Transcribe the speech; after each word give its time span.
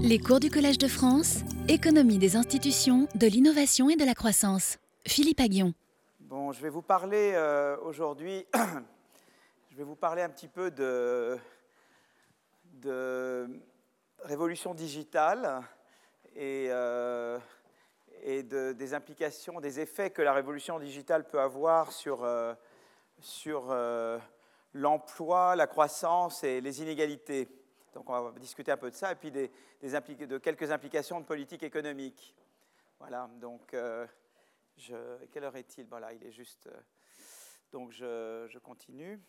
Les 0.00 0.18
cours 0.18 0.40
du 0.40 0.50
Collège 0.50 0.78
de 0.78 0.88
France, 0.88 1.40
économie 1.68 2.18
des 2.18 2.36
institutions, 2.36 3.08
de 3.14 3.26
l'innovation 3.26 3.90
et 3.90 3.96
de 3.96 4.04
la 4.04 4.14
croissance. 4.14 4.78
Philippe 5.06 5.40
Aguillon. 5.40 5.74
Bon, 6.20 6.52
je 6.52 6.60
vais 6.60 6.68
vous 6.68 6.82
parler 6.82 7.32
euh, 7.34 7.76
aujourd'hui, 7.82 8.46
je 9.70 9.76
vais 9.76 9.84
vous 9.84 9.96
parler 9.96 10.22
un 10.22 10.28
petit 10.28 10.48
peu 10.48 10.70
de, 10.70 11.38
révolution 14.20 14.74
digitale 14.74 15.62
et, 16.36 16.68
euh, 16.70 17.38
des 18.24 18.94
implications, 18.94 19.60
des 19.60 19.80
effets 19.80 20.10
que 20.10 20.22
la 20.22 20.32
révolution 20.32 20.78
digitale 20.78 21.26
peut 21.26 21.40
avoir 21.40 21.92
sur, 21.92 22.26
sur 23.20 23.70
euh, 23.70 24.18
l'emploi, 24.72 25.56
la 25.56 25.66
croissance 25.66 26.44
et 26.44 26.60
les 26.60 26.82
inégalités. 26.82 27.48
Donc 27.94 28.10
on 28.10 28.22
va 28.22 28.38
discuter 28.38 28.72
un 28.72 28.76
peu 28.76 28.90
de 28.90 28.96
ça 28.96 29.12
et 29.12 29.14
puis 29.14 29.30
des, 29.30 29.50
de 30.26 30.38
quelques 30.38 30.72
implications 30.72 31.20
de 31.20 31.24
politique 31.24 31.62
économique. 31.62 32.34
Voilà, 32.98 33.30
donc 33.36 33.72
euh, 33.72 34.06
quelle 35.30 35.44
heure 35.44 35.56
est-il? 35.56 35.86
Voilà, 35.86 36.12
il 36.12 36.24
est 36.24 36.32
juste. 36.32 36.66
euh, 36.66 36.80
donc 37.70 37.92
je, 37.92 38.58
continue. 38.58 39.20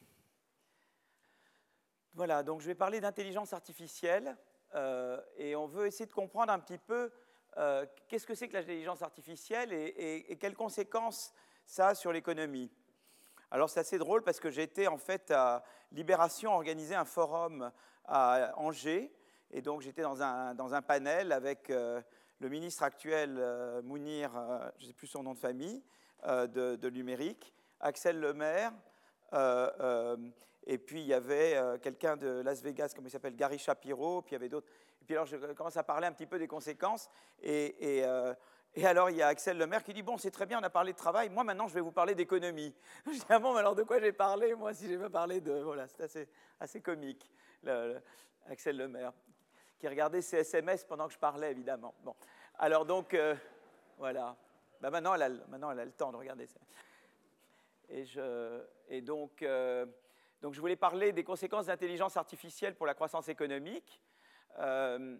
Voilà, 2.13 2.41
donc 2.41 2.61
je 2.61 2.65
vais 2.67 2.75
parler 2.75 3.01
d'intelligence 3.01 3.53
artificielle 3.53 4.35
euh, 4.73 5.21
et 5.37 5.55
on 5.55 5.67
veut 5.67 5.85
essayer 5.85 6.07
de 6.07 6.13
comprendre 6.13 6.51
un 6.51 6.59
petit 6.59 6.79
peu 6.79 7.11
qu'est-ce 8.07 8.25
que 8.25 8.35
c'est 8.35 8.49
que 8.49 8.53
l'intelligence 8.53 9.01
artificielle 9.01 9.71
et, 9.71 10.25
et- 10.29 10.37
quelles 10.37 10.57
conséquences 10.57 11.33
ça 11.65 11.89
a 11.89 11.95
sur 11.95 12.11
l'économie. 12.11 12.69
Alors 13.49 13.69
c'est 13.69 13.79
assez 13.79 13.97
drôle 13.97 14.23
parce 14.23 14.41
que 14.41 14.49
été 14.63 14.87
en 14.87 14.97
fait 14.97 15.31
à 15.31 15.63
Libération 15.91 16.53
organiser 16.53 16.95
un 16.95 17.05
forum 17.05 17.71
à 18.07 18.53
Angers 18.57 19.11
et 19.51 19.61
donc 19.61 19.81
j'étais 19.81 20.01
dans 20.01 20.21
un, 20.21 20.81
panel 20.81 21.31
avec 21.31 21.69
euh, 21.69 22.01
le 22.39 22.49
ministre 22.49 22.83
actuel 22.83 23.37
euh, 23.37 23.81
Mounir, 23.81 24.31
euh, 24.35 24.69
je 24.77 24.83
ne 24.83 24.87
sais 24.89 24.93
plus 24.93 25.07
son 25.07 25.23
nom 25.23 25.33
de 25.33 25.39
famille, 25.39 25.81
euh, 26.25 26.47
de, 26.47 26.75
de 26.75 26.89
numérique, 26.89 27.53
Axel 27.79 28.19
Lemaire, 28.19 28.71
et 30.67 30.77
puis 30.77 31.01
il 31.01 31.07
y 31.07 31.13
avait 31.13 31.59
quelqu'un 31.81 32.15
de 32.15 32.41
Las 32.41 32.61
Vegas, 32.61 32.93
comment 32.95 33.07
il 33.07 33.11
s'appelle, 33.11 33.35
Gary 33.35 33.59
Shapiro, 33.59 34.21
puis 34.21 34.31
il 34.31 34.33
y 34.33 34.35
avait 34.37 34.49
d'autres. 34.49 34.67
Et 35.01 35.05
puis 35.05 35.13
alors 35.13 35.25
je 35.25 35.35
commence 35.53 35.77
à 35.77 35.83
parler 35.83 36.07
un 36.07 36.13
petit 36.13 36.25
peu 36.25 36.39
des 36.39 36.47
conséquences, 36.47 37.09
et, 37.43 38.03
alors 38.83 39.09
il 39.09 39.17
y 39.17 39.21
a 39.21 39.27
Axel 39.27 39.57
Lemaire 39.57 39.83
qui 39.83 39.93
dit 39.93 40.03
bon 40.03 40.17
c'est 40.17 40.31
très 40.31 40.45
bien, 40.45 40.59
on 40.59 40.63
a 40.63 40.69
parlé 40.69 40.93
de 40.93 40.97
travail, 40.97 41.29
moi 41.29 41.43
maintenant 41.43 41.67
je 41.67 41.73
vais 41.73 41.81
vous 41.81 41.91
parler 41.91 42.15
d'économie. 42.15 42.73
Je 43.05 43.11
dis 43.11 43.25
ah 43.29 43.39
bon, 43.39 43.53
mais 43.53 43.59
alors 43.59 43.75
de 43.75 43.83
quoi 43.83 43.99
j'ai 43.99 44.13
parlé 44.13 44.55
moi 44.55 44.73
si 44.73 44.87
j'ai 44.87 44.97
pas 44.97 45.09
parlé 45.09 45.41
de 45.41 45.53
voilà, 45.53 45.87
c'est 45.87 46.03
assez, 46.03 46.29
assez 46.59 46.81
comique, 46.81 47.29
le- 47.65 48.01
Axel 48.47 48.77
Lemaire 48.77 49.11
qui 49.79 49.87
regardait 49.87 50.21
ses 50.21 50.37
SMS 50.37 50.85
pendant 50.85 51.07
que 51.07 51.13
je 51.13 51.19
parlais 51.19 51.51
évidemment. 51.51 51.93
Bon, 52.03 52.15
alors 52.59 52.85
donc 52.85 53.13
euh, 53.13 53.35
voilà, 53.97 54.35
Ben, 54.81 54.89
maintenant, 54.89 55.13
elle 55.15 55.23
a, 55.23 55.85
le- 55.85 55.91
temps 55.91 56.11
de 56.11 56.17
regarder 56.17 56.45
ça. 56.47 56.59
Et, 57.89 58.05
je, 58.05 58.61
donc, 59.01 59.41
euh, 59.41 59.85
donc, 60.41 60.53
je 60.53 60.59
voulais 60.59 60.75
parler 60.75 61.11
des 61.11 61.23
conséquences 61.23 61.67
d'intelligence 61.67 62.17
artificielle 62.17 62.75
pour 62.75 62.85
la 62.85 62.93
croissance 62.93 63.27
économique. 63.29 64.01
Euh, 64.59 65.17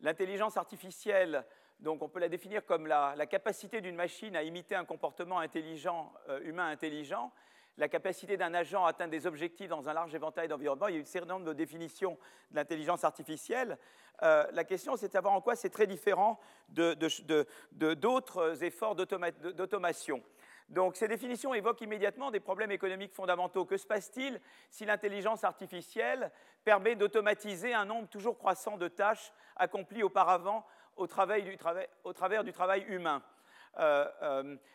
L'intelligence 0.00 0.56
artificielle, 0.56 1.44
donc, 1.80 2.02
on 2.02 2.08
peut 2.08 2.20
la 2.20 2.28
définir 2.28 2.64
comme 2.64 2.86
la, 2.86 3.26
capacité 3.26 3.80
d'une 3.80 3.96
machine 3.96 4.36
à 4.36 4.42
imiter 4.44 4.76
un 4.76 4.84
comportement 4.84 5.40
intelligent, 5.40 6.12
humain 6.42 6.68
intelligent, 6.68 7.32
la 7.78 7.88
capacité 7.88 8.36
d'un 8.36 8.52
agent 8.54 8.84
à 8.84 8.90
atteindre 8.90 9.12
des 9.12 9.26
objectifs 9.26 9.68
dans 9.68 9.88
un 9.88 9.94
large 9.94 10.14
éventail 10.14 10.48
d'environnements. 10.48 10.88
Il 10.88 10.94
y 10.94 10.96
a 10.96 11.00
une 11.00 11.06
série 11.06 11.26
de 11.26 11.52
définitions 11.52 12.18
de 12.50 12.56
l'intelligence 12.56 13.04
artificielle. 13.04 13.78
Euh, 14.22 14.44
la 14.52 14.64
question, 14.64 14.96
c'est 14.96 15.06
de 15.06 15.12
savoir 15.12 15.32
en 15.32 15.40
quoi 15.40 15.54
c'est 15.54 15.70
très 15.70 15.86
différent 15.86 16.40
d'autres 16.68 18.64
efforts 18.64 18.96
d'automa- 18.96 19.30
d'automation. 19.30 20.22
Donc 20.68 20.96
ces 20.96 21.08
définitions 21.08 21.54
évoquent 21.54 21.80
immédiatement 21.80 22.30
des 22.30 22.40
problèmes 22.40 22.72
économiques 22.72 23.14
fondamentaux. 23.14 23.64
Que 23.64 23.78
se 23.78 23.86
passe-t-il 23.86 24.40
si 24.70 24.84
l'intelligence 24.84 25.44
artificielle 25.44 26.30
permet 26.64 26.94
d'automatiser 26.96 27.72
un 27.72 27.86
nombre 27.86 28.08
toujours 28.08 28.36
croissant 28.36 28.76
de 28.76 28.88
tâches 28.88 29.32
accomplies 29.56 30.02
auparavant 30.02 30.66
au, 30.96 31.04
au 31.04 32.12
travers 32.12 32.44
du 32.44 32.52
travail 32.52 32.82
humain? 32.88 33.22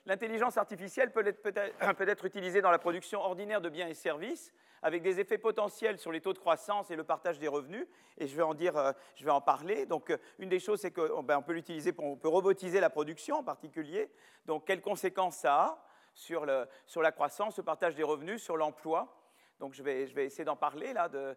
L'intelligence 0.06 0.58
artificielle 0.58 1.12
peut 1.14 1.26
être, 1.26 2.26
utilisée 2.26 2.62
dans 2.62 2.72
la 2.72 2.80
production 2.80 3.20
ordinaire 3.20 3.62
de 3.62 3.70
biens 3.70 3.88
et 3.88 3.94
services 3.94 4.54
avec 4.82 5.02
des 5.02 5.20
effets 5.20 5.38
potentiels 5.38 5.98
sur 5.98 6.12
les 6.12 6.22
taux 6.22 6.34
de 6.34 6.40
croissance 6.40 6.92
et 6.92 6.96
le 6.96 7.04
partage 7.04 7.40
des 7.40 7.48
revenus. 7.48 7.88
Et 8.18 8.28
je 8.28 8.36
vais 8.36 8.44
en 8.44 8.54
dire, 8.54 8.78
euh, 8.78 8.92
je 9.16 9.24
vais 9.24 9.32
en 9.32 9.42
parler. 9.42 9.86
Donc, 9.86 10.10
euh, 10.10 10.18
une 10.40 10.50
des 10.50 10.60
choses, 10.60 10.82
c'est 10.82 10.92
qu'on 10.92 11.24
ben, 11.24 11.38
on 11.38 11.42
peut 11.42 11.54
l'utiliser, 11.54 11.94
on 11.98 12.18
peut 12.18 12.28
robotiser 12.28 12.80
la 12.80 12.90
production 12.90 13.38
en 13.38 13.44
particulier. 13.44 14.12
Donc, 14.46 14.66
quelles 14.66 14.82
conséquences 14.82 15.38
ça 15.38 15.56
a 15.56 15.86
sur, 16.14 16.46
la 16.46 17.12
croissance, 17.12 17.58
le 17.58 17.64
partage 17.64 17.96
des 17.96 18.04
revenus, 18.04 18.44
sur 18.44 18.58
l'emploi? 18.58 19.20
Donc 19.60 19.74
je 19.74 19.82
vais, 19.82 20.04
essayer 20.18 20.44
d'en 20.44 20.58
parler 20.58 20.92
là 20.92 21.10
euh, 21.16 21.34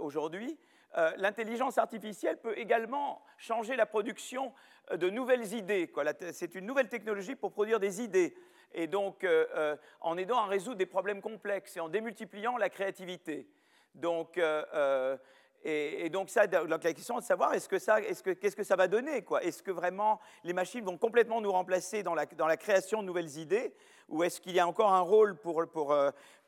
aujourd'hui. 0.00 0.58
Euh, 0.96 1.12
L'intelligence 1.16 1.78
artificielle 1.78 2.38
peut 2.38 2.56
également 2.58 3.22
changer 3.36 3.76
la 3.76 3.86
production 3.86 4.52
euh, 4.90 4.96
de 4.96 5.10
nouvelles 5.10 5.52
idées. 5.52 5.90
C'est 6.32 6.54
une 6.54 6.66
nouvelle 6.66 6.88
technologie 6.88 7.36
pour 7.36 7.52
produire 7.52 7.78
des 7.78 8.00
idées. 8.00 8.36
Et 8.72 8.86
donc 8.86 9.24
euh, 9.24 9.76
en 10.00 10.16
aidant 10.18 10.38
à 10.38 10.46
résoudre 10.46 10.76
des 10.76 10.86
problèmes 10.86 11.22
complexes 11.22 11.76
et 11.76 11.80
en 11.80 11.88
démultipliant 11.88 12.56
la 12.56 12.68
créativité. 12.68 13.48
Donc, 13.94 14.38
et, 15.64 16.08
donc, 16.10 16.30
ça, 16.30 16.46
donc 16.46 16.84
la 16.84 16.92
question 16.92 17.16
est 17.16 17.22
de 17.22 17.26
savoir 17.26 17.52
est-ce 17.54 17.68
que 17.68 17.78
ça, 17.78 18.00
est-ce 18.00 18.22
que, 18.22 18.30
qu'est-ce 18.30 18.54
que 18.54 18.62
ça 18.62 18.76
va 18.76 18.86
donner 18.86 19.24
Est-ce 19.42 19.62
que 19.62 19.70
vraiment 19.70 20.20
les 20.44 20.52
machines 20.52 20.84
vont 20.84 20.98
complètement 20.98 21.40
nous 21.40 21.50
remplacer 21.50 22.02
dans 22.02 22.14
la, 22.14 22.56
création 22.56 23.02
de 23.02 23.06
nouvelles 23.06 23.38
idées? 23.38 23.74
Ou 24.08 24.22
est-ce 24.22 24.40
qu'il 24.40 24.52
y 24.52 24.60
a 24.60 24.68
encore 24.68 24.92
un 24.92 25.00
rôle 25.00 25.36
pour, 25.36 25.64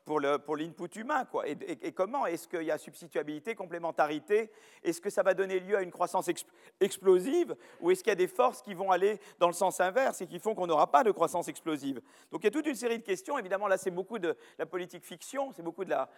pour, 0.05 0.19
l'input 0.19 0.99
humain 0.99 1.25
quoi 1.25 1.47
et, 1.47 1.91
comment 1.91 2.25
Est-ce 2.25 2.47
qu'il 2.47 2.63
y 2.63 2.71
a 2.71 2.77
substituabilité, 2.77 3.55
complémentarité? 3.55 4.51
Est-ce 4.83 5.01
que 5.01 5.09
ça 5.09 5.23
va 5.23 5.33
donner 5.33 5.59
lieu 5.59 5.77
à 5.77 5.81
une 5.81 5.91
croissance 5.91 6.27
ex- 6.27 6.45
explosive? 6.79 7.55
Ou 7.79 7.91
est-ce 7.91 8.03
qu'il 8.03 8.11
y 8.11 8.13
a 8.13 8.15
des 8.15 8.27
forces 8.27 8.61
qui 8.61 8.73
vont 8.73 8.91
aller 8.91 9.19
dans 9.39 9.47
le 9.47 9.53
sens 9.53 9.79
inverse 9.79 10.21
et 10.21 10.27
qui 10.27 10.39
font 10.39 10.55
qu'on 10.55 10.67
n'aura 10.67 10.91
pas 10.91 11.03
de 11.03 11.11
croissance 11.11 11.47
explosive? 11.47 12.01
Donc 12.31 12.41
il 12.41 12.45
y 12.45 12.47
a 12.47 12.51
toute 12.51 12.67
une 12.67 12.75
série 12.75 12.99
de 12.99 13.03
questions. 13.03 13.37
Évidemment, 13.37 13.67
là, 13.67 13.77
c'est 13.77 13.91
beaucoup 13.91 14.19
de 14.19 14.35
la 14.57 14.65
politique 14.65 15.05
fiction, 15.05 15.51
c'est 15.51 15.63
beaucoup 15.63 15.85
de 15.85 15.89
la, 15.91 16.09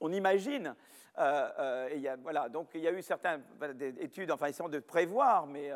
on 0.00 0.12
imagine. 0.12 0.74
euh, 1.18 1.50
euh, 1.58 2.16
voilà, 2.22 2.48
donc 2.48 2.68
il 2.74 2.80
y 2.80 2.88
a 2.88 2.92
eu 2.92 3.02
certaines 3.02 3.42
études, 4.00 4.30
enfin, 4.30 4.46
essayant 4.46 4.68
de 4.68 4.78
prévoir, 4.78 5.46
mais 5.46 5.70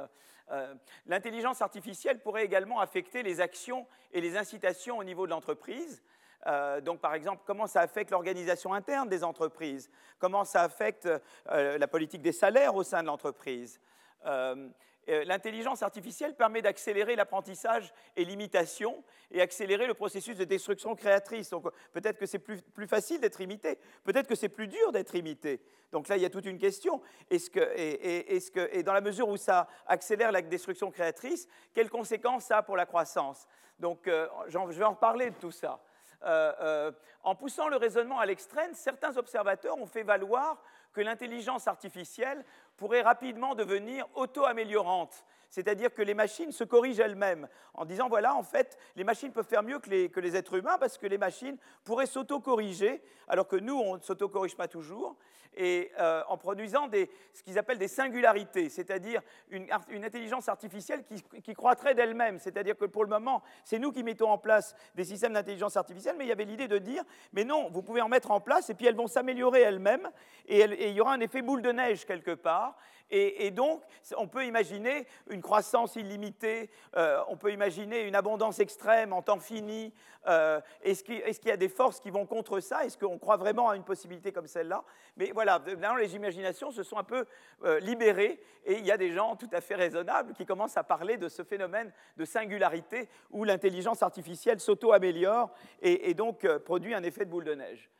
euh, 0.50 0.74
l'intelligence 1.06 1.62
artificielle 1.62 2.20
pourrait 2.20 2.44
également 2.44 2.80
affecter 2.80 3.22
les 3.22 3.40
actions 3.40 3.86
et 4.12 4.20
les 4.20 4.36
incitations 4.36 4.98
au 4.98 5.04
niveau 5.04 5.26
de 5.26 5.30
l'entreprise. 5.30 6.02
Euh, 6.46 6.80
donc, 6.80 7.00
par 7.00 7.14
exemple, 7.14 7.42
comment 7.46 7.66
ça 7.66 7.80
affecte 7.80 8.10
l'organisation 8.10 8.74
interne 8.74 9.08
des 9.08 9.24
entreprises? 9.24 9.90
Comment 10.18 10.44
ça 10.44 10.62
affecte 10.62 11.06
euh, 11.06 11.78
la 11.78 11.88
politique 11.88 12.22
des 12.22 12.32
salaires 12.32 12.74
au 12.74 12.82
sein 12.82 13.02
de 13.02 13.06
l'entreprise? 13.06 13.80
Euh, 14.26 14.68
L'intelligence 15.06 15.82
artificielle 15.82 16.34
permet 16.34 16.62
d'accélérer 16.62 17.14
l'apprentissage 17.14 17.92
et 18.16 18.24
l'imitation 18.24 19.04
et 19.30 19.42
accélérer 19.42 19.86
le 19.86 19.92
processus 19.92 20.34
de 20.34 20.44
destruction 20.44 20.94
créatrice. 20.94 21.50
Donc 21.50 21.64
peut-être 21.92 22.16
que 22.16 22.24
c'est 22.24 22.38
plus, 22.38 22.86
facile 22.86 23.20
d'être 23.20 23.42
imité, 23.42 23.78
peut-être 24.04 24.26
que 24.26 24.34
c'est 24.34 24.48
plus 24.48 24.66
dur 24.66 24.92
d'être 24.92 25.14
imité. 25.14 25.60
Donc 25.92 26.08
là, 26.08 26.16
il 26.16 26.22
y 26.22 26.24
a 26.24 26.30
toute 26.30 26.46
une 26.46 26.56
question. 26.56 27.02
Et, 27.30 28.82
dans 28.82 28.94
la 28.94 29.02
mesure 29.02 29.28
où 29.28 29.36
ça 29.36 29.68
accélère 29.86 30.32
la 30.32 30.40
destruction 30.40 30.90
créatrice, 30.90 31.48
quelles 31.74 31.90
conséquences 31.90 32.44
ça 32.44 32.56
a 32.56 32.62
pour 32.62 32.78
la 32.78 32.86
croissance? 32.86 33.46
Donc 33.78 34.04
je 34.06 34.78
vais 34.78 34.84
en 34.84 34.92
reparler 34.92 35.28
de 35.28 35.36
tout 35.36 35.52
ça. 35.52 35.80
Euh, 36.24 36.52
euh, 36.60 36.92
en 37.22 37.34
poussant 37.34 37.68
le 37.68 37.76
raisonnement 37.76 38.18
à 38.18 38.26
l'extrême, 38.26 38.74
certains 38.74 39.16
observateurs 39.16 39.78
ont 39.78 39.86
fait 39.86 40.02
valoir 40.02 40.62
que 40.92 41.00
l'intelligence 41.00 41.66
artificielle 41.68 42.44
pourrait 42.76 43.02
rapidement 43.02 43.54
devenir 43.54 44.06
auto-améliorante, 44.14 45.24
c'est-à-dire 45.54 45.94
que 45.94 46.02
les 46.02 46.14
machines 46.14 46.50
se 46.50 46.64
corrigent 46.64 46.98
elles-mêmes, 46.98 47.46
en 47.74 47.84
disant, 47.84 48.08
voilà, 48.08 48.34
en 48.34 48.42
fait, 48.42 48.76
les 48.96 49.04
machines 49.04 49.30
peuvent 49.30 49.46
faire 49.46 49.62
mieux 49.62 49.78
que 49.78 49.88
les, 49.88 50.36
êtres 50.36 50.54
humains, 50.54 50.78
parce 50.80 50.98
que 50.98 51.06
les 51.06 51.16
machines 51.16 51.56
pourraient 51.84 52.06
s'auto-corriger, 52.06 53.00
alors 53.28 53.46
que 53.46 53.54
nous, 53.54 53.78
on 53.78 53.94
ne 53.94 54.00
s'auto-corrige 54.00 54.56
pas 54.56 54.66
toujours, 54.66 55.16
et 55.56 55.92
euh, 56.00 56.24
en 56.26 56.36
produisant 56.36 56.88
des, 56.88 57.08
ce 57.32 57.44
qu'ils 57.44 57.56
appellent 57.56 57.78
des 57.78 57.86
singularités, 57.86 58.68
c'est-à-dire 58.68 59.22
une, 59.48 59.70
intelligence 60.02 60.48
artificielle 60.48 61.04
qui, 61.04 61.22
qui 61.22 61.54
croîtrait 61.54 61.94
d'elle-même, 61.94 62.40
c'est-à-dire 62.40 62.76
que 62.76 62.86
pour 62.86 63.04
le 63.04 63.10
moment, 63.10 63.40
c'est 63.64 63.78
nous 63.78 63.92
qui 63.92 64.02
mettons 64.02 64.30
en 64.30 64.38
place 64.38 64.74
des 64.96 65.04
systèmes 65.04 65.34
d'intelligence 65.34 65.76
artificielle, 65.76 66.16
mais 66.18 66.24
il 66.24 66.28
y 66.30 66.32
avait 66.32 66.46
l'idée 66.46 66.66
de 66.66 66.78
dire, 66.78 67.04
mais 67.32 67.44
non, 67.44 67.70
vous 67.70 67.82
pouvez 67.82 68.00
en 68.00 68.08
mettre 68.08 68.32
en 68.32 68.40
place, 68.40 68.70
et 68.70 68.74
puis 68.74 68.86
elles 68.86 68.96
vont 68.96 69.06
s'améliorer 69.06 69.60
elles-mêmes, 69.60 70.10
et, 70.48 70.58
elles- 70.58 70.72
et 70.72 70.88
il 70.88 70.96
y 70.96 71.00
aura 71.00 71.12
un 71.12 71.20
effet 71.20 71.42
boule 71.42 71.62
de 71.62 71.70
neige 71.70 72.04
quelque 72.04 72.34
part, 72.34 72.76
Et, 73.10 73.50
donc, 73.50 73.82
on 74.16 74.26
peut 74.26 74.44
imaginer 74.44 75.06
une 75.28 75.42
croissance 75.42 75.94
illimitée, 75.96 76.70
euh, 76.96 77.22
on 77.28 77.36
peut 77.36 77.52
imaginer 77.52 78.02
une 78.02 78.16
abondance 78.16 78.58
extrême 78.58 79.12
en 79.12 79.22
temps 79.22 79.38
fini. 79.38 79.92
Euh, 80.26 80.60
est-ce 80.82 81.04
qu'il 81.04 81.48
y 81.48 81.52
a 81.52 81.56
des 81.56 81.68
forces 81.68 82.00
qui 82.00 82.10
vont 82.10 82.26
contre 82.26 82.60
ça? 82.60 82.84
Est-ce 82.84 82.96
qu'on 82.96 83.18
croit 83.18 83.36
vraiment 83.36 83.68
à 83.68 83.76
une 83.76 83.84
possibilité 83.84 84.32
comme 84.32 84.46
celle-là? 84.46 84.82
Mais 85.16 85.30
voilà, 85.32 85.58
maintenant, 85.58 85.96
les 85.96 86.16
imaginations 86.16 86.70
se 86.70 86.82
sont 86.82 86.96
un 86.96 87.04
peu 87.04 87.26
euh, 87.64 87.78
libérées 87.80 88.40
et 88.64 88.78
il 88.78 88.86
y 88.86 88.90
a 88.90 88.96
des 88.96 89.12
gens 89.12 89.36
tout 89.36 89.50
à 89.52 89.60
fait 89.60 89.74
raisonnables 89.74 90.32
qui 90.32 90.46
commencent 90.46 90.78
à 90.78 90.84
parler 90.84 91.18
de 91.18 91.28
ce 91.28 91.44
phénomène 91.44 91.92
de 92.16 92.24
singularité 92.24 93.08
où 93.30 93.44
l'intelligence 93.44 94.02
artificielle 94.02 94.60
s'auto-améliore 94.60 95.50
et, 95.82 96.14
donc 96.14 96.48
produit 96.64 96.94
un 96.94 97.02
effet 97.02 97.26
de 97.26 97.30
boule 97.30 97.44
de 97.44 97.54
neige. 97.54 97.90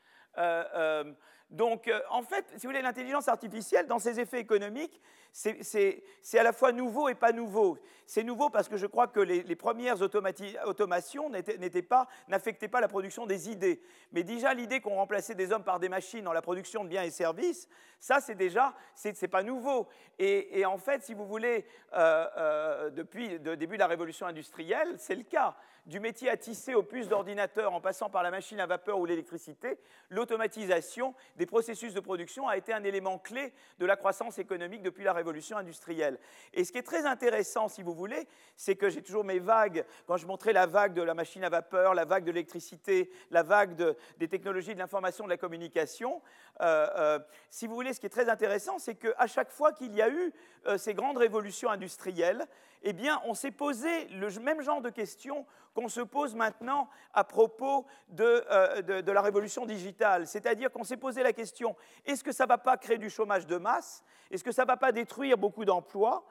Donc, 1.54 1.86
euh, 1.86 2.00
en 2.10 2.22
fait, 2.22 2.44
si 2.56 2.66
vous 2.66 2.72
voulez, 2.72 2.82
l'intelligence 2.82 3.28
artificielle, 3.28 3.86
dans 3.86 4.00
ses 4.00 4.18
effets 4.18 4.40
économiques, 4.40 5.00
c'est 5.30 6.02
à 6.38 6.42
la 6.42 6.52
fois 6.52 6.72
nouveau 6.72 7.08
et 7.08 7.14
pas 7.14 7.32
nouveau. 7.32 7.78
C'est 8.06 8.22
nouveau 8.22 8.50
parce 8.50 8.68
que 8.68 8.76
je 8.76 8.86
crois 8.86 9.06
que 9.06 9.20
les, 9.20 9.56
premières 9.56 10.00
automations 10.02 11.30
n'affectaient 11.30 12.68
pas 12.68 12.80
la 12.80 12.88
production 12.88 13.26
des 13.26 13.50
idées. 13.50 13.80
Mais 14.12 14.24
déjà, 14.24 14.52
l'idée 14.52 14.80
qu'on 14.80 14.96
remplaçait 14.96 15.34
des 15.34 15.52
hommes 15.52 15.64
par 15.64 15.80
des 15.80 15.88
machines 15.88 16.24
dans 16.24 16.32
la 16.32 16.42
production 16.42 16.84
de 16.84 16.88
biens 16.88 17.04
et 17.04 17.10
services, 17.10 17.68
ça, 18.00 18.20
c'est 18.20 18.34
déjà, 18.34 18.74
c'est 18.94 19.28
pas 19.28 19.42
nouveau. 19.42 19.88
Et, 20.18 20.64
en 20.66 20.78
fait, 20.78 21.02
si 21.02 21.14
vous 21.14 21.26
voulez, 21.26 21.66
euh, 21.94 22.26
euh, 22.36 22.90
depuis 22.90 23.38
le 23.38 23.56
début 23.56 23.76
de 23.76 23.80
la 23.80 23.86
révolution 23.86 24.26
industrielle, 24.26 24.94
c'est 24.98 25.16
le 25.16 25.22
cas 25.22 25.56
du 25.86 26.00
métier 26.00 26.30
à 26.30 26.36
tisser 26.36 26.74
aux 26.74 26.82
puces 26.82 27.08
d'ordinateur 27.08 27.72
en 27.72 27.80
passant 27.80 28.08
par 28.08 28.22
la 28.22 28.30
machine 28.30 28.58
à 28.60 28.66
vapeur 28.66 28.98
ou 28.98 29.06
l'électricité, 29.06 29.78
l'automatisation 30.08 31.14
des 31.36 31.46
processus 31.46 31.92
de 31.92 32.00
production 32.00 32.48
a 32.48 32.56
été 32.56 32.72
un 32.72 32.84
élément 32.84 33.18
clé 33.18 33.52
de 33.78 33.86
la 33.86 33.96
croissance 33.96 34.38
économique 34.38 34.82
depuis 34.82 35.04
la 35.04 35.12
révolution 35.12 35.56
industrielle. 35.56 36.18
Et 36.54 36.64
ce 36.64 36.72
qui 36.72 36.78
est 36.78 36.82
très 36.82 37.04
intéressant, 37.04 37.68
si 37.68 37.82
vous 37.82 37.94
voulez, 37.94 38.26
c'est 38.56 38.76
que 38.76 38.88
j'ai 38.88 39.02
toujours 39.02 39.24
mes 39.24 39.38
vagues, 39.38 39.84
quand 40.06 40.16
je 40.16 40.26
montrais 40.26 40.52
la 40.52 40.66
vague 40.66 40.94
de 40.94 41.02
la 41.02 41.14
machine 41.14 41.44
à 41.44 41.50
vapeur, 41.50 41.94
la 41.94 42.04
vague 42.04 42.24
de 42.24 42.32
l'électricité, 42.32 43.10
la 43.30 43.42
vague 43.42 43.96
des 44.18 44.28
technologies 44.28 44.74
de 44.74 44.78
l'information, 44.78 45.24
de 45.24 45.30
la 45.30 45.36
communication, 45.36 46.22
euh, 46.60 46.88
euh, 46.96 47.18
si 47.50 47.66
vous 47.66 47.74
voulez, 47.74 47.92
ce 47.92 48.00
qui 48.00 48.06
est 48.06 48.10
très 48.10 48.28
intéressant, 48.28 48.78
c'est 48.78 48.94
qu'à 48.94 49.26
chaque 49.26 49.50
fois 49.50 49.72
qu'il 49.72 49.94
y 49.94 50.02
a 50.02 50.08
eu 50.08 50.32
euh, 50.66 50.78
ces 50.78 50.94
grandes 50.94 51.18
révolutions 51.18 51.70
industrielles, 51.70 52.46
eh 52.84 52.92
bien, 52.92 53.20
on 53.24 53.34
s'est 53.34 53.50
posé 53.50 54.06
le 54.08 54.28
même 54.40 54.60
genre 54.60 54.80
de 54.80 54.90
questions 54.90 55.46
qu'on 55.74 55.88
se 55.88 56.00
pose 56.00 56.34
maintenant 56.34 56.88
à 57.12 57.24
propos 57.24 57.86
de, 58.10 59.00
de 59.00 59.12
la 59.12 59.22
révolution 59.22 59.66
digitale. 59.66 60.26
C'est-à-dire 60.26 60.70
qu'on 60.70 60.84
s'est 60.84 60.96
posé 60.96 61.22
la 61.22 61.32
question, 61.32 61.74
est-ce 62.04 62.22
que 62.22 62.30
ça 62.30 62.44
ne 62.44 62.48
va 62.50 62.58
pas 62.58 62.76
créer 62.76 62.98
du 62.98 63.10
chômage 63.10 63.46
de 63.46 63.56
masse? 63.56 64.04
Est-ce 64.30 64.44
que 64.44 64.52
ça 64.52 64.62
ne 64.62 64.68
va 64.68 64.76
pas 64.76 64.92
détruire 64.92 65.36
beaucoup 65.36 65.64
d'emplois? 65.64 66.24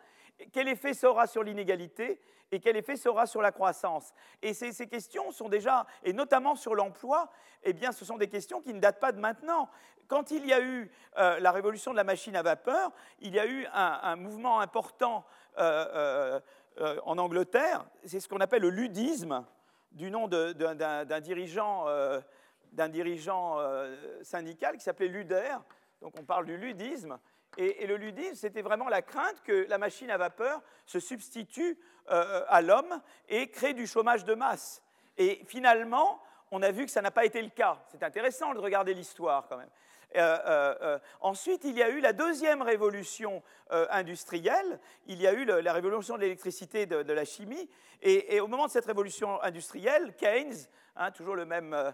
Quel 0.51 0.67
effet 0.67 0.93
ça 0.93 1.09
aura 1.09 1.27
sur 1.27 1.43
l'inégalité? 1.43 2.21
Et 2.51 2.59
quel 2.59 2.77
effet 2.77 2.95
ça 2.95 3.09
aura 3.09 3.25
sur 3.25 3.41
la 3.41 3.51
croissance? 3.51 4.13
Et 4.43 4.53
ces, 4.53 4.87
questions 4.87 5.31
sont 5.31 5.49
déjà, 5.49 5.87
et 6.03 6.13
notamment 6.13 6.55
sur 6.55 6.75
l'emploi, 6.75 7.31
eh 7.63 7.73
bien, 7.73 7.91
ce 7.91 8.05
sont 8.05 8.17
des 8.17 8.27
questions 8.27 8.61
qui 8.61 8.75
ne 8.75 8.79
datent 8.79 8.99
pas 8.99 9.11
de 9.11 9.19
maintenant. 9.19 9.69
Quand 10.07 10.29
il 10.29 10.45
y 10.45 10.53
a 10.53 10.61
eu 10.61 10.91
euh, 11.17 11.39
la 11.39 11.51
révolution 11.51 11.91
de 11.91 11.97
la 11.97 12.03
machine 12.03 12.35
à 12.35 12.43
vapeur, 12.43 12.91
il 13.21 13.33
y 13.33 13.39
a 13.39 13.47
eu 13.47 13.65
un, 13.73 14.15
mouvement 14.17 14.59
important 14.59 15.25
euh, 15.57 16.39
euh, 16.79 16.99
en 17.03 17.17
Angleterre, 17.17 17.85
c'est 18.05 18.19
ce 18.19 18.27
qu'on 18.27 18.39
appelle 18.39 18.61
le 18.61 18.69
ludisme, 18.69 19.45
du 19.91 20.09
nom 20.09 20.27
d'un 20.27 21.19
dirigeant, 21.19 21.87
syndical 24.23 24.77
qui 24.77 24.83
s'appelait 24.83 25.07
Luder. 25.07 25.55
Donc 26.01 26.13
on 26.19 26.23
parle 26.23 26.45
du 26.45 26.57
ludisme. 26.57 27.19
Et, 27.57 27.85
le 27.85 27.97
ludisme, 27.97 28.35
c'était 28.35 28.61
vraiment 28.61 28.89
la 28.89 29.01
crainte 29.01 29.41
que 29.43 29.67
la 29.69 29.77
machine 29.77 30.09
à 30.09 30.17
vapeur 30.17 30.61
se 30.85 30.99
substitue 30.99 31.77
euh, 32.09 32.43
à 32.47 32.61
l'homme 32.61 33.01
et 33.29 33.49
crée 33.49 33.73
du 33.73 33.87
chômage 33.87 34.25
de 34.25 34.33
masse. 34.33 34.81
Et 35.17 35.41
finalement, 35.45 36.21
on 36.51 36.61
a 36.61 36.71
vu 36.71 36.85
que 36.85 36.91
ça 36.91 37.01
n'a 37.01 37.11
pas 37.11 37.25
été 37.25 37.41
le 37.41 37.49
cas. 37.49 37.83
C'est 37.89 38.03
intéressant 38.03 38.53
de 38.53 38.59
regarder 38.59 38.93
l'histoire 38.93 39.47
quand 39.47 39.57
même. 39.57 39.69
Euh, 40.15 40.75
euh, 40.81 40.99
ensuite, 41.21 41.61
il 41.63 41.77
y 41.77 41.83
a 41.83 41.89
eu 41.89 41.99
la 41.99 42.13
deuxième 42.13 42.61
révolution 42.61 43.41
industrielle, 43.89 44.79
il 45.07 45.19
y 45.19 45.25
a 45.25 45.33
eu 45.33 45.45
la 45.45 45.73
révolution 45.73 46.15
de 46.15 46.21
l'électricité, 46.21 46.85
de, 46.85 47.13
la 47.13 47.25
chimie, 47.25 47.67
et, 48.03 48.39
au 48.39 48.47
moment 48.47 48.67
de 48.67 48.71
cette 48.71 48.85
révolution 48.85 49.41
industrielle, 49.41 50.13
Keynes, 50.15 50.67
hein, 50.95 51.11
toujours 51.11 51.35
le 51.35 51.45
même 51.45 51.93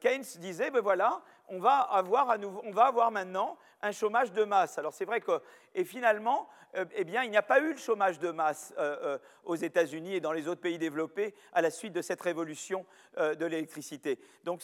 Keynes, 0.00 0.24
disait, 0.38 0.70
ben 0.70 0.80
voilà, 0.80 1.22
on 1.48 1.58
va 1.58 1.78
avoir, 1.78 2.36
on 2.64 2.70
va 2.72 2.86
avoir 2.86 3.10
maintenant 3.10 3.56
un 3.82 3.92
chômage 3.92 4.32
de 4.32 4.44
masse. 4.44 4.78
Alors 4.78 4.92
c'est 4.92 5.04
vrai 5.04 5.20
que, 5.20 5.40
et 5.74 5.84
finalement, 5.84 6.48
euh, 6.76 6.84
eh 6.94 7.04
bien, 7.04 7.22
il 7.22 7.30
n'y 7.30 7.36
a 7.36 7.42
pas 7.42 7.60
eu 7.60 7.72
le 7.72 7.78
chômage 7.78 8.18
de 8.18 8.30
masse 8.30 8.74
euh, 8.78 8.96
euh, 9.02 9.18
aux 9.44 9.56
États-Unis 9.56 10.14
et 10.14 10.20
dans 10.20 10.32
les 10.32 10.48
autres 10.48 10.60
pays 10.60 10.78
développés 10.78 11.34
à 11.52 11.62
la 11.62 11.70
suite 11.70 11.92
de 11.92 12.02
cette 12.02 12.20
révolution 12.20 12.84
de 13.16 13.46
l'électricité. 13.46 14.18
Donc, 14.44 14.62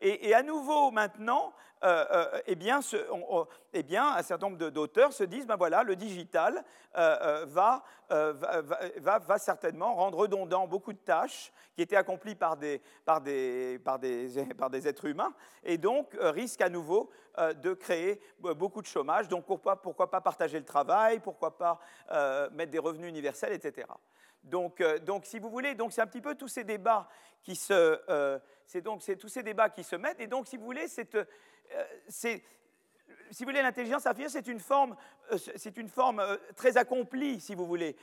et, 0.00 0.28
et, 0.28 0.34
à 0.34 0.42
nouveau 0.42 0.90
maintenant, 0.90 1.52
eh 2.46 2.54
bien, 2.54 2.80
eh, 3.74 3.82
bien, 3.82 4.14
un 4.14 4.22
certain 4.22 4.48
nombre 4.48 4.70
d'auteurs 4.70 5.12
se 5.12 5.24
disent, 5.24 5.46
ben 5.46 5.56
voilà, 5.56 5.82
le 5.82 5.96
digital 5.96 6.64
va, 6.94 7.82
va, 8.08 8.62
va, 8.96 9.18
va, 9.18 9.38
certainement 9.38 9.94
rendre 9.94 10.18
redondant 10.18 10.66
beaucoup 10.66 10.92
de 10.92 10.98
tâches 10.98 11.52
qui 11.74 11.82
étaient 11.82 11.96
accomplies 11.96 12.36
par 12.36 12.56
des, 12.56 12.80
êtres 14.86 15.04
humains, 15.04 15.34
et 15.64 15.76
donc 15.76 16.16
risque 16.20 16.60
à 16.60 16.68
nouveau 16.68 17.10
de 17.36 17.74
créer 17.74 18.20
beaucoup 18.38 18.80
de 18.80 18.86
chômage. 18.86 19.28
Donc 19.28 19.44
pourquoi, 19.44 19.82
pourquoi 19.82 20.10
pas 20.10 20.20
partager 20.20 20.58
le 20.58 20.64
travail, 20.64 21.18
pourquoi 21.20 21.56
pas 21.56 21.80
euh, 22.12 22.50
mettre 22.50 22.70
des 22.70 22.78
revenus 22.78 23.08
universels, 23.08 23.52
etc. 23.52 23.88
Donc, 24.42 24.80
euh, 24.80 24.98
si 25.22 25.38
vous 25.38 25.48
voulez, 25.48 25.74
c'est 25.90 26.02
un 26.02 26.06
petit 26.06 26.20
peu 26.20 26.34
tous 26.34 26.48
ces 26.48 26.64
débats 26.64 27.08
qui 27.42 27.56
se, 27.56 28.00
euh, 28.08 28.38
c'est 28.66 28.82
donc 28.82 29.02
tous 29.18 29.28
ces 29.28 29.42
débats 29.42 29.70
qui 29.70 29.84
se 29.84 29.96
mettent. 29.96 30.20
Et 30.20 30.26
donc, 30.26 30.46
si 30.46 30.56
vous 30.56 30.64
voulez, 30.64 30.86
c'est 30.86 32.42
si 33.30 33.44
vous 33.44 33.50
voulez, 33.50 33.62
l'intelligence 33.62 34.06
artificielle, 34.06 34.42
c'est 34.44 34.50
une 34.50 34.60
forme, 34.60 34.96
c'est 35.56 35.76
une 35.76 35.88
forme 35.88 36.22
très 36.56 36.76
accomplie, 36.76 37.40
si 37.40 37.54
vous 37.54 37.66
voulez, 37.66 37.96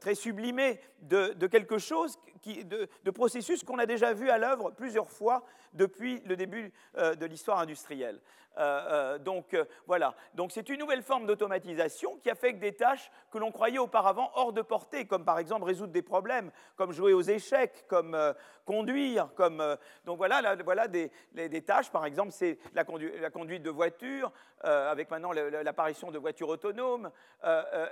très 0.00 0.14
sublimée 0.14 0.80
de 1.02 1.46
quelque 1.46 1.78
chose, 1.78 2.18
de, 2.44 3.10
processus 3.10 3.62
qu'on 3.64 3.78
a 3.78 3.86
déjà 3.86 4.12
vu 4.12 4.30
à 4.30 4.38
l'œuvre 4.38 4.70
plusieurs 4.70 5.10
fois 5.10 5.44
depuis 5.72 6.22
le 6.26 6.36
début 6.36 6.72
de 6.96 7.26
l'histoire 7.26 7.58
industrielle. 7.58 8.20
Euh, 8.58 8.80
euh, 8.88 9.18
donc 9.18 9.52
euh, 9.52 9.64
voilà, 9.86 10.14
donc 10.34 10.50
c'est 10.50 10.70
une 10.70 10.80
nouvelle 10.80 11.02
forme 11.02 11.26
d'automatisation 11.26 12.16
qui 12.22 12.30
affecte 12.30 12.58
des 12.58 12.72
tâches 12.72 13.10
que 13.30 13.36
l'on 13.36 13.52
croyait 13.52 13.78
auparavant 13.78 14.30
hors 14.34 14.54
de 14.54 14.62
portée, 14.62 15.04
comme 15.04 15.26
par 15.26 15.38
exemple 15.38 15.64
résoudre 15.64 15.92
des 15.92 16.00
problèmes, 16.00 16.50
comme 16.76 16.92
jouer 16.92 17.12
aux 17.12 17.20
échecs, 17.20 17.84
comme 17.86 18.16
conduire, 18.64 19.28
donc 20.04 20.16
voilà, 20.16 20.56
voilà 20.64 20.88
des, 20.88 21.10
tâches. 21.64 21.90
Par 21.90 22.06
exemple, 22.06 22.32
c'est 22.32 22.58
la, 22.74 22.84
la, 23.20 23.30
conduite 23.30 23.62
de 23.62 23.70
voiture, 23.70 24.32
avec 24.62 25.10
maintenant 25.10 25.32
l'apparition 25.32 26.10
de 26.10 26.18
voitures 26.18 26.48
autonomes, 26.48 27.10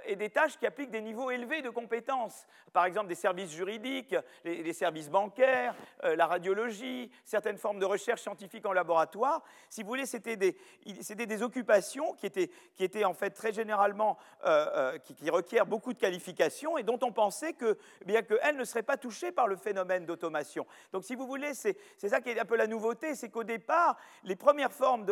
et 0.07 0.17
des 0.17 0.31
tâches 0.31 0.59
qui 0.59 0.67
appliquent 0.67 0.91
des 0.91 1.01
niveaux 1.01 1.31
élevés 1.31 1.63
de 1.63 1.71
compétences. 1.71 2.47
Par 2.73 2.87
exemple, 2.87 3.09
des 3.09 3.15
services 3.15 3.53
juridiques, 3.53 4.17
les, 4.45 4.73
services 4.73 5.09
bancaires, 5.09 5.75
la 6.03 6.27
radiologie, 6.27 7.11
certaines 7.25 7.59
formes 7.59 7.79
de 7.79 7.85
recherche 7.85 8.23
scientifique 8.23 8.67
en 8.67 8.73
laboratoire. 8.73 9.43
Si 9.71 9.83
vous 9.83 9.89
voulez, 9.89 10.07
c'était 10.07 10.37
des 10.37 11.43
occupations 11.43 12.15
qui 12.15 12.27
étaient, 12.27 13.05
en 13.05 13.15
fait 13.15 13.31
très 13.31 13.53
généralement, 13.53 14.19
euh, 14.45 14.67
euh, 14.75 14.99
qui, 14.99 15.31
requièrent 15.31 15.67
beaucoup 15.67 15.93
de 15.93 15.99
qualifications 15.99 16.79
et 16.79 16.83
dont 16.83 16.99
on 17.03 17.13
pensait 17.13 17.55
que, 17.55 17.79
eh 18.03 18.05
bien 18.05 18.23
qu'elles 18.23 18.57
ne 18.57 18.65
seraient 18.65 18.83
pas 18.83 18.97
touchées 18.97 19.33
par 19.33 19.49
le 19.49 19.57
phénomène 19.57 20.07
d'automation. 20.07 20.67
Donc 20.93 21.05
si 21.05 21.15
vous 21.15 21.27
voulez, 21.27 21.55
c'est 21.55 21.77
ça 21.99 22.21
qui 22.21 22.31
est 22.31 22.39
un 22.39 22.45
peu 22.45 22.57
la 22.57 22.67
nouveauté, 22.67 23.15
c'est 23.15 23.31
qu'au 23.31 23.45
départ, 23.45 23.97
les 24.23 24.37
premières 24.37 24.73
formes 24.73 25.07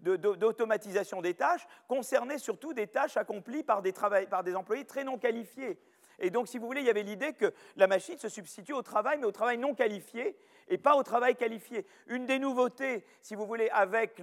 d'automatisation 0.00 1.18
de, 1.18 1.22
des 1.22 1.34
tâches 1.34 1.66
concernaient 1.86 2.38
surtout 2.38 2.72
des 2.72 2.86
tâches 2.86 3.16
accomplies 3.16 3.62
par 3.62 3.82
des 3.82 4.56
employés 4.56 4.84
très 4.84 5.04
non 5.04 5.18
qualifiés. 5.18 5.78
Et 6.18 6.30
donc, 6.30 6.48
si 6.48 6.58
vous 6.58 6.66
voulez, 6.66 6.80
il 6.80 6.86
y 6.86 6.90
avait 6.90 7.02
l'idée 7.02 7.32
que 7.32 7.52
la 7.76 7.86
machine 7.86 8.18
se 8.18 8.28
substitue 8.28 8.72
au 8.72 8.82
travail, 8.82 9.18
mais 9.18 9.26
au 9.26 9.32
travail 9.32 9.58
non 9.58 9.74
qualifié, 9.74 10.36
et 10.68 10.78
pas 10.78 10.96
au 10.96 11.02
travail 11.02 11.36
qualifié. 11.36 11.86
Une 12.06 12.26
des 12.26 12.38
nouveautés, 12.38 13.04
si 13.22 13.34
vous 13.34 13.46
voulez, 13.46 13.70
avec 13.70 14.20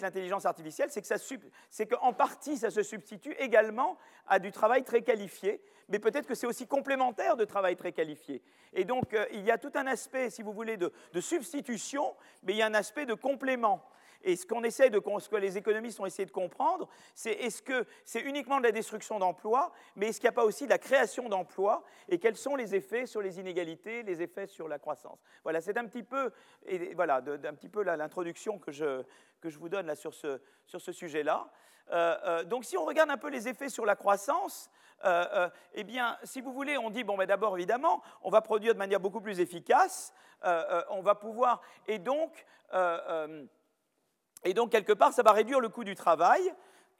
l'intelligence 0.00 0.46
artificielle, 0.46 0.90
c'est 1.70 1.86
qu'en 1.86 2.12
partie, 2.12 2.56
ça 2.56 2.70
se 2.70 2.82
substitue 2.82 3.32
également 3.38 3.98
à 4.26 4.38
du 4.38 4.50
travail 4.50 4.84
très 4.84 5.02
qualifié, 5.02 5.60
mais 5.88 5.98
peut-être 5.98 6.26
que 6.26 6.34
c'est 6.34 6.46
aussi 6.46 6.66
complémentaire 6.66 7.36
de 7.36 7.44
travail 7.44 7.76
très 7.76 7.92
qualifié. 7.92 8.42
Et 8.74 8.84
donc, 8.84 9.14
euh, 9.14 9.24
il 9.32 9.44
y 9.44 9.50
a 9.50 9.58
tout 9.58 9.72
un 9.74 9.86
aspect, 9.86 10.30
si 10.30 10.42
vous 10.42 10.52
voulez, 10.52 10.76
de, 10.76 10.92
substitution, 11.20 12.14
mais 12.42 12.52
il 12.52 12.56
y 12.58 12.62
a 12.62 12.66
un 12.66 12.74
aspect 12.74 13.06
de 13.06 13.14
complément. 13.14 13.82
Et 14.22 14.36
ce 14.36 14.46
qu'on 14.46 14.64
essaie 14.64 14.90
ce 14.90 15.28
que 15.28 15.36
les 15.36 15.56
économistes 15.56 16.00
ont 16.00 16.06
essayé 16.06 16.26
de 16.26 16.32
comprendre, 16.32 16.88
c'est 17.14 17.32
est-ce 17.32 17.62
que 17.62 17.86
c'est 18.04 18.20
uniquement 18.20 18.58
de 18.58 18.64
la 18.64 18.72
destruction 18.72 19.18
d'emplois, 19.18 19.72
mais 19.96 20.08
est-ce 20.08 20.20
qu'il 20.20 20.28
n'y 20.28 20.34
a 20.34 20.40
pas 20.40 20.44
aussi 20.44 20.64
de 20.64 20.70
la 20.70 20.78
création 20.78 21.28
d'emplois 21.28 21.84
et 22.08 22.18
quels 22.18 22.36
sont 22.36 22.56
les 22.56 22.74
effets 22.74 23.06
sur 23.06 23.22
les 23.22 23.38
inégalités, 23.38 24.02
les 24.02 24.22
effets 24.22 24.46
sur 24.46 24.68
la 24.68 24.78
croissance? 24.78 25.18
Voilà, 25.44 25.60
c'est 25.60 25.76
un 25.78 25.84
petit 25.86 26.02
peu, 26.02 26.32
voilà, 26.94 27.20
d'un 27.20 27.54
petit 27.54 27.68
peu 27.68 27.82
l'introduction 27.82 28.58
que 28.58 28.72
je, 28.72 29.02
que 29.40 29.48
je 29.48 29.58
vous 29.58 29.68
donne 29.68 29.86
là 29.86 29.94
sur 29.94 30.14
ce, 30.14 30.40
sur 30.66 30.80
ce 30.80 30.92
sujet-là. 30.92 31.50
Euh, 31.90 32.16
euh, 32.24 32.44
donc 32.44 32.64
si 32.64 32.76
on 32.76 32.84
regarde 32.84 33.10
un 33.10 33.16
peu 33.16 33.30
les 33.30 33.48
effets 33.48 33.68
sur 33.68 33.86
la 33.86 33.96
croissance, 33.96 34.70
euh, 35.04 35.48
eh 35.74 35.84
bien, 35.84 36.18
si 36.24 36.40
vous 36.40 36.52
voulez, 36.52 36.76
on 36.76 36.90
dit, 36.90 37.04
bon, 37.04 37.16
ben, 37.16 37.26
d'abord, 37.26 37.56
évidemment, 37.56 38.02
on 38.22 38.30
va 38.30 38.40
produire 38.40 38.74
de 38.74 38.78
manière 38.78 39.00
beaucoup 39.00 39.20
plus 39.20 39.40
efficace, 39.40 40.12
on 40.90 41.02
va 41.02 41.14
pouvoir, 41.14 41.60
et 41.86 41.98
donc, 41.98 42.44
et 44.44 44.54
donc, 44.54 44.70
quelque 44.70 44.92
part, 44.92 45.12
ça 45.12 45.22
va 45.22 45.32
réduire 45.32 45.60
le 45.60 45.68
coût 45.68 45.84
du 45.84 45.94
travail, 45.94 46.42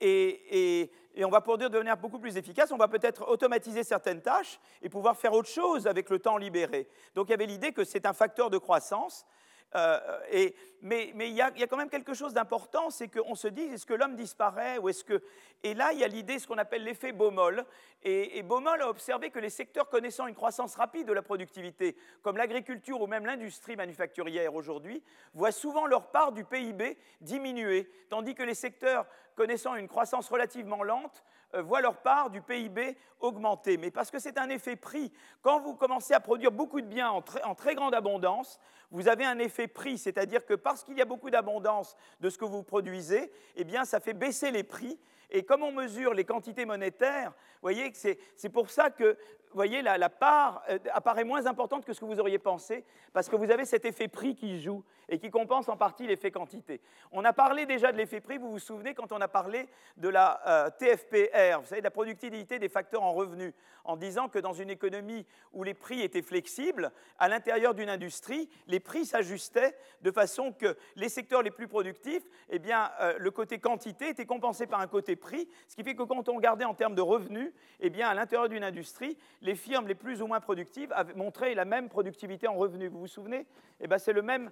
et, 0.00 0.90
on 1.20 1.30
va 1.30 1.40
produire 1.40 1.68
de 1.68 1.78
manière 1.78 1.96
beaucoup 1.96 2.20
plus 2.20 2.36
efficace. 2.36 2.70
On 2.70 2.76
va 2.76 2.86
peut-être 2.86 3.28
automatiser 3.28 3.82
certaines 3.82 4.22
tâches 4.22 4.60
et 4.82 4.88
pouvoir 4.88 5.16
faire 5.16 5.32
autre 5.32 5.48
chose 5.48 5.88
avec 5.88 6.10
le 6.10 6.20
temps 6.20 6.36
libéré. 6.36 6.88
Donc 7.16 7.28
il 7.28 7.30
y 7.32 7.34
avait 7.34 7.46
l'idée 7.46 7.72
que 7.72 7.82
c'est 7.82 8.06
un 8.06 8.12
facteur 8.12 8.50
de 8.50 8.58
croissance. 8.58 9.26
Euh, 9.74 9.98
et, 10.30 10.54
mais 10.80 11.12
il 11.16 11.34
y, 11.34 11.42
a 11.42 11.50
quand 11.50 11.76
même 11.76 11.90
quelque 11.90 12.14
chose 12.14 12.32
d'important, 12.32 12.90
c'est 12.90 13.08
qu'on 13.08 13.34
se 13.34 13.48
dit, 13.48 13.62
est-ce 13.62 13.84
que 13.84 13.94
l'homme 13.94 14.14
disparaît 14.14 14.78
ou 14.78 14.88
est-ce 14.88 15.04
que... 15.04 15.22
Et 15.64 15.74
là, 15.74 15.92
il 15.92 15.98
y 15.98 16.04
a 16.04 16.08
l'idée, 16.08 16.38
ce 16.38 16.46
qu'on 16.46 16.58
appelle 16.58 16.84
l'effet 16.84 17.10
Baumol. 17.10 17.64
Et, 18.04 18.38
et, 18.38 18.42
Baumol 18.42 18.80
a 18.80 18.88
observé 18.88 19.30
que 19.30 19.40
les 19.40 19.50
secteurs 19.50 19.88
connaissant 19.88 20.28
une 20.28 20.36
croissance 20.36 20.76
rapide 20.76 21.08
de 21.08 21.12
la 21.12 21.22
productivité, 21.22 21.96
comme 22.22 22.36
l'agriculture 22.36 23.00
ou 23.00 23.08
même 23.08 23.26
l'industrie 23.26 23.74
manufacturière 23.74 24.54
aujourd'hui, 24.54 25.02
voient 25.34 25.50
souvent 25.50 25.86
leur 25.86 26.10
part 26.10 26.30
du 26.30 26.44
PIB 26.44 26.96
diminuer, 27.20 27.90
tandis 28.08 28.36
que 28.36 28.44
les 28.44 28.54
secteurs 28.54 29.06
connaissant 29.38 29.76
une 29.76 29.86
croissance 29.86 30.28
relativement 30.28 30.82
lente 30.82 31.22
euh, 31.54 31.62
voient 31.62 31.80
leur 31.80 31.98
part 31.98 32.28
du 32.28 32.42
PIB 32.42 32.98
augmenter. 33.20 33.76
Mais 33.76 33.92
parce 33.92 34.10
que 34.10 34.18
c'est 34.18 34.36
un 34.36 34.48
effet 34.48 34.74
prix. 34.74 35.12
Quand 35.42 35.60
vous 35.60 35.76
commencez 35.76 36.12
à 36.12 36.18
produire 36.18 36.50
beaucoup 36.50 36.80
de 36.80 36.86
biens 36.88 37.10
en 37.10 37.54
très, 37.54 37.76
grande 37.76 37.94
abondance, 37.94 38.58
vous 38.90 39.06
avez 39.06 39.24
un 39.24 39.38
effet 39.38 39.68
prix, 39.68 39.96
c'est-à-dire 39.96 40.44
que 40.44 40.54
parce 40.54 40.82
qu'il 40.82 40.98
y 40.98 41.00
a 41.00 41.04
beaucoup 41.04 41.30
d'abondance 41.30 41.96
de 42.18 42.30
ce 42.30 42.36
que 42.36 42.44
vous 42.44 42.64
produisez, 42.64 43.30
eh 43.54 43.62
bien, 43.62 43.84
ça 43.84 44.00
fait 44.00 44.12
baisser 44.12 44.50
les 44.50 44.64
prix. 44.64 44.98
Et 45.30 45.44
comme 45.44 45.62
on 45.62 45.70
mesure 45.70 46.14
les 46.14 46.24
quantités 46.24 46.64
monétaires, 46.64 47.30
vous 47.30 47.62
voyez, 47.62 47.92
c'est 47.94 48.48
pour 48.48 48.70
ça 48.70 48.90
que 48.90 49.16
vous 49.50 49.56
voyez, 49.56 49.82
la, 49.82 50.08
part 50.08 50.62
euh, 50.68 50.78
apparaît 50.92 51.24
moins 51.24 51.46
importante 51.46 51.84
que 51.84 51.92
ce 51.92 52.00
que 52.00 52.04
vous 52.04 52.20
auriez 52.20 52.38
pensé, 52.38 52.84
parce 53.12 53.28
que 53.28 53.36
vous 53.36 53.50
avez 53.50 53.64
cet 53.64 53.84
effet 53.84 54.08
prix 54.08 54.34
qui 54.34 54.60
joue 54.60 54.84
et 55.08 55.18
qui 55.18 55.30
compense 55.30 55.68
en 55.68 55.76
partie 55.76 56.06
l'effet 56.06 56.30
quantité. 56.30 56.80
On 57.12 57.24
a 57.24 57.32
parlé 57.32 57.64
déjà 57.66 57.92
de 57.92 57.96
l'effet 57.96 58.20
prix, 58.20 58.38
vous 58.38 58.50
vous 58.50 58.58
souvenez, 58.58 58.94
quand 58.94 59.12
on 59.12 59.20
a 59.20 59.28
parlé 59.28 59.68
de 59.96 60.08
la 60.08 60.40
euh, 60.46 60.70
TFPR, 60.78 61.60
vous 61.60 61.66
savez, 61.66 61.80
de 61.80 61.86
la 61.86 61.90
productivité 61.90 62.58
des 62.58 62.68
facteurs 62.68 63.02
en 63.02 63.12
revenus, 63.12 63.54
en 63.84 63.96
disant 63.96 64.28
que 64.28 64.38
dans 64.38 64.52
une 64.52 64.68
économie 64.68 65.24
où 65.52 65.64
les 65.64 65.72
prix 65.72 66.02
étaient 66.02 66.22
flexibles, 66.22 66.92
à 67.18 67.28
l'intérieur 67.28 67.74
d'une 67.74 67.88
industrie, 67.88 68.50
les 68.66 68.80
prix 68.80 69.06
s'ajustaient 69.06 69.74
de 70.02 70.10
façon 70.10 70.52
que 70.52 70.76
les 70.96 71.08
secteurs 71.08 71.42
les 71.42 71.50
plus 71.50 71.68
productifs, 71.68 72.22
eh 72.50 72.58
bien, 72.58 72.90
euh, 73.00 73.14
le 73.18 73.30
côté 73.30 73.58
quantité 73.58 74.10
était 74.10 74.26
compensé 74.26 74.66
par 74.66 74.80
un 74.80 74.86
côté 74.86 75.16
prix, 75.16 75.48
ce 75.68 75.74
qui 75.74 75.82
fait 75.82 75.94
que 75.94 76.02
quand 76.02 76.28
on 76.28 76.34
regardait 76.36 76.66
en 76.66 76.74
termes 76.74 76.94
de 76.94 77.02
revenus, 77.02 77.50
eh 77.80 77.88
bien, 77.88 78.08
à 78.08 78.14
l'intérieur 78.14 78.48
d'une 78.48 78.64
industrie, 78.64 79.16
les 79.42 79.54
firmes 79.54 79.86
les 79.86 79.94
plus 79.94 80.22
ou 80.22 80.26
moins 80.26 80.40
productives 80.40 80.92
montré 81.14 81.54
la 81.54 81.64
même 81.64 81.88
productivité 81.88 82.48
en 82.48 82.54
revenus. 82.54 82.90
Vous 82.90 83.00
vous 83.00 83.06
souvenez? 83.06 83.46
Eh 83.80 83.86
bien, 83.86 83.98
c'est 83.98 84.12
le, 84.12 84.22
même, 84.22 84.50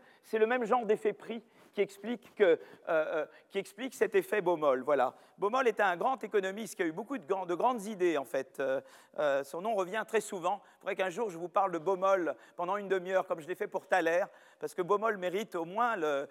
genre 0.64 0.86
d'effet 0.86 1.12
prix 1.12 1.42
qui 1.74 1.80
explique, 1.80 2.34
que, 2.34 2.44
euh, 2.44 2.56
euh, 2.88 3.90
cet 3.90 4.14
effet 4.14 4.40
Baumol. 4.40 4.82
Voilà. 4.82 5.14
Baumol 5.36 5.66
était 5.66 5.82
un 5.82 5.96
grand 5.96 6.22
économiste 6.22 6.76
qui 6.76 6.82
a 6.82 6.86
eu 6.86 6.92
beaucoup 6.92 7.18
de, 7.18 7.46
de 7.46 7.54
grandes 7.54 7.84
idées, 7.86 8.16
en 8.16 8.24
fait. 8.24 8.60
Euh, 8.60 9.42
son 9.44 9.60
nom 9.60 9.74
revient 9.74 10.04
très 10.06 10.20
souvent. 10.20 10.62
Il 10.62 10.78
faudrait 10.80 10.96
qu'un 10.96 11.10
jour 11.10 11.28
je 11.28 11.38
vous 11.38 11.48
parle 11.48 11.72
de 11.72 11.78
Baumol 11.78 12.36
pendant 12.54 12.76
une 12.76 12.88
demi-heure, 12.88 13.26
comme 13.26 13.40
je 13.40 13.48
l'ai 13.48 13.56
fait 13.56 13.66
pour 13.66 13.86
Thaler, 13.86 14.24
parce 14.60 14.74
que 14.74 14.82
Baumol 14.82 15.16
mérite 15.18 15.56
au 15.56 15.64
moins, 15.64 15.96
le, 15.96 16.28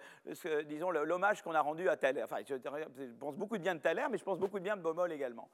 l'hommage 1.04 1.42
qu'on 1.42 1.54
a 1.54 1.60
rendu 1.60 1.88
à 1.88 1.96
Thaler. 1.96 2.22
Enfin, 2.22 2.38
je, 2.48 2.54
je 2.56 3.12
pense 3.18 3.36
beaucoup 3.36 3.58
de 3.58 3.62
bien 3.62 3.74
de 3.74 3.80
Thaler, 3.80 4.06
mais 4.10 4.18
je 4.18 4.24
pense 4.24 4.38
beaucoup 4.38 4.58
de 4.58 4.64
bien 4.64 4.76
de 4.76 4.82
Baumol 4.82 5.12
également. 5.12 5.50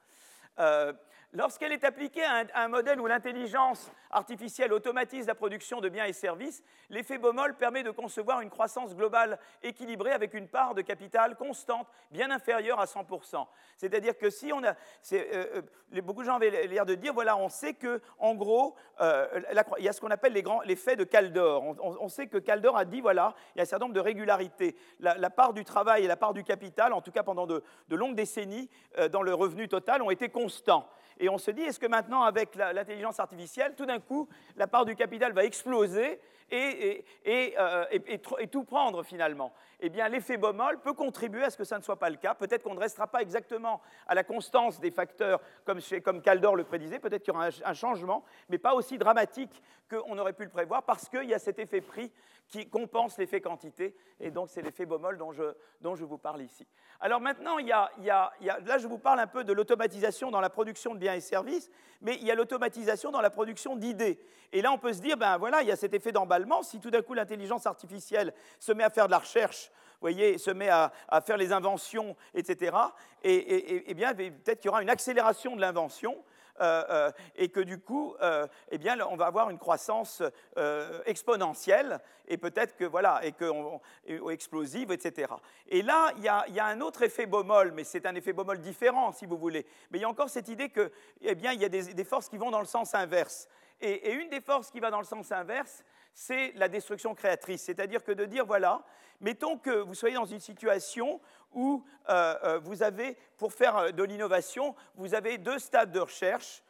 Euh, 0.58 0.92
lorsqu'elle 1.32 1.72
est 1.72 1.84
appliquée 1.84 2.24
à 2.24 2.44
un, 2.54 2.68
modèle 2.68 3.00
où 3.00 3.06
l'intelligence 3.06 3.90
artificielle 4.10 4.72
automatise 4.72 5.26
la 5.26 5.34
production 5.34 5.80
de 5.80 5.88
biens 5.88 6.04
et 6.04 6.12
services, 6.12 6.62
l'effet 6.90 7.18
Baumol 7.18 7.56
permet 7.56 7.82
de 7.82 7.90
concevoir 7.90 8.40
une 8.40 8.50
croissance 8.50 8.94
globale 8.94 9.38
équilibrée 9.62 10.12
avec 10.12 10.34
une 10.34 10.48
part 10.48 10.74
de 10.74 10.82
capital 10.82 11.36
constante 11.36 11.88
bien 12.10 12.30
inférieure 12.30 12.80
à 12.80 12.84
100%. 12.84 13.46
C'est-à-dire 13.76 14.16
que 14.16 14.30
si 14.30 14.52
on 14.52 14.62
a... 14.62 14.74
Euh, 15.12 15.62
euh, 15.92 16.00
beaucoup 16.02 16.22
de 16.22 16.26
gens 16.26 16.36
avaient 16.36 16.66
l'air 16.66 16.86
de 16.86 16.94
dire, 16.94 17.12
voilà, 17.12 17.36
on 17.36 17.48
sait 17.48 17.74
que, 17.74 18.00
en 18.18 18.34
gros, 18.34 18.76
il 18.98 19.84
y 19.84 19.88
a 19.88 19.92
ce 19.92 20.00
qu'on 20.00 20.10
appelle 20.10 20.32
l'effet 20.64 20.96
de 20.96 21.04
Caldor. 21.04 21.62
On, 21.80 22.08
sait 22.08 22.28
que 22.28 22.38
Caldor 22.38 22.78
a 22.78 22.86
dit, 22.86 23.02
voilà, 23.02 23.34
il 23.54 23.58
y 23.58 23.60
a 23.60 23.62
un 23.62 23.66
certain 23.66 23.84
nombre 23.84 23.94
de 23.94 24.00
régularités. 24.00 24.74
La, 25.00 25.28
part 25.28 25.52
du 25.52 25.64
travail 25.64 26.04
et 26.04 26.06
la 26.06 26.16
part 26.16 26.32
du 26.32 26.44
capital, 26.44 26.94
en 26.94 27.02
tout 27.02 27.10
cas 27.10 27.22
pendant 27.22 27.46
de, 27.46 27.62
de 27.88 27.96
longues 27.96 28.14
décennies, 28.14 28.70
dans 29.10 29.22
le 29.22 29.34
revenu 29.34 29.68
total, 29.68 30.00
ont 30.00 30.10
été 30.10 30.30
constant. 30.42 30.88
Et 31.18 31.28
on 31.28 31.38
se 31.38 31.50
dit, 31.50 31.62
est-ce 31.62 31.78
que 31.78 31.86
maintenant, 31.86 32.22
avec 32.22 32.56
l'intelligence 32.56 33.20
artificielle, 33.20 33.74
tout 33.76 33.86
d'un 33.86 34.00
coup, 34.00 34.28
la 34.56 34.66
part 34.66 34.84
du 34.84 34.96
capital 34.96 35.32
va 35.32 35.44
exploser 35.44 36.20
et, 36.50 37.04
euh, 37.26 37.84
et, 37.90 38.48
tout 38.48 38.64
prendre 38.64 39.02
finalement? 39.02 39.52
Eh 39.78 39.88
bien, 39.88 40.08
l'effet 40.08 40.36
Baumol 40.36 40.80
peut 40.80 40.94
contribuer 40.94 41.44
à 41.44 41.50
ce 41.50 41.56
que 41.56 41.64
ça 41.64 41.78
ne 41.78 41.82
soit 41.82 41.98
pas 41.98 42.10
le 42.10 42.16
cas. 42.16 42.34
Peut-être 42.34 42.62
qu'on 42.64 42.74
ne 42.74 42.80
restera 42.80 43.06
pas 43.06 43.22
exactement 43.22 43.80
à 44.06 44.14
la 44.14 44.24
constance 44.24 44.80
des 44.80 44.90
facteurs 44.90 45.40
comme, 45.64 45.80
comme 46.04 46.22
Caldor 46.22 46.56
le 46.56 46.64
prédisait, 46.64 46.98
peut-être 46.98 47.22
qu'il 47.22 47.34
y 47.34 47.36
aura 47.36 47.48
un, 47.64 47.74
changement, 47.74 48.24
mais 48.48 48.58
pas 48.58 48.74
aussi 48.74 48.98
dramatique 48.98 49.62
qu'on 49.88 50.18
aurait 50.18 50.32
pu 50.32 50.44
le 50.44 50.50
prévoir, 50.50 50.82
parce 50.82 51.08
qu'il 51.08 51.24
y 51.24 51.34
a 51.34 51.38
cet 51.38 51.58
effet 51.58 51.80
prix 51.80 52.10
qui 52.48 52.68
compense 52.68 53.16
l'effet 53.18 53.40
quantité, 53.40 53.94
et 54.20 54.30
donc 54.30 54.50
c'est 54.50 54.62
l'effet 54.62 54.86
Baumol 54.86 55.16
dont 55.16 55.32
je, 55.32 55.54
dont 55.80 55.94
je, 55.94 56.04
vous 56.04 56.18
parle 56.18 56.42
ici. 56.42 56.66
Alors 57.00 57.20
maintenant, 57.20 57.58
il 57.58 57.66
y 57.66 57.72
a, 57.72 57.90
il 57.98 58.04
y 58.04 58.10
a, 58.10 58.32
là 58.64 58.78
je 58.78 58.86
vous 58.86 58.98
parle 58.98 59.20
un 59.20 59.26
peu 59.26 59.44
de 59.44 59.52
l'automatisation 59.52 60.30
dans 60.32 60.40
la 60.40 60.50
production 60.50 60.94
de 60.94 60.98
biens 60.98 61.14
et 61.14 61.20
services, 61.20 61.70
mais 62.00 62.16
il 62.16 62.26
y 62.26 62.30
a 62.30 62.34
l'automatisation 62.34 63.12
dans 63.12 63.20
la 63.20 63.30
production 63.30 63.76
d'idées. 63.76 64.18
Et 64.52 64.60
là, 64.60 64.72
on 64.72 64.78
peut 64.78 64.92
se 64.92 65.00
dire, 65.00 65.16
ben 65.16 65.38
voilà, 65.38 65.62
il 65.62 65.68
y 65.68 65.72
a 65.72 65.76
cet 65.76 65.94
effet 65.94 66.10
d'emballement. 66.10 66.62
Si 66.62 66.80
tout 66.80 66.90
d'un 66.90 67.02
coup 67.02 67.14
l'intelligence 67.14 67.66
artificielle 67.66 68.34
se 68.58 68.72
met 68.72 68.84
à 68.84 68.90
faire 68.90 69.06
de 69.06 69.12
la 69.12 69.18
recherche, 69.18 69.70
voyez, 70.00 70.36
se 70.36 70.50
met 70.50 70.68
à, 70.68 70.90
faire 71.24 71.36
les 71.36 71.52
inventions, 71.52 72.16
etc., 72.34 72.76
et, 73.22 73.90
et 73.90 73.94
bien 73.94 74.14
peut-être 74.14 74.58
qu'il 74.58 74.66
y 74.66 74.68
aura 74.68 74.82
une 74.82 74.90
accélération 74.90 75.54
de 75.54 75.60
l'invention. 75.60 76.22
Euh, 76.60 76.84
euh, 76.90 77.10
et 77.34 77.48
que 77.48 77.60
du 77.60 77.78
coup, 77.78 78.14
euh, 78.20 78.46
eh 78.70 78.76
bien, 78.76 78.98
on 79.06 79.16
va 79.16 79.26
avoir 79.26 79.48
une 79.48 79.58
croissance 79.58 80.22
exponentielle 81.06 81.98
et 82.28 82.36
peut-être 82.36 82.76
que 82.76 82.84
voilà, 82.84 83.24
et 83.24 83.32
que 83.32 83.50
explosive, 84.30 84.92
etc. 84.92 85.32
Et 85.68 85.82
là, 85.82 86.12
il 86.16 86.22
y, 86.22 86.28
a, 86.28 86.66
un 86.66 86.80
autre 86.80 87.02
effet 87.02 87.26
Baumol, 87.26 87.72
mais 87.72 87.84
c'est 87.84 88.06
un 88.06 88.14
effet 88.14 88.32
Baumol 88.32 88.60
différent, 88.60 89.12
si 89.12 89.26
vous 89.26 89.38
voulez. 89.38 89.66
Mais 89.90 89.98
il 89.98 90.02
y 90.02 90.04
a 90.04 90.08
encore 90.08 90.30
cette 90.30 90.48
idée 90.48 90.68
que, 90.68 90.92
eh 91.22 91.34
bien, 91.34 91.52
il 91.52 91.60
y 91.60 91.64
a 91.64 91.68
des, 91.68 92.04
forces 92.04 92.28
qui 92.28 92.38
vont 92.38 92.50
dans 92.50 92.60
le 92.60 92.66
sens 92.66 92.94
inverse. 92.94 93.48
et, 93.80 94.12
une 94.12 94.28
des 94.28 94.40
forces 94.40 94.70
qui 94.70 94.80
va 94.80 94.90
dans 94.90 95.00
le 95.00 95.06
sens 95.06 95.32
inverse, 95.32 95.84
c'est 96.14 96.52
la 96.56 96.68
destruction 96.68 97.14
créatrice. 97.14 97.62
C'est-à-dire 97.62 98.04
que 98.04 98.12
de 98.12 98.24
dire, 98.24 98.44
voilà, 98.46 98.82
mettons 99.20 99.56
que 99.56 99.70
vous 99.70 99.94
soyez 99.94 100.14
dans 100.14 100.26
une 100.26 100.40
situation 100.40 101.20
où 101.54 101.84
euh, 102.08 102.34
euh, 102.44 102.58
vous 102.58 102.82
avez, 102.82 103.16
pour 103.36 103.52
faire 103.52 103.76
euh, 103.76 103.90
de 103.90 104.02
l'innovation, 104.02 104.74
vous 104.96 105.14
avez 105.14 105.38
deux 105.38 105.58
stades 105.58 105.92
de 105.92 106.00
recherche. 106.00 106.62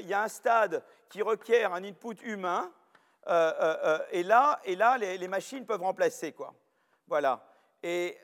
il 0.00 0.06
y 0.06 0.14
a 0.14 0.22
un 0.22 0.28
stade 0.28 0.82
qui 1.08 1.22
requiert 1.22 1.72
un 1.72 1.84
input 1.84 2.16
humain, 2.22 2.70
et 4.10 4.22
là, 4.22 4.60
et 4.64 4.76
là 4.76 4.98
les, 4.98 5.28
machines 5.28 5.64
peuvent 5.64 5.82
remplacer. 5.82 6.32
Quoi. 6.32 6.52
Voilà. 7.06 7.42
Et, 7.86 8.18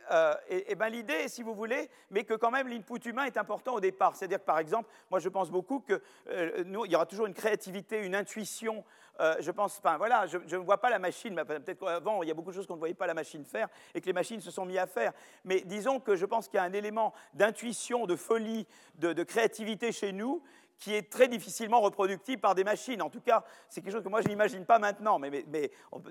ben, 0.77 0.89
l'idée, 0.89 1.29
si 1.29 1.43
vous 1.43 1.55
voulez, 1.55 1.91
mais 2.11 2.25
que 2.25 2.33
quand 2.33 2.51
même 2.51 2.67
l'input 2.67 2.99
humain 3.05 3.25
est 3.25 3.37
important 3.37 3.75
au 3.75 3.81
départ. 3.81 4.17
C'est-à-dire 4.17 4.39
que, 4.39 4.45
par 4.45 4.59
exemple, 4.59 4.89
moi 5.11 5.21
je 5.21 5.29
pense 5.29 5.51
beaucoup 5.51 5.81
qu'il 5.81 6.89
y 6.89 6.95
aura 6.95 7.05
toujours 7.05 7.27
une 7.27 7.35
créativité, 7.35 7.99
une 8.05 8.15
intuition 8.15 8.85
euh, 9.21 9.37
je 9.41 9.51
pense, 9.51 9.79
enfin 9.79 9.99
voilà, 9.99 10.27
je 10.27 10.39
ne 10.39 10.63
vois 10.63 10.79
pas 10.79 10.89
la 10.89 10.99
machine, 10.99 11.35
peut-être 11.47 11.79
qu'avant 11.79 12.23
il 12.23 12.29
y 12.29 12.31
a 12.31 12.35
beaucoup 12.35 12.51
de 12.51 12.57
choses 12.57 12.67
qu'on 12.67 12.75
ne 12.75 12.79
voyait 12.79 12.95
pas 12.95 13.07
la 13.07 13.13
machine 13.13 13.45
faire 13.45 13.69
et 13.95 14.01
que 14.01 14.07
les 14.07 14.15
machines 14.15 14.41
se 14.41 14.51
sont 14.51 14.65
mis 14.65 14.79
à 14.79 14.87
faire. 14.87 15.13
Mais 15.45 15.61
disons 15.61 16.01
que 16.01 16.17
je 16.17 16.25
pense 16.25 16.49
qu'il 16.49 16.57
y 16.57 16.61
a 16.61 16.63
un 16.63 16.73
élément 16.73 17.13
d'intuition, 17.35 18.07
de 18.07 18.17
folie, 18.17 18.67
de, 18.95 19.23
créativité 19.23 19.93
chez 19.93 20.13
nous 20.13 20.43
qui 20.81 20.95
est 20.95 21.11
très 21.13 21.29
difficilement 21.29 21.81
reproductible 21.83 22.41
par 22.41 22.55
des 22.55 22.65
machines. 22.65 23.03
En 23.03 23.11
tout 23.11 23.21
cas, 23.21 23.45
c'est 23.69 23.83
quelque 23.83 23.93
chose 23.93 24.03
que 24.03 24.09
moi 24.09 24.23
je 24.23 24.29
n'imagine 24.29 24.65
pas 24.65 24.79
maintenant, 24.79 25.19
mais, 25.19 25.45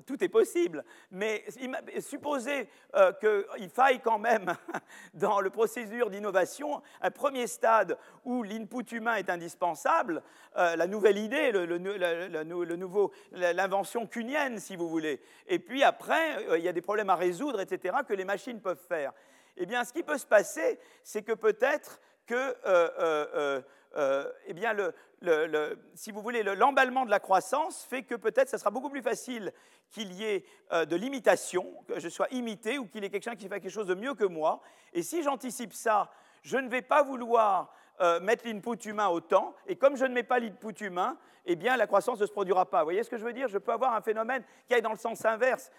tout 0.05 0.23
est 0.23 0.29
possible. 0.29 0.85
Mais 1.09 1.43
supposez 1.99 2.69
euh, 2.95 3.11
qu'il 3.13 3.69
faille 3.69 3.99
quand 3.99 4.19
même, 4.19 4.55
dans 5.15 5.41
le 5.41 5.49
procédure 5.49 6.11
d'innovation, 6.11 6.83
un 7.01 7.09
premier 7.09 7.47
stade 7.47 7.97
où 8.23 8.43
l'input 8.43 8.85
humain 8.91 9.15
est 9.15 9.31
indispensable, 9.31 10.21
euh, 10.55 10.75
la 10.75 10.85
nouvelle 10.85 11.17
idée, 11.17 11.51
le, 11.51 12.75
nouveau, 12.75 13.11
l'invention 13.31 14.05
cunienne, 14.05 14.59
si 14.59 14.75
vous 14.75 14.87
voulez. 14.87 15.19
Et 15.47 15.57
puis 15.57 15.83
après, 15.83 16.47
euh, 16.47 16.59
il 16.59 16.63
y 16.63 16.67
a 16.67 16.73
des 16.73 16.81
problèmes 16.81 17.09
à 17.09 17.15
résoudre, 17.15 17.59
etc., 17.59 17.97
que 18.07 18.13
les 18.13 18.25
machines 18.25 18.61
peuvent 18.61 18.85
faire. 18.87 19.13
Eh 19.57 19.65
bien, 19.65 19.83
ce 19.83 19.91
qui 19.91 20.03
peut 20.03 20.19
se 20.19 20.27
passer, 20.27 20.79
c'est 21.03 21.23
que 21.23 21.33
peut-être 21.33 21.99
que 22.27 22.55
euh, 23.97 24.29
eh 24.45 24.53
bien, 24.53 24.75
si 25.95 26.11
vous 26.11 26.21
voulez, 26.21 26.43
l'emballement 26.43 27.05
de 27.05 27.09
la 27.09 27.19
croissance 27.19 27.83
fait 27.83 28.03
que 28.03 28.15
peut-être 28.15 28.49
ce 28.49 28.57
sera 28.57 28.69
beaucoup 28.69 28.89
plus 28.89 29.01
facile 29.01 29.51
qu'il 29.89 30.13
y 30.13 30.23
ait 30.23 30.45
euh, 30.71 30.85
de 30.85 30.95
l'imitation, 30.95 31.65
que 31.87 31.99
je 31.99 32.09
sois 32.09 32.27
imité 32.31 32.77
ou 32.77 32.85
qu'il 32.85 33.03
y 33.03 33.07
ait 33.07 33.09
quelqu'un 33.09 33.35
qui 33.35 33.47
fait 33.47 33.59
quelque 33.59 33.71
chose 33.71 33.87
de 33.87 33.95
mieux 33.95 34.13
que 34.13 34.25
moi. 34.25 34.61
Et 34.93 35.01
si 35.01 35.23
j'anticipe 35.23 35.73
ça, 35.73 36.11
je 36.43 36.57
ne 36.57 36.69
vais 36.69 36.83
pas 36.83 37.01
vouloir 37.01 37.73
euh, 38.01 38.19
mettre 38.19 38.47
l'input 38.47 38.77
humain 38.87 39.07
autant, 39.07 39.55
et 39.67 39.75
comme 39.75 39.97
je 39.97 40.05
ne 40.05 40.13
mets 40.13 40.23
pas 40.23 40.39
l'input 40.39 40.73
humain, 40.81 41.17
eh 41.45 41.55
bien 41.55 41.75
la 41.75 41.87
croissance 41.87 42.19
ne 42.21 42.25
se 42.27 42.31
produira 42.31 42.69
pas. 42.69 42.79
Vous 42.79 42.85
voyez 42.85 43.03
ce 43.03 43.09
que 43.09 43.17
je 43.17 43.25
veux 43.25 43.33
dire? 43.33 43.47
Je 43.47 43.57
peux 43.57 43.71
avoir 43.71 43.95
un 43.95 44.01
phénomène 44.01 44.43
qui 44.67 44.75
aille 44.75 44.83
dans 44.83 44.91
le 44.91 44.97
sens 44.97 45.25
inverse. 45.25 45.71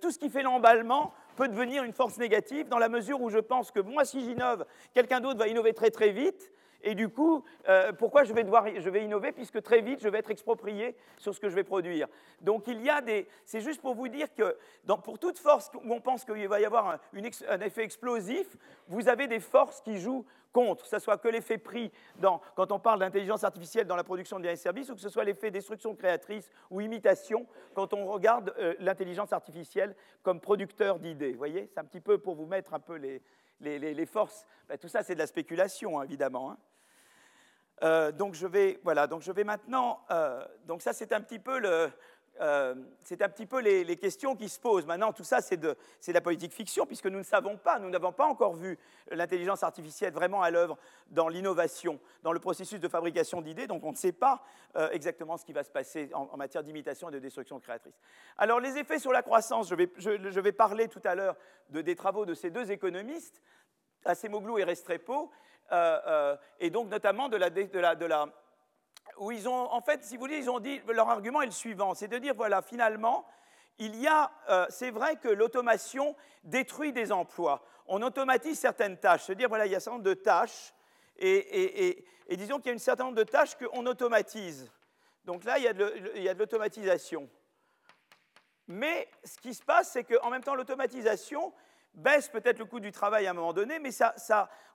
tout 0.00 0.10
ce 0.10 0.18
qui 0.18 0.28
fait 0.28 0.42
l'emballement 0.42 1.14
peut 1.34 1.48
devenir 1.48 1.82
une 1.82 1.94
force 1.94 2.18
négative 2.18 2.68
dans 2.68 2.78
la 2.78 2.90
mesure 2.90 3.20
où 3.22 3.30
je 3.30 3.38
pense 3.38 3.70
que 3.70 3.80
moi, 3.80 4.04
si 4.04 4.20
j'innove, 4.20 4.66
quelqu'un 4.92 5.20
d'autre 5.20 5.38
va 5.38 5.48
innover 5.48 5.72
très 5.72 5.90
très 5.90 6.10
vite, 6.10 6.52
et 6.84 6.94
du 6.94 7.08
coup, 7.08 7.42
euh, 7.68 7.92
pourquoi 7.92 8.24
je 8.24 8.32
vais 8.34 8.44
devoir, 8.44 8.66
je 8.78 8.90
vais 8.90 9.02
innover 9.04 9.32
puisque 9.32 9.62
très 9.62 9.80
vite 9.80 10.00
je 10.02 10.08
vais 10.08 10.18
être 10.18 10.30
exproprié 10.30 10.94
sur 11.16 11.34
ce 11.34 11.40
que 11.40 11.48
je 11.48 11.54
vais 11.54 11.64
produire. 11.64 12.06
Donc 12.42 12.64
il 12.68 12.82
y 12.82 12.90
a 12.90 13.00
des, 13.00 13.26
c'est 13.46 13.62
juste 13.62 13.80
pour 13.80 13.94
vous 13.94 14.08
dire 14.08 14.32
que 14.34 14.56
pour 15.02 15.18
toute 15.18 15.38
force 15.38 15.70
où 15.74 15.92
on 15.92 16.00
pense 16.00 16.24
qu'il 16.24 16.46
va 16.46 16.60
y 16.60 16.64
avoir 16.64 17.00
un, 17.48 17.60
effet 17.60 17.82
explosif, 17.82 18.56
vous 18.86 19.08
avez 19.08 19.26
des 19.26 19.40
forces 19.40 19.80
qui 19.80 19.98
jouent 19.98 20.26
contre, 20.52 20.84
que 20.84 20.88
ce 20.88 20.98
soit 20.98 21.16
que 21.16 21.28
l'effet 21.28 21.58
prix 21.58 21.90
quand 22.54 22.70
on 22.70 22.78
parle 22.78 23.00
d'intelligence 23.00 23.44
artificielle 23.44 23.86
dans 23.86 23.96
la 23.96 24.04
production 24.04 24.36
de 24.36 24.42
biens 24.42 24.52
et 24.52 24.56
services, 24.56 24.90
ou 24.90 24.94
que 24.94 25.00
ce 25.00 25.08
soit 25.08 25.24
l'effet 25.24 25.50
destruction 25.50 25.94
créatrice 25.94 26.50
ou 26.70 26.82
imitation 26.82 27.46
quand 27.72 27.94
on 27.94 28.04
regarde 28.06 28.54
euh, 28.58 28.74
l'intelligence 28.78 29.32
artificielle 29.32 29.96
comme 30.22 30.38
producteur 30.38 30.98
d'idées. 30.98 31.32
Vous 31.32 31.38
voyez, 31.38 31.66
c'est 31.72 31.80
un 31.80 31.84
petit 31.84 32.00
peu 32.00 32.18
pour 32.18 32.34
vous 32.34 32.46
mettre 32.46 32.74
un 32.74 32.80
peu 32.80 32.96
les, 32.96 34.06
forces. 34.06 34.46
Ben, 34.68 34.76
tout 34.76 34.88
ça, 34.88 35.02
c'est 35.02 35.14
de 35.14 35.18
la 35.18 35.26
spéculation, 35.26 35.98
hein, 35.98 36.04
évidemment. 36.04 36.52
Hein. 36.52 36.58
Euh, 37.84 38.12
donc 38.12 38.34
je 38.34 38.46
vais, 38.46 38.80
voilà, 38.82 39.06
donc 39.06 39.22
je 39.22 39.30
vais 39.30 39.44
maintenant, 39.44 40.00
euh, 40.10 40.42
donc 40.66 40.80
ça 40.80 40.94
c'est 40.94 41.12
un 41.12 41.20
petit 41.20 41.38
peu 41.38 41.58
le, 41.58 41.90
euh, 42.40 42.74
un 43.10 43.28
petit 43.28 43.44
peu 43.44 43.60
les, 43.60 43.96
questions 43.96 44.34
qui 44.34 44.48
se 44.48 44.58
posent. 44.58 44.86
Maintenant, 44.86 45.12
tout 45.12 45.22
ça, 45.22 45.42
c'est 45.42 45.58
de, 45.58 45.76
la 46.08 46.20
politique 46.22 46.52
fiction, 46.52 46.86
puisque 46.86 47.06
nous 47.06 47.18
ne 47.18 47.24
savons 47.24 47.58
pas, 47.58 47.78
nous 47.78 47.90
n'avons 47.90 48.12
pas 48.12 48.24
encore 48.24 48.54
vu 48.54 48.78
l'intelligence 49.10 49.62
artificielle 49.62 50.14
vraiment 50.14 50.42
à 50.42 50.50
l'œuvre 50.50 50.78
dans 51.10 51.28
l'innovation, 51.28 52.00
dans 52.22 52.32
le 52.32 52.40
processus 52.40 52.80
de 52.80 52.88
fabrication 52.88 53.42
d'idées, 53.42 53.66
donc 53.66 53.84
on 53.84 53.92
ne 53.92 53.96
sait 53.96 54.12
pas 54.12 54.42
exactement 54.90 55.36
ce 55.36 55.44
qui 55.44 55.52
va 55.52 55.62
se 55.62 55.70
passer 55.70 56.10
en, 56.14 56.36
matière 56.36 56.64
d'imitation 56.64 57.08
et 57.10 57.12
de 57.12 57.18
destruction 57.20 57.60
créatrice. 57.60 58.00
Alors, 58.36 58.58
les 58.58 58.78
effets 58.78 58.98
sur 58.98 59.12
la 59.12 59.22
croissance, 59.22 59.68
je 59.68 59.74
vais, 59.74 59.92
je, 59.98 60.40
vais 60.40 60.52
parler 60.52 60.88
tout 60.88 61.02
à 61.04 61.14
l'heure 61.14 61.36
de, 61.70 61.82
des 61.82 61.94
travaux 61.94 62.24
de 62.26 62.34
ces 62.34 62.50
deux 62.50 62.72
économistes, 62.72 63.42
Acemoglu 64.04 64.60
et 64.60 64.64
Restrepo, 64.64 65.30
et 66.60 66.70
donc 66.70 66.88
notamment 66.88 67.28
de 67.28 67.36
la, 67.36 67.50
où 69.18 69.30
ils 69.30 69.48
ont, 69.48 69.72
en 69.72 69.80
fait, 69.80 70.04
si 70.04 70.16
vous 70.16 70.20
voulez, 70.20 70.38
ils 70.38 70.50
ont 70.50 70.60
dit, 70.60 70.80
leur 70.88 71.08
argument 71.08 71.42
est 71.42 71.46
le 71.46 71.52
suivant, 71.52 71.94
c'est 71.94 72.08
de 72.08 72.18
dire, 72.18 72.34
voilà, 72.34 72.62
finalement, 72.62 73.26
il 73.78 73.96
y 73.96 74.06
a, 74.06 74.30
euh, 74.48 74.66
c'est 74.68 74.90
vrai 74.90 75.16
que 75.16 75.28
l'automation 75.28 76.16
détruit 76.44 76.92
des 76.92 77.12
emplois. 77.12 77.64
On 77.86 78.02
automatise 78.02 78.58
certaines 78.58 78.98
tâches, 78.98 79.24
se 79.24 79.32
dire, 79.32 79.48
voilà, 79.48 79.66
il 79.66 79.72
y 79.72 79.74
a 79.74 79.78
un 79.78 79.80
certain 79.80 79.98
nombre 79.98 80.04
de 80.04 80.14
tâches, 80.14 80.72
et, 81.16 82.04
et, 82.28 82.36
disons 82.36 82.58
qu'il 82.58 82.68
y 82.68 82.70
a 82.70 82.74
un 82.74 82.78
certain 82.78 83.04
nombre 83.04 83.16
de 83.16 83.24
tâches 83.24 83.54
qu'on 83.56 83.86
automatise. 83.86 84.70
Donc 85.24 85.44
là, 85.44 85.58
il 85.58 85.64
y 85.64 85.68
a 86.28 86.34
de 86.34 86.38
l'automatisation. 86.38 87.28
Mais 88.66 89.08
ce 89.22 89.38
qui 89.38 89.54
se 89.54 89.62
passe, 89.62 89.92
c'est 89.92 90.04
qu'en 90.04 90.30
même 90.30 90.42
temps, 90.42 90.54
l'automatisation, 90.54 91.52
baisse 91.94 92.28
peut-être 92.28 92.58
le 92.58 92.64
coût 92.64 92.80
du 92.80 92.92
travail 92.92 93.26
à 93.26 93.30
un 93.30 93.34
moment 93.34 93.52
donné, 93.52 93.78
mais 93.78 93.90
ça, 93.90 94.14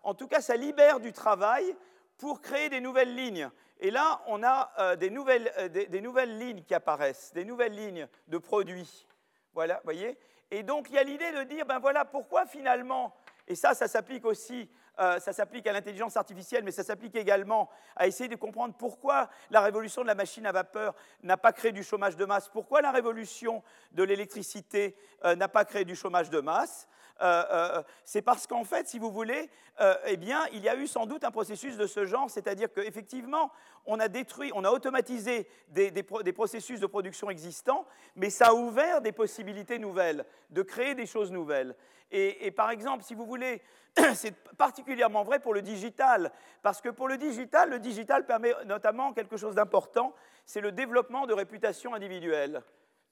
en 0.04 0.14
tout 0.14 0.28
cas, 0.28 0.42
ça 0.42 0.56
libère 0.56 1.00
du 1.00 1.12
travail 1.12 1.76
pour 2.18 2.42
créer 2.42 2.70
des 2.70 2.82
nouvelles 2.82 3.16
lignes. 3.16 3.50
Et 3.80 3.92
là, 3.92 4.22
on 4.28 4.44
a 4.44 4.72
euh, 4.80 4.96
des, 4.96 5.10
nouvelles, 5.10 5.52
euh, 5.58 5.70
des, 5.70 6.02
nouvelles, 6.02 6.38
lignes 6.38 6.64
qui 6.64 6.74
apparaissent, 6.74 7.32
des 7.34 7.46
nouvelles 7.46 7.74
lignes 7.74 8.08
de 8.28 8.38
produits. 8.38 9.08
Voilà, 9.54 9.80
voyez 9.86 10.18
Et 10.52 10.64
donc, 10.64 10.90
il 10.90 10.96
y 10.96 11.00
a 11.00 11.04
l'idée 11.04 11.32
de 11.32 11.44
dire, 11.44 11.66
ben 11.66 11.80
voilà, 11.80 12.04
pourquoi 12.04 12.46
finalement, 12.46 13.16
et 13.48 13.56
ça, 13.56 13.74
ça 13.74 13.88
s'applique 13.88 14.26
aussi, 14.26 14.70
euh, 15.00 15.18
ça 15.20 15.32
s'applique 15.32 15.66
à 15.66 15.72
l'intelligence 15.72 16.18
artificielle, 16.18 16.66
mais 16.66 16.72
ça 16.72 16.84
s'applique 16.84 17.16
également 17.16 17.70
à 17.96 18.06
essayer 18.06 18.28
de 18.28 18.36
comprendre 18.36 18.76
pourquoi 18.78 19.30
la 19.50 19.62
révolution 19.62 20.02
de 20.02 20.08
la 20.08 20.16
machine 20.16 20.46
à 20.46 20.52
vapeur 20.52 20.94
n'a 21.24 21.38
pas 21.38 21.54
créé 21.54 21.72
du 21.72 21.84
chômage 21.84 22.18
de 22.18 22.26
masse, 22.26 22.50
pourquoi 22.50 22.82
la 22.82 22.92
révolution 22.92 23.64
de 23.94 24.04
l'électricité 24.04 24.98
n'a 25.24 25.48
pas 25.48 25.64
créé 25.64 25.86
du 25.86 25.96
chômage 25.96 26.30
de 26.30 26.42
masse. 26.42 26.90
Euh, 27.22 27.44
euh, 27.52 27.84
c'est 28.06 28.22
parce 28.22 28.48
qu'en 28.48 28.64
fait, 28.64 28.88
si 28.88 29.00
vous 29.00 29.12
voulez, 29.12 29.50
euh, 29.82 29.96
eh 30.06 30.18
bien, 30.18 30.46
il 30.54 30.62
y 30.62 30.70
a 30.70 30.76
eu 30.76 30.88
sans 30.88 31.06
doute 31.06 31.24
un 31.24 31.32
processus 31.32 31.78
de 31.78 31.86
ce 31.86 32.06
genre, 32.06 32.30
c'est-à-dire 32.30 32.72
qu'effectivement, 32.72 33.52
on 33.86 34.00
a 34.00 34.08
détruit, 34.08 34.52
on 34.56 34.64
a 34.64 34.72
automatisé 34.72 35.48
des, 35.70 35.92
processus 36.04 36.80
de 36.80 36.86
production 36.86 37.30
existants, 37.30 37.86
mais 38.16 38.30
ça 38.30 38.48
a 38.48 38.54
ouvert 38.54 39.02
des 39.02 39.12
possibilités 39.12 39.80
nouvelles, 39.80 40.26
de 40.50 40.62
créer 40.62 40.96
des 40.96 41.06
choses 41.06 41.32
nouvelles. 41.32 41.76
Et, 42.12 42.50
par 42.50 42.72
exemple, 42.72 43.04
si 43.04 43.14
vous 43.14 43.26
voulez, 43.26 43.62
c'est 44.16 44.36
particulièrement 44.58 45.24
vrai 45.24 45.40
pour 45.40 45.54
le 45.54 45.62
digital, 45.62 46.32
parce 46.64 46.82
que 46.82 46.90
pour 46.90 47.08
le 47.08 47.18
digital, 47.18 47.70
le 47.70 47.80
digital 47.80 48.26
permet 48.26 48.54
notamment 48.66 49.14
quelque 49.14 49.38
chose 49.38 49.56
d'important, 49.56 50.16
c'est 50.46 50.62
le 50.62 50.72
développement 50.72 51.28
de 51.28 51.34
réputation 51.34 51.94
individuelle. 51.94 52.64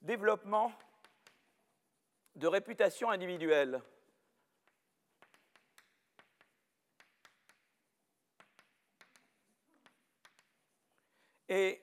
Développement 0.02 0.72
de 2.34 2.46
réputation 2.46 3.10
individuelle. 3.10 3.80
Et 11.48 11.80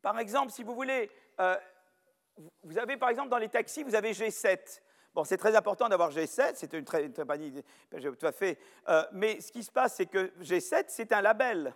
par 0.00 0.18
exemple, 0.18 0.52
si 0.52 0.62
vous 0.62 0.74
voulez, 0.74 1.10
euh, 1.40 1.56
vous 2.62 2.78
avez 2.78 2.96
par 2.96 3.08
exemple 3.08 3.28
dans 3.28 3.38
les 3.38 3.48
taxis, 3.48 3.82
vous 3.82 3.94
avez 3.94 4.12
G7. 4.12 4.80
Bon, 5.14 5.24
c'est 5.24 5.36
très 5.36 5.54
important 5.54 5.88
d'avoir 5.88 6.10
G7, 6.10 6.52
c'est 6.54 6.72
une 6.72 6.84
très, 6.84 7.08
très 7.10 7.24
bonne 7.24 7.62
tout 7.90 8.26
à 8.26 8.32
fait. 8.32 8.58
Euh, 8.88 9.04
mais 9.12 9.40
ce 9.40 9.52
qui 9.52 9.62
se 9.62 9.70
passe, 9.70 9.96
c'est 9.96 10.06
que 10.06 10.32
G7, 10.40 10.84
c'est 10.88 11.12
un 11.12 11.20
label. 11.20 11.74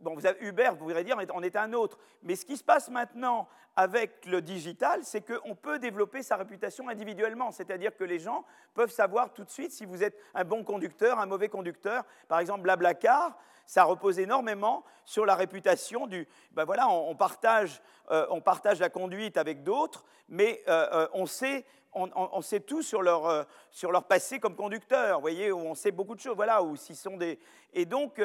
Bon, 0.00 0.14
vous 0.14 0.26
avez 0.26 0.44
Uber, 0.44 0.70
vous 0.70 0.76
pourriez 0.76 1.04
dire, 1.04 1.16
on 1.34 1.42
est 1.42 1.56
un 1.56 1.72
autre. 1.74 1.98
Mais 2.22 2.34
ce 2.34 2.44
qui 2.44 2.56
se 2.56 2.64
passe 2.64 2.88
maintenant 2.88 3.46
avec 3.76 4.26
le 4.26 4.42
digital, 4.42 5.04
c'est 5.04 5.20
qu'on 5.20 5.54
peut 5.54 5.78
développer 5.78 6.22
sa 6.22 6.36
réputation 6.36 6.88
individuellement. 6.88 7.52
C'est-à-dire 7.52 7.94
que 7.96 8.04
les 8.04 8.18
gens 8.18 8.44
peuvent 8.74 8.90
savoir 8.90 9.32
tout 9.32 9.44
de 9.44 9.50
suite 9.50 9.70
si 9.70 9.84
vous 9.84 10.02
êtes 10.02 10.18
un 10.34 10.44
bon 10.44 10.64
conducteur, 10.64 11.20
un 11.20 11.26
mauvais 11.26 11.48
conducteur. 11.48 12.04
Par 12.26 12.40
exemple, 12.40 12.62
Blablacar, 12.62 13.38
ça 13.66 13.84
repose 13.84 14.18
énormément 14.18 14.84
sur 15.04 15.26
la 15.26 15.34
réputation 15.34 16.06
du. 16.06 16.28
Ben 16.52 16.64
voilà, 16.64 16.88
on, 16.88 17.14
partage, 17.14 17.80
euh, 18.10 18.26
on 18.30 18.40
partage 18.40 18.80
la 18.80 18.88
conduite 18.88 19.36
avec 19.36 19.62
d'autres, 19.62 20.04
mais 20.28 20.62
euh, 20.68 20.88
euh, 20.92 21.08
on 21.14 21.26
sait 21.26 21.64
on, 21.94 22.40
sait 22.40 22.60
tout 22.60 22.80
sur 22.80 23.02
leur, 23.02 23.46
sur 23.70 23.92
leur 23.92 24.04
passé 24.04 24.40
comme 24.40 24.56
conducteur, 24.56 25.16
vous 25.16 25.20
voyez, 25.20 25.52
où 25.52 25.58
on 25.58 25.74
sait 25.74 25.90
beaucoup 25.90 26.14
de 26.14 26.20
choses, 26.20 26.34
voilà, 26.34 26.62
où 26.62 26.74
s'ils 26.74 26.96
sont 26.96 27.18
des... 27.18 27.38
Et 27.74 27.84
donc, 27.84 28.18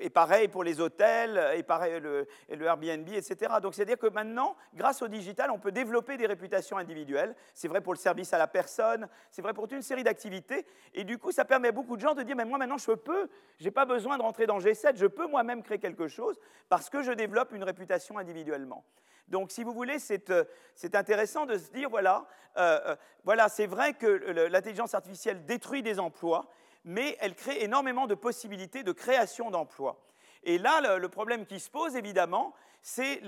et 0.00 0.08
pareil 0.10 0.46
pour 0.46 0.62
les 0.62 0.80
hôtels, 0.80 1.56
et 1.56 1.64
pareil 1.64 1.98
le, 1.98 2.28
le 2.48 2.64
Airbnb, 2.64 3.08
etc. 3.08 3.54
Donc, 3.60 3.74
c'est-à-dire 3.74 3.98
que 3.98 4.06
maintenant, 4.06 4.54
grâce 4.72 5.02
au 5.02 5.08
digital, 5.08 5.50
on 5.50 5.58
peut 5.58 5.72
développer 5.72 6.16
des 6.16 6.26
réputations 6.26 6.76
individuelles. 6.76 7.34
C'est 7.54 7.66
vrai 7.66 7.80
pour 7.80 7.92
le 7.92 7.98
service 7.98 8.32
à 8.32 8.38
la 8.38 8.46
personne, 8.46 9.08
c'est 9.32 9.42
vrai 9.42 9.52
pour 9.52 9.64
toute 9.64 9.72
une 9.72 9.82
série 9.82 10.04
d'activités. 10.04 10.64
Et 10.94 11.02
du 11.02 11.18
coup, 11.18 11.32
ça 11.32 11.44
permet 11.44 11.66
à 11.66 11.72
beaucoup 11.72 11.96
de 11.96 12.02
gens 12.02 12.14
de 12.14 12.22
dire, 12.22 12.36
mais 12.36 12.44
moi, 12.44 12.58
maintenant, 12.58 12.78
je 12.78 12.92
peux, 12.92 13.28
je 13.58 13.64
n'ai 13.64 13.72
pas 13.72 13.84
besoin 13.84 14.13
de 14.16 14.22
rentrer 14.22 14.46
dans 14.46 14.58
G7, 14.58 14.96
je 14.96 15.06
peux 15.06 15.26
moi-même 15.26 15.62
créer 15.62 15.78
quelque 15.78 16.08
chose 16.08 16.38
parce 16.68 16.90
que 16.90 17.02
je 17.02 17.12
développe 17.12 17.52
une 17.52 17.64
réputation 17.64 18.18
individuellement. 18.18 18.84
Donc, 19.28 19.50
si 19.50 19.64
vous 19.64 19.72
voulez, 19.72 19.98
c'est 19.98 20.30
euh, 20.30 20.44
intéressant 20.92 21.46
de 21.46 21.56
se 21.56 21.70
dire, 21.70 21.88
voilà, 21.88 22.26
euh, 22.56 22.80
euh, 22.86 22.96
voilà 23.24 23.48
c'est 23.48 23.66
vrai 23.66 23.94
que 23.94 24.06
l'intelligence 24.06 24.94
artificielle 24.94 25.46
détruit 25.46 25.82
des 25.82 25.98
emplois, 25.98 26.46
mais 26.84 27.16
elle 27.20 27.34
crée 27.34 27.62
énormément 27.62 28.06
de 28.06 28.14
possibilités 28.14 28.82
de 28.82 28.92
création 28.92 29.50
d'emplois. 29.50 30.04
Et 30.42 30.58
là, 30.58 30.98
le, 30.98 31.08
problème 31.08 31.46
qui 31.46 31.58
se 31.58 31.70
pose, 31.70 31.96
évidemment, 31.96 32.54
c'est 32.82 33.22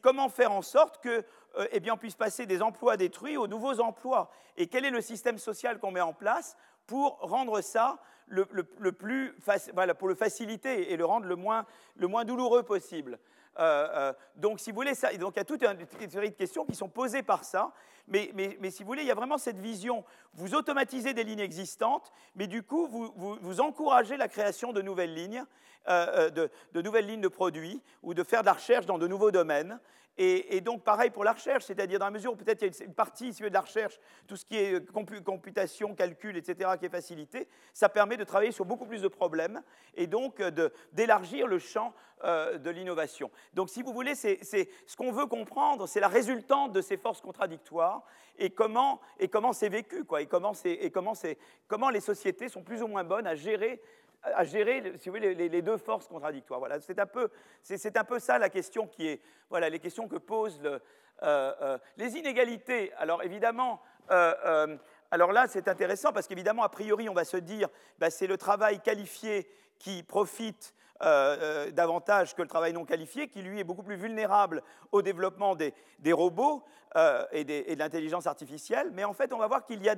comment 0.00 0.30
faire 0.30 0.52
en 0.52 0.62
sorte 0.62 1.02
que, 1.02 1.22
eh 1.70 1.80
bien, 1.80 1.92
on 1.92 1.98
puisse 1.98 2.14
passer 2.14 2.46
des 2.46 2.62
emplois 2.62 2.96
détruits 2.96 3.36
aux 3.36 3.46
nouveaux 3.46 3.80
emplois. 3.80 4.30
Et 4.56 4.66
quel 4.68 4.86
est 4.86 4.90
le 4.90 5.02
système 5.02 5.36
social 5.36 5.78
qu'on 5.78 5.90
met 5.90 6.00
en 6.00 6.14
place 6.14 6.56
pour 6.86 7.18
rendre 7.20 7.60
ça 7.60 7.98
le, 8.28 8.44
plus 8.92 9.34
voilà, 9.72 9.94
pour 9.94 10.08
le 10.08 10.14
faciliter 10.14 10.92
et 10.92 10.96
le 10.96 11.04
rendre 11.04 11.26
le 11.26 11.36
moins, 11.36 11.66
le 11.96 12.06
moins 12.08 12.24
douloureux 12.24 12.62
possible. 12.62 13.18
Euh, 13.58 13.88
euh, 13.94 14.12
donc, 14.36 14.60
si 14.60 14.70
vous 14.70 14.76
voulez, 14.76 14.94
ça, 14.94 15.14
donc 15.16 15.34
il 15.36 15.38
y 15.38 15.40
a 15.40 15.44
toute 15.44 15.62
une 15.62 16.10
série 16.10 16.30
de 16.30 16.36
questions 16.36 16.64
qui 16.64 16.74
sont 16.74 16.88
posées 16.88 17.22
par 17.22 17.44
ça. 17.44 17.72
Mais, 18.08 18.30
mais, 18.34 18.56
mais, 18.60 18.70
si 18.70 18.82
vous 18.82 18.88
voulez, 18.88 19.02
il 19.02 19.08
y 19.08 19.12
a 19.12 19.14
vraiment 19.14 19.38
cette 19.38 19.58
vision. 19.58 20.04
Vous 20.34 20.54
automatisez 20.54 21.14
des 21.14 21.24
lignes 21.24 21.40
existantes, 21.40 22.12
mais 22.36 22.46
du 22.46 22.62
coup, 22.62 22.86
vous, 22.86 23.12
vous, 23.40 23.60
encouragez 23.60 24.16
la 24.16 24.28
création 24.28 24.72
de 24.72 24.82
nouvelles 24.82 25.14
lignes, 25.14 25.44
euh, 25.88 26.30
de, 26.30 26.50
de, 26.72 26.82
nouvelles 26.82 27.06
lignes 27.06 27.20
de 27.20 27.28
produits, 27.28 27.82
ou 28.02 28.14
de 28.14 28.22
faire 28.22 28.42
de 28.42 28.46
la 28.46 28.52
recherche 28.52 28.86
dans 28.86 28.98
de 28.98 29.08
nouveaux 29.08 29.30
domaines. 29.30 29.80
Et, 30.18 30.62
donc, 30.62 30.82
pareil 30.82 31.10
pour 31.10 31.24
la 31.24 31.34
recherche, 31.34 31.64
c'est-à-dire 31.64 31.98
dans 31.98 32.06
la 32.06 32.10
mesure 32.10 32.32
où 32.32 32.36
peut-être 32.36 32.62
il 32.62 32.74
y 32.74 32.82
a 32.82 32.84
une 32.86 32.94
partie 32.94 33.32
de 33.32 33.48
la 33.48 33.60
recherche, 33.60 34.00
tout 34.26 34.36
ce 34.36 34.46
qui 34.46 34.56
est 34.56 34.90
computation, 35.22 35.94
calcul, 35.94 36.38
etc., 36.38 36.70
qui 36.78 36.86
est 36.86 36.90
facilité, 36.90 37.46
ça 37.74 37.90
permet 37.90 38.16
de 38.16 38.24
travailler 38.24 38.52
sur 38.52 38.64
beaucoup 38.64 38.86
plus 38.86 39.02
de 39.02 39.08
problèmes 39.08 39.62
et 39.94 40.06
donc 40.06 40.42
d'élargir 40.92 41.46
le 41.46 41.58
champ 41.58 41.92
euh, 42.24 42.56
de 42.56 42.70
l'innovation. 42.70 43.30
Donc, 43.52 43.68
si 43.68 43.82
vous 43.82 43.92
voulez, 43.92 44.14
c'est 44.14 44.40
ce 44.42 44.96
qu'on 44.96 45.12
veut 45.12 45.26
comprendre, 45.26 45.86
c'est 45.86 46.00
la 46.00 46.08
résultante 46.08 46.72
de 46.72 46.80
ces 46.80 46.96
forces 46.96 47.20
contradictoires 47.20 48.02
et 48.38 48.48
comment 48.48 49.00
et 49.18 49.28
comment 49.28 49.52
c'est 49.52 49.68
vécu, 49.68 50.04
quoi, 50.04 50.22
et 50.22 50.26
comment, 50.26 50.52
et 50.64 50.90
comment, 50.90 51.12
comment 51.68 51.90
les 51.90 52.00
sociétés 52.00 52.48
sont 52.48 52.62
plus 52.62 52.82
ou 52.82 52.86
moins 52.86 53.04
bonnes 53.04 53.26
à 53.26 53.34
gérer 53.34 53.82
à 54.22 54.44
gérer, 54.44 54.82
si 54.98 55.08
vous 55.08 55.16
voulez, 55.16 55.34
les, 55.34 55.62
deux 55.62 55.76
forces 55.76 56.08
contradictoires. 56.08 56.58
Voilà, 56.58 56.80
c'est 56.80 56.98
un 56.98 57.06
peu, 57.06 57.30
c'est 57.62 57.96
un 57.96 58.04
peu 58.04 58.18
ça 58.18 58.38
la 58.38 58.48
question 58.48 58.86
qui 58.86 59.06
est, 59.08 59.20
voilà, 59.50 59.68
les 59.68 59.78
questions 59.78 60.08
que 60.08 60.16
posent 60.16 60.60
euh, 60.64 60.78
euh, 61.22 61.78
les 61.96 62.16
inégalités. 62.16 62.92
Alors 62.98 63.22
évidemment, 63.22 63.80
euh, 64.10 64.76
alors 65.10 65.32
là, 65.32 65.46
c'est 65.48 65.68
intéressant 65.68 66.12
parce 66.12 66.26
qu'évidemment, 66.26 66.62
a 66.62 66.68
priori, 66.68 67.08
on 67.08 67.14
va 67.14 67.24
se 67.24 67.36
dire, 67.36 67.68
bah, 67.98 68.10
c'est 68.10 68.26
le 68.26 68.36
travail 68.36 68.80
qualifié 68.80 69.48
qui 69.78 70.02
profite 70.02 70.74
davantage 70.98 72.34
que 72.34 72.40
le 72.40 72.48
travail 72.48 72.72
non 72.72 72.86
qualifié, 72.86 73.28
qui 73.28 73.42
lui 73.42 73.60
est 73.60 73.64
beaucoup 73.64 73.82
plus 73.82 73.96
vulnérable 73.96 74.62
au 74.92 75.02
développement 75.02 75.54
des, 75.54 75.74
des 75.98 76.14
robots 76.14 76.64
et, 77.32 77.44
des, 77.44 77.64
et, 77.66 77.74
de 77.74 77.78
l'intelligence 77.78 78.26
artificielle. 78.26 78.90
Mais 78.92 79.04
en 79.04 79.12
fait, 79.12 79.32
on 79.32 79.38
va 79.38 79.46
voir 79.46 79.64
qu'il 79.66 79.82
y, 79.82 79.86
y, 79.86 79.88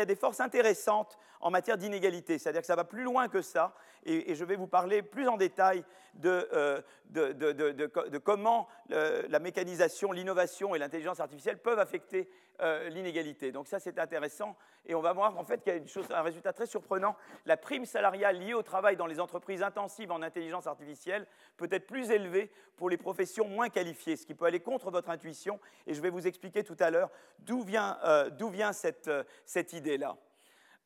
a 0.00 0.04
des 0.04 0.16
forces 0.16 0.40
intéressantes 0.40 1.18
en 1.40 1.50
matière 1.50 1.76
d'inégalité. 1.76 2.38
C'est-à-dire 2.38 2.60
que 2.60 2.66
ça 2.66 2.76
va 2.76 2.84
plus 2.84 3.02
loin 3.02 3.28
que 3.28 3.42
ça. 3.42 3.74
Et, 4.04 4.34
je 4.34 4.44
vais 4.44 4.56
vous 4.56 4.68
parler 4.68 5.02
plus 5.02 5.28
en 5.28 5.36
détail 5.36 5.84
de, 6.14 6.48
euh, 6.52 6.80
de, 7.10 8.18
comment 8.18 8.68
la 8.88 9.38
mécanisation, 9.38 10.12
l'innovation 10.12 10.74
et 10.74 10.78
l'intelligence 10.78 11.20
artificielle 11.20 11.58
peuvent 11.58 11.80
affecter 11.80 12.28
euh, 12.60 12.88
l'inégalité. 12.88 13.52
Donc 13.52 13.68
ça, 13.68 13.78
c'est 13.78 14.00
intéressant. 14.00 14.56
Et 14.84 14.96
on 14.96 15.00
va 15.00 15.12
voir 15.12 15.38
en 15.38 15.44
fait 15.44 15.62
qu'il 15.62 15.72
y 15.72 15.76
a 15.76 15.78
une 15.78 15.86
chose, 15.86 16.06
un 16.10 16.22
résultat 16.22 16.52
très 16.52 16.66
surprenant. 16.66 17.14
La 17.46 17.56
prime 17.56 17.84
salariale 17.84 18.36
liée 18.36 18.52
au 18.52 18.62
travail 18.62 18.96
dans 18.96 19.06
les 19.06 19.20
entreprises 19.20 19.62
intensives 19.62 20.10
en 20.10 20.22
intelligence 20.22 20.66
artificielle 20.66 21.28
peut 21.56 21.68
être 21.70 21.86
plus 21.86 22.10
élevée 22.10 22.50
pour 22.76 22.90
les 22.90 22.96
professions 22.96 23.46
moins 23.46 23.68
qualifiées, 23.68 24.16
ce 24.16 24.26
qui 24.26 24.34
peut 24.34 24.46
aller 24.46 24.58
contre 24.58 24.90
votre 24.90 25.10
intuition. 25.10 25.60
Et 25.86 25.94
je 25.94 26.02
vais 26.02 26.10
vous 26.10 26.26
expliquer 26.28 26.62
tout 26.62 26.76
à 26.78 26.90
l'heure 26.90 27.10
d'où 27.40 27.62
vient, 27.62 27.98
euh, 28.04 28.30
vient 28.50 28.72
cette, 28.72 29.10
cette 29.44 29.72
idée-là. 29.72 30.16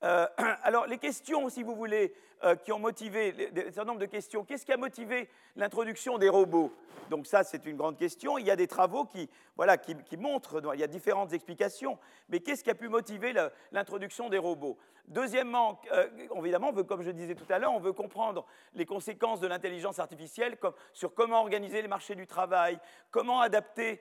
Euh, 0.04 0.26
alors, 0.62 0.86
les 0.86 0.98
questions, 0.98 1.48
si 1.48 1.62
vous 1.62 1.74
voulez, 1.74 2.14
euh, 2.44 2.56
qui 2.56 2.72
ont 2.72 2.78
motivé, 2.80 3.50
un 3.54 3.70
certain 3.70 3.84
nombre 3.84 4.00
de 4.00 4.06
questions. 4.06 4.44
Qu'est-ce 4.44 4.66
qui 4.66 4.72
a 4.72 4.76
motivé 4.76 5.28
l'introduction 5.54 6.18
des 6.18 6.28
robots? 6.28 6.72
Donc 7.08 7.26
ça, 7.26 7.44
c'est 7.44 7.66
une 7.66 7.76
grande 7.76 7.96
question. 7.96 8.36
Il 8.36 8.44
y 8.44 8.50
a 8.50 8.56
des 8.56 8.66
travaux 8.66 9.04
qui, 9.04 9.30
voilà, 9.54 9.78
qui, 9.78 10.16
montrent, 10.16 10.60
il 10.74 10.80
y 10.80 10.82
a 10.82 10.88
différentes 10.88 11.32
explications, 11.32 11.98
mais 12.28 12.40
qu'est-ce 12.40 12.64
qui 12.64 12.70
a 12.70 12.74
pu 12.74 12.88
motiver 12.88 13.32
l'introduction 13.70 14.28
des 14.28 14.38
robots? 14.38 14.76
Deuxièmement, 15.08 15.80
euh, 15.92 16.08
évidemment, 16.36 16.72
comme 16.84 17.02
je 17.02 17.10
disais 17.10 17.34
tout 17.34 17.50
à 17.50 17.58
l'heure, 17.58 17.72
on 17.72 17.80
veut 17.80 17.92
comprendre 17.92 18.46
les 18.74 18.86
conséquences 18.86 19.40
de 19.40 19.46
l'intelligence 19.46 19.98
artificielle 19.98 20.56
sur 20.92 21.12
comment 21.14 21.40
organiser 21.40 21.82
les 21.82 21.88
marchés 21.88 22.14
du 22.14 22.26
travail, 22.26 22.78
comment 23.10 23.40
adapter, 23.40 24.00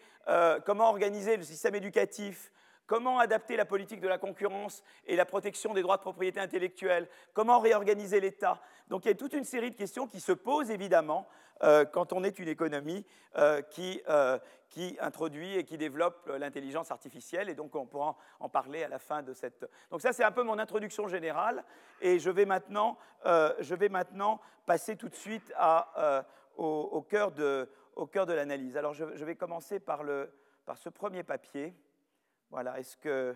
comment 0.66 0.90
organiser 0.90 1.38
le 1.38 1.44
système 1.44 1.76
éducatif, 1.76 2.52
comment 2.88 3.20
adapter 3.20 3.56
la 3.56 3.66
politique 3.66 4.02
de 4.02 4.08
la 4.08 4.18
concurrence 4.18 4.84
et 5.06 5.16
la 5.16 5.26
protection 5.26 5.74
des 5.74 5.82
droits 5.82 5.98
de 5.98 6.02
propriété 6.02 6.40
intellectuelle, 6.40 7.08
comment 7.34 7.60
réorganiser 7.60 8.20
l'État? 8.20 8.62
Donc 8.90 9.06
il 9.06 9.10
y 9.10 9.12
a 9.12 9.16
toute 9.16 9.34
une 9.34 9.46
série 9.46 9.72
de 9.72 9.78
questions 9.78 10.08
qui 10.08 10.20
se 10.20 10.32
posent 10.32 10.72
évidemment 10.72 11.28
euh, 11.64 11.86
quand 11.86 12.12
on 12.14 12.24
est 12.24 12.40
une 12.40 12.48
économie 12.48 13.06
euh, 13.38 13.62
euh, 14.10 14.40
qui, 14.70 14.98
introduit 15.00 15.58
et 15.58 15.64
qui 15.64 15.78
développe 15.78 16.30
l'intelligence 16.40 16.92
artificielle, 16.92 17.50
et 17.50 17.56
donc 17.56 17.76
on 17.76 17.86
pourra 17.86 18.18
en 18.40 18.50
parler 18.50 18.84
à 18.84 18.88
la 18.88 19.00
fin 19.00 19.22
de 19.22 19.34
cette... 19.34 19.70
Donc 19.92 20.02
ça 20.02 20.14
c'est 20.14 20.24
un 20.24 20.32
peu 20.32 20.44
mon 20.44 20.58
introduction 20.60 21.08
générale, 21.08 21.64
et 22.00 22.20
je 22.20 22.30
vais 22.30 22.46
maintenant, 22.46 22.98
je 23.26 23.76
vais 23.76 23.90
maintenant 23.90 24.40
passer 24.66 24.96
tout 24.96 25.10
de 25.10 25.16
suite 25.16 25.54
au, 26.58 27.06
cœur 27.10 27.32
de, 27.32 27.68
l'analyse. 28.34 28.78
Alors 28.78 28.94
je, 28.94 29.04
vais 29.04 29.36
commencer 29.36 29.80
par, 29.80 30.04
par 30.66 30.78
ce 30.78 30.90
premier 30.90 31.24
papier. 31.24 31.76
Voilà, 32.52 32.78
est-ce 32.80 32.98
que. 32.98 33.34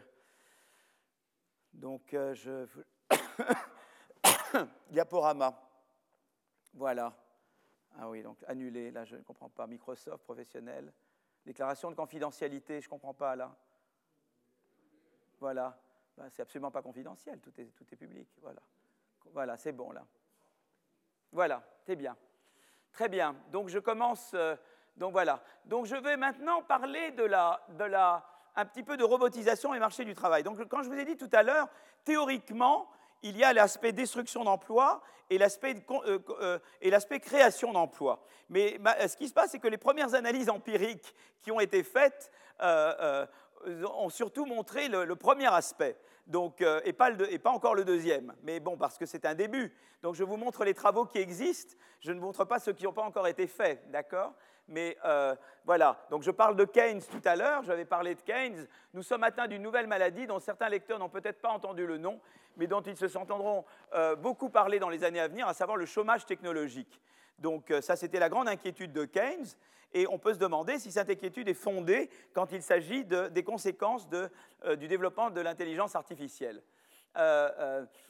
Donc, 1.71 2.13
euh, 2.13 2.33
je. 2.33 2.67
Diaporama. 4.89 5.57
Voilà. 6.73 7.15
Ah 7.97 8.09
oui, 8.09 8.21
donc 8.21 8.37
annulé, 8.45 8.91
là, 8.91 9.05
je 9.05 9.15
ne 9.15 9.21
comprends 9.21 9.47
pas. 9.47 9.67
Microsoft, 9.67 10.21
professionnel. 10.25 10.91
Déclaration 11.45 11.89
de 11.89 11.95
confidentialité, 11.95 12.81
je 12.81 12.87
ne 12.87 12.89
comprends 12.89 13.13
pas, 13.13 13.37
là. 13.37 13.55
Voilà. 15.39 15.79
Ben, 16.17 16.29
c'est 16.29 16.41
absolument 16.41 16.71
pas 16.71 16.81
confidentiel, 16.81 17.39
tout 17.39 17.53
est, 17.59 17.67
tout 17.67 17.85
est 17.89 17.95
public. 17.95 18.27
Voilà. 18.41 18.61
Voilà, 19.31 19.55
c'est 19.55 19.71
bon, 19.71 19.91
là. 19.91 20.05
Voilà, 21.31 21.63
c'est 21.85 21.95
bien. 21.95 22.17
Très 22.91 23.07
bien. 23.07 23.33
Donc, 23.49 23.69
je 23.69 23.79
commence. 23.79 24.33
Euh, 24.33 24.57
donc, 24.97 25.13
voilà. 25.13 25.41
Donc, 25.63 25.85
je 25.85 25.95
vais 25.95 26.17
maintenant 26.17 26.63
parler 26.63 27.11
de 27.11 27.23
la. 27.23 27.65
De 27.69 27.85
la 27.85 28.34
un 28.55 28.65
petit 28.65 28.83
peu 28.83 28.97
de 28.97 29.03
robotisation 29.03 29.73
et 29.73 29.79
marché 29.79 30.05
du 30.05 30.13
travail. 30.13 30.43
Donc, 30.43 30.65
quand 30.67 30.83
je 30.83 30.89
vous 30.89 30.97
ai 30.97 31.05
dit 31.05 31.17
tout 31.17 31.29
à 31.33 31.43
l'heure, 31.43 31.67
théoriquement, 32.03 32.89
il 33.23 33.37
y 33.37 33.43
a 33.43 33.53
l'aspect 33.53 33.91
destruction 33.91 34.43
d'emplois 34.43 35.01
et 35.29 35.37
l'aspect 35.37 35.75
euh, 35.91 36.19
euh, 36.41 37.19
création 37.19 37.73
d'emplois. 37.73 38.23
Mais 38.49 38.79
ce 39.07 39.17
qui 39.17 39.27
se 39.27 39.33
passe, 39.33 39.51
c'est 39.51 39.59
que 39.59 39.67
les 39.67 39.77
premières 39.77 40.13
analyses 40.13 40.49
empiriques 40.49 41.15
qui 41.41 41.51
ont 41.51 41.59
été 41.59 41.83
faites 41.83 42.31
euh, 42.61 43.25
ont 43.65 44.09
surtout 44.09 44.45
montré 44.45 44.87
le, 44.87 45.15
premier 45.15 45.51
aspect. 45.51 45.97
Donc, 46.27 46.61
et, 46.61 46.89
et, 46.89 47.39
pas 47.39 47.51
encore 47.51 47.75
le 47.75 47.83
deuxième. 47.83 48.33
Mais 48.43 48.59
bon, 48.59 48.77
parce 48.77 48.97
que 48.97 49.05
c'est 49.05 49.25
un 49.25 49.33
début. 49.33 49.75
Donc 50.03 50.13
je 50.13 50.23
vous 50.23 50.37
montre 50.37 50.63
les 50.63 50.75
travaux 50.75 51.05
qui 51.05 51.17
existent, 51.17 51.75
je 51.99 52.11
ne 52.11 52.19
montre 52.19 52.45
pas 52.45 52.59
ceux 52.59 52.73
qui 52.73 52.83
n'ont 52.83 52.93
pas 52.93 53.01
encore 53.01 53.27
été 53.27 53.47
faits, 53.47 53.89
d'accord? 53.89 54.33
Mais 54.67 54.97
euh, 55.05 55.35
voilà, 55.63 56.05
donc 56.09 56.23
je 56.23 56.31
parle 56.31 56.55
de 56.55 56.65
Keynes 56.65 57.01
tout 57.11 57.21
à 57.23 57.35
l'heure, 57.35 57.63
j'avais 57.63 57.85
parlé 57.85 58.15
de 58.15 58.21
Keynes. 58.21 58.67
Nous 58.93 59.03
sommes 59.03 59.23
atteints 59.23 59.47
d'une 59.47 59.61
nouvelle 59.61 59.87
maladie 59.87 60.25
dont 60.27 60.39
certains 60.39 60.69
lecteurs 60.69 60.99
n'ont 60.99 61.09
peut-être 61.09 61.39
pas 61.39 61.49
entendu 61.49 61.85
le 61.85 61.97
nom, 61.97 62.19
mais 62.57 62.67
dont 62.67 62.81
ils 62.81 62.97
se 62.97 63.07
s'entendront 63.07 63.65
euh, 63.93 64.15
beaucoup 64.15 64.49
parler 64.49 64.79
dans 64.79 64.89
les 64.89 65.03
années 65.03 65.19
à 65.19 65.27
venir, 65.27 65.47
à 65.47 65.53
savoir 65.53 65.77
le 65.77 65.85
chômage 65.85 66.25
technologique. 66.25 66.99
Donc 67.37 67.69
euh, 67.69 67.81
ça, 67.81 67.95
c'était 67.95 68.19
la 68.19 68.29
grande 68.29 68.47
inquiétude 68.47 68.91
de 68.91 69.05
Keynes, 69.05 69.45
et 69.93 70.07
on 70.07 70.17
peut 70.17 70.33
se 70.33 70.39
demander 70.39 70.79
si 70.79 70.91
cette 70.91 71.09
inquiétude 71.09 71.47
est 71.47 71.53
fondée 71.53 72.09
quand 72.33 72.51
il 72.51 72.61
s'agit 72.61 73.05
des 73.05 73.43
conséquences 73.43 74.09
du 74.09 74.87
développement 74.89 75.29
de 75.29 75.39
l'intelligence 75.39 75.95
artificielle. 75.95 76.61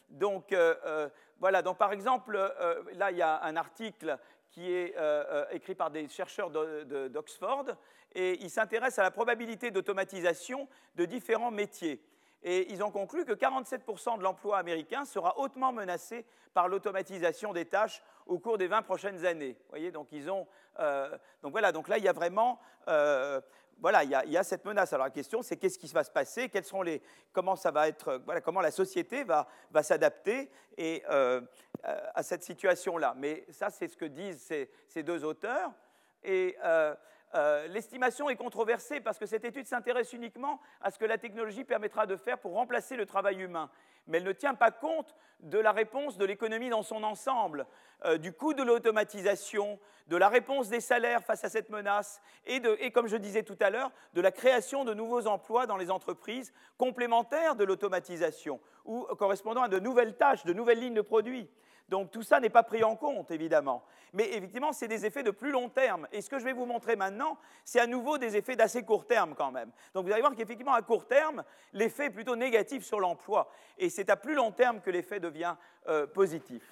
donc 0.10 0.56
voilà, 1.40 1.62
donc 1.62 1.78
par 1.78 1.92
exemple, 1.92 2.40
là 2.94 3.12
il 3.12 3.18
y 3.18 3.22
a 3.22 3.44
un 3.44 3.56
article 3.56 4.18
qui 4.56 4.72
est 4.72 4.96
euh, 4.96 5.26
euh, 5.30 5.46
écrit 5.52 5.76
par 5.76 5.92
des 5.92 6.08
chercheurs 6.08 6.50
d'Oxford, 6.50 7.66
et 8.14 8.42
ils 8.42 8.50
s'intéressent 8.50 9.00
à 9.00 9.04
la 9.04 9.12
probabilité 9.12 9.70
d'automatisation 9.70 10.70
de 10.96 11.04
différents 11.04 11.52
métiers. 11.52 12.02
Et 12.42 12.72
ils 12.72 12.82
ont 12.82 12.90
conclu 12.90 13.26
que 13.26 13.34
47% 13.34 14.18
de 14.18 14.24
l'emploi 14.24 14.58
américain 14.58 15.04
sera 15.04 15.38
hautement 15.40 15.74
menacé 15.74 16.26
par 16.54 16.70
l'automatisation 16.70 17.52
des 17.52 17.66
tâches 17.66 18.02
au 18.28 18.40
cours 18.40 18.58
des 18.58 18.68
20 18.68 18.84
prochaines 18.84 19.26
années. 19.26 19.58
Vous 19.60 19.70
voyez, 19.72 19.92
donc 19.92 20.08
ils 20.14 20.30
ont, 20.32 20.48
euh, 20.80 21.10
donc 21.44 21.52
voilà, 21.52 21.74
donc 21.74 21.90
là 21.90 21.98
il 21.98 22.06
y 22.06 22.08
a 22.08 22.14
vraiment, 22.14 22.62
voilà, 23.80 24.04
il 24.04 24.10
y, 24.10 24.38
a, 24.38 24.44
cette 24.44 24.66
menace. 24.66 24.94
Alors 24.94 25.06
la 25.06 25.12
question, 25.12 25.42
c'est 25.42 25.58
qu'est-ce 25.58 25.78
qui 25.78 25.88
va 25.88 26.04
se 26.04 26.12
passer? 26.12 26.50
Quels 26.50 26.64
seront 26.64 26.82
les, 26.82 27.02
comment 27.32 27.56
ça 27.56 27.72
va 27.72 27.88
être, 27.88 28.22
voilà, 28.26 28.42
comment 28.42 28.62
la 28.62 28.72
société 28.72 29.24
va, 29.24 29.48
va 29.72 29.84
s'adapter 29.84 30.50
et 30.78 31.04
à 31.84 32.24
cette 32.24 32.44
situation-là? 32.44 33.14
Mais 33.18 33.46
ça, 33.52 33.70
c'est 33.70 33.88
ce 33.88 33.98
que 33.98 34.06
disent 34.06 34.42
ces, 34.88 35.04
deux 35.04 35.24
auteurs. 35.24 35.72
Et 36.24 36.58
euh, 36.64 36.96
euh, 37.36 37.68
l'estimation 37.68 38.30
est 38.30 38.36
controversée 38.36 39.00
parce 39.00 39.20
que 39.20 39.26
cette 39.26 39.46
étude 39.46 39.68
s'intéresse 39.68 40.14
uniquement 40.14 40.60
à 40.82 40.90
ce 40.90 40.98
que 40.98 41.06
la 41.06 41.18
technologie 41.18 41.64
permettra 41.64 42.06
de 42.06 42.16
faire 42.16 42.40
pour 42.40 42.54
remplacer 42.54 42.96
le 42.96 43.06
travail 43.06 43.42
humain. 43.42 43.70
Mais 44.08 44.18
elle 44.18 44.24
ne 44.24 44.32
tient 44.32 44.56
pas 44.56 44.72
compte 44.72 45.16
de 45.40 45.60
la 45.60 45.72
réponse 45.72 46.18
de 46.18 46.26
l'économie 46.26 46.70
dans 46.70 46.84
son 46.84 47.04
ensemble, 47.04 47.68
euh, 48.06 48.18
du 48.18 48.32
coût 48.32 48.54
de 48.54 48.64
l'automatisation, 48.64 49.80
de 50.08 50.18
la 50.18 50.30
réponse 50.30 50.70
des 50.70 50.80
salaires 50.80 51.24
face 51.24 51.44
à 51.44 51.50
cette 51.50 51.70
menace 51.70 52.22
et, 52.46 52.62
et, 52.80 52.92
comme 52.92 53.08
je 53.08 53.18
disais 53.18 53.44
tout 53.44 53.58
à 53.60 53.70
l'heure, 53.70 53.92
de 54.14 54.22
la 54.22 54.32
création 54.32 54.86
de 54.86 54.94
nouveaux 54.94 55.28
emplois 55.28 55.66
dans 55.66 55.78
les 55.78 55.92
entreprises 55.92 56.54
complémentaires 56.78 57.56
de 57.56 57.64
l'automatisation 57.64 58.60
ou 58.86 59.04
correspondant 59.18 59.64
à 59.64 59.68
de 59.68 59.80
nouvelles 59.80 60.16
tâches, 60.16 60.46
de 60.46 60.54
nouvelles 60.54 60.80
lignes 60.80 60.94
de 60.94 61.02
produits. 61.02 61.50
Donc 61.90 62.12
tout 62.12 62.24
ça 62.24 62.40
n'est 62.40 62.50
pas 62.50 62.64
pris 62.64 62.84
en 62.84 62.96
compte, 62.96 63.30
évidemment. 63.32 63.84
Mais 64.14 64.30
effectivement, 64.34 64.74
c'est 64.74 64.88
des 64.88 65.06
effets 65.06 65.24
de 65.24 65.32
plus 65.32 65.52
long 65.52 65.70
terme. 65.70 66.08
Et 66.12 66.22
ce 66.22 66.30
que 66.30 66.40
je 66.40 66.44
vais 66.44 66.54
vous 66.54 66.66
montrer 66.66 66.96
maintenant, 66.96 67.38
c'est 67.64 67.80
à 67.80 67.86
nouveau 67.86 68.18
des 68.18 68.36
effets 68.38 68.56
d'assez 68.56 68.84
court 68.84 69.06
terme 69.06 69.36
quand 69.36 69.52
même. 69.52 69.72
Donc 69.94 70.06
vous 70.06 70.12
allez 70.12 70.22
voir 70.22 70.34
qu'effectivement, 70.36 70.74
à 70.74 70.82
court 70.82 71.06
terme, 71.06 71.44
l'effet 71.74 72.06
est 72.06 72.12
plutôt 72.12 72.36
négatif 72.36 72.84
sur 72.84 73.00
l'emploi. 73.00 73.52
Et 73.78 73.90
c'est 73.90 74.10
à 74.10 74.16
plus 74.16 74.34
long 74.34 74.52
terme 74.52 74.82
que 74.82 74.90
l'effet 74.90 75.20
devient 75.20 75.56
euh, 75.88 76.08
positif. 76.08 76.64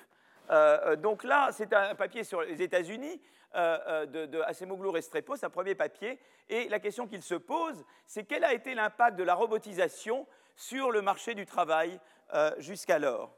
Euh, 0.49 0.79
euh, 0.85 0.95
donc 0.95 1.23
là, 1.23 1.49
c'est 1.51 1.71
un 1.73 1.93
papier 1.95 2.23
sur 2.23 2.41
les 2.41 2.61
États-Unis 2.61 3.21
de, 3.55 4.25
de 4.25 4.41
Acemoglu 4.41 4.89
Restrepo, 4.89 5.35
c'est 5.35 5.45
un 5.45 5.51
premier 5.51 5.75
papier. 5.75 6.17
Et 6.49 6.67
la 6.69 6.79
question 6.79 7.05
qu'il 7.05 7.21
se 7.21 7.35
pose, 7.35 7.85
c'est 8.07 8.23
quel 8.23 8.43
a 8.43 8.51
été 8.51 8.73
l'impact 8.73 9.15
de 9.15 9.23
la 9.23 9.35
robotisation 9.35 10.25
sur 10.55 10.89
le 10.89 11.03
marché 11.03 11.35
du 11.35 11.45
travail 11.45 11.99
jusqu'alors? 12.57 13.31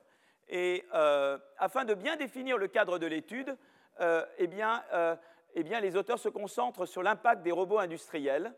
Et 0.47 0.85
euh, 0.93 1.37
afin 1.57 1.85
de 1.85 1.93
bien 1.93 2.15
définir 2.15 2.57
le 2.57 2.67
cadre 2.67 2.99
de 2.99 3.07
l'étude, 3.07 3.57
euh, 3.99 4.25
eh, 4.37 4.49
euh, 4.61 5.15
eh, 5.55 5.63
bien, 5.63 5.79
les 5.79 5.95
auteurs 5.95 6.19
se 6.19 6.29
concentrent 6.29 6.85
sur 6.85 7.01
l'impact 7.01 7.41
des 7.41 7.51
robots 7.51 7.79
industriels. 7.79 8.53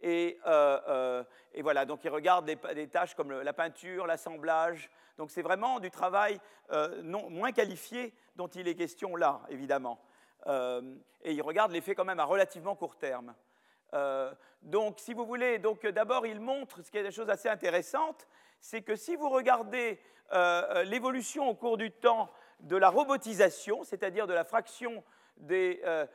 Et, 0.00 0.38
voilà, 0.44 1.84
donc 1.84 2.04
ils 2.04 2.10
regardent 2.10 2.46
des, 2.46 2.88
tâches 2.88 3.14
comme 3.14 3.32
la 3.32 3.52
peinture, 3.52 4.06
l'assemblage. 4.06 4.90
Donc 5.16 5.30
c'est 5.30 5.42
vraiment 5.42 5.80
du 5.80 5.90
travail 5.90 6.40
non, 7.02 7.28
moins 7.28 7.50
qualifié 7.50 8.14
dont 8.36 8.46
il 8.46 8.68
est 8.68 8.76
question 8.76 9.16
là, 9.16 9.40
évidemment. 9.48 10.00
et 10.46 11.32
ils 11.32 11.42
regardent 11.42 11.72
l'effet 11.72 11.96
quand 11.96 12.04
même 12.04 12.20
à 12.20 12.24
relativement 12.24 12.76
court 12.76 12.96
terme. 12.96 13.34
donc, 14.62 15.00
si 15.00 15.14
vous 15.14 15.26
voulez, 15.26 15.58
d'abord, 15.92 16.26
il 16.26 16.38
montre 16.38 16.80
ce 16.80 16.92
qui 16.92 16.98
est 16.98 17.02
des 17.02 17.10
choses 17.10 17.28
assez 17.28 17.48
intéressantes, 17.48 18.28
c'est 18.60 18.82
que 18.82 18.94
si 18.94 19.16
vous 19.16 19.28
regardez 19.28 20.00
euh, 20.32 20.62
euh, 20.70 20.84
l'évolution 20.84 21.48
au 21.48 21.54
cours 21.54 21.78
du 21.78 21.90
temps 21.90 22.30
de 22.60 22.76
la 22.76 22.90
robotisation, 22.90 23.84
c'est-à-dire 23.84 24.26
de 24.26 24.34
la 24.34 24.44
fraction 24.44 25.02
euh, 25.50 26.06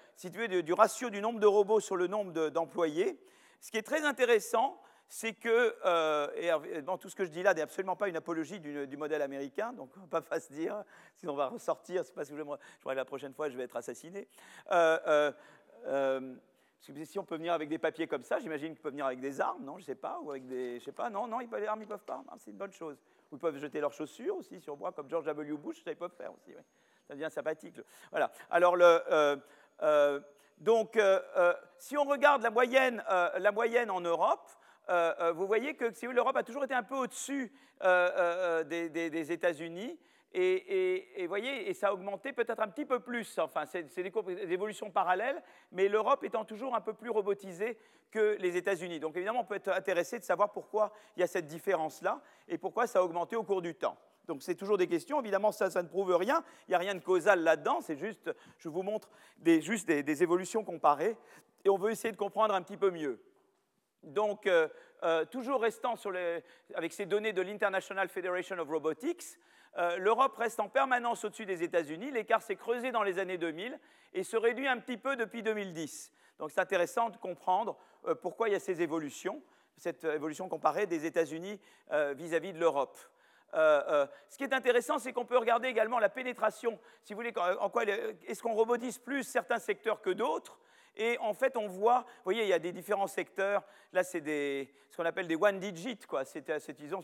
du 0.62 0.73
ratio 0.73 1.10
du 1.10 1.21
nombre 1.21 1.39
de 1.39 1.47
robots 1.47 1.80
sur 1.80 1.95
le 1.95 2.08
nombre 2.08 2.49
d'employés. 2.49 3.19
Ce 3.60 3.71
qui 3.71 3.78
est 3.78 3.84
très 3.84 4.04
intéressant, 4.04 4.80
c'est 5.08 5.34
que, 5.34 5.76
et 6.36 6.82
dans 6.82 6.97
tout 6.97 7.10
ce 7.10 7.15
que 7.15 7.23
je 7.23 7.30
dis 7.30 7.43
là 7.43 7.54
n'est 7.54 7.62
absolument 7.62 7.95
pas 7.95 8.10
une 8.10 8.15
apologie 8.15 8.60
du, 8.60 8.97
modèle 8.97 9.21
américain, 9.21 9.71
donc 9.71 9.91
on 9.97 10.06
ne 10.06 10.10
va 10.10 10.21
pas 10.21 10.39
se 10.41 10.52
dire, 10.52 10.84
sinon 11.15 11.34
on 11.34 11.38
va 11.38 11.47
ressortir, 11.47 12.04
c'est 12.04 12.13
parce 12.13 12.30
que 12.30 12.36
je, 12.36 12.43
je, 12.43 12.89
la 12.93 13.06
prochaine 13.06 13.34
fois 13.34 13.49
je 13.49 13.58
vais 13.58 13.63
être 13.63 13.78
assassiné. 13.78 14.28
Si 17.06 17.17
on 17.17 17.23
peut 17.23 17.38
venir 17.38 17.54
avec 17.54 17.69
des 17.69 17.78
papiers 17.78 18.08
comme 18.08 18.23
ça, 18.23 18.39
j'imagine 18.39 18.73
qu'ils 18.73 18.82
peuvent 18.82 18.91
venir 18.91 19.06
avec 19.06 19.21
des 19.21 19.39
armes, 19.39 19.63
non 19.63 19.78
Je 19.78 19.86
sais 19.86 19.95
pas, 19.95 20.19
ou 20.21 20.32
avec 20.32 20.45
des, 20.45 20.80
je 20.80 20.84
sais 20.84 20.91
pas, 20.91 21.10
non, 21.10 21.28
non, 21.28 21.39
les 21.39 21.65
armes, 21.65 21.82
ils 21.82 21.88
peuvent 21.88 22.04
pas. 22.04 22.21
C'est 22.39 22.52
une 22.52 22.58
bonne 22.58 22.73
chose. 22.73 22.97
Ils 23.34 23.39
peuvent 23.39 23.58
jeter 23.58 23.80
leurs 23.80 23.93
chaussures 23.93 24.38
aussi 24.38 24.60
sur 24.62 24.78
moi, 24.78 24.91
comme 24.91 25.10
George 25.10 25.26
W. 25.26 25.58
Bush, 25.58 25.84
ça 25.84 25.91
ils 25.91 25.98
peuvent 25.98 26.15
faire 26.15 26.32
aussi. 26.32 26.54
Ça 27.08 27.15
devient 27.15 27.30
sympathique. 27.32 27.76
Voilà. 28.12 28.32
Alors 28.52 28.76
euh, 28.80 29.36
euh, 29.82 30.19
donc, 30.60 30.96
euh, 30.98 31.54
si 31.80 31.98
on 31.98 32.04
regarde 32.04 32.43
la 32.43 32.52
moyenne, 32.52 33.04
la 33.10 33.52
moyenne 33.52 33.89
en 33.89 34.02
Europe, 34.02 34.52
vous 34.88 35.48
voyez 35.48 35.76
que 35.76 35.91
si 35.93 36.06
l'Europe 36.06 36.38
a 36.38 36.43
toujours 36.43 36.63
été 36.63 36.76
un 36.76 36.84
peu 36.84 36.96
au-dessus 36.96 37.52
des, 37.82 38.89
des 38.89 39.32
États-Unis. 39.32 40.00
Et, 40.36 41.15
vous 41.19 41.28
voyez, 41.28 41.69
et 41.69 41.74
ça 41.74 41.89
a 41.89 41.93
augmenté 41.93 42.34
peut-être 42.34 42.60
un 42.60 42.67
petit 42.67 42.86
peu 42.86 43.00
plus. 43.00 43.38
Enfin, 43.38 43.65
c'est 43.65 43.84
des, 43.84 44.52
évolutions 44.52 44.89
parallèles, 44.89 45.41
mais 45.72 45.88
l'Europe 45.88 46.24
étant 46.24 46.43
toujours 46.43 46.76
un 46.76 46.82
peu 46.82 46.93
plus 46.93 47.12
robotisée 47.12 47.78
que 48.10 48.38
les 48.39 48.58
États-Unis. 48.58 49.00
Donc 49.00 49.15
évidemment, 49.15 49.41
on 49.41 49.46
peut 49.46 49.56
être 49.56 49.69
intéressé 49.69 50.17
de 50.17 50.24
savoir 50.24 50.52
pourquoi 50.52 50.91
il 51.15 51.19
y 51.19 51.24
a 51.24 51.28
cette 51.28 51.46
différence-là 51.46 52.22
et 52.48 52.58
pourquoi 52.58 52.88
ça 52.88 53.00
a 53.00 53.02
augmenté 53.04 53.36
au 53.36 53.43
cours 53.43 53.62
du 53.62 53.76
temps. 53.76 53.98
Donc 54.28 54.41
c'est 54.41 54.56
toujours 54.56 54.78
des 54.78 54.88
questions. 54.88 55.19
Évidemment, 55.22 55.52
ça, 55.52 55.69
ça 55.69 55.84
ne 55.84 55.88
prouve 55.88 56.15
rien. 56.15 56.43
Il 56.67 56.72
n'y 56.72 56.76
a 56.76 56.80
rien 56.80 56.96
de 56.96 57.00
causal 57.00 57.41
là-dedans. 57.41 57.82
C'est 57.82 57.98
juste, 57.98 58.32
je 58.58 58.69
vous 58.69 58.82
montre 58.82 59.10
juste 59.46 59.88
des, 59.88 60.24
évolutions 60.24 60.63
comparées. 60.63 61.15
Et 61.63 61.69
on 61.69 61.78
veut 61.78 61.91
essayer 61.91 62.12
de 62.12 62.17
comprendre 62.17 62.56
un 62.56 62.62
petit 62.62 62.78
peu 62.78 62.89
mieux. 62.89 63.22
Donc, 64.02 64.48
euh, 64.48 64.67
euh, 65.04 65.26
toujours 65.26 65.62
restant 65.62 65.96
avec 66.76 66.93
ces 66.93 67.06
données 67.06 67.34
de 67.34 67.41
l'International 67.41 68.10
Federation 68.10 68.58
of 68.58 68.67
Robotics, 68.67 69.38
euh, 69.78 69.98
l'Europe 69.98 70.36
reste 70.38 70.60
en 70.60 70.70
permanence 70.70 71.26
au-dessus 71.26 71.46
des 71.46 71.64
États-Unis. 71.64 72.12
L'écart 72.12 72.42
s'est 72.42 72.56
creusé 72.56 72.92
dans 72.92 73.04
les 73.04 73.20
années 73.20 73.38
2000 73.38 73.80
et 74.14 74.24
se 74.24 74.38
réduit 74.38 74.68
un 74.68 74.78
petit 74.78 74.98
peu 74.98 75.16
depuis 75.16 75.42
2010. 75.42 76.12
Donc 76.40 76.52
c'est 76.52 76.62
intéressant 76.62 77.10
de 77.10 77.18
comprendre 77.18 77.78
euh, 78.06 78.16
pourquoi 78.16 78.50
il 78.50 78.52
y 78.52 78.56
a 78.56 78.60
ces 78.60 78.82
évolutions, 78.82 79.42
cette 79.78 80.04
évolution 80.04 80.48
comparée 80.48 80.86
des 80.86 81.06
États-Unis 81.06 81.60
euh, 81.92 82.14
vis-à-vis 82.16 82.54
de 82.54 82.60
l'Europe. 82.60 82.98
ce 83.54 84.38
qui 84.38 84.44
est 84.44 84.54
intéressant, 84.54 85.00
c'est 85.00 85.14
qu'on 85.14 85.26
peut 85.26 85.38
regarder 85.38 85.68
également 85.68 86.00
la 86.00 86.10
pénétration. 86.10 86.80
Si 87.04 87.14
vous 87.14 87.18
voulez, 87.18 87.34
en 87.38 87.70
quoi 87.70 87.84
est-ce 87.84 88.42
qu'on 88.42 88.54
robotise 88.54 89.00
plus 89.00 89.24
certains 89.24 89.60
secteurs 89.60 90.02
que 90.02 90.12
d'autres? 90.12 90.60
Et 90.95 91.17
en 91.19 91.34
fait, 91.34 91.58
on 91.58 91.67
voit, 91.67 91.99
vous 91.99 92.23
voyez, 92.25 92.43
il 92.43 92.49
y 92.49 92.53
a 92.53 92.60
des 92.60 92.71
différents 92.71 93.08
secteurs. 93.08 93.63
Là, 93.91 94.03
c'est 94.03 94.21
ce 94.21 94.97
qu'on 94.97 95.06
appelle 95.06 95.27
des 95.27 95.36
one 95.36 95.60
digit, 95.60 96.06
quoi. 96.06 96.23
C'est, 96.23 96.47
euh, 96.49 96.60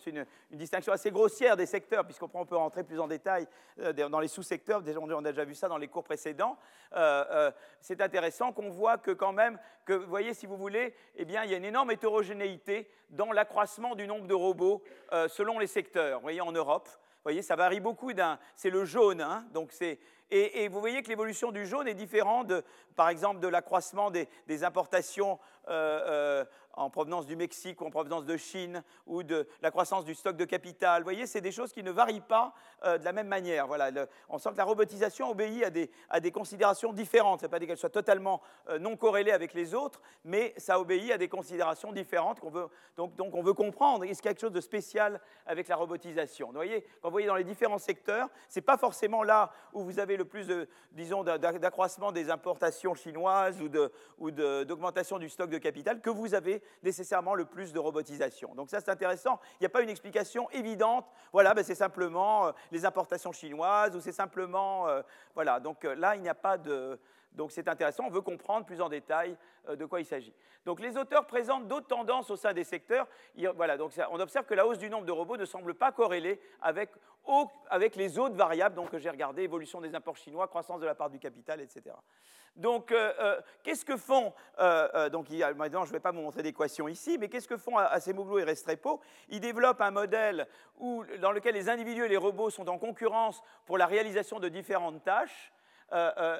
une, 0.05 0.25
distinction 0.51 0.93
assez 0.93 1.09
grossière 1.09 1.57
des 1.57 1.65
secteurs, 1.65 2.05
puisqu'on 2.05 2.45
peut 2.45 2.55
rentrer 2.55 2.83
plus 2.83 2.99
en 2.99 3.07
détail 3.07 3.47
euh, 3.79 3.93
dans 3.93 4.19
les 4.19 4.27
sous-secteurs. 4.27 4.83
On 5.01 5.25
a 5.25 5.31
déjà 5.31 5.43
vu 5.43 5.55
ça 5.55 5.67
dans 5.67 5.77
les 5.77 5.87
cours 5.87 6.03
précédents. 6.03 6.57
Euh, 6.93 7.51
c'est 7.81 8.01
intéressant 8.01 8.53
qu'on 8.53 8.69
voit 8.69 8.99
que 8.99 9.11
quand 9.11 9.33
même, 9.33 9.57
que, 9.85 9.93
vous 9.93 10.09
voyez, 10.09 10.35
si 10.35 10.45
vous 10.45 10.57
voulez, 10.57 10.93
eh 11.15 11.25
bien, 11.25 11.43
il 11.43 11.51
y 11.51 11.55
a 11.55 11.57
une 11.57 11.65
énorme 11.65 11.89
hétérogénéité 11.89 12.89
dans 13.09 13.31
l'accroissement 13.31 13.95
du 13.95 14.05
nombre 14.05 14.27
de 14.27 14.35
robots 14.35 14.83
selon 15.27 15.57
les 15.57 15.67
secteurs. 15.67 16.19
Vous 16.19 16.23
voyez, 16.23 16.41
en 16.41 16.51
Europe, 16.51 16.87
voyez, 17.29 17.41
ça 17.41 17.55
varie 17.55 17.79
beaucoup. 17.79 18.11
C'est 18.55 18.69
le 18.69 18.85
jaune, 18.85 19.21
hein, 19.21 19.45
donc 19.53 19.71
c'est 19.71 19.99
et, 20.31 20.67
vous 20.67 20.79
voyez 20.79 21.01
que 21.01 21.09
l'évolution 21.09 21.51
du 21.51 21.65
jaune 21.65 21.87
est 21.87 21.95
différente, 21.95 22.51
par 22.95 23.09
exemple, 23.09 23.39
de 23.39 23.47
l'accroissement 23.47 24.11
des, 24.11 24.27
importations 24.63 25.39
euh, 25.69 26.41
euh, 26.41 26.45
en 26.73 26.89
provenance 26.89 27.25
du 27.25 27.35
Mexique 27.35 27.81
ou 27.81 27.85
en 27.85 27.89
provenance 27.89 28.25
de 28.25 28.37
Chine 28.37 28.83
ou 29.05 29.23
de 29.23 29.47
la 29.61 29.71
croissance 29.71 30.05
du 30.05 30.13
stock 30.13 30.35
de 30.37 30.45
capital. 30.45 31.01
Vous 31.01 31.05
voyez, 31.05 31.25
c'est 31.25 31.41
des 31.41 31.51
choses 31.51 31.73
qui 31.73 31.83
ne 31.83 31.91
varient 31.91 32.21
pas 32.21 32.53
euh, 32.83 32.97
de 32.97 33.05
la 33.05 33.11
même 33.11 33.27
manière. 33.27 33.67
Voilà, 33.67 33.89
on 34.29 34.37
sent 34.37 34.51
que 34.51 34.57
la 34.57 34.63
robotisation 34.63 35.31
obéit 35.31 35.63
à 36.09 36.19
des, 36.19 36.31
considérations 36.31 36.93
différentes. 36.93 37.39
Ce 37.39 37.45
n'est 37.45 37.49
pas 37.49 37.59
qu'elle 37.59 37.77
soit 37.77 37.89
totalement 37.89 38.41
non 38.79 38.95
corrélée 38.97 39.31
avec 39.31 39.53
les 39.53 39.73
autres, 39.73 40.01
mais 40.23 40.53
ça 40.57 40.79
obéit 40.79 41.11
à 41.11 41.17
des 41.17 41.27
considérations 41.27 41.91
différentes 41.91 42.39
qu'on 42.39 42.51
veut, 42.51 42.67
donc, 42.97 43.13
on 43.17 43.41
veut 43.41 43.53
comprendre. 43.53 44.03
Est-ce 44.03 44.23
y 44.23 44.27
a 44.27 44.31
quelque 44.31 44.41
chose 44.41 44.51
de 44.51 44.61
spécial 44.61 45.19
avec 45.45 45.67
la 45.67 45.75
robotisation? 45.75 46.47
Vous 46.47 46.53
voyez, 46.53 46.81
quand 47.01 47.09
vous 47.09 47.13
voyez 47.13 47.27
dans 47.27 47.35
les 47.35 47.43
différents 47.43 47.77
secteurs, 47.77 48.27
ce 48.47 48.59
n'est 48.59 48.63
pas 48.63 48.77
forcément 48.77 49.23
là 49.23 49.51
où 49.73 49.83
vous 49.83 49.99
avez 49.99 50.17
le 50.19 50.25
plus, 50.25 50.45
de, 50.45 50.67
disons, 50.91 51.23
d'accroissement 51.23 52.11
des 52.11 52.29
importations 52.29 52.93
chinoises 52.93 53.59
ou 54.19 54.31
d'augmentation 54.31 55.17
du 55.17 55.29
stock 55.29 55.49
de 55.49 55.57
capital 55.57 55.99
que 55.99 56.11
vous 56.11 56.35
avez 56.35 56.61
nécessairement 56.83 57.33
le 57.33 57.45
plus 57.45 57.73
de 57.73 57.79
robotisation. 57.79 58.53
Donc 58.53 58.69
ça, 58.69 58.79
c'est 58.79 58.91
intéressant. 58.91 59.39
Il 59.53 59.63
n'y 59.63 59.65
a 59.67 59.69
pas 59.69 59.81
une 59.81 59.89
explication 59.89 60.47
évidente. 60.51 61.07
Voilà, 61.33 61.53
ben, 61.53 61.63
c'est 61.63 61.75
simplement 61.75 62.47
euh, 62.47 62.51
les 62.71 62.85
importations 62.85 63.31
chinoises 63.31 63.95
ou 63.95 63.99
c'est 63.99 64.11
simplement... 64.11 64.87
Euh, 64.87 65.01
voilà, 65.33 65.59
donc 65.59 65.85
euh, 65.85 65.95
là, 65.95 66.15
il 66.15 66.21
n'y 66.21 66.29
a 66.29 66.35
pas 66.35 66.57
de... 66.57 66.99
Donc 67.31 67.51
c'est 67.51 67.67
intéressant, 67.67 68.05
on 68.07 68.09
veut 68.09 68.21
comprendre 68.21 68.65
plus 68.65 68.81
en 68.81 68.89
détail 68.89 69.37
de 69.69 69.85
quoi 69.85 69.99
il 69.99 70.05
s'agit. 70.05 70.33
Donc 70.65 70.79
les 70.79 70.97
auteurs 70.97 71.27
présentent 71.27 71.67
d'autres 71.67 71.87
tendances 71.87 72.31
au 72.31 72.35
sein 72.35 72.53
des 72.53 72.63
secteurs. 72.63 73.07
Voilà, 73.55 73.77
donc 73.77 73.91
on 74.09 74.19
observe 74.19 74.47
que 74.47 74.55
la 74.55 74.65
hausse 74.65 74.79
du 74.79 74.89
nombre 74.89 75.05
de 75.05 75.11
robots 75.11 75.37
ne 75.37 75.45
semble 75.45 75.75
pas 75.75 75.91
corrélée 75.91 76.41
avec, 76.59 76.89
avec 77.69 77.95
les 77.95 78.17
autres 78.17 78.35
variables 78.35 78.75
donc, 78.75 78.89
que 78.89 78.97
j'ai 78.97 79.09
regardées, 79.09 79.43
évolution 79.43 79.81
des 79.81 79.93
imports 79.95 80.17
chinois, 80.17 80.47
croissance 80.47 80.79
de 80.79 80.85
la 80.85 80.95
part 80.95 81.09
du 81.09 81.19
capital, 81.19 81.61
etc. 81.61 81.95
Donc, 82.55 82.91
euh, 82.91 83.13
euh, 83.19 83.39
qu'est-ce 83.63 83.85
que 83.85 83.95
font, 83.95 84.33
euh, 84.59 85.09
donc 85.09 85.29
maintenant 85.29 85.85
je 85.85 85.89
ne 85.89 85.93
vais 85.93 85.99
pas 85.99 86.11
vous 86.11 86.21
montrer 86.21 86.43
d'équation 86.43 86.87
ici, 86.87 87.17
mais 87.17 87.29
qu'est-ce 87.29 87.47
que 87.47 87.57
font 87.57 87.77
Acemoglu 87.77 88.41
et 88.41 88.43
Restrepo 88.43 88.99
Ils 89.29 89.39
développent 89.39 89.81
un 89.81 89.91
modèle 89.91 90.47
dans 91.21 91.31
lequel 91.31 91.53
les 91.53 91.69
individus 91.69 92.05
et 92.05 92.09
les 92.09 92.17
robots 92.17 92.49
sont 92.49 92.67
en 92.67 92.77
concurrence 92.77 93.41
pour 93.65 93.77
la 93.77 93.85
réalisation 93.85 94.39
de 94.39 94.49
différentes 94.49 95.03
tâches. 95.03 95.53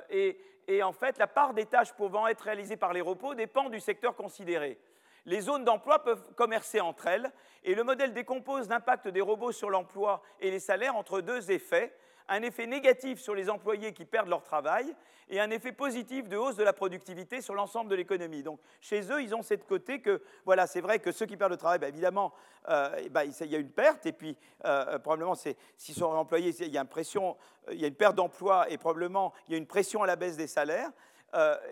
Et, 0.09 0.39
et, 0.67 0.83
en 0.83 0.91
fait, 0.91 1.17
la 1.17 1.25
part 1.25 1.53
des 1.53 1.65
tâches 1.65 1.93
pouvant 1.93 2.27
être 2.27 2.41
réalisées 2.41 2.77
par 2.77 2.93
les 2.93 3.01
robots 3.01 3.33
dépend 3.33 3.69
du 3.69 3.79
secteur 3.79 4.15
considéré. 4.15 4.77
Les 5.25 5.41
zones 5.41 5.63
d'emploi 5.63 6.03
peuvent 6.03 6.23
commercer 6.35 6.79
entre 6.79 7.07
elles, 7.07 7.31
et 7.63 7.75
le 7.75 7.83
modèle 7.83 8.13
décompose 8.13 8.69
l'impact 8.69 9.07
des 9.07 9.21
robots 9.21 9.51
sur 9.51 9.69
l'emploi 9.69 10.21
et 10.39 10.51
les 10.51 10.59
salaires 10.59 10.95
entre 10.95 11.21
deux 11.21 11.51
effets 11.51 11.93
un 12.29 12.43
effet 12.43 12.67
négatif 12.67 13.19
sur 13.19 13.35
les 13.35 13.49
employés 13.49 13.93
qui 13.93 14.05
perdent 14.05 14.29
leur 14.29 14.43
travail 14.43 14.95
et 15.31 15.39
un 15.39 15.49
effet 15.51 15.71
positif 15.71 16.27
de 16.27 16.37
hausse 16.37 16.55
de 16.55 16.63
la 16.63 16.73
productivité 16.73 17.41
sur 17.41 17.53
l'ensemble 17.53 17.89
de 17.89 17.95
l'économie. 17.95 18.43
Donc 18.43 18.59
chez 18.81 19.11
eux, 19.11 19.21
ils 19.21 19.35
ont 19.35 19.41
cette 19.41 19.67
côté 19.67 19.99
que, 20.01 20.21
voilà, 20.45 20.65
c'est 20.65 20.81
vrai 20.81 20.99
que 20.99 21.11
ceux 21.11 21.25
qui 21.25 21.37
perdent 21.37 21.51
le 21.51 21.57
travail, 21.57 21.79
bah, 21.79 21.87
évidemment, 21.87 22.33
euh, 22.69 23.07
bah, 23.11 23.25
il 23.25 23.47
y 23.47 23.55
a 23.55 23.59
une 23.59 23.71
perte, 23.71 24.05
et 24.05 24.11
puis 24.11 24.37
euh, 24.65 24.97
probablement, 24.99 25.35
s'ils 25.35 25.95
sont 25.95 26.05
employés, 26.05 26.55
il 26.59 26.73
y 26.73 26.77
a 26.77 26.81
une 26.81 26.87
pression, 26.87 27.35
il 27.71 27.79
y 27.79 27.85
a 27.85 27.87
une 27.87 27.95
perte 27.95 28.15
d'emploi, 28.15 28.69
et 28.71 28.77
probablement, 28.77 29.33
il 29.47 29.51
y 29.51 29.55
a 29.55 29.57
une 29.57 29.67
pression 29.67 30.01
à 30.01 30.07
la 30.07 30.15
baisse 30.15 30.37
des 30.37 30.47
salaires. 30.47 30.91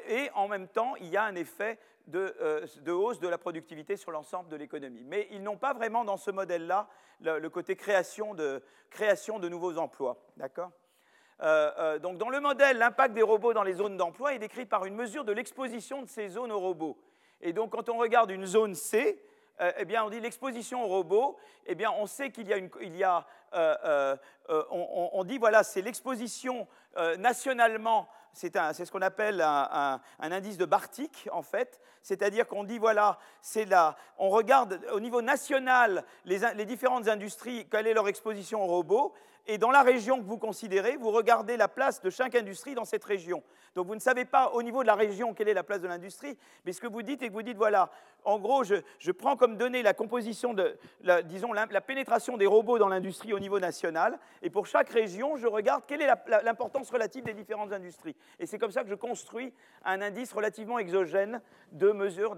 Et 0.07 0.29
en 0.35 0.47
même 0.47 0.67
temps, 0.67 0.95
il 0.97 1.07
y 1.07 1.17
a 1.17 1.23
un 1.23 1.35
effet 1.35 1.79
euh, 2.15 2.65
de, 2.83 2.91
hausse 2.93 3.19
de 3.19 3.27
la 3.27 3.37
productivité 3.37 3.97
sur 3.97 4.11
l'ensemble 4.11 4.47
de 4.47 4.55
l'économie. 4.55 5.03
Mais 5.03 5.27
ils 5.31 5.43
n'ont 5.43 5.57
pas 5.57 5.73
vraiment 5.73 6.05
dans 6.05 6.15
ce 6.15 6.31
modèle-là 6.31 6.87
le, 7.19 7.49
côté 7.49 7.75
création 7.75 8.33
de, 8.33 8.63
création 8.89 9.39
de 9.39 9.49
nouveaux 9.49 9.77
emplois. 9.77 10.17
D'accord? 10.37 10.71
Euh, 11.41 11.69
euh, 11.77 11.99
donc 11.99 12.17
dans 12.17 12.29
le 12.29 12.39
modèle, 12.39 12.77
l'impact 12.77 13.13
des 13.13 13.21
robots 13.21 13.53
dans 13.53 13.63
les 13.63 13.73
zones 13.73 13.97
d'emploi 13.97 14.33
est 14.33 14.39
décrit 14.39 14.65
par 14.65 14.85
une 14.85 14.95
mesure 14.95 15.25
de 15.25 15.33
l'exposition 15.33 16.01
de 16.01 16.07
ces 16.07 16.29
zones 16.29 16.51
aux 16.53 16.61
robots. 16.61 16.97
Et 17.41 17.51
donc 17.51 17.73
quand 17.73 17.89
on 17.89 17.97
regarde 17.97 18.31
une 18.31 18.45
zone 18.45 18.73
C, 18.73 19.21
eh 19.77 19.85
bien, 19.85 20.05
on 20.05 20.09
dit 20.09 20.19
l'exposition 20.19 20.85
aux 20.85 20.87
robots, 20.87 21.35
eh 21.65 21.73
bien, 21.73 21.91
on 21.91 22.05
sait 22.05 22.29
qu'il 22.29 22.47
y 22.47 22.53
a, 22.53 22.57
une, 22.57 22.69
il 22.79 22.95
y 22.95 23.03
a 23.03 23.25
on, 23.51 25.09
on, 25.13 25.23
dit, 25.23 25.39
voilà, 25.39 25.63
c'est 25.63 25.81
l'exposition 25.81 26.67
nationalement 27.17 28.07
c'est 28.37 28.85
ce 28.85 28.91
qu'on 28.91 29.01
appelle 29.01 29.41
un, 29.41 29.99
indice 30.19 30.57
de 30.57 30.65
Bartik, 30.65 31.27
en 31.31 31.41
fait. 31.41 31.79
C'est-à-dire 32.03 32.47
qu'on 32.47 32.63
dit, 32.63 32.77
voilà, 32.77 33.17
c'est 33.41 33.65
là, 33.65 33.97
on 34.17 34.29
regarde 34.29 34.79
au 34.93 34.99
niveau 34.99 35.21
national 35.21 36.03
les, 36.25 36.65
différentes 36.65 37.07
industries, 37.07 37.67
quelle 37.69 37.87
est 37.87 37.93
leur 37.93 38.07
exposition 38.07 38.63
aux 38.63 38.67
robots, 38.67 39.13
et 39.47 39.57
dans 39.57 39.71
la 39.71 39.81
région 39.81 40.19
que 40.19 40.25
vous 40.25 40.37
considérez, 40.37 40.97
vous 40.97 41.11
regardez 41.11 41.57
la 41.57 41.67
place 41.67 42.01
de 42.01 42.09
chaque 42.09 42.35
industrie 42.35 42.75
dans 42.75 42.85
cette 42.85 43.05
région. 43.05 43.41
Donc 43.75 43.87
vous 43.87 43.95
ne 43.95 43.99
savez 43.99 44.25
pas 44.25 44.49
au 44.49 44.61
niveau 44.61 44.81
de 44.81 44.87
la 44.87 44.95
région 44.95 45.33
quelle 45.33 45.47
est 45.47 45.53
la 45.53 45.63
place 45.63 45.81
de 45.81 45.87
l'industrie, 45.87 46.37
mais 46.65 46.73
ce 46.73 46.81
que 46.81 46.87
vous 46.87 47.01
dites 47.01 47.23
est 47.23 47.29
que 47.29 47.33
vous 47.33 47.43
dites, 47.43 47.57
voilà, 47.57 47.89
en 48.27 48.39
gros, 48.39 48.65
je, 48.65 49.11
prends 49.11 49.37
comme 49.37 49.55
donnée 49.55 49.81
la 49.81 49.93
composition 49.93 50.53
de, 50.53 50.77
disons, 51.25 51.53
la, 51.53 51.81
pénétration 51.81 52.35
des 52.35 52.45
robots 52.45 52.77
dans 52.77 52.89
l'industrie 52.89 53.31
au 53.31 53.39
niveau 53.39 53.57
national, 53.57 54.19
et 54.41 54.49
pour 54.49 54.67
chaque 54.67 54.89
région, 54.89 55.37
je 55.37 55.47
regarde 55.47 55.83
quelle 55.87 56.01
est 56.01 56.09
l'importance 56.43 56.91
relative 56.91 57.23
des 57.23 57.33
différentes 57.33 57.71
industries. 57.71 58.17
Et 58.39 58.45
c'est 58.45 58.59
comme 58.59 58.71
ça 58.71 58.83
que 58.83 58.89
je 58.89 58.95
construis 58.95 59.53
un 59.85 60.01
indice 60.01 60.33
relativement 60.33 60.77
exogène 60.77 61.41
de 61.71 61.91
mesure 61.91 62.35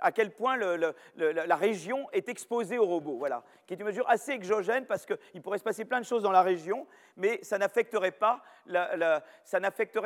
à 0.00 0.10
quel 0.10 0.30
point 0.30 0.56
la 0.56 1.56
région 1.56 2.08
est 2.12 2.30
exposée 2.30 2.78
aux 2.78 2.86
robots, 2.86 3.18
voilà, 3.18 3.42
qui 3.66 3.74
est 3.74 3.76
une 3.76 3.84
mesure 3.84 4.08
assez 4.08 4.32
exogène 4.32 4.86
parce 4.86 5.04
qu'il 5.04 5.42
pourrait 5.42 5.58
se 5.58 5.64
passer 5.64 5.84
plein 5.84 6.00
de 6.00 6.06
choses 6.06 6.22
dans 6.22 6.32
la 6.32 6.42
région, 6.42 6.86
mais 7.18 7.40
ça 7.42 7.58
n'affecterait 7.58 8.10
pas, 8.10 8.42
la, 8.66 9.22
ça 9.44 9.60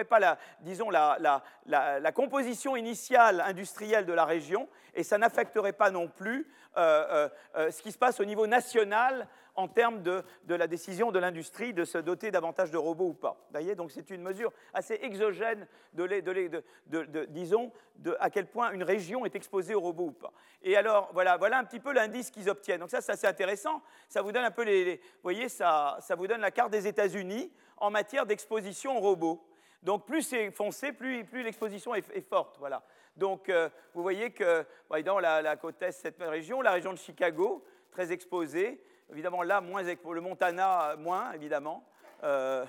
pas 0.08 0.18
la, 0.18 0.38
disons, 0.60 0.90
la, 0.90 2.12
composition 2.12 2.74
initiale 2.74 3.40
industrielle 3.40 4.06
de 4.06 4.12
la 4.12 4.24
région, 4.24 4.68
et 4.98 5.04
ça 5.04 5.16
n'affecterait 5.16 5.72
pas 5.72 5.92
non 5.92 6.08
plus 6.08 6.50
euh, 6.76 7.06
euh, 7.10 7.28
euh, 7.56 7.70
ce 7.70 7.82
qui 7.82 7.92
se 7.92 7.98
passe 7.98 8.18
au 8.18 8.24
niveau 8.24 8.48
national 8.48 9.28
en 9.54 9.68
termes 9.68 10.02
de, 10.02 10.24
de 10.44 10.56
la 10.56 10.66
décision 10.66 11.12
de 11.12 11.20
l'industrie 11.20 11.72
de 11.72 11.84
se 11.84 11.98
doter 11.98 12.32
davantage 12.32 12.72
de 12.72 12.78
robots 12.78 13.10
ou 13.10 13.14
pas. 13.14 13.36
Voyez 13.52 13.76
Donc 13.76 13.92
c'est 13.92 14.10
une 14.10 14.22
mesure 14.22 14.52
assez 14.74 14.98
exogène 15.02 15.68
de, 15.92 16.06
de, 16.06 16.64
de, 16.86 17.24
disons, 17.26 17.70
à 18.18 18.28
quel 18.28 18.46
point 18.46 18.72
une 18.72 18.82
région 18.82 19.24
est 19.24 19.36
exposée 19.36 19.76
aux 19.76 19.80
robots 19.80 20.06
ou 20.06 20.12
pas. 20.12 20.32
Et 20.62 20.76
alors, 20.76 21.10
voilà, 21.12 21.36
voilà 21.36 21.58
un 21.58 21.64
petit 21.64 21.80
peu 21.80 21.92
l'indice 21.92 22.32
qu'ils 22.32 22.50
obtiennent. 22.50 22.80
Donc 22.80 22.90
ça, 22.90 23.00
c'est 23.00 23.12
assez 23.12 23.26
intéressant. 23.28 23.80
Ça 24.08 24.22
vous 24.22 24.32
donne 24.32 24.44
un 24.44 24.50
peu 24.50 24.64
les, 24.64 25.00
voyez, 25.22 25.48
ça, 25.48 26.00
vous 26.16 26.26
donne 26.26 26.40
la 26.40 26.50
carte 26.50 26.72
des 26.72 26.88
États-Unis 26.88 27.52
en 27.76 27.90
matière 27.92 28.26
d'exposition 28.26 28.98
aux 28.98 29.00
robots. 29.00 29.44
Donc 29.82 30.06
plus 30.06 30.22
c'est 30.22 30.50
foncé, 30.50 30.92
plus, 30.92 31.24
plus 31.24 31.44
l'exposition 31.44 31.94
est, 31.94 32.28
forte. 32.28 32.56
Voilà. 32.58 32.82
Donc 33.18 33.50
vous 33.94 34.02
voyez 34.02 34.30
que 34.30 34.64
dans 35.04 35.18
la, 35.18 35.56
côte 35.56 35.82
est, 35.82 35.92
cette 35.92 36.22
région, 36.22 36.62
la 36.62 36.72
région 36.72 36.92
de 36.92 36.98
Chicago, 36.98 37.64
très 37.90 38.12
exposée, 38.12 38.80
Évidemment, 39.10 39.42
là, 39.42 39.60
moins, 39.60 39.82
le 39.82 40.20
Montana, 40.20 40.94
moins, 40.96 41.32
évidemment. 41.32 41.84
Euh, 42.24 42.66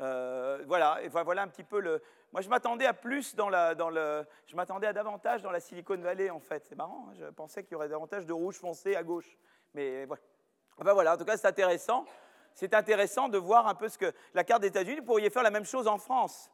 euh, 0.00 0.64
voilà, 0.66 0.98
voilà 1.08 1.42
un 1.42 1.48
petit 1.48 1.62
peu 1.62 1.80
le. 1.80 2.02
Moi, 2.32 2.40
je 2.40 2.48
m'attendais 2.48 2.86
à 2.86 2.94
plus 2.94 3.36
dans, 3.36 3.48
la, 3.48 3.74
le. 3.74 4.26
Je 4.46 4.56
m'attendais 4.56 4.88
à 4.88 4.92
davantage 4.92 5.42
dans 5.42 5.52
la 5.52 5.60
Silicon 5.60 5.96
Valley, 5.98 6.30
en 6.30 6.40
fait. 6.40 6.64
C'est 6.66 6.74
marrant, 6.74 7.06
hein, 7.08 7.14
je 7.14 7.26
pensais 7.26 7.62
qu'il 7.62 7.72
y 7.72 7.74
aurait 7.76 7.88
davantage 7.88 8.26
de 8.26 8.32
rouge 8.32 8.56
foncé 8.56 8.96
à 8.96 9.04
gauche. 9.04 9.38
Mais 9.74 10.04
voilà. 10.04 10.22
Enfin, 10.78 10.92
voilà, 10.94 11.14
en 11.14 11.16
tout 11.16 11.24
cas, 11.24 11.36
c'est 11.36 11.46
intéressant. 11.46 12.06
C'est 12.54 12.74
intéressant 12.74 13.28
de 13.28 13.38
voir 13.38 13.68
un 13.68 13.74
peu 13.76 13.88
ce 13.88 13.98
que. 13.98 14.12
La 14.34 14.42
carte 14.42 14.62
des 14.62 14.68
États-Unis, 14.68 14.98
vous 14.98 15.06
pourriez 15.06 15.30
faire 15.30 15.44
la 15.44 15.50
même 15.50 15.64
chose 15.64 15.86
en 15.86 15.98
France. 15.98 16.50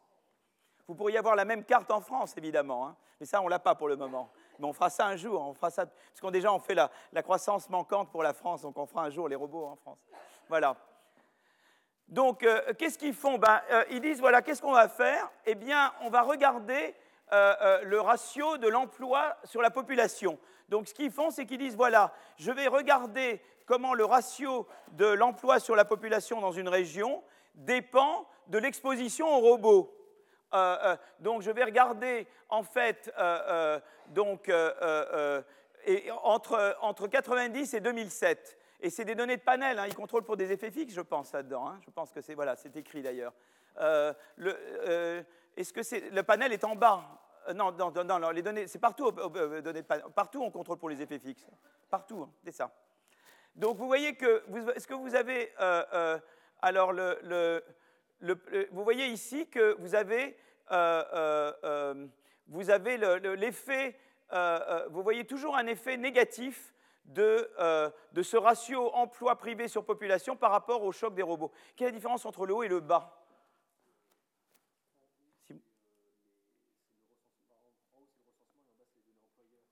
Vous 0.88 0.94
pourriez 0.94 1.18
avoir 1.18 1.36
la 1.36 1.44
même 1.44 1.64
carte 1.64 1.90
en 1.90 2.00
France, 2.00 2.34
évidemment. 2.38 2.88
Hein. 2.88 2.96
Mais 3.20 3.26
ça, 3.26 3.42
on 3.42 3.44
ne 3.44 3.50
l'a 3.50 3.58
pas 3.58 3.74
pour 3.74 3.88
le 3.88 3.96
moment. 3.96 4.30
Mais 4.58 4.66
on 4.66 4.72
fera 4.72 4.88
ça 4.88 5.06
un 5.06 5.16
jour, 5.16 5.40
on 5.40 5.52
fera 5.52 5.70
ça, 5.70 5.84
parce 5.84 6.20
qu'on 6.20 6.30
déjà 6.30 6.50
on 6.50 6.58
fait 6.58 6.74
la, 6.74 6.90
croissance 7.22 7.68
manquante 7.68 8.10
pour 8.10 8.22
la 8.22 8.32
France, 8.32 8.62
donc 8.62 8.78
on 8.78 8.86
fera 8.86 9.04
un 9.04 9.10
jour 9.10 9.28
les 9.28 9.36
robots 9.36 9.66
en 9.66 9.76
France. 9.76 9.98
Voilà. 10.48 10.76
Donc, 12.08 12.42
euh, 12.42 12.72
qu'est-ce 12.78 12.96
qu'ils 12.96 13.12
font? 13.12 13.36
Ben, 13.36 13.60
euh, 13.70 13.84
Ils 13.90 14.00
disent, 14.00 14.18
voilà, 14.18 14.40
qu'est-ce 14.40 14.62
qu'on 14.62 14.72
va 14.72 14.88
faire? 14.88 15.30
Eh 15.44 15.54
bien, 15.54 15.92
on 16.00 16.08
va 16.08 16.22
regarder 16.22 16.94
euh, 17.32 17.82
le 17.84 18.00
ratio 18.00 18.56
de 18.56 18.66
l'emploi 18.66 19.36
sur 19.44 19.60
la 19.60 19.70
population. 19.70 20.38
Donc, 20.70 20.88
ce 20.88 20.94
qu'ils 20.94 21.10
font, 21.10 21.30
c'est 21.30 21.44
qu'ils 21.44 21.58
disent, 21.58 21.76
voilà, 21.76 22.14
je 22.38 22.50
vais 22.50 22.66
regarder 22.66 23.42
comment 23.66 23.92
le 23.92 24.06
ratio 24.06 24.66
de 24.92 25.04
l'emploi 25.04 25.60
sur 25.60 25.76
la 25.76 25.84
population 25.84 26.40
dans 26.40 26.52
une 26.52 26.68
région 26.68 27.22
dépend 27.54 28.26
de 28.46 28.56
l'exposition 28.56 29.28
aux 29.28 29.40
robots. 29.40 29.97
Euh, 30.54 30.78
euh, 30.82 30.96
donc 31.20 31.42
je 31.42 31.50
vais 31.50 31.64
regarder 31.64 32.26
en 32.48 32.62
fait 32.62 33.12
euh, 33.18 33.78
donc, 34.08 34.50
entre, 36.22 36.76
entre 36.80 37.06
90 37.06 37.74
et 37.74 37.80
2007. 37.80 38.58
Et 38.80 38.90
c'est 38.90 39.04
des 39.04 39.16
données 39.16 39.36
de 39.36 39.42
panel, 39.42 39.78
hein, 39.78 39.86
ils 39.88 39.94
contrôlent 39.94 40.24
pour 40.24 40.36
des 40.36 40.52
effets 40.52 40.70
fixes, 40.70 40.94
je 40.94 41.00
pense, 41.00 41.32
là-dedans. 41.32 41.68
Hein. 41.68 41.80
Je 41.84 41.90
pense 41.90 42.12
que 42.12 42.20
c'est 42.20 42.34
voilà, 42.34 42.54
écrit 42.74 43.02
d'ailleurs. 43.02 43.32
Est-ce 45.56 45.72
que 45.72 45.82
c'est, 45.82 46.10
le 46.10 46.22
panel 46.22 46.52
est 46.52 46.64
en 46.64 46.76
bas? 46.76 47.02
Non, 47.54 47.72
non, 47.72 47.90
non, 48.04 48.30
les 48.30 48.42
données, 48.42 48.66
c'est 48.66 48.78
partout, 48.78 49.10
données 49.10 49.82
partout 49.82 50.42
on 50.42 50.50
contrôle 50.50 50.78
pour 50.78 50.90
les 50.90 51.02
effets 51.02 51.18
fixes. 51.18 51.46
Partout, 51.90 52.22
hein, 52.22 52.30
c'est 52.44 52.52
ça. 52.52 52.70
Donc 53.56 53.76
vous 53.78 53.86
voyez 53.86 54.14
que, 54.14 54.44
est-ce 54.76 54.86
que 54.86 54.94
vous 54.94 55.16
avez, 55.16 55.52
alors 56.62 56.92
le 56.92 57.64
vous 58.20 58.84
voyez 58.84 59.06
ici 59.06 59.48
que 59.48 59.76
vous 59.78 59.94
avez, 59.94 60.36
euh, 60.70 61.04
euh, 61.12 61.52
euh, 61.64 62.06
vous 62.48 62.70
avez 62.70 62.96
l'effet, 63.36 63.98
vous 64.90 65.02
voyez 65.02 65.24
toujours 65.24 65.56
un 65.56 65.66
effet 65.66 65.96
négatif 65.96 66.74
de, 67.04 67.50
de, 68.12 68.22
ce 68.22 68.36
ratio 68.36 68.92
emploi 68.94 69.36
privé 69.36 69.68
sur 69.68 69.84
population 69.84 70.36
par 70.36 70.50
rapport 70.50 70.82
au 70.82 70.92
choc 70.92 71.14
des 71.14 71.22
robots. 71.22 71.52
Quelle 71.76 71.88
est 71.88 71.90
la 71.90 71.96
différence 71.96 72.26
entre 72.26 72.46
le 72.46 72.54
haut 72.54 72.62
et 72.62 72.68
le 72.68 72.80
bas? 72.80 73.14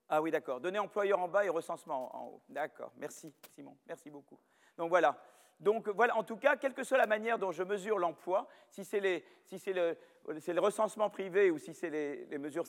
Ah 0.09 0.21
oui, 0.21 0.31
d'accord. 0.31 0.61
Données 0.61 0.79
employeurs 0.79 1.19
en 1.19 1.27
bas 1.27 1.43
et 1.43 1.49
recensement 1.49 2.15
en 2.15 2.27
haut. 2.27 2.41
D'accord. 2.47 2.91
Merci, 2.95 3.33
Simon. 3.55 3.75
Merci 3.85 4.09
beaucoup. 4.09 4.39
Donc 4.77 4.89
voilà. 4.89 5.17
Donc 5.59 5.89
voilà, 5.89 6.15
en 6.15 6.23
tout 6.23 6.37
cas, 6.37 6.55
quelle 6.55 6.73
que 6.73 6.83
soit 6.83 6.97
la 6.97 7.07
manière 7.07 7.39
dont 7.39 7.51
je 7.51 7.63
mesure 7.63 7.97
l'emploi, 7.97 8.47
si 8.69 8.85
c'est 8.85 8.99
le, 8.99 10.59
recensement 10.59 11.09
privé 11.09 11.49
ou 11.49 11.57
si 11.57 11.73
c'est 11.73 11.89
les, 11.89 12.37
mesures, 12.37 12.65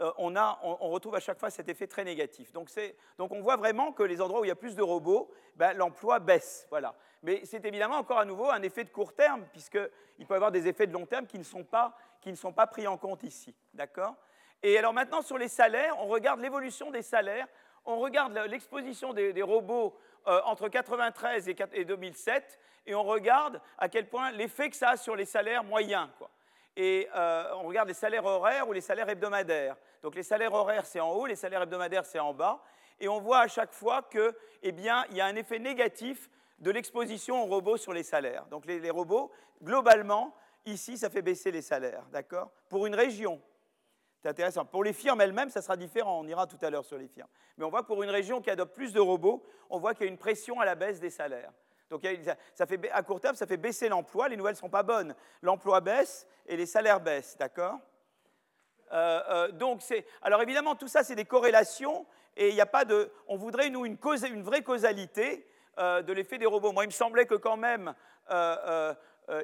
euh, 0.00 0.12
on, 0.18 0.90
retrouve 0.90 1.16
à 1.16 1.20
chaque 1.20 1.38
fois 1.38 1.50
cet 1.50 1.68
effet 1.68 1.88
très 1.88 2.04
négatif. 2.04 2.52
Donc, 2.52 2.70
on 3.18 3.40
voit 3.40 3.56
vraiment 3.56 3.92
que 3.92 4.04
les 4.04 4.20
endroits 4.20 4.40
où 4.40 4.44
il 4.44 4.48
y 4.48 4.52
a 4.52 4.56
plus 4.56 4.76
de 4.76 4.82
robots, 4.82 5.30
ben, 5.56 5.72
l'emploi 5.72 6.20
baisse. 6.20 6.66
Voilà. 6.70 6.94
Mais 7.22 7.44
c'est 7.44 7.64
évidemment 7.64 7.96
encore 7.96 8.18
à 8.18 8.24
nouveau 8.24 8.48
un 8.50 8.62
effet 8.62 8.84
de 8.84 8.90
court 8.90 9.12
terme, 9.14 9.44
puisqu'il 9.50 10.26
peut 10.26 10.34
y 10.34 10.36
avoir 10.36 10.52
des 10.52 10.68
effets 10.68 10.86
de 10.86 10.92
long 10.92 11.06
terme 11.06 11.26
qui 11.26 11.38
ne 11.38 11.44
sont 11.44 11.64
pas, 11.64 11.96
qui 12.20 12.30
ne 12.30 12.36
sont 12.36 12.52
pas 12.52 12.68
pris 12.68 12.86
en 12.86 12.98
compte 12.98 13.24
ici. 13.24 13.54
D'accord? 13.74 14.14
Et 14.62 14.78
alors 14.78 14.92
maintenant, 14.92 15.22
sur 15.22 15.38
les 15.38 15.48
salaires, 15.48 15.96
on 15.98 16.06
regarde 16.06 16.40
l'évolution 16.40 16.90
des 16.90 17.02
salaires, 17.02 17.48
on 17.84 17.98
regarde 17.98 18.34
l'exposition 18.48 19.12
des 19.12 19.42
robots 19.42 19.98
euh, 20.26 20.40
entre 20.44 20.64
1993 20.64 21.48
et 21.72 21.84
2007 21.84 22.58
et 22.86 22.94
on 22.94 23.02
regarde 23.02 23.60
à 23.78 23.88
quel 23.88 24.08
point 24.08 24.30
l'effet 24.32 24.70
que 24.70 24.76
ça 24.76 24.90
a 24.90 24.96
sur 24.96 25.16
les 25.16 25.24
salaires 25.24 25.64
moyens. 25.64 26.08
Et 26.76 27.08
euh, 27.14 27.52
on 27.56 27.64
regarde 27.64 27.88
les 27.88 27.94
salaires 27.94 28.24
horaires 28.24 28.68
ou 28.68 28.72
les 28.72 28.80
salaires 28.80 29.08
hebdomadaires. 29.08 29.76
Donc 30.02 30.14
les 30.14 30.22
salaires 30.22 30.54
horaires, 30.54 30.86
c'est 30.86 31.00
en 31.00 31.10
haut, 31.12 31.26
les 31.26 31.36
salaires 31.36 31.62
hebdomadaires, 31.62 32.04
c'est 32.04 32.18
en 32.18 32.32
bas. 32.32 32.62
Et 32.98 33.08
on 33.08 33.20
voit 33.20 33.40
à 33.40 33.48
chaque 33.48 33.72
fois 33.72 34.02
qu'il 34.10 34.32
eh 34.62 34.72
bien, 34.72 35.04
y 35.10 35.20
a 35.20 35.26
un 35.26 35.36
effet 35.36 35.58
négatif 35.58 36.30
de 36.58 36.70
l'exposition 36.70 37.42
aux 37.42 37.46
robots 37.46 37.76
sur 37.76 37.92
les 37.92 38.02
salaires. 38.02 38.44
Donc 38.46 38.66
les, 38.66 38.78
les 38.78 38.90
robots, 38.90 39.30
globalement, 39.62 40.34
ici, 40.66 40.98
ça 40.98 41.10
fait 41.10 41.22
baisser 41.22 41.50
les 41.50 41.62
salaires, 41.62 42.04
d'accord? 42.12 42.50
Pour 42.68 42.86
une 42.86 42.94
région. 42.94 43.40
C'est 44.22 44.28
intéressant. 44.28 44.64
Pour 44.66 44.84
les 44.84 44.92
firmes 44.92 45.20
elles-mêmes, 45.20 45.50
ça 45.50 45.62
sera 45.62 45.76
différent. 45.76 46.20
On 46.20 46.26
ira 46.26 46.46
tout 46.46 46.58
à 46.60 46.68
l'heure 46.68 46.84
sur 46.84 46.98
les 46.98 47.08
firmes. 47.08 47.28
Mais 47.56 47.64
on 47.64 47.70
voit 47.70 47.82
que 47.82 47.86
pour 47.86 48.02
une 48.02 48.10
région 48.10 48.42
qui 48.42 48.50
adopte 48.50 48.74
plus 48.74 48.92
de 48.92 49.00
robots, 49.00 49.42
on 49.70 49.78
voit 49.78 49.94
qu'il 49.94 50.04
y 50.04 50.08
a 50.08 50.12
une 50.12 50.18
pression 50.18 50.60
à 50.60 50.64
la 50.64 50.74
baisse 50.74 51.00
des 51.00 51.10
salaires. 51.10 51.52
Donc 51.88 52.06
ça 52.54 52.66
fait, 52.66 52.90
à 52.92 53.02
court 53.02 53.20
terme, 53.20 53.34
ça 53.34 53.46
fait 53.46 53.56
baisser 53.56 53.88
l'emploi, 53.88 54.28
les 54.28 54.36
nouvelles 54.36 54.54
ne 54.54 54.58
sont 54.58 54.68
pas 54.68 54.82
bonnes. 54.82 55.14
L'emploi 55.42 55.80
baisse 55.80 56.26
et 56.46 56.56
les 56.56 56.66
salaires 56.66 57.00
baissent, 57.00 57.36
d'accord? 57.36 57.78
Euh, 58.92 59.48
euh, 59.50 60.00
alors 60.22 60.42
évidemment, 60.42 60.74
tout 60.76 60.88
ça, 60.88 61.02
c'est 61.02 61.14
des 61.14 61.24
corrélations, 61.24 62.06
et 62.36 62.48
il 62.48 62.54
n'y 62.54 62.60
a 62.60 62.66
pas 62.66 62.84
de, 62.84 63.10
on 63.26 63.36
voudrait, 63.36 63.70
nous, 63.70 63.86
une, 63.86 63.96
une 64.26 64.42
vraie 64.42 64.62
causalité 64.62 65.46
euh, 65.78 66.02
de 66.02 66.12
l'effet 66.12 66.38
des 66.38 66.46
robots. 66.46 66.72
Moi, 66.72 66.84
il 66.84 66.88
me 66.88 66.92
semblait 66.92 67.26
que 67.26 67.34
quand 67.34 67.56
même, 67.56 67.94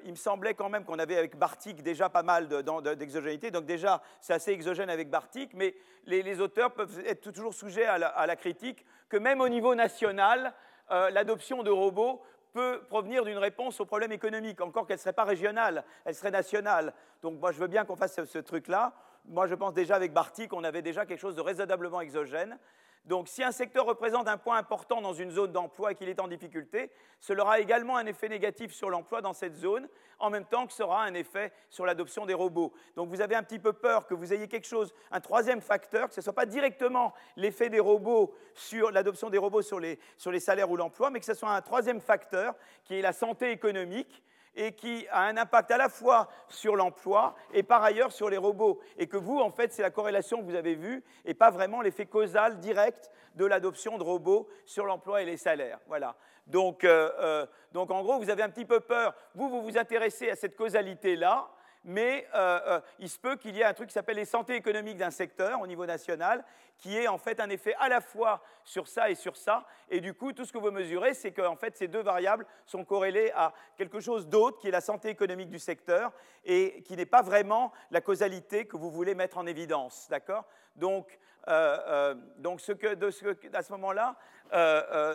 il 0.04 0.10
me 0.10 0.16
semblait 0.16 0.54
quand 0.54 0.68
même 0.68 0.84
qu'on 0.84 0.98
avait 0.98 1.16
avec 1.16 1.36
Bartik 1.36 1.82
déjà 1.82 2.08
pas 2.08 2.24
mal 2.24 2.48
d'exogénité, 2.48 3.52
donc 3.52 3.66
déjà, 3.66 4.02
c'est 4.20 4.32
assez 4.32 4.50
exogène 4.50 4.90
avec 4.90 5.08
Bartik, 5.10 5.52
mais 5.54 5.76
les, 6.06 6.40
auteurs 6.40 6.72
peuvent 6.72 7.02
être 7.06 7.30
toujours 7.30 7.54
sujets 7.54 7.84
à 7.84 8.26
la, 8.26 8.36
critique, 8.36 8.84
que 9.08 9.16
même 9.16 9.40
au 9.40 9.48
niveau 9.48 9.76
national, 9.76 10.52
l'adoption 10.90 11.62
de 11.62 11.70
robots 11.70 12.20
peut 12.56 12.80
provenir 12.88 13.22
d'une 13.22 13.36
réponse 13.36 13.78
au 13.80 13.84
problème 13.84 14.12
économique, 14.12 14.62
encore 14.62 14.86
qu'elle 14.86 14.96
ne 14.96 15.00
serait 15.00 15.12
pas 15.12 15.24
régionale, 15.24 15.84
elle 16.06 16.14
serait 16.14 16.30
nationale. 16.30 16.94
Donc 17.20 17.38
moi, 17.38 17.52
je 17.52 17.58
veux 17.58 17.66
bien 17.66 17.84
qu'on 17.84 17.96
fasse 17.96 18.24
ce, 18.24 18.38
truc-là. 18.38 18.94
Moi, 19.26 19.46
je 19.46 19.54
pense 19.54 19.74
déjà 19.74 19.94
avec 19.94 20.14
Barty 20.14 20.48
qu'on 20.48 20.64
avait 20.64 20.80
déjà 20.80 21.04
quelque 21.04 21.20
chose 21.20 21.34
de 21.34 21.42
raisonnablement 21.42 22.00
exogène. 22.00 22.58
Donc 23.06 23.28
si 23.28 23.44
un 23.44 23.52
secteur 23.52 23.86
représente 23.86 24.26
un 24.26 24.36
point 24.36 24.58
important 24.58 25.00
dans 25.00 25.12
une 25.12 25.30
zone 25.30 25.52
d'emploi 25.52 25.92
et 25.92 25.94
qu'il 25.94 26.08
est 26.08 26.20
en 26.20 26.26
difficulté, 26.26 26.90
cela 27.20 27.44
aura 27.44 27.60
également 27.60 27.96
un 27.96 28.06
effet 28.06 28.28
négatif 28.28 28.72
sur 28.72 28.90
l'emploi 28.90 29.22
dans 29.22 29.32
cette 29.32 29.54
zone, 29.54 29.88
en 30.18 30.28
même 30.28 30.44
temps 30.44 30.66
que 30.66 30.72
ce 30.72 30.78
sera 30.78 31.04
un 31.04 31.14
effet 31.14 31.52
sur 31.70 31.86
l'adoption 31.86 32.26
des 32.26 32.34
robots. 32.34 32.72
Donc 32.96 33.08
vous 33.08 33.20
avez 33.20 33.36
un 33.36 33.44
petit 33.44 33.60
peu 33.60 33.72
peur 33.72 34.06
que 34.06 34.14
vous 34.14 34.32
ayez 34.32 34.48
quelque 34.48 34.66
chose, 34.66 34.92
un 35.12 35.20
troisième 35.20 35.60
facteur, 35.60 36.08
que 36.08 36.14
ce 36.14 36.20
ne 36.20 36.24
soit 36.24 36.32
pas 36.32 36.46
directement 36.46 37.14
l'effet 37.36 37.70
des 37.70 37.80
robots 37.80 38.34
sur 38.54 38.90
l'adoption 38.90 39.30
des 39.30 39.38
robots 39.38 39.62
sur 39.62 39.78
les, 39.78 40.00
sur 40.16 40.32
les 40.32 40.40
salaires 40.40 40.70
ou 40.70 40.76
l'emploi, 40.76 41.10
mais 41.10 41.20
que 41.20 41.26
ce 41.26 41.34
soit 41.34 41.50
un 41.50 41.62
troisième 41.62 42.00
facteur 42.00 42.54
qui 42.84 42.96
est 42.96 43.02
la 43.02 43.12
santé 43.12 43.52
économique 43.52 44.24
et 44.56 44.72
qui 44.72 45.06
a 45.10 45.22
un 45.22 45.36
impact 45.36 45.70
à 45.70 45.76
la 45.76 45.88
fois 45.88 46.28
sur 46.48 46.74
l'emploi 46.74 47.34
et 47.52 47.62
par 47.62 47.84
ailleurs 47.84 48.10
sur 48.10 48.30
les 48.30 48.38
robots. 48.38 48.80
Et 48.96 49.06
que 49.06 49.16
vous, 49.16 49.38
en 49.38 49.50
fait, 49.50 49.72
c'est 49.72 49.82
la 49.82 49.90
corrélation 49.90 50.38
que 50.38 50.44
vous 50.44 50.54
avez 50.54 50.74
vue 50.74 51.04
et 51.24 51.34
pas 51.34 51.50
vraiment 51.50 51.82
l'effet 51.82 52.06
causal 52.06 52.58
direct 52.58 53.10
de 53.34 53.44
l'adoption 53.44 53.98
de 53.98 54.02
robots 54.02 54.48
sur 54.64 54.86
l'emploi 54.86 55.22
et 55.22 55.26
les 55.26 55.36
salaires. 55.36 55.78
Voilà. 55.86 56.16
Donc, 56.46 56.84
euh, 56.84 57.10
euh, 57.18 57.46
donc, 57.72 57.90
en 57.90 58.02
gros, 58.02 58.18
vous 58.18 58.30
avez 58.30 58.42
un 58.42 58.48
petit 58.48 58.64
peu 58.64 58.80
peur. 58.80 59.14
Vous, 59.34 59.48
vous 59.48 59.62
vous 59.62 59.78
intéressez 59.78 60.30
à 60.30 60.36
cette 60.36 60.56
causalité-là 60.56 61.48
mais 61.86 62.26
euh, 62.34 62.60
euh, 62.66 62.80
il 62.98 63.08
se 63.08 63.18
peut 63.18 63.36
qu'il 63.36 63.54
y 63.54 63.60
ait 63.60 63.64
un 63.64 63.72
truc 63.72 63.88
qui 63.88 63.94
s'appelle 63.94 64.16
les 64.16 64.24
santé 64.24 64.56
économiques 64.56 64.96
d'un 64.96 65.12
secteur 65.12 65.60
au 65.60 65.68
niveau 65.68 65.86
national, 65.86 66.44
qui 66.78 66.96
ait 66.96 67.06
en 67.06 67.16
fait 67.16 67.38
un 67.38 67.48
effet 67.48 67.74
à 67.78 67.88
la 67.88 68.00
fois 68.00 68.42
sur 68.64 68.88
ça 68.88 69.08
et 69.08 69.14
sur 69.14 69.36
ça, 69.36 69.64
et 69.88 70.00
du 70.00 70.12
coup, 70.12 70.32
tout 70.32 70.44
ce 70.44 70.52
que 70.52 70.58
vous 70.58 70.72
mesurez, 70.72 71.14
c'est 71.14 71.30
que 71.30 71.42
en 71.42 71.54
fait, 71.54 71.76
ces 71.76 71.86
deux 71.86 72.02
variables 72.02 72.44
sont 72.66 72.84
corrélées 72.84 73.30
à 73.36 73.54
quelque 73.76 74.00
chose 74.00 74.26
d'autre, 74.26 74.58
qui 74.58 74.66
est 74.66 74.72
la 74.72 74.80
santé 74.80 75.08
économique 75.10 75.48
du 75.48 75.60
secteur, 75.60 76.12
et 76.44 76.82
qui 76.82 76.96
n'est 76.96 77.06
pas 77.06 77.22
vraiment 77.22 77.72
la 77.92 78.00
causalité 78.00 78.66
que 78.66 78.76
vous 78.76 78.90
voulez 78.90 79.14
mettre 79.14 79.38
en 79.38 79.46
évidence, 79.46 80.08
d'accord? 80.10 80.44
Donc, 80.74 81.18
euh, 81.48 82.14
donc 82.38 82.60
ce 82.60 82.72
que, 82.72 82.94
de 82.94 83.10
ce 83.10 83.26
à 83.54 83.62
ce 83.62 83.72
moment-là, 83.72 84.16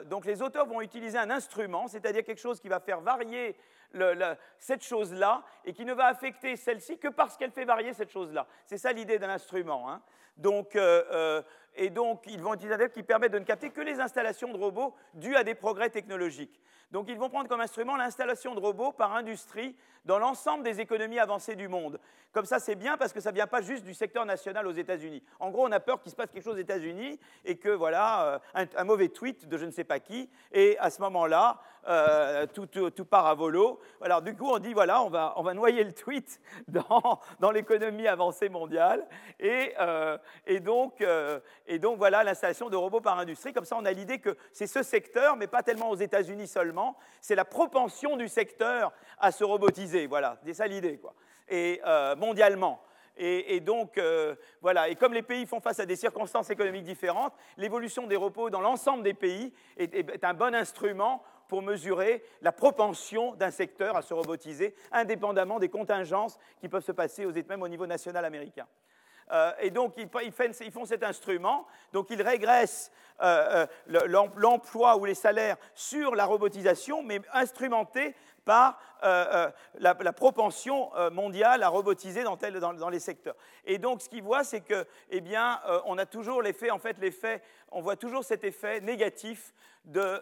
donc 0.05 0.25
les 0.25 0.41
auteurs 0.41 0.65
vont 0.65 0.81
utiliser 0.81 1.17
un 1.17 1.29
instrument, 1.29 1.87
c'est-à-dire 1.89 2.23
quelque 2.23 2.39
chose 2.39 2.61
qui 2.61 2.69
va 2.69 2.79
faire 2.79 3.01
varier 3.01 3.57
cette 4.57 4.83
chose-là 4.83 5.43
et 5.65 5.73
qui 5.73 5.85
ne 5.85 5.93
va 5.93 6.07
affecter 6.07 6.55
celle-ci 6.55 6.97
que 6.97 7.07
parce 7.07 7.37
qu'elle 7.37 7.51
fait 7.51 7.65
varier 7.65 7.93
cette 7.93 8.11
chose-là. 8.11 8.47
C'est 8.65 8.77
ça 8.77 8.91
l'idée 8.91 9.19
d'un 9.19 9.29
instrument. 9.29 9.89
Hein. 9.89 10.01
Donc, 10.37 10.75
euh, 10.75 11.03
euh, 11.11 11.41
et 11.75 11.89
donc, 11.89 12.23
ils 12.27 12.41
vont 12.41 12.53
utiliser 12.53 12.75
un 12.75 12.89
qui 12.89 13.03
permet 13.03 13.29
de 13.29 13.39
ne 13.39 13.45
capter 13.45 13.69
que 13.69 13.81
les 13.81 13.99
installations 13.99 14.51
de 14.51 14.57
robots 14.57 14.93
dues 15.13 15.35
à 15.35 15.43
des 15.43 15.55
progrès 15.55 15.89
technologiques. 15.89 16.59
Donc, 16.91 17.07
ils 17.07 17.17
vont 17.17 17.29
prendre 17.29 17.47
comme 17.47 17.61
instrument 17.61 17.95
l'installation 17.95 18.53
de 18.53 18.59
robots 18.59 18.91
par 18.91 19.15
industrie 19.15 19.75
dans 20.03 20.19
l'ensemble 20.19 20.63
des 20.63 20.81
économies 20.81 21.19
avancées 21.19 21.55
du 21.55 21.67
monde. 21.67 21.99
Comme 22.33 22.45
ça, 22.45 22.59
c'est 22.59 22.75
bien 22.75 22.97
parce 22.97 23.11
que 23.11 23.19
ça 23.19 23.31
ne 23.31 23.35
vient 23.35 23.47
pas 23.47 23.61
juste 23.61 23.83
du 23.83 23.93
secteur 23.93 24.25
national 24.25 24.65
aux 24.65 24.71
États-Unis. 24.71 25.21
En 25.39 25.51
gros, 25.51 25.67
on 25.67 25.71
a 25.71 25.79
peur 25.79 26.01
qu'il 26.01 26.11
se 26.11 26.15
passe 26.15 26.31
quelque 26.31 26.43
chose 26.43 26.55
aux 26.55 26.61
États-Unis 26.61 27.19
et 27.43 27.57
que, 27.57 27.69
voilà, 27.69 28.39
euh, 28.55 28.65
un, 28.77 28.83
mauvais 28.85 29.09
tweet 29.09 29.47
de 29.47 29.57
je 29.57 29.65
ne 29.65 29.71
sais 29.71 29.83
pas 29.83 29.99
qui, 29.99 30.29
et 30.51 30.77
à 30.79 30.89
ce 30.89 31.01
moment-là, 31.01 31.59
euh, 31.87 32.45
tout, 32.47 33.05
part 33.05 33.27
à 33.27 33.33
volo. 33.33 33.81
Alors, 34.01 34.21
du 34.21 34.35
coup, 34.35 34.49
on 34.49 34.59
dit, 34.59 34.73
voilà, 34.73 35.03
on 35.03 35.09
va, 35.09 35.53
noyer 35.53 35.83
le 35.83 35.93
tweet 35.93 36.39
dans, 36.67 37.51
l'économie 37.51 38.07
avancée 38.07 38.49
mondiale. 38.49 39.05
Et, 39.39 39.73
euh, 39.79 40.17
donc, 40.61 41.03
et 41.71 41.79
donc, 41.79 41.97
voilà 41.97 42.21
l'installation 42.25 42.69
de 42.69 42.75
robots 42.75 42.99
par 42.99 43.17
industrie. 43.17 43.53
Comme 43.53 43.63
ça, 43.63 43.77
on 43.79 43.85
a 43.85 43.93
l'idée 43.93 44.19
que 44.19 44.35
c'est 44.51 44.67
ce 44.67 44.83
secteur, 44.83 45.37
mais 45.37 45.47
pas 45.47 45.63
tellement 45.63 45.89
aux 45.89 45.95
États-Unis 45.95 46.47
seulement, 46.47 46.97
c'est 47.21 47.33
la 47.33 47.45
propension 47.45 48.17
du 48.17 48.27
secteur 48.27 48.91
à 49.17 49.31
se 49.31 49.45
robotiser. 49.45 50.05
Voilà, 50.05 50.37
c'est 50.45 50.53
ça 50.53 50.67
l'idée, 50.67 50.97
quoi. 50.97 51.13
Et 51.47 51.79
euh, 51.85 52.17
mondialement. 52.17 52.83
Et, 53.15 53.61
donc, 53.61 53.97
euh, 53.97 54.35
voilà. 54.61 54.89
Et 54.89 54.95
comme 54.95 55.13
les 55.13 55.21
pays 55.21 55.45
font 55.45 55.61
face 55.61 55.79
à 55.79 55.85
des 55.85 55.95
circonstances 55.95 56.49
économiques 56.49 56.83
différentes, 56.83 57.33
l'évolution 57.55 58.05
des 58.05 58.17
robots 58.17 58.49
dans 58.49 58.61
l'ensemble 58.61 59.03
des 59.03 59.13
pays 59.13 59.53
est, 59.77 60.25
un 60.25 60.33
bon 60.33 60.53
instrument 60.53 61.23
pour 61.47 61.61
mesurer 61.61 62.21
la 62.41 62.51
propension 62.51 63.33
d'un 63.35 63.51
secteur 63.51 63.95
à 63.95 64.01
se 64.01 64.13
robotiser, 64.13 64.75
indépendamment 64.91 65.59
des 65.59 65.69
contingences 65.69 66.37
qui 66.59 66.67
peuvent 66.67 66.83
se 66.83 66.91
passer 66.91 67.25
aux, 67.25 67.31
même 67.31 67.61
au 67.61 67.67
niveau 67.69 67.87
national 67.87 68.25
américain. 68.25 68.67
Euh, 69.31 69.51
et 69.59 69.69
donc, 69.69 69.95
ils, 69.97 70.71
font 70.71 70.85
cet 70.85 71.03
instrument, 71.03 71.65
donc 71.93 72.09
ils 72.09 72.21
régressent 72.21 72.91
euh, 73.21 73.65
euh, 73.89 74.27
l'emploi 74.35 74.97
ou 74.97 75.05
les 75.05 75.15
salaires 75.15 75.57
sur 75.73 76.15
la 76.15 76.25
robotisation, 76.25 77.01
mais 77.03 77.21
instrumentés 77.33 78.15
par 78.45 78.79
la, 79.79 80.13
propension 80.13 80.91
mondiale 81.11 81.63
à 81.63 81.69
robotiser 81.69 82.23
dans, 82.23 82.89
les 82.89 82.99
secteurs. 82.99 83.35
Et 83.65 83.77
donc, 83.77 84.01
ce 84.01 84.09
qu'ils 84.09 84.23
voient, 84.23 84.43
c'est 84.43 84.61
que, 84.61 84.85
eh 85.09 85.21
bien, 85.21 85.59
on 85.85 85.97
a 85.97 86.05
toujours 86.05 86.41
l'effet, 86.41 86.71
en 86.71 86.79
fait, 86.79 86.97
l'effet, 86.99 87.41
on 87.71 87.81
voit 87.81 87.95
toujours 87.95 88.23
cet 88.23 88.43
effet 88.43 88.81
négatif 88.81 89.53
de, 89.85 90.21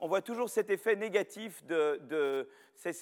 on 0.00 0.08
voit 0.08 0.22
toujours 0.22 0.48
cet 0.48 0.70
effet 0.70 0.96
négatif 0.96 1.64
de, 1.64 2.48
ces, 2.76 2.92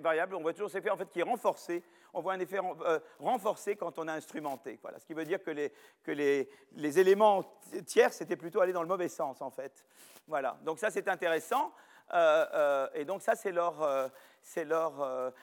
variables, 0.00 0.34
on 0.34 0.42
voit 0.42 0.52
toujours 0.52 0.70
cet 0.70 0.84
effet, 0.84 0.90
en 0.90 0.96
fait, 0.96 1.10
qui 1.10 1.20
est 1.20 1.24
renforcé 1.24 1.82
on 2.14 2.20
voit 2.20 2.32
un 2.32 2.40
effet 2.40 2.58
euh, 2.58 2.98
renforcé 3.18 3.76
quand 3.76 3.98
on 3.98 4.08
a 4.08 4.12
instrumenté. 4.14 4.78
Voilà. 4.82 4.98
Ce 4.98 5.06
qui 5.06 5.14
veut 5.14 5.24
dire 5.24 5.42
que 5.42 5.50
les, 5.50 5.72
que 6.02 6.10
les, 6.10 6.48
les 6.72 6.98
éléments 6.98 7.44
tiers, 7.86 8.12
c'était 8.12 8.36
plutôt 8.36 8.60
aller 8.60 8.72
dans 8.72 8.82
le 8.82 8.88
mauvais 8.88 9.08
sens, 9.08 9.40
en 9.40 9.50
fait. 9.50 9.84
Voilà. 10.26 10.58
Donc 10.64 10.78
ça, 10.78 10.90
c'est 10.90 11.08
intéressant. 11.08 11.72
Euh, 12.12 12.46
euh, 12.54 12.88
et 12.94 13.04
donc 13.04 13.22
ça, 13.22 13.34
c'est 13.34 13.52
leur... 13.52 14.10
c'est 14.42 14.64
leur 14.64 14.92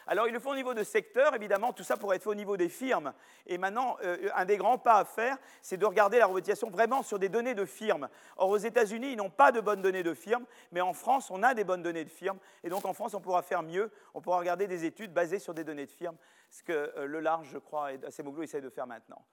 Alors, 0.08 0.28
ils 0.28 0.34
le 0.34 0.40
font 0.40 0.52
au 0.52 0.56
niveau 0.56 0.74
de 0.74 0.84
secteur, 0.84 1.36
évidemment, 1.36 1.72
tout 1.72 1.84
ça 1.84 1.98
pourrait 1.98 2.16
être 2.18 2.24
fait 2.24 2.30
au 2.30 2.36
niveau 2.36 2.58
des 2.58 2.70
firmes. 2.70 3.14
Et 3.46 3.58
maintenant, 3.58 3.98
un 4.36 4.46
des 4.46 4.58
grands 4.58 4.78
pas 4.78 4.96
à 4.96 5.06
faire, 5.06 5.38
c'est 5.62 5.78
de 5.78 5.86
regarder 5.86 6.18
la 6.20 6.26
robotisation 6.26 6.70
vraiment 6.70 7.04
sur 7.04 7.20
des 7.20 7.30
données 7.30 7.54
de 7.54 7.66
firmes. 7.66 8.10
Or, 8.38 8.50
aux 8.50 8.58
États-Unis, 8.58 9.12
ils 9.12 9.18
n'ont 9.18 9.30
pas 9.30 9.52
de 9.52 9.62
bonnes 9.62 9.82
données 9.82 10.04
de 10.04 10.14
firmes, 10.14 10.46
mais 10.72 10.82
en 10.82 10.94
France, 10.94 11.30
on 11.30 11.44
a 11.44 11.54
des 11.54 11.64
bonnes 11.64 11.84
données 11.84 12.06
de 12.06 12.10
firmes. 12.10 12.40
Et 12.64 12.70
donc, 12.70 12.86
en 12.86 12.94
France, 12.94 13.14
on 13.14 13.22
pourra 13.22 13.44
faire 13.44 13.62
mieux. 13.62 13.92
On 14.14 14.22
pourra 14.22 14.40
regarder 14.40 14.68
des 14.68 14.86
études 14.86 15.14
basées 15.14 15.40
sur 15.40 15.54
des 15.54 15.64
données 15.64 15.86
de 15.86 15.92
firmes 15.92 16.18
ce 16.50 16.64
que 16.64 16.94
euh, 16.98 17.06
le 17.06 17.20
large, 17.20 17.50
je 17.52 17.58
crois, 17.58 17.94
et 17.94 18.00
Acemoglu 18.06 18.44
essaie 18.44 18.62
de 18.62 18.70
faire 18.70 18.88
maintenant. 18.88 19.24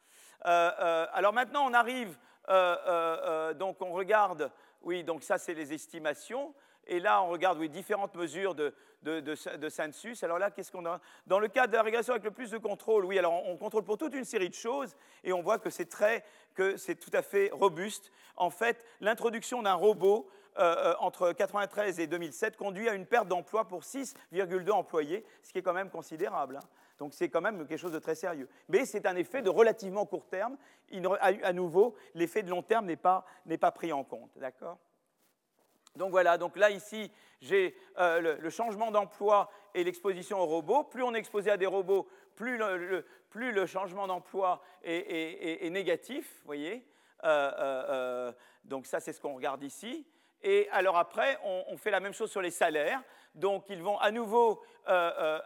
Euh, 0.47 0.71
euh, 0.79 1.07
alors 1.13 1.33
maintenant, 1.33 1.67
on 1.67 1.75
arrive, 1.75 2.17
donc 3.57 3.81
on 3.81 3.93
regarde, 3.93 4.51
oui, 4.83 5.03
donc 5.03 5.23
ça 5.23 5.39
c'est 5.39 5.55
les 5.55 5.73
estimations, 5.73 6.55
et 6.87 7.01
là 7.01 7.23
on 7.23 7.29
regarde, 7.29 7.59
oui, 7.59 7.69
différentes 7.69 8.15
mesures 8.15 8.55
de, 8.55 8.75
de, 9.03 9.21
de, 9.21 9.69
census. 9.69 10.23
Alors 10.23 10.39
là, 10.39 10.51
qu'est-ce 10.51 10.73
qu'on 10.73 10.87
a? 10.87 11.01
Dans 11.27 11.39
le 11.39 11.49
cas 11.49 11.67
de 11.67 11.73
la 11.73 11.83
régression 11.83 12.13
avec 12.13 12.25
le 12.25 12.31
plus 12.31 12.51
de 12.51 12.59
contrôle, 12.59 13.05
oui, 13.05 13.19
alors 13.19 13.47
on 13.47 13.57
contrôle 13.57 13.85
pour 13.85 13.99
toute 13.99 14.15
une 14.15 14.25
série 14.25 14.49
de 14.49 14.55
choses, 14.55 14.97
et 15.23 15.33
on 15.33 15.43
voit 15.43 15.59
que 15.59 15.71
c'est 15.71 15.89
très, 15.89 16.25
que 16.55 16.77
c'est 16.77 16.95
tout 16.95 17.11
à 17.13 17.23
fait 17.23 17.51
robuste. 17.53 18.11
En 18.37 18.51
fait, 18.51 18.83
l'introduction 19.01 19.63
d'un 19.63 19.75
robot 19.75 20.29
entre 20.57 21.25
1993 21.25 21.99
et 22.01 22.07
2007 22.07 22.57
conduit 22.57 22.89
à 22.89 22.95
une 22.95 23.07
perte 23.07 23.27
d'emploi 23.27 23.67
pour 23.67 23.83
6,2 23.83 24.71
employés, 24.71 25.25
ce 25.43 25.53
qui 25.53 25.59
est 25.59 25.63
quand 25.63 25.73
même 25.73 25.91
considérable. 25.91 26.57
Hein. 26.57 26.67
Donc 26.99 27.13
c'est 27.13 27.29
quand 27.29 27.41
même 27.41 27.67
quelque 27.67 27.79
chose 27.79 27.93
de 27.93 27.99
très 27.99 28.15
sérieux. 28.15 28.49
Mais 28.69 28.85
c'est 28.85 29.07
un 29.07 29.17
effet 29.17 29.43
de 29.43 29.51
relativement 29.51 30.07
court 30.07 30.27
terme. 30.27 30.57
à 31.21 31.53
nouveau, 31.53 31.97
l'effet 32.15 32.43
de 32.43 32.51
long 32.51 32.63
terme 32.63 32.87
n'est 32.87 32.97
pas, 32.97 33.25
pas, 33.61 33.73
pris 33.73 33.93
en 33.93 34.05
compte. 34.05 34.31
D'accord? 34.37 34.79
Donc 35.97 36.11
voilà, 36.11 36.39
donc 36.39 36.57
là 36.57 36.71
ici, 36.71 37.11
j'ai 37.41 37.77
euh, 37.99 38.37
le, 38.41 38.51
changement 38.51 38.91
d'emploi 38.91 39.51
et 39.75 39.85
l'exposition 39.85 40.41
aux 40.41 40.47
robots. 40.47 40.83
Plus 40.83 41.03
on 41.05 41.15
est 41.15 41.19
exposé 41.19 41.51
à 41.51 41.57
des 41.57 41.67
robots, 41.67 42.09
plus 42.35 42.59
le, 42.59 43.67
changement 43.67 44.07
d'emploi 44.09 44.61
est, 44.83 45.71
négatif, 45.71 46.39
vous 46.41 46.47
voyez. 46.47 46.85
Euh, 47.23 47.53
euh, 47.59 48.33
donc 48.65 48.87
ça, 48.87 48.99
c'est 48.99 49.13
ce 49.13 49.21
qu'on 49.21 49.35
regarde 49.35 49.63
ici. 49.63 50.05
Et 50.43 50.69
alors 50.73 50.99
après, 50.99 51.39
on, 51.45 51.77
fait 51.77 51.91
la 51.91 52.01
même 52.01 52.13
chose 52.13 52.31
sur 52.31 52.43
les 52.43 52.51
salaires. 52.51 53.03
Donc 53.35 53.67
ils 53.69 53.83
vont 53.83 53.99
à 53.99 54.11
nouveau 54.11 54.63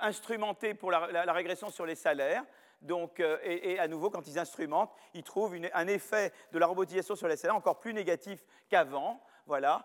instrumenter 0.01 0.73
pour 0.73 0.91
la, 0.91 1.33
régression 1.33 1.69
sur 1.69 1.85
les 1.85 1.95
salaires. 1.95 2.45
Donc, 2.81 3.21
et, 3.21 3.79
à 3.79 3.89
nouveau, 3.89 4.09
quand 4.09 4.27
ils 4.29 4.39
instrumentent, 4.39 4.93
ils 5.13 5.25
trouvent 5.25 5.57
un 5.75 5.87
effet 5.89 6.33
de 6.53 6.59
la 6.59 6.67
robotisation 6.67 7.17
sur 7.17 7.29
les 7.29 7.37
salaires 7.37 7.57
encore 7.57 7.81
plus 7.81 7.93
négatif 7.93 8.45
qu'avant. 8.71 9.21
Voilà. 9.49 9.85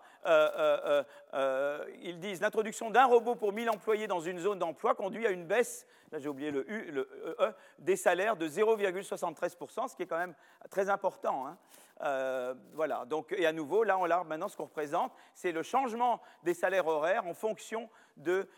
ils 2.02 2.18
disent 2.20 2.40
l'introduction 2.40 2.90
d'un 2.90 3.06
robot 3.06 3.34
pour 3.34 3.52
1000 3.52 3.70
employés 3.70 4.06
dans 4.06 4.20
une 4.20 4.38
zone 4.38 4.58
d'emploi 4.58 4.94
conduit 4.94 5.26
à 5.26 5.30
une 5.30 5.46
baisse, 5.46 5.86
là 6.12 6.18
j'ai 6.18 6.28
oublié 6.28 6.50
le 6.50 6.70
U, 6.70 6.92
le 6.92 7.08
E, 7.40 7.52
des 7.78 7.96
salaires 7.96 8.36
de 8.36 8.46
0,73%, 8.46 9.88
ce 9.88 9.96
qui 9.96 10.02
est 10.02 10.06
quand 10.06 10.18
même 10.18 10.34
très 10.70 10.90
important. 10.90 11.46
Hein. 11.46 11.58
Euh, 12.02 12.54
voilà, 12.74 13.04
donc, 13.04 13.32
et 13.36 13.46
à 13.46 13.52
nouveau, 13.52 13.84
là, 13.84 13.98
on 13.98 14.04
a 14.04 14.24
maintenant 14.24 14.48
ce 14.48 14.56
qu'on 14.56 14.64
représente, 14.64 15.12
c'est 15.34 15.52
le 15.52 15.62
changement 15.62 16.20
des 16.42 16.54
salaires 16.54 16.86
horaires 16.86 17.26
en 17.26 17.34
fonction 17.34 17.88
de 18.16 18.48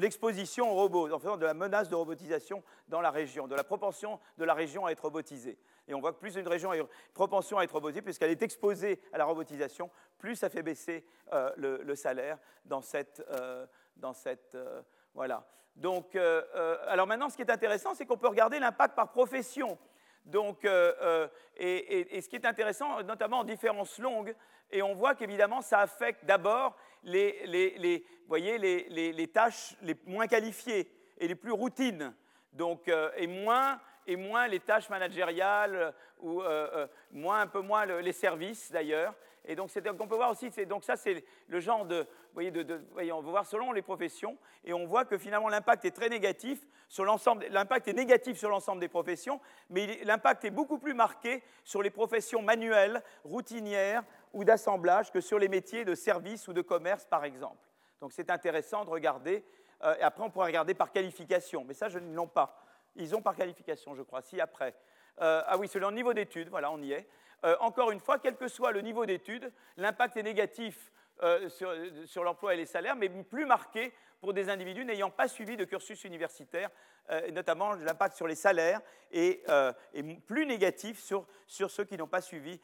l'exposition 0.00 0.70
aux 0.70 0.74
robots, 0.74 1.06
en 1.06 1.18
fonction 1.18 1.36
de 1.36 1.46
la 1.46 1.54
menace 1.54 1.88
de 1.88 1.94
robotisation 1.94 2.62
dans 2.88 3.00
la 3.00 3.10
région, 3.10 3.46
de 3.46 3.54
la 3.54 3.64
propension 3.64 4.18
de 4.36 4.44
la 4.44 4.54
région 4.54 4.86
à 4.86 4.90
être 4.90 5.02
robotisée. 5.02 5.58
Et 5.88 5.94
on 5.94 6.00
voit 6.00 6.12
que 6.12 6.18
plus 6.18 6.36
une 6.36 6.46
région 6.46 6.70
a 6.70 6.76
une 6.76 6.86
propension 7.14 7.58
à 7.58 7.64
être 7.64 7.72
robotisée, 7.72 8.02
puisqu'elle 8.02 8.30
est 8.30 8.42
exposée 8.42 9.00
à 9.12 9.18
la 9.18 9.24
robotisation, 9.24 9.90
plus 10.18 10.36
ça 10.36 10.50
fait 10.50 10.62
baisser 10.62 11.04
euh, 11.32 11.50
le, 11.56 11.94
salaire 11.94 12.38
dans 12.64 12.82
cette... 12.82 13.24
Euh, 13.30 13.66
dans 13.96 14.12
cette 14.12 14.56
voilà. 15.12 15.44
Donc, 15.74 16.14
alors 16.14 17.08
maintenant, 17.08 17.28
ce 17.28 17.34
qui 17.34 17.42
est 17.42 17.50
intéressant, 17.50 17.94
c'est 17.94 18.06
qu'on 18.06 18.16
peut 18.16 18.28
regarder 18.28 18.60
l'impact 18.60 18.94
par 18.94 19.10
profession. 19.10 19.76
Donc, 20.28 20.66
euh, 20.66 20.92
euh, 21.00 21.28
et, 21.56 22.20
ce 22.20 22.28
qui 22.28 22.36
est 22.36 22.44
intéressant, 22.44 23.02
notamment 23.02 23.38
en 23.38 23.44
différence 23.44 23.98
longue, 23.98 24.34
et 24.70 24.82
on 24.82 24.94
voit 24.94 25.14
qu'évidemment, 25.14 25.62
ça 25.62 25.80
affecte 25.80 26.26
d'abord 26.26 26.76
les, 27.02 28.04
voyez, 28.26 28.58
les, 28.58 29.28
tâches 29.28 29.74
les 29.80 29.96
moins 30.06 30.26
qualifiées 30.26 30.90
et 31.16 31.26
les 31.26 31.34
plus 31.34 31.52
routines, 31.52 32.14
donc, 32.52 32.88
euh, 32.88 33.10
et, 33.16 33.26
moins, 33.26 33.80
et 34.08 34.16
moins 34.16 34.48
les 34.48 34.58
tâches 34.58 34.88
managériales, 34.88 35.94
ou 36.20 36.42
moins, 37.12 37.40
un 37.40 37.46
peu 37.46 37.60
moins 37.60 37.86
les 37.86 38.12
services 38.12 38.72
d'ailleurs. 38.72 39.14
Et 39.44 39.54
donc, 39.54 39.70
on 40.00 40.06
peut 40.08 40.16
voir 40.16 40.30
aussi, 40.30 40.50
donc 40.66 40.84
ça, 40.84 40.96
c'est 40.96 41.24
le 41.46 41.60
genre 41.60 41.86
de, 41.86 42.06
voyez, 42.34 42.50
de, 42.50 42.82
on 43.12 43.20
va 43.22 43.30
voir 43.30 43.46
selon 43.46 43.72
les 43.72 43.82
professions, 43.82 44.36
et 44.64 44.72
on 44.72 44.86
voit 44.86 45.04
que 45.04 45.16
finalement 45.16 45.48
l'impact 45.48 45.84
est 45.84 45.90
très 45.90 46.08
négatif 46.08 46.66
sur 46.88 47.04
l'ensemble, 47.04 47.46
l'impact 47.50 47.88
est 47.88 47.92
négatif 47.92 48.38
sur 48.38 48.50
l'ensemble 48.50 48.80
des 48.80 48.88
professions, 48.88 49.40
mais 49.70 50.00
l'impact 50.04 50.44
est 50.44 50.50
beaucoup 50.50 50.78
plus 50.78 50.94
marqué 50.94 51.42
sur 51.64 51.82
les 51.82 51.90
professions 51.90 52.42
manuelles, 52.42 53.02
routinières 53.24 54.04
ou 54.32 54.44
d'assemblage 54.44 55.12
que 55.12 55.20
sur 55.20 55.38
les 55.38 55.48
métiers 55.48 55.84
de 55.84 55.94
service 55.94 56.48
ou 56.48 56.52
de 56.52 56.62
commerce, 56.62 57.04
par 57.04 57.24
exemple. 57.24 57.68
Donc, 58.00 58.12
c'est 58.12 58.30
intéressant 58.30 58.84
de 58.84 58.90
regarder. 58.90 59.44
Euh, 59.82 59.96
et 59.96 60.02
après, 60.02 60.22
on 60.22 60.30
pourra 60.30 60.46
regarder 60.46 60.74
par 60.74 60.92
qualification, 60.92 61.64
mais 61.66 61.74
ça, 61.74 61.88
je 61.88 61.98
ne 61.98 62.14
l'ai 62.14 62.26
pas. 62.26 62.60
Ils 62.96 63.14
ont 63.14 63.22
par 63.22 63.36
qualification, 63.36 63.94
je 63.94 64.02
crois. 64.02 64.22
Si 64.22 64.40
après. 64.40 64.74
Euh, 65.20 65.42
ah 65.46 65.58
oui, 65.58 65.68
selon 65.68 65.88
le 65.88 65.96
niveau 65.96 66.14
d'études, 66.14 66.48
voilà, 66.48 66.70
on 66.70 66.80
y 66.80 66.92
est. 66.92 67.06
Euh, 67.44 67.56
encore 67.60 67.90
une 67.90 68.00
fois, 68.00 68.18
quel 68.18 68.36
que 68.36 68.48
soit 68.48 68.72
le 68.72 68.80
niveau 68.80 69.06
d'études, 69.06 69.52
l'impact 69.76 70.16
est 70.16 70.22
négatif 70.22 70.92
euh, 71.22 71.48
sur, 71.48 72.24
l'emploi 72.24 72.54
et 72.54 72.56
les 72.56 72.66
salaires, 72.66 72.96
mais 72.96 73.08
plus 73.08 73.46
marqué 73.46 73.92
pour 74.20 74.32
des 74.32 74.48
individus 74.48 74.84
n'ayant 74.84 75.10
pas 75.10 75.28
suivi 75.28 75.56
de 75.56 75.64
cursus 75.64 76.02
universitaire, 76.04 76.70
notamment 77.32 77.72
l'impact 77.72 78.16
sur 78.16 78.26
les 78.26 78.34
salaires 78.34 78.80
est, 79.12 79.46
plus 80.26 80.44
négatif 80.44 81.00
sur, 81.00 81.24
ceux 81.46 81.84
qui 81.84 81.96
n'ont 81.96 82.08
pas 82.08 82.20
suivi, 82.20 82.60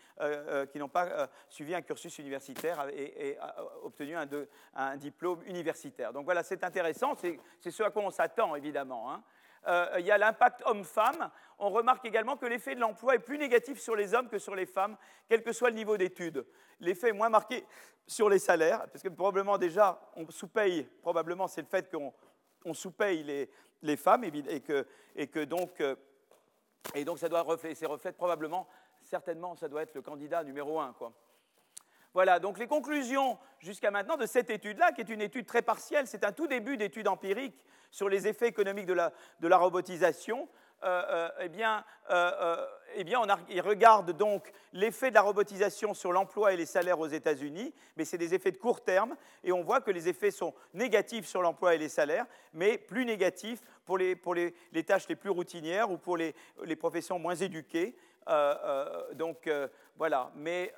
qui 0.72 0.78
n'ont 0.78 0.88
pas 0.88 1.28
suivi 1.48 1.74
un 1.74 1.82
cursus 1.82 2.18
universitaire 2.18 2.88
et, 2.92 3.38
obtenu 3.84 4.16
un, 4.16 4.96
diplôme 4.96 5.44
universitaire. 5.46 6.12
Donc 6.12 6.24
voilà, 6.24 6.42
c'est 6.42 6.64
intéressant, 6.64 7.14
c'est 7.14 7.70
ce 7.70 7.82
à 7.84 7.90
quoi 7.90 8.02
on 8.02 8.10
s'attend 8.10 8.56
évidemment. 8.56 9.12
Hein. 9.12 9.22
Euh, 9.66 9.96
il 9.98 10.06
y 10.06 10.10
a 10.10 10.18
l'impact 10.18 10.62
homme-femme. 10.66 11.30
On 11.58 11.70
remarque 11.70 12.04
également 12.04 12.36
que 12.36 12.46
l'effet 12.46 12.74
de 12.74 12.80
l'emploi 12.80 13.14
est 13.14 13.20
plus 13.20 13.38
négatif 13.38 13.80
sur 13.80 13.96
les 13.96 14.14
hommes 14.14 14.28
que 14.28 14.38
sur 14.38 14.54
les 14.54 14.66
femmes, 14.66 14.96
quel 15.28 15.42
que 15.42 15.52
soit 15.52 15.70
le 15.70 15.76
niveau 15.76 15.96
d'études. 15.96 16.44
L'effet 16.80 17.10
est 17.10 17.12
moins 17.12 17.28
marqué 17.28 17.64
sur 18.06 18.28
les 18.28 18.38
salaires, 18.38 18.86
parce 18.90 19.02
que 19.02 19.08
probablement 19.08 19.56
déjà, 19.56 20.00
on 20.16 20.28
sous-paye, 20.30 20.84
probablement 21.00 21.48
c'est 21.48 21.62
le 21.62 21.68
fait 21.68 21.90
qu'on 21.90 22.74
sous-paye 22.74 23.48
les, 23.82 23.96
femmes, 23.96 24.24
et 24.24 24.60
que, 24.60 25.44
donc, 25.44 25.80
euh, 25.80 25.96
et 26.94 27.04
donc 27.04 27.18
ça 27.18 27.28
doit 27.28 27.42
refléter, 27.42 27.86
reflète 27.86 28.16
probablement, 28.16 28.68
certainement, 29.02 29.56
ça 29.56 29.68
doit 29.68 29.82
être 29.82 29.94
le 29.94 30.02
candidat 30.02 30.44
numéro 30.44 30.80
un. 30.80 30.92
Quoi. 30.92 31.12
Voilà, 32.14 32.38
donc 32.38 32.58
les 32.60 32.68
conclusions 32.68 33.38
jusqu'à 33.58 33.90
maintenant 33.90 34.16
de 34.16 34.26
cette 34.26 34.48
étude-là, 34.48 34.92
qui 34.92 35.00
est 35.00 35.08
une 35.08 35.20
étude 35.20 35.46
très 35.46 35.62
partielle, 35.62 36.06
c'est 36.06 36.22
un 36.22 36.30
tout 36.30 36.46
début 36.46 36.76
d'étude 36.76 37.08
empirique 37.08 37.64
sur 37.90 38.08
les 38.08 38.28
effets 38.28 38.46
économiques 38.46 38.86
de 38.86 38.94
la, 38.94 39.56
robotisation, 39.56 40.48
euh, 40.84 41.02
euh, 41.08 41.28
eh 41.40 41.48
bien, 41.48 41.84
euh, 42.10 42.66
eh 42.94 43.02
bien 43.02 43.20
on 43.20 43.62
regarde 43.62 44.12
donc 44.12 44.52
l'effet 44.72 45.10
de 45.10 45.14
la 45.14 45.22
robotisation 45.22 45.92
sur 45.92 46.12
l'emploi 46.12 46.52
et 46.52 46.56
les 46.56 46.66
salaires 46.66 47.00
aux 47.00 47.08
États-Unis, 47.08 47.74
mais 47.96 48.04
c'est 48.04 48.18
des 48.18 48.32
effets 48.32 48.52
de 48.52 48.58
court 48.58 48.84
terme, 48.84 49.16
et 49.42 49.50
on 49.50 49.62
voit 49.62 49.80
que 49.80 49.90
les 49.90 50.08
effets 50.08 50.30
sont 50.30 50.54
négatifs 50.72 51.26
sur 51.26 51.42
l'emploi 51.42 51.74
et 51.74 51.78
les 51.78 51.88
salaires, 51.88 52.26
mais 52.52 52.78
plus 52.78 53.04
négatifs 53.06 53.60
pour 53.84 53.98
les, 53.98 54.16
tâches 54.86 55.08
les 55.08 55.16
plus 55.16 55.30
routinières 55.30 55.90
ou 55.90 55.98
pour 55.98 56.16
les 56.16 56.32
professions 56.78 57.18
moins 57.18 57.34
éduquées. 57.34 57.96
donc 59.14 59.50
voilà, 59.96 60.30
mais 60.36 60.72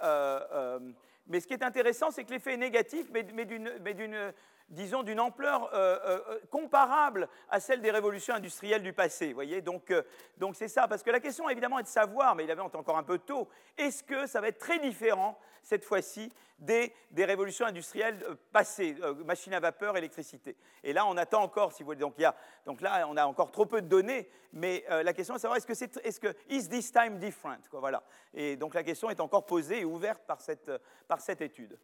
mais 1.28 1.40
ce 1.40 1.46
qui 1.46 1.54
est 1.54 1.62
intéressant, 1.62 2.10
c'est 2.10 2.24
que 2.24 2.32
l'effet 2.32 2.54
est 2.54 2.58
négatif, 2.58 3.06
mais, 3.12 3.22
d'une 3.22 4.32
disons, 4.68 5.02
d'une 5.02 5.20
ampleur 5.20 5.72
euh, 5.74 5.98
euh, 6.04 6.20
euh, 6.28 6.40
comparable 6.50 7.28
à 7.48 7.60
celle 7.60 7.80
des 7.80 7.90
révolutions 7.90 8.34
industrielles 8.34 8.82
du 8.82 8.92
passé. 8.92 9.32
Voyez 9.32 9.60
donc, 9.60 9.92
donc 10.38 10.56
c'est 10.56 10.68
ça, 10.68 10.88
parce 10.88 11.02
que 11.02 11.10
la 11.10 11.20
question 11.20 11.48
évidemment 11.48 11.78
est 11.78 11.84
de 11.84 11.88
savoir, 11.88 12.34
mais 12.34 12.44
il 12.44 12.50
avait 12.50 12.60
encore 12.60 12.98
un 12.98 13.02
peu 13.02 13.18
tôt, 13.18 13.48
est-ce 13.76 14.02
que 14.02 14.26
ça 14.26 14.40
va 14.40 14.48
être 14.48 14.58
très 14.58 14.78
différent 14.78 15.38
cette 15.62 15.84
fois-ci 15.84 16.32
des, 16.58 16.94
des, 17.10 17.24
révolutions 17.24 17.66
industrielles 17.66 18.24
passées, 18.52 18.96
machines 19.24 19.52
à 19.52 19.60
vapeur, 19.60 19.96
électricité. 19.96 20.56
Et 20.84 20.92
là, 20.92 21.04
on 21.04 21.16
attend 21.16 21.42
encore, 21.42 21.72
si 21.72 21.82
vous 21.82 21.88
voulez. 21.88 21.98
Donc, 21.98 22.14
y 22.18 22.24
a, 22.24 22.34
donc 22.64 22.80
là, 22.80 23.04
on 23.08 23.16
a 23.16 23.26
encore 23.26 23.50
trop 23.50 23.66
peu 23.66 23.82
de 23.82 23.88
données, 23.88 24.30
mais 24.52 24.84
la 24.88 25.12
question 25.12 25.34
est 25.34 25.38
de 25.38 25.42
savoir 25.42 25.58
est-ce 25.58 25.66
que 25.66 25.74
c'est, 25.74 25.96
est-ce 26.06 26.20
is 26.48 26.68
this 26.68 26.92
time 26.92 27.18
different 27.18 27.58
Voilà. 27.72 28.02
Et 28.32 28.56
donc 28.56 28.74
la 28.74 28.84
question 28.84 29.10
est 29.10 29.20
encore 29.20 29.44
posée 29.44 29.80
et 29.80 29.84
ouverte 29.84 30.22
par 30.24 30.40
cette, 30.40 30.70
par 31.08 31.20
cette 31.20 31.42
étude. 31.42 31.78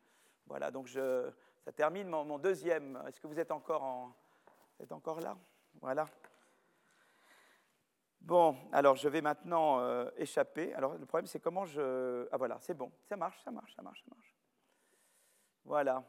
Voilà. 0.47 0.71
Donc 0.71 0.87
je 0.87 1.31
ça 1.65 1.73
termine 1.73 2.09
mon, 2.09 2.39
deuxième. 2.39 3.01
Est-ce 3.07 3.21
que 3.21 3.29
vous 3.29 3.39
êtes 3.39 3.53
encore, 3.53 4.15
là? 5.21 5.37
Voilà. 5.81 6.07
Bon, 8.21 8.57
alors 8.73 8.97
je 8.97 9.09
vais 9.09 9.21
maintenant 9.21 9.81
euh, 9.81 10.11
échapper. 10.17 10.75
Alors 10.75 10.95
le 10.97 11.07
problème, 11.07 11.27
c'est 11.27 11.41
comment 11.41 11.65
je. 11.65 12.29
Ah 12.33 12.37
voilà, 12.37 12.59
c'est 12.61 12.75
bon, 12.75 12.91
ça 13.09 13.17
marche, 13.17 13.41
ça 13.43 13.51
marche, 13.51 13.75
ça 13.75 13.83
marche, 13.83 14.03
ça 14.03 14.15
marche. 14.15 14.37
Voilà. 15.65 16.05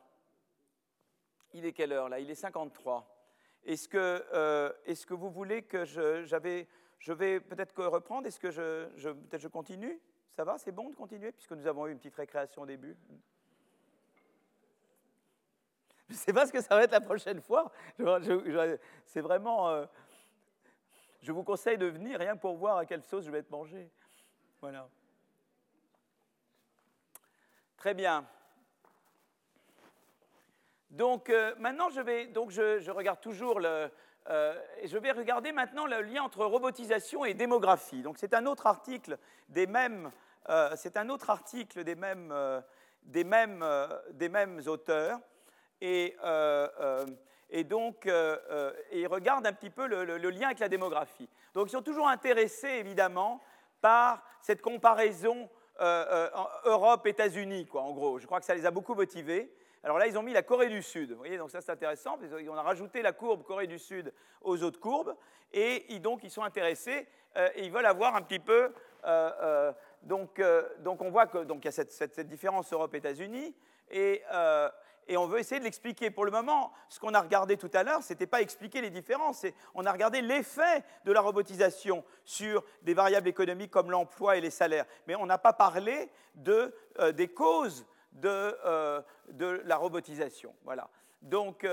Il 1.54 1.66
est 1.66 1.74
quelle 1.74 1.92
heure 1.92 2.10
là? 2.10 2.20
Il 2.20 2.30
est 2.30 2.36
53. 2.36 3.08
Est-ce 3.66 3.88
que, 3.88 4.26
euh, 4.34 4.72
est 4.86 5.06
que 5.06 5.14
vous 5.14 5.30
voulez 5.30 5.64
que 5.64 5.86
je. 5.86 6.24
J'avais, 6.24 6.68
je 6.98 7.14
vais 7.14 7.40
peut-être 7.40 7.84
reprendre? 7.86 8.28
Est-ce 8.28 8.40
que 8.40 8.52
je 8.52 9.12
peut-être 9.12 9.42
je 9.42 9.48
continue? 9.48 10.00
Ça 10.32 10.44
va? 10.44 10.58
C'est 10.58 10.72
bon 10.72 10.90
de 10.90 10.96
continuer? 10.96 11.32
Puisque 11.32 11.52
nous 11.52 11.68
avons 11.68 11.86
eu 11.86 11.92
une 11.92 12.00
petite 12.00 12.16
récréation 12.16 12.64
au 12.64 12.66
début 12.66 12.98
je 16.14 16.20
ne 16.20 16.22
sais 16.22 16.34
pas 16.34 16.46
ce 16.46 16.52
que 16.52 16.62
ça 16.62 16.76
va 16.76 16.84
être 16.84 16.92
la 16.92 17.02
prochaine 17.02 17.42
fois. 17.42 17.72
C'est 19.06 19.22
vraiment. 19.22 19.70
Euh, 19.70 19.86
je 21.22 21.32
vous 21.32 21.44
conseille 21.44 21.78
de 21.78 21.88
venir 21.88 22.20
rien 22.20 22.36
pour 22.36 22.56
voir 22.56 22.78
à 22.78 22.86
quelle 22.86 23.02
sauce 23.02 23.26
je 23.26 23.32
vais 23.32 23.40
être 23.40 23.50
mangé. 23.50 23.90
Voilà. 24.62 24.88
Très 27.78 27.96
bien. 27.96 28.26
Donc 30.92 31.32
euh, 31.32 31.56
maintenant, 31.58 31.90
je 31.90 32.02
vais. 32.02 32.28
Donc 32.28 32.52
je, 32.52 32.92
regarde 32.92 33.20
toujours 33.20 33.60
le. 33.60 33.90
Euh, 34.30 34.62
je 34.86 34.98
vais 35.00 35.12
regarder 35.12 35.52
maintenant 35.52 35.88
le 35.88 36.02
lien 36.02 36.22
entre 36.22 36.46
robotisation 36.46 37.26
et 37.26 37.34
démographie. 37.34 38.04
Donc 38.04 38.20
c'est 38.20 38.36
un 38.36 38.46
autre 38.46 38.68
article 38.68 39.18
des 39.50 39.66
mêmes. 39.66 40.12
c'est 40.76 40.96
un 40.96 41.10
autre 41.10 41.32
article 41.32 41.84
des 41.84 41.96
mêmes, 41.96 42.34
des 43.02 43.24
mêmes, 43.24 43.66
des 44.12 44.30
mêmes 44.30 44.62
auteurs. 44.68 45.20
Euh, 45.84 46.68
euh, 46.80 47.06
et, 47.50 47.64
donc, 47.64 48.08
euh, 48.08 48.72
ils 48.92 49.08
regardent 49.08 49.46
un 49.46 49.54
petit 49.54 49.70
peu 49.70 49.88
le, 49.88 50.18
lien 50.30 50.48
avec 50.48 50.60
la 50.60 50.70
démographie. 50.70 51.30
Donc, 51.54 51.68
ils 51.68 51.72
sont 51.72 51.82
toujours 51.82 52.08
intéressés, 52.08 52.80
évidemment, 52.80 53.42
par 53.82 54.24
cette 54.42 54.62
comparaison 54.62 55.50
Europe-États-Unis, 55.80 57.66
quoi, 57.66 57.82
en 57.82 57.92
gros. 57.92 58.20
Je 58.20 58.26
crois 58.26 58.40
que 58.40 58.46
ça 58.46 58.56
les 58.56 58.66
a 58.66 58.72
beaucoup 58.72 58.96
motivés. 58.96 59.54
Alors 59.84 59.98
là, 59.98 60.08
ils 60.08 60.18
ont 60.18 60.24
mis 60.24 60.32
la 60.32 60.44
Corée 60.44 60.70
du 60.70 60.82
Sud. 60.82 61.12
Vous 61.12 61.18
voyez, 61.18 61.38
donc 61.38 61.52
ça 61.52 61.60
c'est 61.60 61.72
intéressant. 61.72 62.18
On 62.48 62.56
a 62.56 62.62
rajouté 62.62 63.02
la 63.02 63.12
courbe 63.12 63.44
Corée 63.44 63.68
du 63.68 63.78
Sud 63.78 64.14
aux 64.42 64.64
autres 64.64 64.80
courbes. 64.80 65.14
Et 65.52 66.00
donc, 66.00 66.24
ils 66.24 66.32
sont 66.32 66.44
intéressés 66.44 67.06
et 67.36 67.66
ils 67.66 67.72
veulent 67.72 67.86
avoir 67.86 68.16
un 68.16 68.22
petit 68.22 68.40
peu. 68.40 68.72
donc, 70.04 70.42
donc, 70.80 71.02
on 71.02 71.10
voit 71.10 71.28
qu'il 71.28 71.46
y 71.66 71.68
a 71.68 71.72
cette, 71.72 71.92
cette 71.92 72.28
différence 72.28 72.72
Europe-États-Unis. 72.72 73.54
Et, 73.92 74.24
et 75.08 75.18
on 75.18 75.28
veut 75.28 75.40
essayer 75.40 75.60
de 75.60 75.64
l'expliquer. 75.66 76.12
Pour 76.12 76.26
le 76.26 76.32
moment, 76.32 76.72
ce 76.90 77.00
qu'on 77.00 77.14
a 77.14 77.22
regardé 77.22 77.58
tout 77.58 77.72
à 77.74 77.84
l'heure, 77.84 78.04
ce 78.04 78.14
n'était 78.14 78.28
pas 78.28 78.42
expliquer 78.42 78.82
les 78.82 78.90
différences, 78.90 79.46
on 79.74 79.86
a 79.86 79.92
regardé 79.92 80.22
l'effet 80.22 80.84
de 81.06 81.12
la 81.12 81.22
robotisation 81.22 82.04
sur 82.24 82.64
des 82.82 82.94
variables 82.94 83.28
économiques 83.28 83.72
comme 83.72 83.92
l'emploi 83.92 84.38
et 84.38 84.42
les 84.42 84.50
salaires. 84.50 84.86
Mais 85.08 85.16
on 85.16 85.26
n'a 85.26 85.38
pas 85.38 85.54
parlé 85.54 86.10
de, 86.36 86.74
euh, 87.00 87.12
des 87.12 87.28
causes 87.28 87.86
de, 88.14 88.56
de 89.30 89.62
la 89.66 89.76
robotisation. 89.76 90.54
Voilà. 90.64 90.88
Donc, 91.24 91.66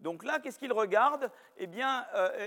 donc 0.00 0.24
là, 0.24 0.40
qu'est-ce 0.40 0.58
qu'il 0.58 0.72
regarde? 0.72 1.30
Eh 1.56 1.68
bien, 1.68 2.04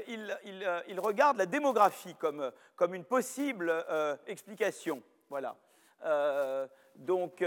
il, 0.07 0.99
regarde 0.99 1.38
la 1.38 1.45
démographie 1.45 2.15
comme, 2.15 2.51
comme 2.76 2.93
une 2.93 3.05
possible 3.05 3.71
explication. 4.28 5.01
Voilà. 5.30 5.55
Donc, 6.95 7.43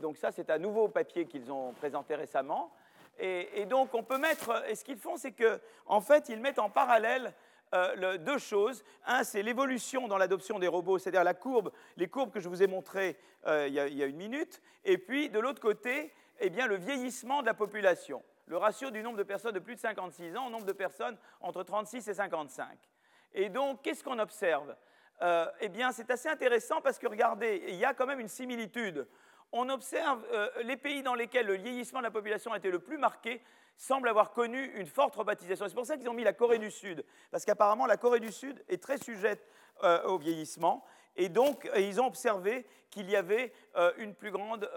donc 0.00 0.16
ça, 0.16 0.32
c'est 0.32 0.50
un 0.50 0.58
nouveau 0.58 0.88
papier 0.88 1.26
qu'ils 1.26 1.50
ont 1.50 1.72
présenté 1.72 2.14
récemment. 2.14 2.72
Et, 3.20 3.66
donc, 3.66 3.94
on 3.94 4.02
peut 4.02 4.18
mettre. 4.18 4.64
Et 4.68 4.74
ce 4.74 4.84
qu'ils 4.84 4.98
font, 4.98 5.16
c'est 5.16 5.32
qu'en 5.32 5.58
en 5.86 6.00
fait, 6.00 6.28
ils 6.28 6.40
mettent 6.40 6.58
en 6.58 6.70
parallèle 6.70 7.34
euh, 7.74 8.16
deux 8.18 8.38
choses. 8.38 8.82
Un, 9.06 9.24
c'est 9.24 9.42
l'évolution 9.42 10.08
dans 10.08 10.16
l'adoption 10.16 10.58
des 10.58 10.68
robots, 10.68 10.98
c'est-à-dire 10.98 11.22
la 11.22 11.34
courbe, 11.34 11.70
les 11.96 12.08
courbes 12.08 12.32
que 12.32 12.40
je 12.40 12.48
vous 12.48 12.62
ai 12.62 12.66
montrées 12.66 13.16
euh, 13.46 13.66
il, 13.68 13.74
y 13.74 14.02
a, 14.02 14.06
une 14.06 14.16
minute. 14.16 14.62
Et 14.84 14.96
puis, 14.96 15.28
de 15.28 15.38
l'autre 15.38 15.60
côté, 15.60 16.12
eh 16.40 16.50
bien, 16.50 16.66
le 16.66 16.76
vieillissement 16.76 17.42
de 17.42 17.46
la 17.46 17.54
population. 17.54 18.22
Le 18.46 18.56
ratio 18.56 18.90
du 18.90 19.02
nombre 19.02 19.18
de 19.18 19.22
personnes 19.22 19.54
de 19.54 19.60
plus 19.60 19.76
de 19.76 19.80
56 19.80 20.36
ans 20.36 20.46
au 20.46 20.50
nombre 20.50 20.66
de 20.66 20.72
personnes 20.72 21.16
entre 21.40 21.62
36 21.62 22.08
et 22.08 22.14
55. 22.14 22.66
Et 23.34 23.50
donc, 23.50 23.82
qu'est-ce 23.82 24.02
qu'on 24.02 24.18
observe? 24.18 24.74
Euh, 25.22 25.46
Eh 25.60 25.68
bien, 25.68 25.92
c'est 25.92 26.10
assez 26.10 26.28
intéressant 26.28 26.80
parce 26.80 26.98
que, 26.98 27.06
regardez, 27.06 27.62
il 27.68 27.76
y 27.76 27.84
a 27.84 27.94
quand 27.94 28.06
même 28.06 28.20
une 28.20 28.28
similitude 28.28 29.06
on 29.52 29.68
observe 29.68 30.24
euh, 30.32 30.48
les 30.62 30.76
pays 30.76 31.02
dans 31.02 31.14
lesquels 31.14 31.46
le 31.46 31.56
vieillissement 31.56 32.00
de 32.00 32.04
la 32.04 32.10
population 32.10 32.52
a 32.52 32.58
été 32.58 32.70
le 32.70 32.78
plus 32.78 32.98
marqué 32.98 33.42
semblent 33.76 34.08
avoir 34.08 34.32
connu 34.32 34.62
une 34.76 34.86
forte 34.86 35.16
robotisation. 35.16 35.66
C'est 35.66 35.74
pour 35.74 35.86
ça 35.86 35.96
qu'ils 35.96 36.08
ont 36.08 36.14
mis 36.14 36.24
la 36.24 36.34
Corée 36.34 36.58
du 36.58 36.70
Sud, 36.70 37.04
parce 37.30 37.44
qu'apparemment 37.44 37.86
la 37.86 37.96
Corée 37.96 38.20
du 38.20 38.30
Sud 38.30 38.62
est 38.68 38.82
très 38.82 38.98
sujette 38.98 39.46
euh, 39.82 40.02
au 40.04 40.18
vieillissement, 40.18 40.84
et 41.16 41.28
donc 41.28 41.68
ils 41.76 42.00
ont 42.00 42.06
observé 42.06 42.66
qu'il 42.90 43.10
y 43.10 43.16
avait 43.16 43.52
une 43.98 44.14
plus 44.14 44.30
grande 44.30 44.68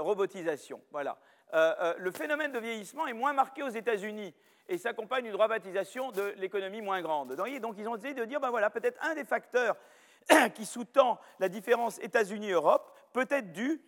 robotisation. 0.00 0.80
Voilà. 0.90 1.18
le 1.52 2.10
phénomène 2.10 2.52
de 2.52 2.58
vieillissement 2.58 3.06
est 3.06 3.12
moins 3.12 3.32
marqué 3.32 3.62
aux 3.62 3.68
États-Unis 3.68 4.34
et 4.68 4.78
s'accompagne 4.78 5.24
d'une 5.24 5.34
robotisation 5.34 6.12
de 6.12 6.34
l'économie 6.38 6.80
moins 6.80 7.02
grande. 7.02 7.34
Donc, 7.34 7.76
ils 7.78 7.88
ont 7.88 7.96
essayé 7.96 8.14
de 8.14 8.24
dire, 8.24 8.40
ben 8.40 8.50
voilà, 8.50 8.70
peut-être 8.70 8.98
un 9.04 9.14
des 9.14 9.24
facteurs 9.24 9.76
qui 10.54 10.64
sous-tend 10.66 11.18
la 11.38 11.48
différence 11.48 11.98
États-Unis-Europe 12.00 12.96
peut 13.12 13.26
être 13.30 13.52
dû 13.52 13.80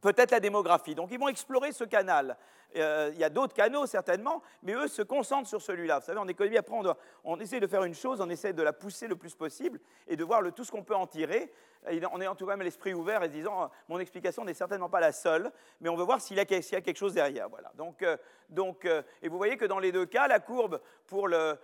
peut-être 0.00 0.30
la 0.30 0.40
démographie. 0.40 0.94
Donc 0.94 1.10
ils 1.10 1.18
vont 1.18 1.28
explorer 1.28 1.72
ce 1.72 1.84
canal. 1.84 2.36
Euh, 2.76 3.10
il 3.14 3.18
y 3.18 3.24
a 3.24 3.30
d'autres 3.30 3.54
canaux 3.54 3.86
certainement, 3.86 4.42
mais 4.62 4.74
eux 4.74 4.88
se 4.88 5.02
concentrent 5.02 5.48
sur 5.48 5.62
celui-là. 5.62 6.00
Vous 6.00 6.06
savez, 6.06 6.18
en 6.18 6.28
économie, 6.28 6.58
après, 6.58 6.76
on, 7.24 7.40
essaie 7.40 7.60
de 7.60 7.66
faire 7.66 7.84
une 7.84 7.94
chose, 7.94 8.20
on 8.20 8.28
essaie 8.28 8.52
de 8.52 8.62
la 8.62 8.72
pousser 8.72 9.08
le 9.08 9.16
plus 9.16 9.34
possible 9.34 9.80
et 10.06 10.16
de 10.16 10.24
voir 10.24 10.42
tout 10.54 10.64
ce 10.64 10.70
qu'on 10.70 10.84
peut 10.84 10.94
en 10.94 11.06
tirer. 11.06 11.50
en 11.86 12.34
tout 12.34 12.46
cas 12.46 12.56
l'esprit 12.56 12.92
ouvert 12.92 13.22
et 13.22 13.28
se 13.28 13.32
disant, 13.32 13.62
euh, 13.62 13.66
mon 13.88 13.98
explication 13.98 14.44
n'est 14.44 14.54
certainement 14.54 14.90
pas 14.90 15.00
la 15.00 15.12
seule, 15.12 15.50
mais 15.80 15.88
on 15.88 15.96
veut 15.96 16.04
voir 16.04 16.20
s'il 16.20 16.36
y, 16.36 16.40
a 16.40 16.44
quelque 16.44 16.96
chose 16.96 17.14
derrière. 17.14 17.48
Voilà. 17.48 17.72
Donc, 17.76 18.02
euh, 18.02 18.16
donc 18.50 18.86
et 19.22 19.28
vous 19.28 19.38
voyez 19.38 19.56
que 19.56 19.64
dans 19.64 19.78
les 19.78 19.92
deux 19.92 20.06
cas, 20.06 20.28
la 20.28 20.40
courbe 20.40 20.80
pour 21.06 21.26
le... 21.26 21.56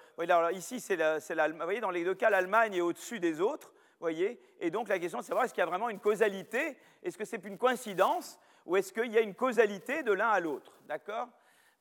ici, 0.53 0.81
c'est 0.81 0.97
l'Allemagne. 0.97 1.59
Vous 1.59 1.65
voyez, 1.65 1.81
dans 1.81 1.91
les 1.91 2.05
deux 2.05 2.15
cas, 2.15 2.31
l'Allemagne 2.31 2.75
est 2.75 2.81
au-dessus 2.81 3.21
des 3.21 3.43
autres 3.43 3.74
Et 4.09 4.71
donc 4.71 4.89
la 4.89 4.99
question, 4.99 5.19
c'est 5.19 5.25
de 5.25 5.29
savoir 5.29 5.45
est-ce 5.45 5.55
qu'il 5.55 5.61
y 5.61 5.67
a 5.67 5.71
vraiment 5.71 5.89
une 5.89 6.01
causalité? 6.01 6.77
Est-ce 7.03 7.19
que 7.19 7.25
c'est 7.25 7.45
une 7.45 7.59
coïncidence? 7.59 8.39
Ou 8.67 8.77
est-ce 8.77 8.93
qu'il 8.93 9.13
y 9.13 9.19
a 9.19 9.21
une 9.21 9.35
causalité 9.35 10.03
de 10.03 10.13
l'un 10.13 10.31
à 10.31 10.41
l'autre? 10.41 10.73
D'accord? 10.89 11.29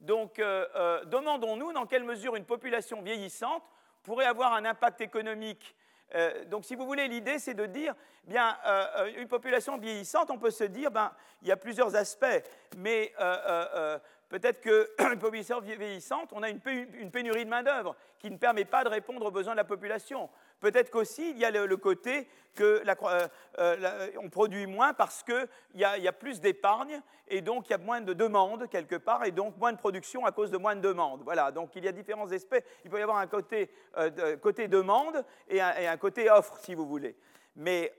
Donc 0.01 0.39
euh, 0.39 0.65
euh, 0.75 1.05
demandons-nous 1.05 1.71
dans 1.71 1.85
quelle 1.85 2.03
mesure 2.03 2.35
une 2.35 2.45
population 2.45 3.01
vieillissante 3.01 3.63
pourrait 4.03 4.25
avoir 4.25 4.53
un 4.53 4.65
impact 4.65 5.01
économique 5.01 5.75
euh, 6.15 6.45
donc, 6.45 6.63
si 6.63 6.75
vous 6.75 6.85
voulez, 6.85 7.07
l'idée, 7.07 7.39
c'est 7.39 7.55
de 7.55 7.65
dire, 7.65 7.95
bien, 8.25 8.55
une 9.17 9.27
population 9.27 9.79
vieillissante, 9.79 10.29
on 10.29 10.37
peut 10.37 10.51
se 10.51 10.65
dire, 10.65 10.91
ben, 10.91 11.11
il 11.41 11.47
y 11.47 11.51
a 11.51 11.57
plusieurs 11.57 11.95
aspects, 11.95 12.43
mais 12.77 13.11
peut-être 14.29 14.61
qu'une 14.61 15.19
population 15.19 15.59
vieillissante, 15.59 16.29
on 16.33 16.43
a 16.43 16.49
une, 16.49 16.59
pénurie 16.59 17.45
de 17.45 17.49
main-d'œuvre 17.49 17.95
qui 18.19 18.29
ne 18.29 18.37
permet 18.37 18.65
pas 18.65 18.83
de 18.83 18.89
répondre 18.89 19.25
aux 19.25 19.31
besoins 19.31 19.53
de 19.53 19.57
la 19.57 19.63
population. 19.63 20.29
Peut-être 20.59 20.89
qu'aussi, 20.89 21.31
il 21.31 21.37
y 21.37 21.45
a 21.45 21.51
le, 21.51 21.77
côté 21.77 22.27
qu'on 22.55 22.63
euh, 22.63 23.27
euh, 23.59 24.29
produit 24.31 24.67
moins 24.67 24.93
parce 24.93 25.23
qu'il 25.23 25.47
y, 25.75 25.79
y, 25.79 26.07
a 26.07 26.13
plus 26.13 26.39
d'épargne 26.39 27.01
et 27.27 27.41
donc 27.41 27.67
il 27.67 27.71
y 27.71 27.73
a 27.73 27.79
moins 27.79 28.01
de 28.01 28.13
demandes 28.13 28.69
quelque 28.69 28.95
part 28.95 29.25
et 29.25 29.31
donc 29.31 29.57
moins 29.57 29.73
de 29.73 29.77
production 29.77 30.25
à 30.25 30.31
cause 30.31 30.51
de 30.51 30.57
moins 30.57 30.75
de 30.75 30.81
demandes. 30.81 31.21
Voilà, 31.23 31.51
donc 31.51 31.75
il 31.75 31.83
y 31.83 31.87
a 31.87 31.91
différents 31.91 32.31
aspects. 32.31 32.63
Il 32.85 32.91
peut 32.91 32.99
y 32.99 33.01
avoir 33.01 33.17
un 33.17 33.27
côté, 33.27 33.69
euh, 33.97 34.37
côté 34.37 34.67
demande 34.67 35.25
et 35.49 35.59
un, 35.61 35.97
côté 35.97 36.29
offre, 36.29 36.57
si 36.59 36.75
vous 36.75 36.85
voulez. 36.85 37.15
Mais 37.55 37.93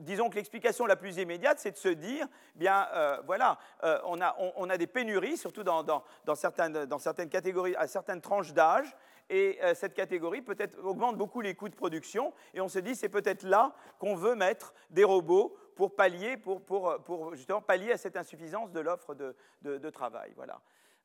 disons 0.00 0.30
que 0.30 0.36
l'explication 0.36 0.86
la 0.86 0.96
plus 0.96 1.18
immédiate, 1.18 1.58
c'est 1.58 1.72
de 1.72 1.76
se 1.76 1.88
dire, 1.88 2.26
bien 2.54 2.88
voilà, 3.26 3.58
on 4.04 4.20
a, 4.20 4.36
on, 4.56 4.70
a, 4.70 4.76
des 4.76 4.86
pénuries, 4.86 5.36
surtout 5.36 5.62
dans, 5.62 5.82
dans, 5.82 6.02
dans, 6.24 6.34
certaines, 6.34 6.86
dans 6.86 6.98
certaines 6.98 7.28
catégories, 7.28 7.76
à 7.76 7.86
certaines 7.86 8.20
tranches 8.20 8.52
d'âge, 8.52 8.96
et 9.28 9.58
euh, 9.62 9.74
cette 9.74 9.94
catégorie 9.94 10.42
peut-être 10.42 10.78
augmente 10.84 11.16
beaucoup 11.16 11.40
les 11.40 11.54
coûts 11.54 11.68
de 11.68 11.74
production, 11.74 12.32
et 12.54 12.60
on 12.60 12.68
se 12.68 12.78
dit 12.78 12.94
c'est 12.94 13.08
peut-être 13.08 13.42
là 13.42 13.74
qu'on 13.98 14.14
veut 14.14 14.34
mettre 14.34 14.74
des 14.90 15.04
robots 15.04 15.56
pour 15.74 15.94
pallier, 15.94 16.36
pour, 16.36 16.64
pour, 16.64 16.96
pour 17.04 17.34
justement 17.34 17.60
pallier 17.60 17.92
à 17.92 17.96
cette 17.96 18.16
insuffisance 18.16 18.72
de 18.72 18.80
l'offre 18.80 19.14
de, 19.14 19.34
de, 19.62 19.90
travail. 19.90 20.32
Voilà. 20.36 20.60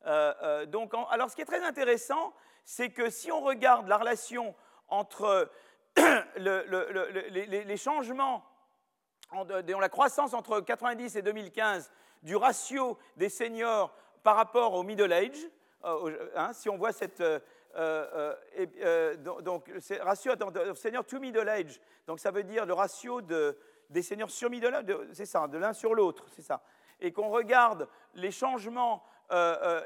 Euh, 0.05 0.34
euh, 0.43 0.65
donc, 0.65 0.93
alors 1.09 1.30
ce 1.30 1.36
qui 1.36 1.41
est 1.41 1.45
très 1.45 1.63
intéressant, 1.63 2.34
c'est 2.63 2.89
que 2.89 3.09
si 3.09 3.32
on 3.32 3.41
regarde 3.41 3.88
la 3.88 3.97
relation 3.97 4.55
entre 4.88 5.49
le, 6.38 7.30
les, 7.30 7.63
les, 7.65 7.78
changements, 7.78 8.45
en, 9.32 9.45
la 9.79 9.89
croissance 9.89 10.34
entre 10.34 10.59
90 10.59 11.15
et 11.15 11.21
2015 11.21 11.91
du 12.23 12.36
ratio 12.36 12.97
des 13.17 13.29
seniors 13.29 13.95
par 14.23 14.36
rapport 14.36 14.73
au 14.73 14.84
middle 14.84 15.11
age, 15.11 15.47
hein, 15.84 16.53
si 16.53 16.69
on 16.69 16.77
voit 16.77 16.91
cette, 16.91 17.21
euh, 17.21 17.39
euh, 17.75 18.36
euh, 18.82 19.15
donc, 19.15 19.71
ratio 20.01 20.34
senior 20.75 21.05
to 21.05 21.19
middle 21.19 21.47
age, 21.47 21.79
donc 22.05 22.19
ça 22.19 22.32
veut 22.32 22.43
dire 22.43 22.65
le 22.65 22.73
ratio 22.73 23.21
de, 23.21 23.57
des 23.89 24.01
seniors 24.01 24.29
sur 24.29 24.49
middle 24.49 24.75
age, 24.75 24.86
c'est 25.13 25.25
ça, 25.25 25.47
de 25.47 25.57
l'un 25.57 25.73
sur 25.73 25.95
l'autre, 25.95 26.25
c'est 26.36 26.41
ça. 26.41 26.61
Et 26.99 27.11
qu'on 27.11 27.29
regarde 27.29 27.88
les 28.13 28.32
changements 28.32 29.03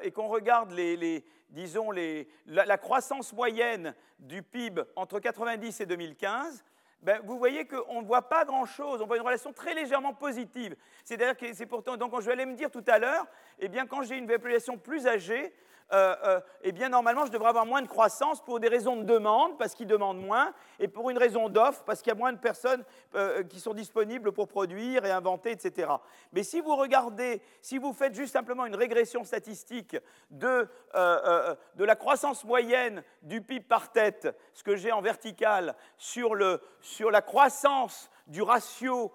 et 0.02 0.12
qu'on 0.12 0.28
regarde 0.28 0.72
les, 0.72 1.24
disons 1.50 1.92
les, 1.92 2.28
la, 2.48 2.78
croissance 2.80 3.32
moyenne 3.32 3.94
du 4.18 4.42
PIB 4.42 4.82
entre 4.96 5.20
90 5.20 5.82
et 5.82 5.86
2015, 5.86 6.66
ben, 7.02 7.22
vous 7.24 7.38
voyez 7.38 7.66
qu'on 7.66 8.02
ne 8.02 8.08
voit 8.08 8.30
pas 8.30 8.46
grand-chose, 8.46 9.02
on 9.02 9.06
voit 9.06 9.18
une 9.18 9.24
relation 9.24 9.54
très 9.54 9.74
légèrement 9.74 10.14
positive. 10.14 10.76
C'est-à-dire 11.04 11.38
que 11.38 11.54
c'est 11.54 11.66
pourtant, 11.66 11.98
donc 11.98 12.20
je 12.20 12.26
vais 12.26 12.34
aller 12.34 12.46
me 12.46 12.56
dire 12.56 12.72
tout 12.72 12.84
à 12.88 13.00
l'heure, 13.00 13.26
eh 13.60 13.68
bien 13.68 13.86
quand 13.86 14.04
j'ai 14.04 14.18
une 14.18 14.28
population 14.28 14.78
plus 14.78 15.06
âgée, 15.08 15.54
euh, 15.94 16.16
euh, 16.24 16.42
eh 16.64 16.72
bien 16.72 16.90
normalement 16.90 17.28
je 17.28 17.32
devrais 17.32 17.50
avoir 17.50 17.68
moins 17.68 17.84
de 17.84 17.88
croissance 17.88 18.44
pour 18.44 18.60
des 18.60 18.68
raisons 18.68 18.96
de 18.96 19.04
demande, 19.04 19.58
parce 19.60 19.76
qu'ils 19.76 19.88
demandent 19.88 20.20
moins, 20.20 20.52
et 20.80 20.88
pour 20.88 21.12
une 21.12 21.18
raison 21.18 21.48
d'offre, 21.48 21.84
parce 21.86 22.02
qu'il 22.02 22.12
y 22.12 22.16
a 22.16 22.18
moins 22.18 22.34
de 22.34 22.40
personnes 22.40 22.84
euh, 23.14 23.44
qui 23.44 23.60
sont 23.60 23.74
disponibles 23.74 24.32
pour 24.32 24.48
produire 24.48 25.06
et 25.06 25.12
inventer, 25.12 25.52
etc. 25.52 25.92
Mais 26.34 26.42
si 26.42 26.60
vous 26.60 26.76
regardez, 26.76 27.42
si 27.62 27.78
vous 27.78 27.94
faites 27.94 28.16
juste 28.16 28.34
simplement 28.34 28.66
une 28.66 28.76
régression 28.76 29.24
statistique 29.24 29.96
de, 30.32 30.68
de 30.96 31.84
la 31.84 31.96
croissance 31.96 32.44
moyenne 32.46 33.04
du 33.22 33.42
PIB 33.42 33.66
par 33.66 33.92
tête, 33.92 34.36
ce 34.54 34.64
que 34.64 34.76
j'ai 34.76 34.92
en 34.92 35.02
vertical, 35.02 35.76
sur, 35.98 36.34
le, 36.34 36.62
sur 36.82 37.12
la 37.12 37.22
croissance 37.22 38.10
du 38.28 38.42
ratio 38.42 39.12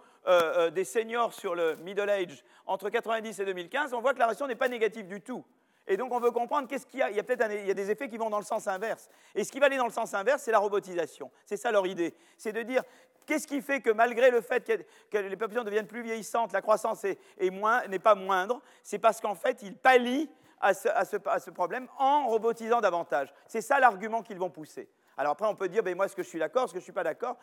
des 0.72 0.84
seniors 0.84 1.32
sur 1.32 1.54
le 1.54 1.76
middle 1.76 2.08
age 2.08 2.44
entre 2.66 2.90
90 2.90 3.40
et 3.40 3.44
2015, 3.44 3.94
on 3.94 4.00
voit 4.00 4.14
que 4.14 4.18
la 4.18 4.26
ratio 4.28 4.46
n'est 4.46 4.54
pas 4.54 4.68
négative 4.68 5.08
du 5.08 5.20
tout. 5.20 5.44
Et 5.90 5.96
donc 5.96 6.12
on 6.12 6.20
veut 6.20 6.30
comprendre 6.30 6.68
qu'est-ce 6.68 6.86
qu'il 6.86 7.00
y 7.00 7.02
a. 7.02 7.10
Il 7.10 7.16
y 7.16 7.20
a 7.20 7.24
peut-être 7.24 7.48
des 7.48 7.90
effets 7.90 8.08
qui 8.08 8.16
vont 8.16 8.30
dans 8.30 8.38
le 8.38 8.44
sens 8.44 8.68
inverse. 8.68 9.08
Et 9.34 9.42
ce 9.42 9.50
qui 9.50 9.58
va 9.58 9.66
aller 9.66 9.76
dans 9.76 9.86
le 9.86 9.92
sens 9.92 10.14
inverse, 10.14 10.40
c'est 10.42 10.52
la 10.52 10.60
robotisation. 10.60 11.32
C'est 11.44 11.56
ça 11.56 11.72
leur 11.72 11.84
idée. 11.84 12.14
C'est 12.38 12.52
de 12.52 12.62
dire 12.62 12.84
qu'est-ce 13.26 13.48
qui 13.48 13.60
fait 13.60 13.80
que 13.80 13.90
malgré 13.90 14.30
le 14.30 14.40
fait 14.40 14.64
que, 15.10 15.18
les 15.18 15.36
populations 15.36 15.64
deviennent 15.64 15.88
plus 15.88 16.02
vieillissantes, 16.02 16.52
la 16.52 16.62
croissance 16.62 17.04
n'est 17.40 17.98
pas 17.98 18.14
moindre. 18.14 18.62
C'est 18.84 19.00
parce 19.00 19.20
qu'en 19.20 19.34
fait, 19.34 19.62
ils 19.62 19.76
pallient 19.76 20.30
à 20.60 20.74
ce 20.74 21.50
problème 21.50 21.88
en 21.98 22.28
robotisant 22.28 22.80
davantage. 22.80 23.34
C'est 23.48 23.60
ça 23.60 23.80
l'argument 23.80 24.22
qu'ils 24.22 24.38
vont 24.38 24.50
pousser. 24.50 24.88
Alors 25.16 25.32
après, 25.32 25.46
on 25.46 25.54
peut 25.56 25.68
dire, 25.68 25.82
ben 25.82 25.94
moi, 25.96 26.06
est-ce 26.06 26.16
que 26.16 26.22
je 26.22 26.28
suis 26.28 26.38
d'accord, 26.38 26.64
est-ce 26.64 26.72
que 26.72 26.78
je 26.78 26.82
ne 26.82 26.84
suis 26.84 26.92
pas 26.92 27.02
d'accord? 27.02 27.36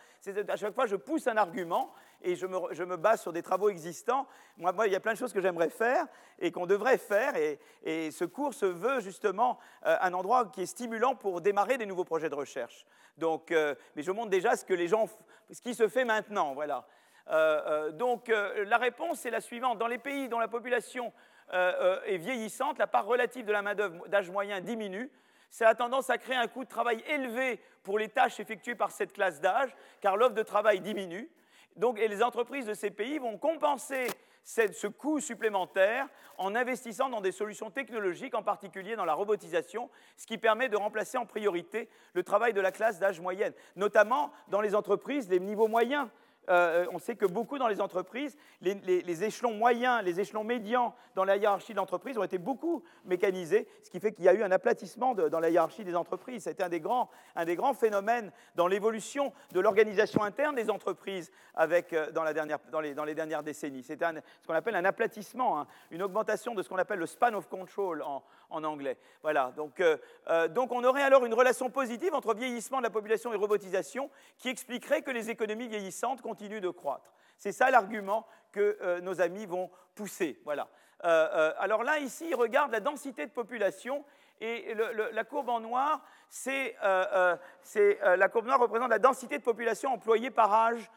À 0.47 0.55
chaque 0.55 0.73
fois, 0.73 0.87
je 0.87 0.95
pousse 0.95 1.27
un 1.27 1.37
argument 1.37 1.93
et 2.22 2.36
je 2.36 2.45
me, 2.45 2.97
base 2.97 3.22
sur 3.22 3.34
des 3.34 3.41
travaux 3.41 3.70
existants. 3.70 4.28
Moi, 4.57 4.74
il 4.88 4.93
y 4.93 4.95
a 4.95 4.99
plein 4.99 5.13
de 5.13 5.18
choses 5.18 5.34
que 5.34 5.41
j'aimerais 5.41 5.70
faire 5.70 6.05
et 6.39 6.51
qu'on 6.51 6.65
devrait 6.65 6.97
faire. 6.97 7.36
Et, 7.36 8.11
ce 8.11 8.26
cours 8.26 8.53
se 8.53 8.65
veut 8.65 8.99
justement 8.99 9.59
euh, 9.86 9.97
un 10.01 10.13
endroit 10.13 10.45
qui 10.47 10.61
est 10.61 10.68
stimulant 10.68 11.15
pour 11.15 11.41
démarrer 11.41 11.78
des 11.78 11.86
nouveaux 11.86 12.03
projets 12.03 12.30
de 12.30 12.36
recherche. 12.36 12.86
Donc, 13.18 13.51
euh, 13.51 13.76
mais 13.95 14.03
je 14.03 14.11
montre 14.11 14.30
déjà 14.30 14.55
ce 14.55 14.65
que 14.65 14.74
les 14.74 14.88
gens, 14.88 15.07
ce 15.51 15.61
qui 15.61 15.74
se 15.74 15.88
fait 15.88 16.05
maintenant. 16.05 16.53
Voilà. 16.53 16.86
Euh, 17.30 17.91
donc, 17.91 18.28
la 18.30 18.78
réponse 18.78 19.26
est 19.26 19.32
la 19.32 19.41
suivante. 19.41 19.78
Dans 19.78 19.88
les 19.88 19.97
pays 19.97 20.30
dont 20.30 20.39
la 20.39 20.47
population 20.47 21.13
est 21.49 22.18
vieillissante, 22.18 22.78
la 22.78 22.88
part 22.88 23.05
relative 23.05 23.45
de 23.45 23.53
la 23.53 23.61
main-d'œuvre 23.61 24.07
d'âge 24.09 24.30
moyen 24.30 24.59
diminue 24.59 25.09
ça 25.49 25.70
a 25.70 25.76
tendance 25.76 26.09
à 26.09 26.18
créer 26.18 26.36
un 26.36 26.47
coût 26.47 26.63
de 26.63 26.70
travail 26.70 27.03
élevé 27.07 27.59
pour 27.84 27.97
les 27.99 28.09
tâches 28.09 28.39
effectuées 28.39 28.76
par 28.76 28.91
cette 28.91 29.13
classe 29.13 29.39
d'âge, 29.39 29.76
car 30.01 30.18
l'offre 30.18 30.36
de 30.36 30.43
travail 30.43 30.82
diminue. 30.82 31.30
Donc, 31.78 31.99
et 31.99 32.07
les 32.07 32.23
entreprises 32.23 32.65
de 32.65 32.73
ces 32.73 32.89
pays 32.89 33.19
vont 33.19 33.38
compenser 33.38 34.07
ce 34.43 34.88
coût 34.88 35.19
supplémentaire 35.19 36.07
en 36.38 36.55
investissant 36.55 37.09
dans 37.09 37.21
des 37.21 37.32
solutions 37.32 37.69
technologiques, 37.69 38.34
en 38.34 38.43
particulier 38.43 38.95
dans 38.95 39.05
la 39.05 39.13
robotisation, 39.13 39.89
ce 40.15 40.25
qui 40.25 40.38
permet 40.38 40.69
de 40.69 40.78
remplacer 40.78 41.17
en 41.17 41.25
priorité 41.25 41.89
le 42.13 42.23
travail 42.23 42.53
de 42.53 42.61
la 42.61 42.71
classe 42.71 42.99
d'âge 42.99 43.19
moyenne, 43.19 43.53
notamment 43.75 44.32
dans 44.47 44.61
les 44.61 44.73
entreprises 44.73 45.28
des 45.28 45.39
niveaux 45.39 45.67
moyens. 45.67 46.07
Euh, 46.49 46.85
on 46.91 46.99
sait 46.99 47.15
que 47.15 47.25
beaucoup 47.25 47.57
dans 47.57 47.67
les 47.67 47.81
entreprises, 47.81 48.37
les, 48.61 49.23
échelons 49.23 49.53
moyens, 49.53 50.01
les 50.03 50.19
échelons 50.19 50.43
médians 50.43 50.95
dans 51.15 51.25
la 51.25 51.35
hiérarchie 51.37 51.73
de 51.73 51.77
l'entreprise 51.77 52.17
ont 52.17 52.23
été 52.23 52.37
beaucoup 52.37 52.83
mécanisés, 53.05 53.67
ce 53.83 53.89
qui 53.89 53.99
fait 53.99 54.13
qu'il 54.13 54.25
y 54.25 54.29
a 54.29 54.33
eu 54.33 54.43
un 54.43 54.51
aplatissement 54.51 55.13
dans 55.13 55.39
la 55.39 55.49
hiérarchie 55.49 55.83
des 55.83 55.95
entreprises. 55.95 56.43
C'était 56.43 56.63
un, 56.63 56.69
des 56.69 56.79
grands, 56.79 57.09
un 57.35 57.45
des 57.45 57.55
grands 57.55 57.73
phénomènes 57.73 58.31
dans 58.55 58.67
l'évolution 58.67 59.33
de 59.51 59.59
l'organisation 59.59 60.23
interne 60.23 60.55
des 60.55 60.69
entreprises 60.69 61.31
avec, 61.53 61.91
euh, 61.93 62.11
dans, 62.11 62.23
la 62.23 62.33
dernière, 62.33 62.59
dans, 62.71 62.79
les, 62.79 62.93
dans, 62.93 63.03
les, 63.03 63.15
dernières 63.15 63.43
décennies. 63.43 63.83
C'était 63.83 64.05
ce 64.41 64.47
qu'on 64.47 64.53
appelle 64.53 64.75
un 64.75 64.85
aplatissement, 64.85 65.59
hein, 65.59 65.67
une 65.91 66.03
augmentation 66.03 66.53
de 66.53 66.61
ce 66.61 66.69
qu'on 66.69 66.77
appelle 66.77 66.99
le 66.99 67.05
span 67.07 67.33
of 67.33 67.47
control 67.47 68.03
en, 68.03 68.23
en 68.49 68.63
anglais. 68.63 68.97
Voilà, 69.21 69.53
donc, 69.55 69.79
euh, 69.81 70.47
donc 70.49 70.71
on 70.71 70.83
aurait 70.83 71.03
alors 71.03 71.25
une 71.25 71.33
relation 71.33 71.69
positive 71.69 72.13
entre 72.13 72.33
vieillissement 72.33 72.77
de 72.77 72.83
la 72.83 72.89
population 72.89 73.33
et 73.33 73.37
robotisation 73.37 74.09
qui 74.37 74.49
expliquerait 74.49 75.01
que 75.01 75.11
les 75.11 75.29
économies 75.29 75.67
vieillissantes 75.67 76.21
continue 76.21 76.61
de 76.61 76.69
croître. 76.69 77.13
C'est 77.37 77.51
ça 77.51 77.69
l'argument 77.69 78.25
que 78.51 78.77
euh, 78.81 79.01
nos 79.01 79.21
amis 79.21 79.45
vont 79.45 79.69
pousser. 79.95 80.39
Voilà. 80.43 80.67
Euh, 81.03 81.27
euh, 81.33 81.53
alors 81.59 81.83
là, 81.83 81.99
ici, 81.99 82.27
ils 82.29 82.35
regardent 82.35 82.71
la 82.71 82.79
densité 82.79 83.25
de 83.25 83.31
population 83.31 84.03
et 84.39 84.75
la 85.13 85.23
courbe 85.23 85.49
en 85.49 85.59
noir, 85.59 85.99
c'est 86.29 86.75
la 86.83 88.29
courbe 88.29 88.45
noire 88.45 88.59
représente 88.59 88.91
la 88.91 88.99
densité 88.99 89.39
de 89.39 89.43
population 89.43 89.91
employée 89.91 90.29
par 90.29 90.53
âge 90.53 90.91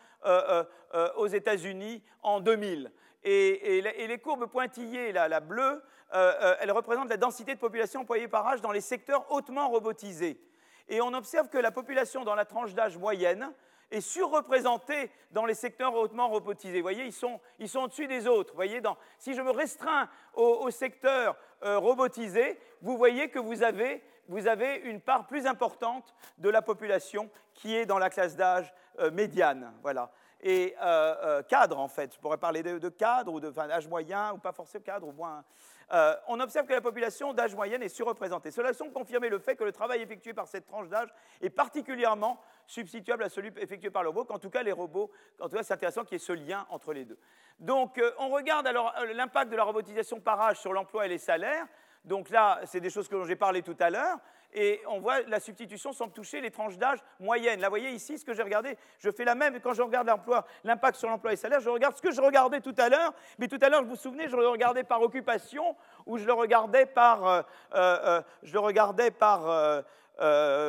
aux 1.16 1.26
États-Unis 1.26 2.02
en 2.22 2.40
2000. 2.40 2.92
Et, 3.24 3.80
les 3.80 4.18
courbes 4.18 4.44
pointillées, 4.44 5.12
la 5.12 5.40
bleue, 5.40 5.82
elles 6.12 6.72
représentent 6.72 7.10
la 7.10 7.16
densité 7.16 7.54
de 7.54 7.60
population 7.60 8.00
employée 8.00 8.28
par 8.28 8.46
âge 8.46 8.60
dans 8.60 8.72
les 8.72 8.80
secteurs 8.80 9.30
hautement 9.30 9.68
robotisés. 9.68 10.40
Et 10.88 11.00
on 11.00 11.14
observe 11.14 11.48
que 11.48 11.58
la 11.58 11.70
population 11.70 12.24
dans 12.24 12.34
la 12.34 12.44
tranche 12.44 12.74
d'âge 12.74 12.98
moyenne, 12.98 13.52
est 13.90 14.00
surreprésenté 14.00 15.10
dans 15.30 15.44
les 15.44 15.54
secteurs 15.54 15.94
hautement 15.94 16.28
robotisés. 16.28 16.78
Vous 16.78 16.84
voyez, 16.84 17.04
ils 17.04 17.12
sont, 17.12 17.40
ils 17.58 17.68
sont 17.68 17.80
au-dessus 17.80 18.06
des 18.06 18.26
autres. 18.26 18.52
Vous 18.52 18.56
voyez, 18.56 18.80
si 19.18 19.34
je 19.34 19.42
me 19.42 19.50
restreins 19.50 20.08
au, 20.34 20.70
secteur 20.70 21.36
euh, 21.62 21.78
robotisé, 21.78 22.58
vous 22.82 22.96
voyez 22.96 23.28
que 23.28 23.38
vous 23.38 23.62
avez, 23.62 24.02
vous 24.28 24.46
avez, 24.46 24.76
une 24.76 25.00
part 25.00 25.26
plus 25.26 25.46
importante 25.46 26.14
de 26.38 26.48
la 26.48 26.62
population 26.62 27.30
qui 27.54 27.74
est 27.74 27.86
dans 27.86 27.98
la 27.98 28.10
classe 28.10 28.36
d'âge 28.36 28.72
euh, 29.00 29.10
médiane. 29.10 29.72
Voilà. 29.82 30.12
Et 30.42 30.74
euh, 30.80 31.42
cadre, 31.42 31.78
en 31.78 31.88
fait. 31.88 32.14
Je 32.14 32.20
pourrais 32.20 32.38
parler 32.38 32.62
de, 32.62 32.88
cadre 32.88 33.32
ou 33.32 33.40
d'âge 33.40 33.88
moyen, 33.88 34.32
ou 34.32 34.38
pas 34.38 34.52
forcément 34.52 34.84
cadre, 34.84 35.08
ou 35.08 35.12
moins. 35.12 35.44
Euh, 35.92 36.14
on 36.28 36.38
observe 36.38 36.66
que 36.66 36.72
la 36.72 36.80
population 36.80 37.32
d'âge 37.32 37.54
moyenne 37.54 37.82
est 37.82 37.88
surreprésentée. 37.88 38.50
Cela 38.50 38.72
semble 38.72 38.92
confirmer 38.92 39.28
le 39.28 39.38
fait 39.38 39.56
que 39.56 39.64
le 39.64 39.72
travail 39.72 40.00
effectué 40.02 40.32
par 40.32 40.46
cette 40.46 40.66
tranche 40.66 40.88
d'âge 40.88 41.08
est 41.40 41.50
particulièrement 41.50 42.40
substituable 42.66 43.24
à 43.24 43.28
celui 43.28 43.50
effectué 43.56 43.90
par 43.90 44.04
le 44.04 44.10
robot, 44.10 44.24
qu'en 44.24 44.38
tout 44.38 44.50
cas 44.50 44.62
les 44.62 44.70
robots, 44.70 45.10
en 45.40 45.48
tout 45.48 45.56
cas 45.56 45.64
c'est 45.64 45.74
intéressant 45.74 46.04
qu'il 46.04 46.12
y 46.12 46.16
ait 46.16 46.24
ce 46.24 46.32
lien 46.32 46.66
entre 46.70 46.92
les 46.92 47.04
deux. 47.04 47.18
Donc 47.58 47.98
euh, 47.98 48.12
on 48.18 48.28
regarde 48.28 48.66
alors 48.68 48.94
euh, 49.00 49.12
l'impact 49.12 49.50
de 49.50 49.56
la 49.56 49.64
robotisation 49.64 50.20
par 50.20 50.40
âge 50.40 50.60
sur 50.60 50.72
l'emploi 50.72 51.06
et 51.06 51.08
les 51.08 51.18
salaires. 51.18 51.66
Donc 52.04 52.30
là, 52.30 52.60
c'est 52.64 52.80
des 52.80 52.88
choses 52.88 53.08
que 53.08 53.24
j'ai 53.24 53.36
parlé 53.36 53.62
tout 53.62 53.76
à 53.80 53.90
l'heure 53.90 54.18
et 54.52 54.80
on 54.88 55.00
voit 55.00 55.22
la 55.22 55.40
substitution 55.40 55.92
semble 55.92 56.12
toucher 56.12 56.40
les 56.40 56.50
tranches 56.50 56.76
d'âge 56.76 56.98
moyennes. 57.18 57.60
Là, 57.60 57.68
vous 57.68 57.72
voyez 57.72 57.90
ici 57.90 58.18
ce 58.18 58.24
que 58.24 58.32
j'ai 58.32 58.42
regardé, 58.42 58.76
je 58.98 59.10
fais 59.10 59.24
la 59.24 59.34
même 59.34 59.60
quand 59.60 59.74
je 59.74 59.82
regarde 59.82 60.08
l'emploi, 60.08 60.46
l'impact 60.64 60.98
sur 60.98 61.08
l'emploi 61.08 61.32
et 61.32 61.36
salaire, 61.36 61.60
je 61.60 61.70
regarde 61.70 61.96
ce 61.96 62.02
que 62.02 62.10
je 62.10 62.20
regardais 62.20 62.60
tout 62.60 62.74
à 62.78 62.88
l'heure, 62.88 63.12
mais 63.38 63.48
tout 63.48 63.58
à 63.60 63.68
l'heure, 63.68 63.82
vous 63.82 63.90
vous 63.90 63.96
souvenez, 63.96 64.28
je 64.28 64.36
le 64.36 64.48
regardais 64.48 64.84
par 64.84 65.02
occupation 65.02 65.76
ou 66.06 66.18
je 66.18 66.26
le 66.26 66.32
regardais 66.32 66.86
par, 66.86 67.26
euh, 67.26 67.42
euh, 67.74 67.98
euh, 68.04 68.22
je 68.42 68.52
le 68.52 68.60
regardais 68.60 69.10
par, 69.10 69.84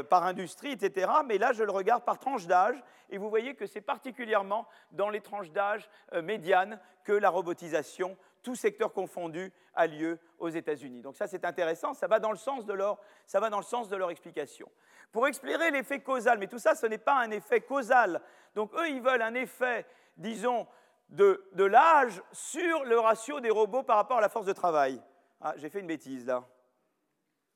par 0.10 0.24
industrie, 0.24 0.72
etc. 0.72 1.12
Mais 1.26 1.38
là, 1.38 1.52
je 1.52 1.64
le 1.64 1.72
regarde 1.72 2.04
par 2.04 2.20
tranche 2.20 2.48
d'âge 2.48 2.82
et 3.10 3.18
vous 3.18 3.30
voyez 3.30 3.54
que 3.56 3.66
c'est 3.66 3.82
particulièrement 3.82 4.66
dans 4.92 5.10
les 5.10 5.20
tranches 5.20 5.52
d'âge 5.52 5.90
médianes 6.24 6.80
que 7.04 7.12
la 7.12 7.30
robotisation 7.30 8.18
tout 8.42 8.56
secteur 8.56 8.94
confondu, 8.94 9.52
a 9.74 9.88
lieu 9.88 10.20
aux 10.40 10.50
États-Unis. 10.50 11.02
Donc 11.02 11.16
ça, 11.16 11.28
c'est 11.28 11.46
intéressant, 11.46 11.94
ça 11.94 12.08
va, 12.08 12.20
dans 12.20 12.32
le 12.32 12.38
sens 12.38 12.66
de 12.66 12.74
leur, 12.74 14.12
explication. 14.12 14.70
Pour 15.12 15.28
expliquer 15.28 15.72
l'effet 15.72 16.02
causal, 16.02 16.38
mais 16.40 16.48
tout 16.48 16.60
ça, 16.60 16.76
ce 16.76 16.86
n'est 16.86 16.98
pas 16.98 17.16
un 17.16 17.32
effet 17.32 17.62
causal. 17.62 18.22
Donc 18.56 18.74
eux, 18.74 18.90
ils 18.90 19.02
veulent 19.02 19.22
un 19.22 19.34
effet, 19.34 19.86
disons, 20.18 20.68
de, 21.10 21.44
l'âge 21.58 22.22
sur 22.32 22.84
le 22.86 23.00
ratio 23.00 23.40
des 23.40 23.50
robots 23.50 23.84
par 23.84 23.98
rapport 23.98 24.18
à 24.18 24.22
la 24.22 24.30
force 24.30 24.46
de 24.46 24.54
travail. 24.54 25.02
Ah, 25.42 25.54
j'ai 25.58 25.70
fait 25.70 25.80
une 25.80 25.88
bêtise 25.88 26.26
là. 26.26 26.44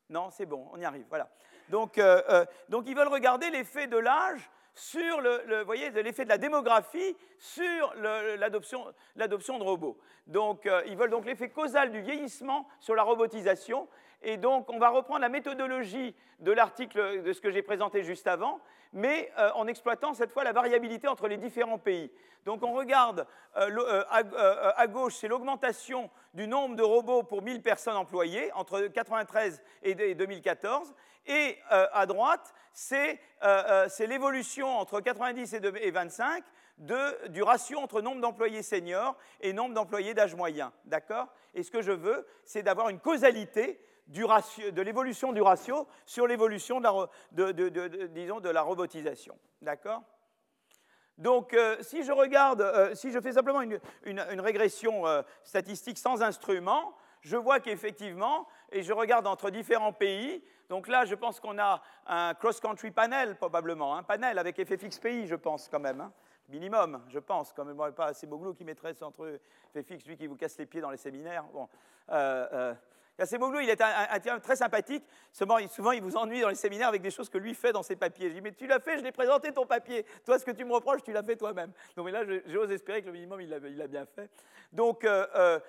Non, 0.10 0.30
c'est 0.30 0.46
bon, 0.46 0.70
on 0.72 0.80
y 0.80 0.86
arrive, 0.86 1.06
voilà. 1.10 1.30
Donc, 1.70 1.98
euh, 1.98 2.22
euh, 2.30 2.46
donc 2.70 2.86
ils 2.88 2.96
veulent 2.96 3.08
regarder 3.08 3.50
l'effet 3.50 3.88
de 3.88 3.98
l'âge 3.98 4.52
sur 4.76 5.22
le, 5.22 5.64
voyez, 5.64 5.90
l'effet 5.90 6.26
de 6.26 6.30
la 6.30 6.38
démographie 6.38 7.16
sur 7.40 7.94
l'adoption 7.96 9.58
de 9.58 9.64
robots. 9.64 9.98
Donc, 10.28 10.66
euh, 10.66 10.82
ils 10.88 10.98
veulent 10.98 11.10
donc 11.10 11.26
l'effet 11.26 11.50
causal 11.50 11.92
du 11.92 12.02
vieillissement 12.02 12.68
sur 12.80 12.94
la 12.94 13.04
robotisation. 13.04 13.88
Et 14.22 14.38
donc, 14.38 14.70
on 14.70 14.78
va 14.78 14.90
reprendre 14.90 15.22
la 15.22 15.30
méthodologie 15.30 16.16
de 16.40 16.52
l'article 16.52 17.24
de 17.24 17.34
ce 17.34 17.40
que 17.42 17.52
j'ai 17.52 17.62
présenté 17.62 18.04
juste 18.04 18.28
avant, 18.28 18.60
mais 18.94 19.32
euh, 19.38 19.52
en 19.56 19.68
exploitant 19.68 20.14
cette 20.14 20.32
fois 20.32 20.44
la 20.44 20.54
variabilité 20.54 21.08
entre 21.08 21.28
les 21.28 21.38
différents 21.38 21.78
pays. 21.78 22.12
Donc, 22.46 22.62
on 22.64 22.74
regarde 22.74 23.26
euh, 23.58 24.04
à, 24.10 24.88
gauche, 24.88 25.16
c'est 25.16 25.28
l'augmentation 25.28 26.12
du 26.36 26.48
nombre 26.48 26.76
de 26.76 26.84
robots 26.84 27.24
pour 27.24 27.42
1000 27.42 27.62
personnes 27.62 27.96
employées 27.96 28.52
entre 28.54 28.76
1993 28.76 29.64
et 29.82 30.16
2014. 30.16 30.94
Et 31.28 31.58
à 31.72 32.06
droite, 32.06 32.54
euh, 32.92 33.16
euh, 33.44 33.86
c'est 33.90 34.08
l'évolution 34.08 34.68
entre 34.68 35.00
90 35.00 35.54
et 35.54 35.92
25 35.92 36.44
de, 36.78 37.28
du 37.30 37.42
ratio 37.42 37.80
entre 37.80 38.02
nombre 38.02 38.22
d'employés 38.22 38.64
seniors 38.64 39.16
et 39.40 39.54
nombre 39.54 39.74
d'employés 39.74 40.14
d'âge 40.14 40.36
moyen. 40.36 40.74
D'accord? 40.86 41.28
Et 41.54 41.64
ce 41.64 41.72
que 41.72 41.82
je 41.82 41.92
veux, 41.92 42.28
c'est 42.44 42.64
d'avoir 42.64 42.90
une 42.90 43.00
causalité 43.00 43.80
de 44.08 44.82
l'évolution 44.82 45.34
du 45.34 45.42
ratio 45.42 45.88
sur 46.06 46.28
l'évolution 46.28 46.80
de, 46.80 47.52
de, 47.52 48.08
disons, 48.08 48.40
de 48.40 48.50
la 48.50 48.62
robotisation. 48.62 49.38
D'accord? 49.62 50.04
Donc, 51.18 51.54
euh, 51.54 51.78
si 51.82 52.04
je 52.04 52.12
regarde, 52.12 52.94
si 52.94 53.12
je 53.12 53.20
fais 53.22 53.32
simplement 53.32 53.62
une, 53.62 53.80
une, 54.06 54.42
régression 54.42 55.04
statistique 55.44 55.98
sans 55.98 56.22
instrument, 56.22 56.94
je 57.22 57.38
vois 57.38 57.60
qu'effectivement, 57.60 58.48
et 58.72 58.84
je 58.84 58.94
regarde 58.94 59.26
entre 59.26 59.50
différents 59.50 59.94
pays, 59.94 60.44
donc 60.70 60.88
là, 60.88 61.06
je 61.06 61.16
pense 61.16 61.40
qu'on 61.40 61.58
a 61.60 61.82
un 62.08 62.34
cross-country 62.34 62.92
panel, 62.92 63.36
probablement, 63.36 63.96
un 63.96 64.04
panel 64.04 64.38
avec 64.38 64.58
effet 64.60 64.78
fixe 64.78 65.00
pays, 65.00 65.28
je 65.28 65.36
pense 65.36 65.70
quand 65.70 65.80
même. 65.80 66.02
Hein. 66.02 66.12
Minimum, 66.50 67.02
je 67.10 67.20
pense, 67.20 67.54
quand 67.54 67.66
même. 67.66 67.78
Pas 67.94 68.08
assez 68.08 68.28
Boglou 68.28 68.54
qui 68.54 68.64
mettrait 68.64 69.02
entre 69.02 69.40
effet 69.74 69.84
fixe, 69.84 70.06
lui 70.06 70.18
qui 70.18 70.28
vous 70.28 70.36
casse 70.36 70.58
les 70.58 70.66
pieds 70.66 70.82
dans 70.82 70.92
les 70.92 70.98
séminaires. 70.98 71.46
Bon, 71.54 71.68
Boglou, 73.38 73.60
il 73.62 73.70
est 73.70 73.82
un, 73.82 74.20
type 74.20 74.42
très 74.42 74.56
sympathique. 74.56 75.04
Souvent 75.32 75.58
il, 75.58 76.02
vous 76.02 76.18
ennuie 76.18 76.42
dans 76.42 76.50
les 76.50 76.56
séminaires 76.56 76.90
avec 76.90 77.02
des 77.02 77.12
choses 77.12 77.30
que 77.30 77.38
lui 77.38 77.54
fait 77.54 77.72
dans 77.72 77.84
ses 77.84 77.96
papiers. 77.96 78.30
Je 78.30 78.36
dis, 78.36 78.42
mais 78.42 78.52
tu 78.52 78.68
l'as 78.68 78.80
fait, 78.80 78.98
je 78.98 79.04
l'ai 79.04 79.12
présenté 79.12 79.52
ton 79.52 79.66
papier. 79.66 80.06
Toi, 80.26 80.40
ce 80.40 80.46
que 80.46 80.52
tu 80.52 80.66
me 80.66 80.74
reproches, 80.74 81.04
tu 81.04 81.12
l'as 81.12 81.24
fait 81.24 81.36
toi-même. 81.36 81.72
Donc, 81.96 82.06
mais 82.06 82.12
là, 82.12 82.24
j'ose 82.48 82.72
espérer 82.72 83.02
que 83.02 83.08
le 83.08 83.14
minimum, 83.14 83.42
il 83.42 83.50
l'a 83.50 83.88
bien 83.88 84.06
fait. 84.06 84.30
Donc, 84.74 85.06
euh, 85.06 85.26
euh, 85.36 85.60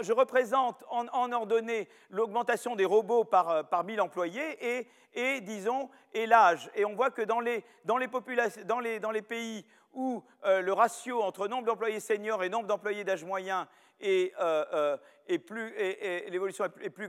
je 0.00 0.12
représente 0.12 0.84
en, 0.88 1.06
en 1.08 1.32
ordonnée 1.32 1.88
l'augmentation 2.10 2.76
des 2.76 2.84
robots 2.84 3.24
par, 3.24 3.50
euh, 3.50 3.62
par 3.62 3.84
1000 3.84 4.00
employés 4.00 4.86
et, 5.14 5.40
disons, 5.40 5.90
et 6.14 6.26
l'âge. 6.26 6.70
Et 6.76 6.84
on 6.84 6.94
voit 6.94 7.10
que 7.10 7.22
dans 7.22 7.40
les 7.40 9.22
pays 9.22 9.66
où 9.92 10.22
le 10.44 10.70
ratio 10.70 11.20
entre 11.20 11.48
nombre 11.48 11.64
d'employés 11.64 11.98
seniors 11.98 12.44
et 12.44 12.48
nombre 12.48 12.68
d'employés 12.68 13.02
d'âge 13.02 13.24
moyen 13.24 13.66
est, 14.00 15.38
plus, 15.38 15.74
l'évolution 16.28 16.64
est 16.80 16.90
plus, 16.90 17.08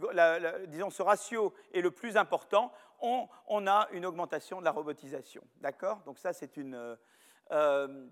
disons, 0.68 0.90
ce 0.90 1.02
ratio 1.02 1.54
est 1.74 1.82
le 1.82 1.92
plus 1.92 2.18
important, 2.18 2.72
on, 3.02 3.68
a 3.68 3.88
une 3.92 4.06
augmentation 4.06 4.60
de 4.60 4.66
la 4.66 4.72
robotisation. 4.72 5.44
D'accord? 5.58 6.02
Donc 6.06 6.20
ça, 6.20 6.34
c'est 6.34 6.58
une... 6.58 6.76
Euh, 6.76 6.96
euh, 7.52 8.08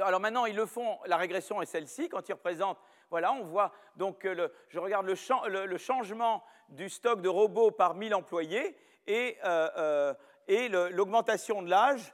alors 0.00 0.20
maintenant, 0.20 0.46
ils 0.46 0.56
le 0.56 0.66
font, 0.66 0.98
la 1.06 1.16
régression 1.16 1.62
est 1.62 1.66
celle-ci, 1.66 2.08
quand 2.08 2.28
ils 2.28 2.32
représentent, 2.32 2.80
voilà, 3.10 3.32
on 3.32 3.44
voit, 3.44 3.72
donc 3.94 4.26
je 4.68 4.78
regarde 4.80 5.06
le, 5.06 5.76
changement 5.76 6.42
du 6.68 6.88
stock 6.88 7.20
de 7.20 7.28
robots 7.28 7.70
par 7.70 7.94
1000 7.94 8.12
employés 8.12 8.76
et, 9.06 9.38
euh, 9.44 10.12
et 10.48 10.68
l'augmentation 10.68 11.62
de 11.62 11.70
l'âge 11.70 12.12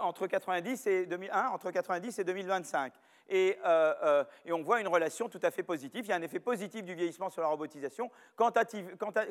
entre, 0.00 0.26
90 0.26 0.86
et 0.86 1.06
2001, 1.06 1.48
entre 1.48 1.70
90 1.70 2.18
et 2.18 2.24
2025. 2.24 2.94
Et, 3.30 3.56
et, 4.44 4.52
on 4.52 4.62
voit 4.62 4.80
une 4.80 4.88
relation 4.88 5.28
tout 5.28 5.38
à 5.42 5.50
fait 5.50 5.62
positive. 5.62 6.04
Il 6.04 6.08
y 6.08 6.12
a 6.12 6.16
un 6.16 6.22
effet 6.22 6.40
positif 6.40 6.84
du 6.84 6.94
vieillissement 6.94 7.30
sur 7.30 7.42
la 7.42 7.48
robotisation. 7.48 8.10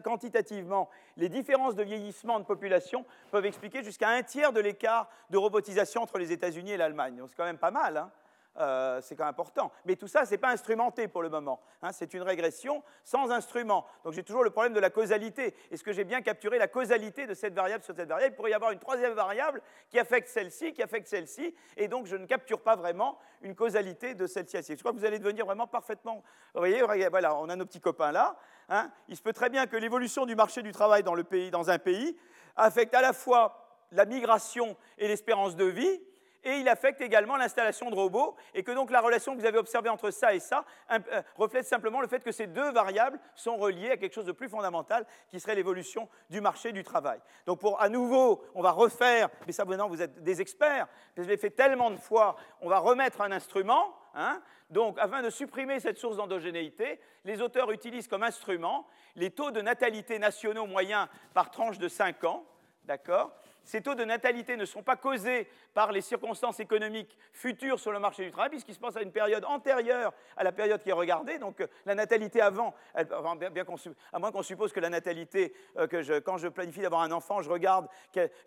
quantitativement, 0.03 0.89
les 1.17 1.27
différences 1.27 1.75
de 1.75 1.83
vieillissement 1.83 2.39
de 2.39 2.45
population 2.45 3.05
peuvent 3.31 3.45
expliquer 3.45 3.83
jusqu'à 3.83 4.09
un 4.09 4.23
tiers 4.23 4.53
de 4.53 4.61
l'écart 4.61 5.09
de 5.29 5.37
robotisation 5.37 6.01
entre 6.01 6.17
les 6.17 6.31
États-Unis 6.31 6.71
et 6.71 6.77
l'Allemagne. 6.77 7.21
C'est 7.27 7.35
quand 7.35 7.43
même 7.43 7.57
pas 7.57 7.71
mal. 7.71 7.97
Hein 7.97 8.11
euh, 8.59 8.99
c'est 9.01 9.15
quand 9.15 9.23
même 9.23 9.31
important. 9.31 9.71
Mais 9.85 9.95
tout 9.95 10.07
ça, 10.07 10.25
ce 10.25 10.31
n'est 10.31 10.37
pas 10.37 10.49
instrumenté 10.49 11.07
pour 11.07 11.21
le 11.21 11.29
moment. 11.29 11.61
Hein. 11.81 11.91
c'est 11.91 12.13
une 12.13 12.21
régression 12.21 12.83
sans 13.03 13.31
instrument. 13.31 13.85
Donc 14.03 14.13
j'ai 14.13 14.23
toujours 14.23 14.43
le 14.43 14.49
problème 14.49 14.73
de 14.73 14.79
la 14.79 14.89
causalité. 14.89 15.55
Est-ce 15.71 15.83
que 15.83 15.93
j'ai 15.93 16.03
bien 16.03 16.21
capturé 16.21 16.57
la 16.57 16.67
causalité 16.67 17.27
de 17.27 17.33
cette 17.33 17.53
variable 17.53 17.83
sur 17.83 17.95
cette 17.95 18.09
variable? 18.09 18.33
Il 18.33 18.35
pourrait 18.35 18.51
y 18.51 18.53
avoir 18.53 18.71
une 18.71 18.79
troisième 18.79 19.13
variable 19.13 19.61
qui 19.89 19.99
affecte 19.99 20.27
celle-ci, 20.27 20.73
qui 20.73 20.83
affecte 20.83 21.07
celle-ci, 21.07 21.55
et 21.77 21.87
donc 21.87 22.05
je 22.05 22.15
ne 22.15 22.25
capture 22.25 22.61
pas 22.61 22.75
vraiment 22.75 23.17
une 23.41 23.55
causalité 23.55 24.13
de 24.13 24.27
celle-ci. 24.27 24.61
Je 24.67 24.79
crois 24.79 24.91
que 24.91 24.97
vous 24.97 25.05
allez 25.05 25.19
devenir 25.19 25.45
vraiment 25.45 25.67
parfaitement... 25.67 26.23
Vous 26.53 26.59
voyez, 26.59 26.81
voilà, 27.09 27.35
on 27.35 27.49
a 27.49 27.55
nos 27.55 27.65
petits 27.65 27.81
copains 27.81 28.11
là. 28.11 28.35
Hein. 28.69 28.91
Il 29.07 29.15
se 29.15 29.21
peut 29.21 29.33
très 29.33 29.49
bien 29.49 29.67
que 29.67 29.77
l'évolution 29.77 30.25
du 30.25 30.35
marché 30.35 30.61
du 30.61 30.71
travail 30.71 31.03
dans, 31.03 31.15
le 31.15 31.23
pays, 31.23 31.51
dans 31.51 31.69
un 31.69 31.79
pays 31.79 32.17
affecte 32.55 32.93
à 32.93 33.01
la 33.01 33.13
fois 33.13 33.65
la 33.91 34.05
migration 34.05 34.75
et 34.97 35.07
l'espérance 35.07 35.55
de 35.55 35.65
vie, 35.65 36.01
et 36.43 36.57
il 36.57 36.69
affecte 36.69 37.01
également 37.01 37.37
l'installation 37.37 37.89
de 37.89 37.95
robots, 37.95 38.35
et 38.53 38.63
que 38.63 38.71
donc 38.71 38.91
la 38.91 39.01
relation 39.01 39.35
que 39.35 39.39
vous 39.39 39.45
avez 39.45 39.57
observée 39.57 39.89
entre 39.89 40.11
ça 40.11 40.33
et 40.33 40.39
ça 40.39 40.65
euh, 40.91 41.21
reflète 41.35 41.65
simplement 41.65 42.01
le 42.01 42.07
fait 42.07 42.23
que 42.23 42.31
ces 42.31 42.47
deux 42.47 42.71
variables 42.71 43.19
sont 43.35 43.57
reliées 43.57 43.91
à 43.91 43.97
quelque 43.97 44.13
chose 44.13 44.25
de 44.25 44.31
plus 44.31 44.49
fondamental, 44.49 45.05
qui 45.27 45.39
serait 45.39 45.55
l'évolution 45.55 46.07
du 46.29 46.41
marché 46.41 46.71
du 46.71 46.83
travail. 46.83 47.19
Donc 47.45 47.59
pour 47.59 47.81
à 47.81 47.89
nouveau, 47.89 48.43
on 48.55 48.61
va 48.61 48.71
refaire, 48.71 49.29
mais 49.45 49.53
ça 49.53 49.65
maintenant 49.65 49.89
vous 49.89 50.01
êtes 50.01 50.23
des 50.23 50.41
experts, 50.41 50.87
je 51.17 51.23
l'ai 51.23 51.37
fait 51.37 51.49
tellement 51.49 51.91
de 51.91 51.97
fois, 51.97 52.35
on 52.61 52.69
va 52.69 52.79
remettre 52.79 53.21
un 53.21 53.31
instrument, 53.31 53.93
hein. 54.15 54.41
donc 54.69 54.97
afin 54.99 55.21
de 55.21 55.29
supprimer 55.29 55.79
cette 55.79 55.97
source 55.97 56.17
d'endogénéité, 56.17 56.99
les 57.25 57.41
auteurs 57.41 57.71
utilisent 57.71 58.07
comme 58.07 58.23
instrument 58.23 58.87
les 59.15 59.31
taux 59.31 59.51
de 59.51 59.61
natalité 59.61 60.19
nationaux 60.19 60.65
moyens 60.65 61.07
par 61.33 61.51
tranche 61.51 61.77
de 61.77 61.87
5 61.87 62.23
ans, 62.23 62.45
d'accord 62.85 63.31
ces 63.69 63.83
taux 63.83 63.93
de 63.93 64.03
natalité 64.03 64.57
ne 64.57 64.65
sont 64.65 64.81
pas 64.81 64.95
causés 64.95 65.47
par 65.75 65.91
les 65.91 66.01
circonstances 66.01 66.59
économiques 66.59 67.15
futures 67.31 67.79
sur 67.79 67.91
le 67.91 67.99
marché 67.99 68.25
du 68.25 68.31
travail, 68.31 68.49
puisqu'ils 68.49 68.73
se 68.73 68.79
passent 68.79 68.97
à 68.97 69.03
une 69.03 69.11
période 69.11 69.45
antérieure 69.45 70.11
à 70.37 70.43
la 70.43 70.51
période 70.51 70.81
qui 70.81 70.89
est 70.89 70.93
regardée. 70.93 71.37
Donc 71.37 71.61
euh, 71.61 71.67
la 71.85 71.93
natalité 71.93 72.41
avant, 72.41 72.73
à 72.95 74.19
moins 74.19 74.31
qu'on 74.31 74.41
suppose 74.41 74.73
que 74.73 74.79
la 74.79 74.89
natalité, 74.89 75.53
euh, 75.77 76.21
quand 76.25 76.37
je 76.39 76.47
planifie 76.47 76.81
d'avoir 76.81 77.01
un 77.01 77.11
enfant, 77.11 77.43
je 77.43 77.49
regarde, 77.51 77.87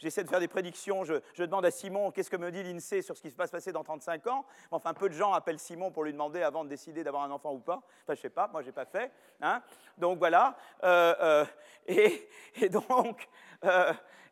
j'essaie 0.00 0.24
de 0.24 0.28
faire 0.28 0.40
des 0.40 0.48
prédictions, 0.48 1.04
je, 1.04 1.14
demande 1.38 1.66
à 1.66 1.70
Simon 1.70 2.10
qu'est-ce 2.10 2.28
que 2.28 2.36
me 2.36 2.50
dit 2.50 2.64
l'INSEE 2.64 3.02
sur 3.02 3.16
ce 3.16 3.22
qui 3.22 3.30
se 3.30 3.36
passe 3.36 3.52
passer 3.52 3.70
dans 3.70 3.84
35 3.84 4.26
ans? 4.26 4.44
Enfin, 4.72 4.92
peu 4.92 5.08
de 5.08 5.14
gens 5.14 5.32
appellent 5.34 5.60
Simon 5.60 5.92
pour 5.92 6.02
lui 6.02 6.12
demander 6.12 6.42
avant 6.42 6.64
de 6.64 6.68
décider 6.68 7.04
d'avoir 7.04 7.22
un 7.22 7.30
enfant 7.30 7.52
ou 7.52 7.60
pas. 7.60 7.80
Enfin, 8.02 8.16
je 8.16 8.20
sais 8.22 8.28
pas, 8.28 8.48
moi 8.48 8.62
j'ai 8.62 8.72
pas 8.72 8.86
fait. 8.86 9.12
Hein. 9.40 9.62
donc 9.98 10.18
voilà. 10.18 10.56
Euh, 10.82 11.44
et, 11.86 12.28
donc. 12.70 13.28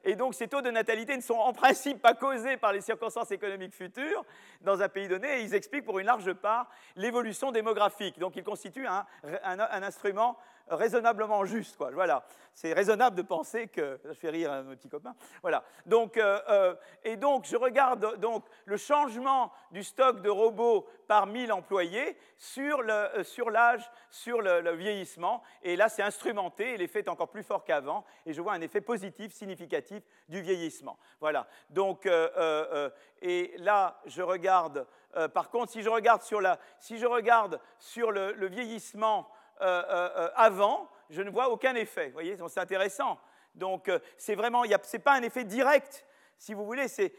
Et 0.05 0.17
donc 0.17 0.35
ces 0.35 0.49
taux 0.49 0.63
de 0.63 0.71
natalité 0.71 1.17
ne 1.17 1.23
sont 1.23 1.35
en 1.35 1.53
principe 1.53 2.01
pas 2.01 2.15
causés 2.15 2.57
par 2.57 2.73
les 2.73 2.81
circonstances 2.81 3.31
économiques 3.31 3.75
futures 3.75 4.25
dans 4.63 4.81
un 4.81 4.89
pays 4.89 5.09
donné, 5.09 5.41
et 5.41 5.43
ils 5.43 5.55
expliquent 5.55 5.85
pour 5.85 5.99
une 5.99 6.07
large 6.07 6.33
part 6.33 6.69
l'évolution 6.97 7.53
démographique. 7.53 8.19
Donc 8.19 8.37
ils 8.37 8.45
constituent 8.45 8.87
un, 8.87 9.05
un 9.45 9.83
instrument 9.83 10.39
raisonnablement 10.71 11.45
juste. 11.45 11.77
Quoi. 11.77 11.91
Voilà. 11.91 12.25
C'est 12.55 12.73
raisonnable 12.73 13.17
de 13.17 13.23
penser 13.23 13.69
que. 13.69 13.99
Je 14.05 14.13
fais 14.13 14.31
rire 14.31 14.53
à 14.53 14.63
mes 14.63 14.77
petits 14.77 14.89
copains. 14.89 15.15
Voilà. 15.43 15.65
Donc, 15.87 16.17
euh, 16.17 16.41
euh, 16.49 16.75
et 17.05 17.17
donc, 17.17 17.47
je 17.47 17.57
regarde 17.57 18.19
donc, 18.19 18.45
le 18.65 18.77
changement 18.77 19.53
du 19.71 19.83
stock 19.83 20.21
de 20.21 20.29
robots 20.29 20.87
par 21.07 21.27
1000 21.27 21.53
employés 21.53 22.17
sur, 22.37 22.83
euh, 22.89 23.23
sur 23.25 23.51
l'âge, 23.51 23.91
sur 24.11 24.41
le, 24.43 24.73
vieillissement. 24.73 25.43
Et 25.63 25.77
là, 25.77 25.89
c'est 25.89 26.03
instrumenté, 26.03 26.75
et 26.75 26.77
l'effet 26.77 27.01
est 27.01 27.09
encore 27.09 27.31
plus 27.31 27.43
fort 27.43 27.65
qu'avant. 27.65 28.05
Et 28.27 28.33
je 28.33 28.41
vois 28.41 28.53
un 28.53 28.61
effet 28.61 28.81
positif, 28.81 29.33
significatif 29.33 30.03
du 30.29 30.41
vieillissement. 30.41 30.99
Voilà. 31.21 31.47
Donc, 31.71 32.09
et 33.23 33.55
là, 33.59 34.01
je 34.07 34.23
regarde. 34.23 34.87
par 35.35 35.51
contre, 35.51 35.73
si 35.73 35.83
je 35.83 35.89
regarde 35.89 36.23
sur, 36.23 36.41
la, 36.41 36.59
si 36.79 36.99
je 36.99 37.07
regarde 37.07 37.61
sur 37.79 38.11
le, 38.11 38.47
vieillissement 38.47 39.29
avant, 39.61 40.89
je 41.11 41.23
ne 41.23 41.31
vois 41.31 41.51
aucun 41.51 41.75
effet. 41.75 42.07
Vous 42.07 42.15
voyez, 42.15 42.37
c'est 42.49 42.61
intéressant. 42.61 43.19
Donc, 43.55 43.91
c'est 44.17 44.35
vraiment, 44.35 44.65
ce 44.65 44.97
n'est 44.97 45.03
pas 45.03 45.15
un 45.15 45.23
effet 45.23 45.45
direct, 45.45 46.07
si 46.39 46.55
vous 46.55 46.65
voulez, 46.65 46.89
c'est 46.89 47.13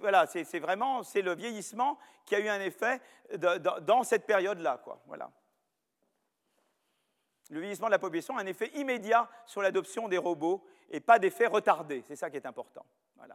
voilà, 0.00 0.24
vraiment 0.54 1.02
c'est 1.02 1.20
le 1.20 1.34
vieillissement 1.34 1.98
qui 2.24 2.34
a 2.34 2.38
eu 2.38 2.48
un 2.48 2.60
effet 2.60 3.02
dans 3.36 4.02
cette 4.02 4.24
période-là. 4.24 4.82
Voilà. 5.06 5.30
Le 7.50 7.60
vieillissement 7.60 7.88
de 7.88 7.92
la 7.92 7.98
population 7.98 8.38
a 8.38 8.40
un 8.40 8.46
effet 8.46 8.70
immédiat 8.74 9.28
sur 9.44 9.60
l'adoption 9.60 10.08
des 10.08 10.16
robots 10.16 10.64
et 10.90 11.00
pas 11.00 11.18
d'effet 11.18 11.46
retardé. 11.46 12.02
C'est 12.08 12.16
ça 12.16 12.30
qui 12.30 12.36
est 12.36 12.46
important. 12.46 12.86
Voilà. 13.16 13.34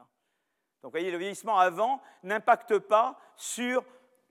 Donc, 0.82 0.86
vous 0.86 0.90
voyez, 0.92 1.12
le 1.12 1.18
vieillissement 1.18 1.60
avant 1.60 2.02
n'impacte 2.24 2.80
pas 2.80 3.20
sur 3.36 3.86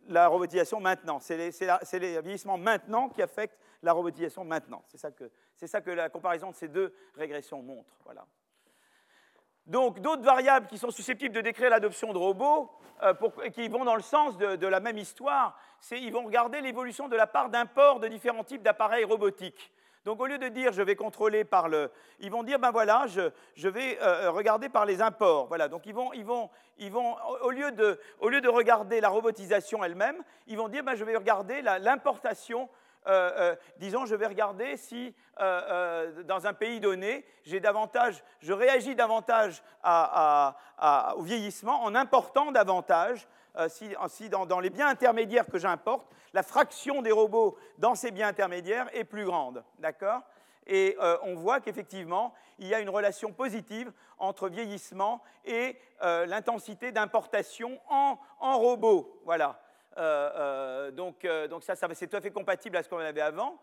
la 0.09 0.27
robotisation 0.27 0.81
maintenant. 0.81 1.21
C'est 1.21 1.37
le 1.37 2.21
vieillissement 2.21 2.59
maintenant 2.59 3.09
qui 3.09 3.23
affecte 3.23 3.57
la 3.83 3.93
robotisation 3.93 4.45
maintenant. 4.45 4.83
C'est 4.89 4.99
ça, 4.99 5.11
que, 5.11 5.31
ça 5.57 5.81
que 5.81 5.91
la 5.91 6.09
comparaison 6.09 6.51
de 6.51 6.57
ces 6.57 6.69
deux 6.69 6.95
régressions 7.15 7.63
montre. 7.63 7.97
Voilà. 8.05 8.27
Donc 9.67 10.01
d'autres 10.01 10.23
variables 10.23 10.67
qui 10.67 10.79
sont 10.79 10.91
susceptibles 10.91 11.35
de 11.35 11.41
décrire 11.41 11.71
l'adoption 11.71 12.13
de 12.13 12.19
robots, 12.19 12.71
euh, 13.03 13.15
qui 13.51 13.69
vont 13.69 13.85
dans 13.85 13.95
le 13.95 14.03
sens 14.03 14.37
de, 14.37 14.67
la 14.67 14.81
même 14.81 14.99
histoire, 14.99 15.57
c'est 15.81 16.01
ils 16.01 16.13
vont 16.13 16.25
regarder 16.25 16.61
l'évolution 16.61 17.09
de 17.09 17.17
la 17.17 17.27
part 17.27 17.51
d'import 17.51 18.01
de 18.01 18.09
différents 18.09 18.45
types 18.45 18.63
d'appareils 18.63 19.05
robotiques. 19.05 19.73
Donc 20.05 20.21
au 20.21 20.27
lieu 20.27 20.39
de 20.39 20.49
dire 20.49 20.73
je 20.73 20.83
vais 20.83 20.97
contrôler 20.97 21.45
par 21.45 21.69
le, 21.69 21.91
ils 22.21 22.31
vont 22.31 22.43
dire 22.43 22.59
ben 22.59 22.71
voilà 22.71 23.07
je, 23.07 23.69
vais 23.69 23.99
euh, 24.01 24.25
euh, 24.25 24.31
regarder 24.31 24.69
par 24.69 24.87
les 24.87 25.03
imports. 25.03 25.47
Voilà 25.47 25.69
donc 25.69 25.87
ils 25.87 25.95
vont, 25.95 26.13
ils 26.15 26.25
vont, 26.25 26.51
ils 26.79 26.91
vont 26.91 27.17
au, 27.43 27.51
lieu 27.51 27.71
de, 27.71 28.01
au 28.19 28.29
lieu 28.29 28.41
de 28.41 28.49
regarder 28.49 29.01
la 29.01 29.09
robotisation 29.09 29.85
elle-même, 29.85 30.23
ils 30.47 30.57
vont 30.57 30.69
dire 30.69 30.83
ben 30.83 30.95
je 30.95 31.05
vais 31.05 31.17
regarder 31.17 31.63
l'importation 31.63 32.69
euh, 33.07 33.31
euh, 33.37 33.57
disons, 33.79 34.05
je 34.05 34.15
vais 34.15 34.27
regarder 34.27 34.77
si 34.77 35.15
euh, 35.41 36.23
dans 36.25 36.47
un 36.47 36.53
pays 36.53 36.81
donné, 36.81 37.25
j'ai 37.45 37.61
davantage, 37.61 38.23
je 38.41 38.53
réagis 38.53 38.95
davantage 38.95 39.63
au 39.85 41.23
vieillissement 41.23 41.83
en 41.83 41.95
important 41.95 42.53
davantage, 42.53 43.27
si, 43.69 44.29
dans, 44.29 44.61
les 44.61 44.71
biens 44.71 44.89
intermédiaires 44.89 45.47
que 45.47 45.59
j'importe, 45.59 46.07
la 46.33 46.43
fraction 46.43 47.03
des 47.03 47.11
robots 47.11 47.57
dans 47.79 47.95
ces 47.95 48.11
biens 48.11 48.29
intermédiaires 48.29 48.89
est 48.93 49.05
plus 49.05 49.25
grande. 49.25 49.65
D'accord? 49.79 50.21
Et 50.67 50.97
on 51.23 51.35
voit 51.35 51.61
qu'effectivement, 51.61 52.33
il 52.59 52.69
y 52.69 52.75
a 52.75 52.81
une 52.81 52.91
relation 52.91 53.33
positive 53.33 53.93
entre 54.19 54.49
vieillissement 54.49 55.23
et 55.45 55.77
l'intensité 56.03 56.93
d'importation 56.93 57.81
en, 57.89 58.19
en 58.39 58.59
robots. 58.59 59.21
Voilà. 59.25 59.59
Euh, 60.01 60.31
euh, 60.35 60.91
donc, 60.91 61.25
euh, 61.25 61.47
donc 61.47 61.63
ça, 61.63 61.75
c'est 61.77 62.07
tout 62.07 62.17
à 62.17 62.21
fait 62.21 62.31
compatible 62.31 62.77
à 62.77 62.83
ce 62.83 62.89
qu'on 62.89 62.99
avait 62.99 63.21
avant. 63.21 63.59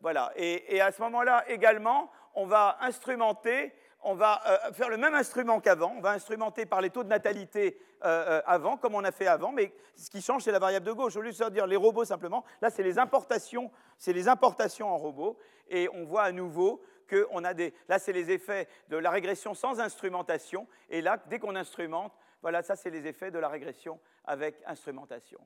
voilà. 0.00 0.32
Et, 0.36 0.80
à 0.80 0.92
ce 0.92 1.02
moment-là 1.02 1.44
également, 1.48 2.10
on 2.34 2.46
va 2.46 2.78
instrumenter, 2.80 3.72
on 4.02 4.14
va 4.14 4.40
faire 4.72 4.88
le 4.88 4.96
même 4.96 5.14
instrument 5.14 5.60
qu'avant. 5.60 5.94
On 5.96 6.00
va 6.00 6.10
instrumenter 6.10 6.66
par 6.66 6.80
les 6.80 6.90
taux 6.90 7.02
de 7.02 7.08
natalité 7.08 7.78
avant, 8.00 8.76
comme 8.76 8.94
on 8.94 9.04
a 9.04 9.12
fait 9.12 9.26
avant, 9.26 9.52
mais 9.52 9.72
ce 9.96 10.10
qui 10.10 10.22
change, 10.22 10.42
c'est 10.42 10.52
la 10.52 10.58
variable 10.58 10.86
de 10.86 10.92
gauche. 10.92 11.16
Au 11.16 11.20
lieu 11.20 11.32
de 11.32 11.48
dire 11.50 11.66
les 11.66 11.76
robots 11.76 12.04
simplement, 12.04 12.44
là, 12.60 12.70
c'est 12.70 12.82
les 12.82 12.98
importations, 12.98 13.70
c'est 13.98 14.12
les 14.12 14.28
importations 14.28 14.88
en 14.88 14.98
robots, 14.98 15.36
et 15.68 15.88
on 15.92 16.04
voit 16.04 16.22
à 16.22 16.32
nouveau 16.32 16.82
que 17.06 17.28
on 17.30 17.44
a 17.44 17.54
des, 17.54 17.74
là, 17.88 17.98
c'est 17.98 18.12
les 18.12 18.30
effets 18.30 18.68
de 18.88 18.96
la 18.96 19.10
régression 19.10 19.54
sans 19.54 19.80
instrumentation, 19.80 20.66
et 20.90 21.00
là, 21.00 21.18
dès 21.28 21.38
qu'on 21.38 21.54
instrumente, 21.54 22.12
voilà, 22.42 22.62
ça, 22.62 22.76
c'est 22.76 22.90
les 22.90 23.06
effets 23.06 23.30
de 23.30 23.38
la 23.38 23.48
régression 23.48 24.00
avec 24.24 24.60
instrumentation. 24.66 25.40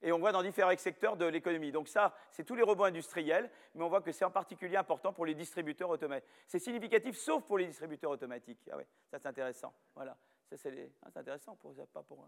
Et 0.00 0.12
on 0.12 0.18
voit 0.18 0.32
dans 0.32 0.42
différents 0.42 0.76
secteurs 0.76 1.16
de 1.16 1.26
l'économie. 1.26 1.72
Donc 1.72 1.88
ça, 1.88 2.14
c'est 2.30 2.44
tous 2.44 2.54
les 2.54 2.62
robots 2.62 2.84
industriels, 2.84 3.50
mais 3.74 3.82
on 3.82 3.88
voit 3.88 4.00
que 4.00 4.12
c'est 4.12 4.24
en 4.24 4.30
particulier 4.30 4.76
important 4.76 5.12
pour 5.12 5.26
les 5.26 5.34
distributeurs 5.34 5.90
automatiques. 5.90 6.28
C'est 6.46 6.60
significatif, 6.60 7.16
sauf 7.16 7.44
pour 7.44 7.58
les 7.58 7.66
distributeurs 7.66 8.12
automatiques. 8.12 8.60
Ah 8.70 8.76
ouais, 8.76 8.86
ça 9.10 9.18
c'est 9.18 9.28
intéressant. 9.28 9.74
Voilà, 9.94 10.16
ça 10.48 10.56
c'est 10.56 10.92
ah, 11.02 11.08
intéressant 11.16 11.56
pour, 11.56 11.74
pas 11.88 12.02
pour. 12.02 12.18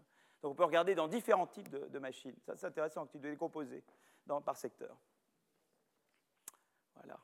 Donc 0.41 0.51
on 0.51 0.55
peut 0.55 0.65
regarder 0.65 0.95
dans 0.95 1.07
différents 1.07 1.47
types 1.47 1.69
de, 1.69 1.99
machines. 1.99 2.35
Ça 2.45 2.57
c'est 2.57 2.67
intéressant, 2.67 3.07
tu 3.07 3.19
dois 3.19 3.31
décomposer 3.31 3.83
dans, 4.25 4.41
par 4.41 4.57
secteur. 4.57 4.97
Voilà. 6.95 7.17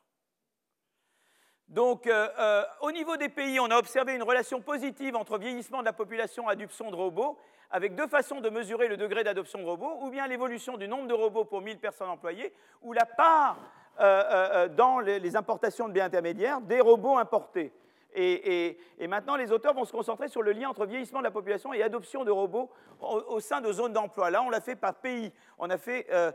Donc, 1.68 2.08
euh, 2.08 2.30
euh, 2.40 2.64
au 2.82 2.92
niveau 2.92 3.18
des 3.18 3.28
pays, 3.28 3.60
on 3.60 3.70
a 3.70 3.78
observé 3.78 4.16
une 4.16 4.24
relation 4.24 4.62
positive 4.62 5.16
entre 5.16 5.38
vieillissement 5.38 5.82
de 5.82 5.86
la 5.86 5.94
population 5.94 6.50
et 6.50 6.54
adoption 6.54 6.90
de 6.92 6.96
robots, 6.96 7.38
avec 7.70 7.96
deux 7.96 8.08
façons 8.08 8.40
de 8.40 8.50
mesurer 8.50 8.88
le 8.88 8.96
degré 8.96 9.26
d'adoption 9.26 9.60
de 9.60 9.66
robots, 9.66 10.00
ou 10.02 10.10
bien 10.10 10.28
l'évolution 10.28 10.78
du 10.78 10.88
nombre 10.88 11.08
de 11.08 11.14
robots 11.14 11.44
pour 11.44 11.62
1000 11.62 11.78
personnes 11.80 12.10
employées, 12.10 12.54
ou 12.82 12.94
la 12.94 13.06
part 13.06 13.58
euh, 14.00 14.70
dans 14.70 15.00
les, 15.00 15.36
importations 15.36 15.90
de 15.90 15.94
biens 15.94 16.06
intermédiaires 16.06 16.62
des 16.62 16.80
robots 16.80 17.18
importés. 17.18 17.74
Et, 18.14 18.78
maintenant, 19.08 19.36
les 19.36 19.52
auteurs 19.52 19.74
vont 19.74 19.86
se 19.86 19.92
concentrer 19.92 20.28
sur 20.28 20.42
le 20.42 20.52
lien 20.52 20.70
entre 20.70 20.86
vieillissement 20.86 21.20
de 21.20 21.26
la 21.26 21.32
population 21.32 21.74
et 21.74 21.84
adoption 21.84 22.24
de 22.24 22.32
robots 22.32 22.70
au, 23.00 23.40
sein 23.40 23.62
de 23.62 23.72
zones 23.72 23.94
d'emploi. 23.94 24.32
Là, 24.32 24.42
on 24.42 24.50
l'a 24.50 24.62
fait 24.62 24.76
par 24.76 24.96
pays. 24.96 25.32
On 25.60 25.70
a 25.70 25.78
fait, 25.78 26.08
euh, 26.12 26.32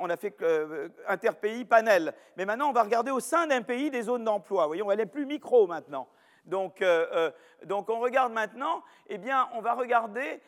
on 0.00 0.08
a 0.10 0.16
fait 0.16 0.34
euh, 0.42 0.88
interpays 1.08 1.64
panel. 1.64 2.14
Mais 2.36 2.44
maintenant, 2.44 2.68
on 2.68 2.72
va 2.72 2.82
regarder 2.82 3.10
au 3.10 3.20
sein 3.20 3.46
d'un 3.46 3.62
pays 3.62 3.90
des 3.90 4.02
zones 4.02 4.24
d'emploi. 4.24 4.66
Voyez, 4.66 4.82
on 4.82 4.86
va 4.86 4.92
aller 4.92 5.06
plus 5.06 5.26
micro 5.26 5.66
maintenant. 5.66 6.08
Donc, 6.44 6.82
euh, 6.82 7.30
donc, 7.64 7.88
on 7.88 7.98
regarde 7.98 8.32
maintenant, 8.32 8.82
eh 9.08 9.18
bien, 9.18 9.48
on 9.54 9.60
va 9.60 9.74
regarder 9.74 10.40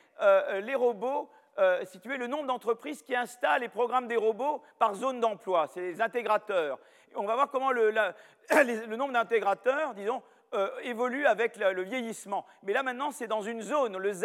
les 0.62 0.74
robots 0.74 1.28
si 1.84 1.98
tu 2.00 2.10
veux, 2.10 2.18
le 2.18 2.26
nombre 2.26 2.46
d'entreprises 2.46 3.00
qui 3.00 3.16
installent 3.16 3.62
et 3.62 3.70
programment 3.70 4.06
des 4.06 4.16
robots 4.16 4.62
par 4.78 4.94
zone 4.94 5.20
d'emploi, 5.20 5.66
c'est 5.72 5.80
les 5.80 6.02
intégrateurs. 6.02 6.78
On 7.14 7.24
va 7.24 7.34
voir 7.34 7.50
comment 7.50 7.72
le, 7.72 7.90
le 8.50 8.96
nombre 8.96 9.14
d'intégrateurs, 9.14 9.94
disons, 9.94 10.22
euh, 10.54 10.68
évolue 10.82 11.26
avec 11.26 11.56
le, 11.56 11.82
vieillissement. 11.82 12.46
Mais 12.62 12.72
là 12.72 12.82
maintenant, 12.82 13.10
c'est 13.10 13.26
dans 13.26 13.42
une 13.42 13.62
zone. 13.62 13.98
Le 13.98 14.12
Z, 14.12 14.24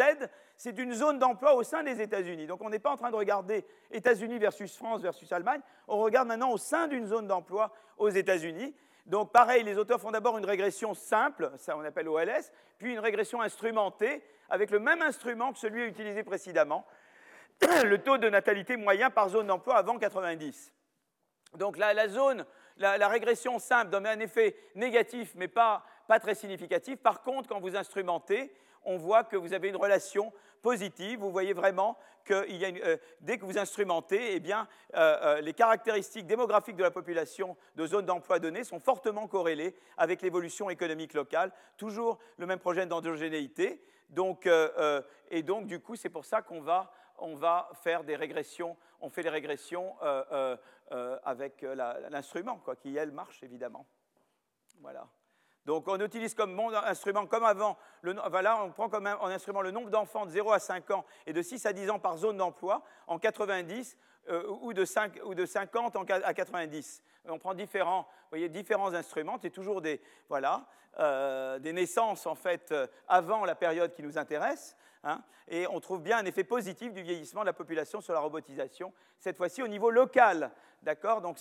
c'est 0.56 0.78
une 0.78 0.92
zone 0.92 1.18
d'emploi 1.18 1.54
au 1.54 1.62
sein 1.62 1.82
des 1.82 2.00
États-Unis. 2.00 2.46
Donc 2.46 2.62
on 2.62 2.70
n'est 2.70 2.78
pas 2.78 2.90
en 2.90 2.96
train 2.96 3.10
de 3.10 3.16
regarder 3.16 3.64
États-Unis 3.90 4.38
versus 4.38 4.76
France 4.76 5.02
versus 5.02 5.30
Allemagne. 5.32 5.60
On 5.88 5.98
regarde 5.98 6.28
maintenant 6.28 6.52
au 6.52 6.58
sein 6.58 6.86
d'une 6.86 7.06
zone 7.06 7.26
d'emploi 7.26 7.72
aux 7.98 8.08
États-Unis. 8.08 8.74
Donc 9.06 9.32
pareil, 9.32 9.64
les 9.64 9.78
auteurs 9.78 10.00
font 10.00 10.12
d'abord 10.12 10.38
une 10.38 10.44
régression 10.44 10.94
simple, 10.94 11.50
ça 11.58 11.76
on 11.76 11.84
appelle 11.84 12.08
OLS, 12.08 12.52
puis 12.78 12.92
une 12.92 13.00
régression 13.00 13.42
instrumentée 13.42 14.22
avec 14.48 14.70
le 14.70 14.78
même 14.78 15.02
instrument 15.02 15.52
que 15.52 15.58
celui 15.58 15.84
utilisé 15.86 16.22
précédemment, 16.22 16.86
le 17.84 17.98
taux 17.98 18.18
de 18.18 18.28
natalité 18.28 18.76
moyen 18.76 19.10
par 19.10 19.28
zone 19.28 19.48
d'emploi 19.48 19.76
avant 19.76 19.98
90. 19.98 20.72
Donc 21.54 21.76
la, 21.76 22.08
zone, 22.08 22.46
la, 22.76 22.96
la, 22.96 23.08
régression 23.08 23.58
simple 23.58 23.90
donne 23.90 24.06
un 24.06 24.20
effet 24.20 24.56
négatif, 24.74 25.32
mais 25.34 25.48
pas, 25.48 25.84
pas 26.06 26.20
très 26.20 26.34
significatif. 26.34 26.98
Par 26.98 27.22
contre, 27.22 27.48
quand 27.48 27.60
vous 27.60 27.76
instrumentez, 27.76 28.52
on 28.84 28.96
voit 28.96 29.24
que 29.24 29.36
vous 29.36 29.52
avez 29.52 29.68
une 29.68 29.76
relation 29.76 30.32
positive. 30.62 31.18
Vous 31.20 31.30
voyez 31.30 31.52
vraiment 31.52 31.98
que 32.24 32.34
euh, 32.34 32.96
dès 33.20 33.38
que 33.38 33.44
vous 33.44 33.58
instrumentez, 33.58 34.34
eh 34.34 34.40
bien, 34.40 34.68
euh, 34.94 35.18
euh, 35.22 35.40
les 35.40 35.52
caractéristiques 35.52 36.26
démographiques 36.26 36.76
de 36.76 36.82
la 36.82 36.90
population 36.90 37.56
de 37.74 37.86
zones 37.86 38.06
d'emploi 38.06 38.38
données 38.38 38.64
sont 38.64 38.80
fortement 38.80 39.26
corrélées 39.26 39.74
avec 39.96 40.22
l'évolution 40.22 40.70
économique 40.70 41.14
locale. 41.14 41.52
Toujours 41.76 42.18
le 42.38 42.46
même 42.46 42.60
projet 42.60 42.86
d'endogénéité. 42.86 43.82
Donc, 44.08 44.46
et 45.30 45.42
donc, 45.42 45.66
du 45.66 45.80
coup, 45.80 45.96
c'est 45.96 46.10
pour 46.10 46.26
ça 46.26 46.42
qu'on 46.42 46.60
va, 46.60 46.92
on 47.16 47.34
va 47.34 47.70
faire 47.82 48.04
des 48.04 48.14
régressions. 48.14 48.76
On 49.00 49.08
fait 49.08 49.22
des 49.22 49.30
régressions 49.30 49.94
avec 51.24 51.64
l'instrument, 52.10 52.62
qui, 52.82 52.94
elle, 52.94 53.10
marche 53.10 53.42
évidemment. 53.42 53.86
Voilà. 54.80 55.08
Donc 55.66 55.86
on 55.86 56.00
utilise 56.00 56.34
comme 56.34 56.58
instrument, 56.84 57.26
comme 57.26 57.44
avant, 57.44 57.76
voilà, 58.02 58.62
on 58.64 58.70
prend 58.70 58.88
comme 58.88 59.06
instrument 59.06 59.62
le 59.62 59.70
nombre 59.70 59.90
d'enfants 59.90 60.26
de 60.26 60.30
0 60.30 60.52
à 60.52 60.58
5 60.58 60.90
ans 60.90 61.04
et 61.26 61.32
de 61.32 61.40
6 61.40 61.66
à 61.66 61.72
10 61.72 61.90
ans 61.90 61.98
par 61.98 62.16
zone 62.16 62.36
d'emploi 62.36 62.82
en 63.06 63.18
90 63.18 63.96
euh, 64.28 64.44
ou, 64.60 64.72
de 64.72 64.84
5, 64.84 65.20
ou, 65.24 65.34
de 65.34 65.46
50 65.46 65.96
à 66.10 66.34
90. 66.34 67.02
On 67.26 67.38
prend 67.38 67.54
différents, 67.54 68.06
voyez, 68.30 68.48
différents 68.48 68.92
instruments, 68.94 69.38
c'est 69.40 69.50
toujours 69.50 69.80
des, 69.80 70.00
voilà, 70.28 70.66
euh, 70.98 71.58
des 71.58 71.72
naissances 71.72 72.26
en 72.26 72.34
fait 72.34 72.72
euh, 72.72 72.86
avant 73.08 73.44
la 73.44 73.54
période 73.54 73.94
qui 73.94 74.02
nous 74.02 74.18
intéresse. 74.18 74.76
Hein, 75.04 75.20
et 75.48 75.66
on 75.66 75.80
trouve 75.80 76.00
bien 76.00 76.18
un 76.18 76.24
effet 76.24 76.44
positif 76.44 76.92
du 76.92 77.02
vieillissement 77.02 77.40
de 77.40 77.46
la 77.46 77.52
population 77.52 78.00
sur 78.00 78.12
la 78.12 78.20
robotisation, 78.20 78.92
cette 79.18 79.36
fois-ci 79.36 79.62
au 79.62 79.68
niveau 79.68 79.90
local. 79.90 80.52
D'accord? 80.82 81.20
Donc 81.20 81.38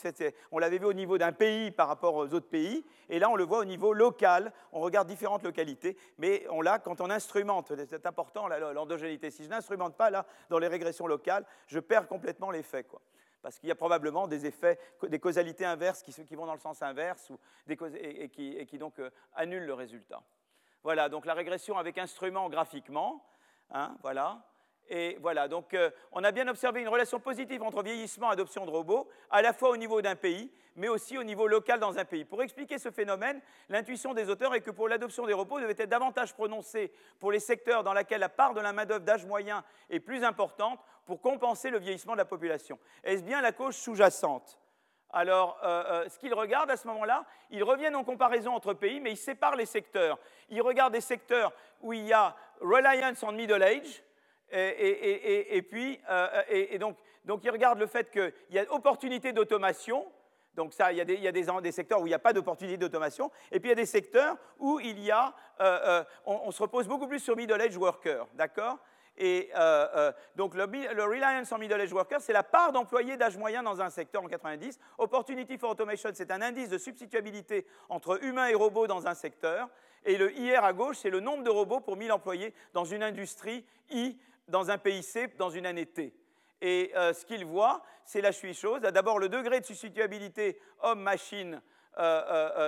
on 0.51 0.59
l'avait 0.59 0.78
vu 0.78 0.86
au 0.86 0.93
niveau 0.93 1.18
d'un 1.18 1.32
pays 1.32 1.72
par 1.72 1.88
rapport 1.88 2.16
aux 2.16 2.34
autres 2.34 2.49
pays, 2.49 2.84
et 3.09 3.20
là 3.20 3.30
on 3.30 3.36
le 3.36 3.43
voit 3.43 3.59
au 3.59 3.66
niveau 3.66 3.93
local. 3.93 4.51
On 4.72 4.80
regarde 4.80 5.07
différentes 5.07 5.43
localités, 5.43 5.97
mais 6.18 6.45
on 6.49 6.62
l'a 6.62 6.80
quand 6.80 7.01
on 7.01 7.09
instrumente. 7.09 7.72
C'est 7.88 8.05
important 8.05 8.47
l'endogénité. 8.47 9.32
Si 9.32 9.43
je 9.43 9.49
n'instrumente 9.49 9.95
pas 9.95 10.09
là 10.09 10.26
dans 10.49 10.59
les 10.59 10.68
régressions 10.68 11.07
locales, 11.07 11.45
je 11.68 11.80
perds 11.80 12.07
complètement 12.07 12.51
l'effet. 12.51 12.86
Parce 13.41 13.57
qu'il 13.57 13.70
y 13.70 13.72
a 13.72 13.76
probablement 13.76 14.28
des 14.28 14.45
effets, 14.45 14.80
des 15.07 15.20
causalités 15.20 15.66
inverses 15.66 16.03
qui, 16.03 16.36
vont 16.36 16.45
dans 16.45 16.53
le 16.53 16.59
sens 16.59 16.82
inverse 16.84 17.32
ou 17.32 17.39
et, 17.68 18.30
qui, 18.30 18.78
donc 18.78 18.99
euh, 18.99 19.09
annulent 19.34 19.66
le 19.66 19.74
résultat. 19.74 20.22
Voilà, 20.84 21.09
donc 21.09 21.26
la 21.26 21.34
régression 21.34 21.78
avec 21.78 21.97
instrument 21.97 22.49
graphiquement. 22.49 23.24
Hein, 23.72 23.95
voilà. 24.01 24.41
Et 24.89 25.17
voilà, 25.22 25.47
donc 25.47 25.74
euh, 25.74 25.89
on 26.11 26.22
a 26.24 26.32
bien 26.32 26.47
observé 26.49 26.82
une 26.82 26.89
relation 26.89 27.19
positive 27.19 27.63
entre 27.63 27.82
vieillissement 27.82 28.30
et 28.30 28.34
adoption 28.34 28.65
de 28.65 28.72
robots, 28.72 29.07
à 29.30 29.41
la 29.41 29.53
fois 29.53 29.69
au 29.69 29.78
niveau 29.78 30.01
d'un 30.01 30.17
pays, 30.17 30.51
mais 30.76 30.89
aussi 30.89 31.17
au 31.17 31.24
niveau 31.24 31.47
local 31.47 31.80
dans 31.80 31.97
un 31.97 32.03
pays. 32.03 32.26
Pour 32.26 32.43
expliquer 32.43 32.78
ce 32.78 32.91
phénomène, 32.91 33.41
l'intuition 33.69 34.13
des 34.13 34.30
auteurs 34.30 34.53
est 34.53 34.59
que 34.59 34.72
pour 34.72 34.89
l'adoption 34.89 35.26
des 35.26 35.34
robots 35.34 35.61
devait 35.61 35.76
être 35.78 35.89
davantage 35.89 36.34
prononcée 36.34 36.91
pour 37.19 37.32
les 37.32 37.39
secteurs 37.39 37.84
dans 37.84 37.93
lesquels 37.93 38.19
la 38.19 38.28
part 38.28 38.53
de 38.53 38.59
la 38.59 38.74
main-d'œuvre 38.74 39.05
d'âge 39.05 39.26
moyen 39.26 39.63
est 39.89 40.01
plus 40.01 40.26
importante 40.26 40.80
pour 41.05 41.22
compenser 41.22 41.69
le 41.69 41.80
vieillissement 41.80 42.13
de 42.13 42.17
la 42.17 42.26
population. 42.26 42.78
Est-ce 43.03 43.24
bien 43.24 43.41
la 43.41 43.53
cause 43.53 43.76
sous-jacente? 43.76 44.61
Alors, 45.14 45.59
euh, 45.64 45.84
euh, 45.88 46.09
ce 46.09 46.18
qu'ils 46.18 46.34
regardent 46.34 46.72
à 46.72 46.78
ce 46.78 46.88
moment-là, 46.88 47.26
ils 47.49 47.64
reviennent 47.64 47.95
en 47.95 48.03
comparaison 48.03 48.53
entre 48.53 48.74
pays, 48.74 48.99
mais 48.99 49.12
ils 49.12 49.18
séparent 49.18 49.55
les 49.55 49.66
secteurs. 49.66 50.18
Ils 50.49 50.62
regardent 50.62 50.93
des 50.93 51.01
secteurs 51.01 51.51
où 51.82 51.93
il 51.93 52.05
y 52.05 52.14
a 52.14 52.36
reliance 52.62 53.22
on 53.24 53.32
middle 53.32 53.64
age, 53.64 54.03
et, 54.53 55.62
puis, 55.70 55.99
euh, 56.09 56.43
et, 56.49 56.78
donc, 56.78 56.97
donc, 57.24 57.43
ils 57.45 57.49
regardent 57.49 57.80
le 57.80 57.88
fait 57.88 58.12
qu'il 58.12 58.34
y 58.49 58.59
a 58.59 58.66
opportunité 58.74 59.32
d'automation. 59.32 60.05
Donc 60.55 60.74
ça, 60.74 60.91
il 60.91 60.97
y 60.97 61.01
a, 61.01 61.05
des, 61.05 61.14
il 61.14 61.22
y 61.22 61.28
a 61.28 61.32
des, 61.32 61.72
secteurs 61.72 62.01
où 62.01 62.05
il 62.05 62.09
n'y 62.09 62.16
a 62.16 62.20
pas 62.20 62.34
d'opportunité 62.34 62.78
d'automation. 62.78 63.32
Et 63.49 63.62
puis 63.62 63.70
il 63.70 63.72
y 63.72 63.74
a 63.74 63.76
des 63.76 63.86
secteurs 63.86 64.36
où 64.59 64.82
il 64.82 64.99
y 64.99 65.09
a, 65.09 65.34
on, 66.26 66.41
on, 66.43 66.51
se 66.51 66.62
repose 66.62 66.86
beaucoup 66.89 67.07
plus 67.07 67.22
sur 67.22 67.38
middle 67.38 67.62
age 67.62 67.78
worker, 67.78 68.28
d'accord? 68.34 68.78
Et 69.18 69.49
euh, 69.55 69.88
euh, 69.95 70.12
donc 70.36 70.55
le, 70.55 70.64
Reliance 70.64 71.51
on 71.51 71.57
Middle 71.57 71.82
Age 71.82 71.93
Workers, 71.93 72.22
c'est 72.22 72.34
la 72.34 72.43
part 72.43 72.72
d'employés 72.72 73.18
d'âge 73.18 73.38
moyen 73.38 73.62
dans 73.62 73.82
un 73.82 73.89
secteur 73.89 74.24
en 74.24 74.28
90. 74.28 74.80
Opportunity 74.97 75.57
for 75.57 75.72
Automation, 75.72 76.09
c'est 76.14 76.32
un 76.32 76.41
indice 76.41 76.70
de 76.70 76.78
substituabilité 76.78 77.68
entre 77.89 78.24
humains 78.24 78.47
et 78.47 78.55
robots 78.55 78.88
dans 78.88 79.07
un 79.07 79.14
secteur. 79.14 79.70
Et 80.05 80.18
le 80.18 80.36
IR 80.36 80.64
à 80.64 80.74
gauche, 80.74 80.97
c'est 80.97 81.09
le 81.09 81.20
nombre 81.20 81.43
de 81.43 81.49
robots 81.49 81.82
pour 81.82 81.97
1000 81.97 82.12
employés 82.12 82.53
dans 82.74 82.86
une 82.86 83.03
industrie 83.03 83.66
I, 83.91 84.18
dans 84.47 84.72
un 84.72 84.78
pays 84.78 85.03
C, 85.03 85.28
dans 85.38 85.49
une 85.49 85.66
année 85.66 85.86
T. 85.86 86.14
Et 86.62 86.91
euh, 86.95 87.14
ce 87.14 87.26
qu'il 87.26 87.45
voit, 87.45 87.84
c'est 88.05 88.22
la 88.22 88.32
suite 88.32 88.57
chose. 88.57 88.82
D'abord, 88.82 89.20
le 89.20 89.30
degré 89.30 89.59
de 89.59 89.66
substituabilité 89.66 90.59
homme-machine 90.82 91.62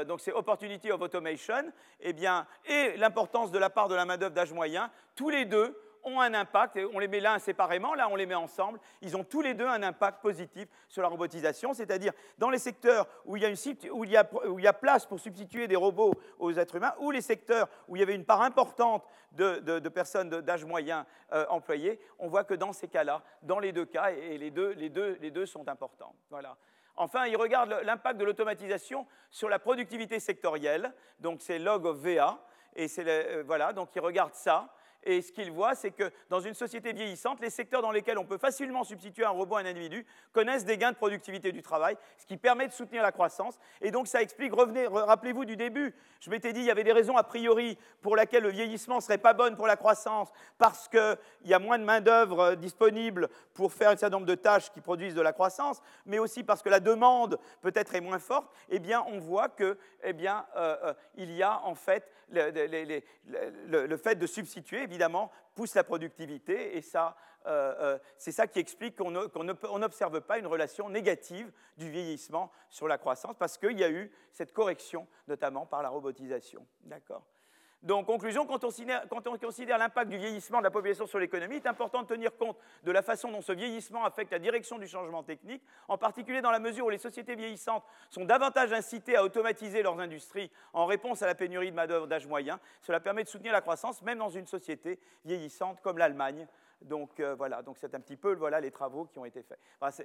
donc 0.05 0.19
c'est 0.19 0.33
Opportunity 0.33 0.91
of 0.91 1.01
Automation, 1.01 1.71
eh 2.01 2.11
bien, 2.11 2.45
et 2.65 2.97
l'importance 2.97 3.51
de 3.51 3.57
la 3.57 3.69
part 3.69 3.87
de 3.87 3.95
la 3.95 4.03
main-d'œuvre 4.03 4.35
d'âge 4.35 4.51
moyen, 4.51 4.91
tous 5.15 5.29
les 5.29 5.45
deux 5.45 5.79
ont 6.03 6.19
un 6.19 6.33
impact, 6.33 6.79
on 6.93 6.99
les 6.99 7.07
met 7.07 7.19
là 7.19 7.39
séparément, 7.39 7.93
là 7.93 8.07
on 8.09 8.15
les 8.15 8.25
met 8.25 8.35
ensemble, 8.35 8.79
ils 9.01 9.15
ont 9.15 9.23
tous 9.23 9.41
les 9.41 9.53
deux 9.53 9.67
un 9.67 9.83
impact 9.83 10.21
positif 10.21 10.67
sur 10.87 11.01
la 11.01 11.07
robotisation, 11.07 11.73
c'est-à-dire 11.73 12.13
dans 12.37 12.49
les 12.49 12.59
secteurs 12.59 13.07
où 13.25 13.37
il, 13.37 13.43
y 13.43 13.45
a 13.45 13.49
une, 13.49 13.57
où, 13.91 14.03
il 14.03 14.11
y 14.11 14.17
a, 14.17 14.27
où 14.47 14.59
il 14.59 14.65
y 14.65 14.67
a 14.67 14.73
place 14.73 15.05
pour 15.05 15.19
substituer 15.19 15.67
des 15.67 15.75
robots 15.75 16.13
aux 16.39 16.51
êtres 16.53 16.75
humains, 16.75 16.93
ou 16.99 17.11
les 17.11 17.21
secteurs 17.21 17.67
où 17.87 17.95
il 17.95 17.99
y 17.99 18.03
avait 18.03 18.15
une 18.15 18.25
part 18.25 18.41
importante 18.41 19.05
de, 19.31 19.59
de, 19.59 19.89
personnes 19.89 20.29
d'âge 20.29 20.65
moyen 20.65 21.05
euh, 21.31 21.45
employées, 21.49 21.99
on 22.19 22.27
voit 22.27 22.43
que 22.43 22.53
dans 22.53 22.73
ces 22.73 22.87
cas-là, 22.87 23.23
dans 23.41 23.59
les 23.59 23.71
deux 23.71 23.85
cas, 23.85 24.11
et 24.11 24.37
les 24.37 24.51
deux, 24.51 24.71
les 24.71 24.89
deux, 24.89 25.17
les 25.21 25.31
deux 25.31 25.45
sont 25.45 25.67
importants. 25.67 26.15
Voilà. 26.29 26.55
Enfin, 26.95 27.25
il 27.25 27.35
regarde 27.35 27.75
l'impact 27.83 28.19
de 28.19 28.25
l'automatisation 28.25 29.07
sur 29.31 29.49
la 29.49 29.57
productivité 29.57 30.19
sectorielle, 30.19 30.93
donc 31.19 31.41
c'est 31.41 31.57
log 31.57 31.85
of 31.85 31.97
VA, 31.97 32.39
et 32.75 32.87
c'est 32.87 33.07
euh, 33.07 33.43
voilà, 33.45 33.73
donc 33.73 33.95
il 33.95 33.99
regarde 33.99 34.33
ça. 34.33 34.73
Et 35.05 35.21
ce 35.21 35.31
qu'il 35.31 35.51
voit, 35.51 35.75
c'est 35.75 35.91
que 35.91 36.11
dans 36.29 36.39
une 36.39 36.53
société 36.53 36.93
vieillissante, 36.93 37.39
les 37.41 37.49
secteurs 37.49 37.81
dans 37.81 37.91
lesquels 37.91 38.17
on 38.17 38.25
peut 38.25 38.37
facilement 38.37 38.83
substituer 38.83 39.25
un 39.25 39.29
robot 39.29 39.57
à 39.57 39.61
un 39.61 39.65
individu 39.65 40.05
connaissent 40.31 40.65
des 40.65 40.77
gains 40.77 40.91
de 40.91 40.97
productivité 40.97 41.51
du 41.51 41.61
travail, 41.61 41.97
ce 42.17 42.25
qui 42.25 42.37
permet 42.37 42.67
de 42.67 42.73
soutenir 42.73 43.03
la 43.03 43.11
croissance. 43.11 43.59
Et 43.81 43.91
donc 43.91 44.07
ça 44.07 44.21
explique, 44.21 44.53
revenez, 44.53 44.87
rappelez-vous 44.87 45.45
du 45.45 45.55
début, 45.55 45.93
je 46.19 46.29
m'étais 46.29 46.53
dit 46.53 46.61
il 46.61 46.65
y 46.65 46.71
avait 46.71 46.83
des 46.83 46.93
raisons 46.93 47.17
a 47.17 47.23
priori 47.23 47.77
pour 48.01 48.15
lesquelles 48.15 48.43
le 48.43 48.49
vieillissement 48.49 48.97
ne 48.97 49.01
serait 49.01 49.17
pas 49.17 49.33
bon 49.33 49.55
pour 49.55 49.67
la 49.67 49.75
croissance, 49.75 50.29
parce 50.57 50.87
qu'il 50.87 51.17
y 51.45 51.53
a 51.53 51.59
moins 51.59 51.77
de 51.77 51.83
main-d'œuvre 51.83 52.39
euh, 52.39 52.55
disponible 52.55 53.29
pour 53.53 53.73
faire 53.73 53.89
un 53.89 53.97
certain 53.97 54.17
nombre 54.17 54.27
de 54.27 54.35
tâches 54.35 54.71
qui 54.71 54.81
produisent 54.81 55.15
de 55.15 55.21
la 55.21 55.33
croissance, 55.33 55.81
mais 56.05 56.19
aussi 56.19 56.43
parce 56.43 56.61
que 56.61 56.69
la 56.69 56.79
demande 56.79 57.39
peut-être 57.61 57.95
est 57.95 58.01
moins 58.01 58.19
forte. 58.19 58.51
Eh 58.69 58.79
bien, 58.79 59.03
on 59.07 59.19
voit 59.19 59.49
que, 59.49 59.77
eh 60.03 60.13
euh, 60.13 60.41
euh, 60.55 60.93
il 61.15 61.31
y 61.31 61.43
a 61.43 61.61
en 61.63 61.75
fait 61.75 62.09
le, 62.29 63.97
fait 63.97 64.15
de 64.15 64.27
substituer, 64.27 64.83
évidemment, 64.83 65.31
pousse 65.55 65.75
la 65.75 65.83
productivité, 65.83 66.77
et 66.77 66.81
ça, 66.81 67.15
euh, 67.45 67.75
euh, 67.79 67.99
c'est 68.17 68.31
ça 68.31 68.47
qui 68.47 68.59
explique 68.59 68.95
qu'on 68.95 69.79
n'observe 69.79 70.21
pas 70.21 70.39
une 70.39 70.47
relation 70.47 70.89
négative 70.89 71.51
du 71.77 71.89
vieillissement 71.89 72.51
sur 72.69 72.87
la 72.87 72.97
croissance, 72.97 73.35
parce 73.37 73.57
qu'il 73.57 73.77
y 73.79 73.83
a 73.83 73.89
eu 73.89 74.11
cette 74.31 74.53
correction, 74.53 75.07
notamment 75.27 75.65
par 75.65 75.83
la 75.83 75.89
robotisation. 75.89 76.65
D'accord? 76.81 77.25
Donc, 77.83 78.05
conclusion, 78.05 78.45
quand 78.45 78.63
on 78.63 79.37
considère, 79.37 79.77
l'impact 79.77 80.09
du 80.09 80.17
vieillissement 80.17 80.59
de 80.59 80.63
la 80.63 80.71
population 80.71 81.05
sur 81.05 81.19
l'économie, 81.19 81.55
il 81.55 81.57
est 81.57 81.67
important 81.67 82.01
de 82.01 82.07
tenir 82.07 82.35
compte 82.37 82.57
de 82.83 82.91
la 82.93 83.01
façon 83.01 83.29
dont 83.29 83.41
ce 83.41 83.51
vieillissement 83.51 84.05
affecte 84.05 84.31
la 84.31 84.39
direction 84.39 84.79
du 84.79 84.87
changement 84.87 85.21
technique, 85.21 85.61
en 85.89 85.97
particulier 85.97 86.41
dans 86.41 86.51
la 86.51 86.59
mesure 86.59 86.85
où 86.85 86.89
les 86.89 86.97
sociétés 86.97 87.35
vieillissantes 87.35 87.83
sont 88.09 88.23
davantage 88.23 88.71
incitées 88.71 89.17
à 89.17 89.23
automatiser 89.25 89.83
leurs 89.83 89.99
industries 89.99 90.49
en 90.71 90.85
réponse 90.85 91.21
à 91.23 91.27
la 91.27 91.35
pénurie 91.35 91.71
de 91.71 91.75
main-d'œuvre 91.75 92.07
d'âge 92.07 92.25
moyen. 92.25 92.57
Cela 92.81 93.01
permet 93.01 93.25
de 93.25 93.29
soutenir 93.29 93.51
la 93.51 93.59
croissance, 93.59 94.01
même 94.01 94.19
dans 94.19 94.29
une 94.29 94.47
société 94.47 94.97
vieillissante 95.25 95.81
comme 95.81 95.97
l'Allemagne, 95.97 96.47
donc 96.83 97.19
euh, 97.19 97.35
voilà, 97.35 97.61
donc 97.61 97.77
c'est 97.79 97.93
un 97.95 97.99
petit 97.99 98.17
peu 98.17 98.33
voilà, 98.35 98.59
les 98.59 98.71
travaux 98.71 99.05
qui 99.05 99.19
ont 99.19 99.25
été 99.25 99.43
faits. 99.43 99.59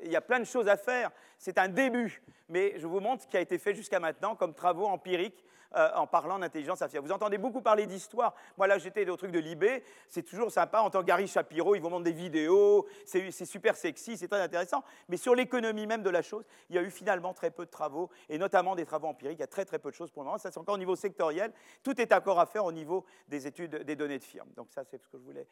il 0.04 0.10
y 0.10 0.16
a 0.16 0.20
plein 0.20 0.40
de 0.40 0.44
choses 0.44 0.68
à 0.68 0.76
faire, 0.76 1.10
c'est 1.38 1.58
un 1.58 1.68
début, 1.68 2.22
mais 2.48 2.74
je 2.78 2.86
vous 2.86 3.00
montre 3.00 3.22
ce 3.24 3.28
qui 3.28 3.36
a 3.36 3.40
été 3.40 3.58
fait 3.58 3.74
jusqu'à 3.74 4.00
maintenant 4.00 4.34
comme 4.34 4.54
travaux 4.54 4.86
empiriques 4.86 5.44
euh, 5.76 5.90
en 5.96 6.06
parlant 6.06 6.38
d'intelligence 6.38 6.80
artificielle. 6.80 7.04
Vous 7.04 7.12
entendez 7.12 7.36
beaucoup 7.36 7.60
parler 7.60 7.84
d'histoire. 7.84 8.34
Moi, 8.56 8.66
là, 8.66 8.78
j'étais 8.78 9.06
au 9.10 9.18
truc 9.18 9.32
de 9.32 9.38
Libé. 9.38 9.84
C'est 10.08 10.22
toujours 10.22 10.50
sympa. 10.50 10.80
En 10.80 10.88
tant 10.88 11.02
que 11.02 11.06
Gary 11.06 11.26
Shapiro, 11.26 11.74
ils 11.74 11.82
vous 11.82 11.90
montrent 11.90 12.04
des 12.04 12.12
vidéos. 12.12 12.86
C'est 13.04 13.30
super 13.44 13.76
sexy, 13.76 14.16
c'est 14.16 14.28
très 14.28 14.40
intéressant. 14.40 14.82
Mais 15.10 15.18
sur 15.18 15.34
l'économie 15.34 15.86
même 15.86 16.02
de 16.02 16.08
la 16.08 16.22
chose, 16.22 16.46
il 16.70 16.76
y 16.76 16.78
a 16.78 16.82
eu 16.82 16.90
finalement 16.90 17.34
très 17.34 17.50
peu 17.50 17.66
de 17.66 17.70
travaux, 17.70 18.08
et 18.30 18.38
notamment 18.38 18.76
des 18.76 18.86
travaux 18.86 19.08
empiriques. 19.08 19.38
Il 19.38 19.42
y 19.42 19.44
a 19.44 19.48
très, 19.48 19.66
très 19.66 19.78
peu 19.78 19.90
de 19.90 19.94
choses 19.94 20.10
pour 20.10 20.22
le 20.22 20.28
moment. 20.28 20.38
Ça, 20.38 20.50
c'est 20.50 20.58
encore 20.58 20.76
au 20.76 20.78
niveau 20.78 20.96
sectoriel. 20.96 21.52
Tout 21.82 22.00
est 22.00 22.14
encore 22.14 22.40
à 22.40 22.46
faire 22.46 22.64
au 22.64 22.72
niveau 22.72 23.04
des 23.28 23.46
études 23.46 23.84
des 23.84 23.94
données 23.94 24.18
de 24.18 24.24
firme. 24.24 24.48
Donc, 24.56 24.68
ça, 24.70 24.84
c'est 24.84 24.96
ce 24.96 25.06
que 25.06 25.18
je 25.18 25.22
voulais 25.22 25.46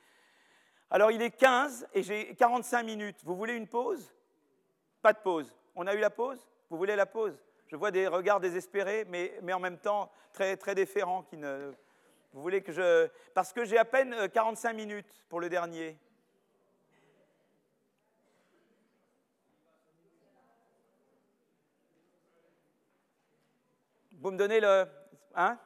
alors 0.90 1.10
il 1.10 1.20
est 1.22 1.30
15 1.30 1.88
et 1.94 2.02
j'ai 2.02 2.34
45 2.34 2.82
minutes. 2.84 3.18
Vous 3.24 3.36
voulez 3.36 3.54
une 3.54 3.66
pause? 3.66 4.12
Pas 5.02 5.12
de 5.12 5.18
pause. 5.18 5.52
On 5.74 5.86
a 5.86 5.94
eu 5.94 5.98
la 5.98 6.10
pause? 6.10 6.48
Vous 6.70 6.76
voulez 6.76 6.96
la 6.96 7.06
pause? 7.06 7.38
Je 7.66 7.76
vois 7.76 7.90
des 7.90 8.06
regards 8.06 8.40
désespérés, 8.40 9.04
mais, 9.08 9.52
en 9.52 9.58
même 9.58 9.78
temps 9.78 10.10
très, 10.32 10.56
déférents. 10.74 11.24
Vous 12.32 12.42
voulez 12.42 12.62
que 12.62 12.70
je... 12.70 13.08
Parce 13.34 13.52
que 13.52 13.64
j'ai 13.64 13.78
à 13.78 13.84
peine 13.84 14.28
45 14.28 14.70
euh, 14.70 14.74
minutes 14.74 15.24
pour 15.28 15.40
le 15.40 15.48
dernier. 15.48 15.98
Vous 24.12 24.30
me 24.30 24.38
donnez 24.38 24.60
le... 24.60 24.86
Hein? 25.34 25.58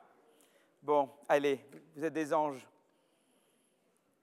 Bon, 0.83 1.11
allez, 1.29 1.65
vous 1.95 2.05
êtes 2.05 2.13
des 2.13 2.33
anges. 2.33 2.67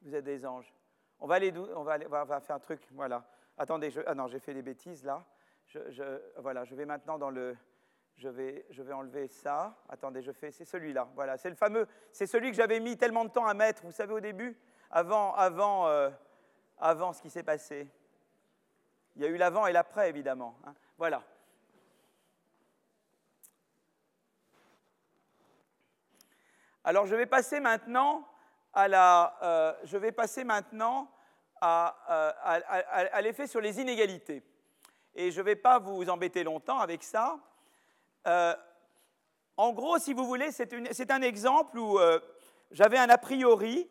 Vous 0.02 0.16
êtes 0.16 0.24
des 0.24 0.46
anges. 0.46 0.74
On 1.20 1.28
va 1.28 1.36
aller, 1.36 1.54
on 1.76 1.84
va, 1.84 1.98
on 2.06 2.26
va 2.26 2.40
faire 2.40 2.56
un 2.56 2.60
truc, 2.60 2.88
voilà. 2.92 3.24
Attendez, 3.58 3.90
je, 3.90 4.02
ah 4.06 4.14
non, 4.14 4.28
j'ai 4.28 4.40
fait 4.40 4.54
des 4.54 4.62
bêtises 4.62 5.04
là. 5.04 5.26
Je, 5.66 6.22
voilà, 6.38 6.64
je 6.64 6.76
vais 6.76 6.86
maintenant 6.86 7.18
dans 7.18 7.30
le, 7.30 7.58
je 8.16 8.30
vais, 8.30 8.66
je 8.70 8.82
vais 8.82 8.94
enlever 8.94 9.28
ça. 9.28 9.76
Attendez, 9.90 10.22
je 10.22 10.32
fais, 10.32 10.52
c'est 10.52 10.64
celui-là. 10.64 11.10
Voilà, 11.16 11.38
c'est 11.38 11.50
le 11.50 11.56
fameux, 11.56 11.88
c'est 12.12 12.28
celui 12.28 12.52
que 12.52 12.56
j'avais 12.56 12.80
mis 12.80 12.98
tellement 12.98 13.26
de 13.26 13.30
temps 13.30 13.48
à 13.48 13.54
mettre. 13.54 13.84
Vous 13.84 13.92
savez 13.92 14.14
au 14.14 14.20
début, 14.20 14.58
avant, 14.92 15.34
avant, 15.34 15.88
euh, 15.88 16.10
avant 16.78 17.14
ce 17.14 17.22
qui 17.22 17.30
s'est 17.30 17.44
passé. 17.44 17.92
Il 19.16 19.24
y 19.24 19.26
a 19.26 19.30
eu 19.30 19.38
l'avant 19.38 19.66
et 19.66 19.74
l'après 19.74 20.10
évidemment. 20.10 20.58
Hein. 20.66 20.74
Voilà. 20.98 21.24
Alors 26.84 27.06
je 27.06 27.16
vais 27.16 27.26
passer 27.26 27.60
maintenant 27.60 28.26
euh, 28.78 29.74
je 29.84 29.98
vais 29.98 30.12
passer 30.12 30.44
maintenant 30.44 31.10
à, 31.62 31.96
euh, 32.10 33.22
l'effet 33.22 33.48
sur 33.48 33.62
les 33.62 33.82
inégalités. 33.82 34.44
Et 35.16 35.32
je 35.32 35.40
ne 35.40 35.46
vais 35.46 35.56
pas 35.56 35.80
vous 35.80 36.10
embêter 36.10 36.44
longtemps 36.44 36.80
avec 36.80 37.04
ça. 37.04 37.40
Euh, 38.28 38.56
en 39.56 39.74
gros, 39.74 39.98
si 39.98 40.14
vous 40.14 40.26
voulez, 40.26 40.52
c'est 40.52 41.12
un 41.12 41.22
exemple 41.24 41.80
où 41.80 41.98
j'avais 42.70 43.00
un 43.00 43.10
a 43.10 43.18
priori, 43.18 43.90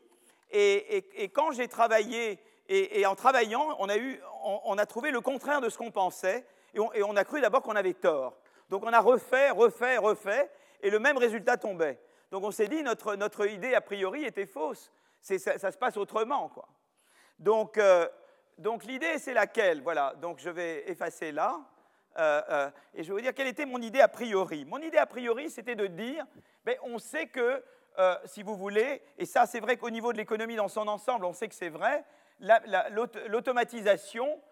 et, 0.52 1.30
quand 1.34 1.50
j'ai 1.50 1.66
travaillé, 1.66 2.38
et, 2.68 3.04
en 3.04 3.16
travaillant, 3.16 3.76
on 3.80 4.78
a, 4.78 4.86
trouvé 4.86 5.10
le 5.10 5.20
contraire 5.20 5.60
de 5.60 5.68
ce 5.68 5.76
qu'on 5.76 5.90
pensait, 5.90 6.46
et 6.74 7.02
on 7.02 7.16
a 7.16 7.24
cru 7.24 7.40
d'abord 7.40 7.62
qu'on 7.62 7.74
avait 7.74 7.94
tort. 7.94 8.36
Donc 8.70 8.84
on 8.84 8.92
a 8.92 9.00
refait, 9.00 9.50
refait, 9.50 9.96
refait, 9.96 10.48
et 10.82 10.90
le 10.90 11.00
même 11.00 11.18
résultat 11.18 11.56
tombait. 11.56 11.98
Donc 12.36 12.44
on 12.44 12.50
s'est 12.50 12.68
dit, 12.68 12.82
notre, 12.82 13.14
notre 13.14 13.48
idée 13.48 13.74
a 13.74 13.80
priori 13.80 14.26
était 14.26 14.44
fausse. 14.44 14.92
Ça, 15.22 15.72
se 15.72 15.78
passe 15.78 15.96
autrement. 15.96 16.52
Euh, 17.46 18.08
donc 18.58 18.84
l'idée, 18.84 19.18
c'est 19.18 19.32
laquelle? 19.32 19.80
Voilà, 19.80 20.12
donc 20.20 20.38
je 20.38 20.50
vais 20.50 20.86
effacer 20.86 21.32
là. 21.32 21.58
Euh, 22.18 22.42
euh, 22.50 22.70
et 22.92 23.04
je 23.04 23.08
vais 23.08 23.14
vous 23.14 23.20
dire 23.22 23.32
quelle 23.32 23.46
était 23.46 23.64
mon 23.64 23.80
idée 23.80 24.02
a 24.02 24.08
priori. 24.08 24.66
Mon 24.66 24.76
idée 24.82 24.98
a 24.98 25.06
priori, 25.06 25.48
c'était 25.48 25.76
de 25.76 25.86
dire, 25.86 26.26
ben, 26.62 26.76
on 26.82 26.98
sait 26.98 27.28
que, 27.28 27.64
si 28.26 28.42
vous 28.42 28.54
voulez, 28.54 29.00
et 29.16 29.24
ça 29.24 29.46
c'est 29.46 29.60
vrai 29.60 29.78
qu'au 29.78 29.88
niveau 29.88 30.12
de 30.12 30.18
l'économie 30.18 30.56
dans 30.56 30.68
son 30.68 30.88
ensemble, 30.88 31.24
on 31.24 31.32
sait 31.32 31.48
que 31.48 31.54
c'est 31.54 31.70
vrai, 31.70 32.04
l'automatisation 33.28 34.42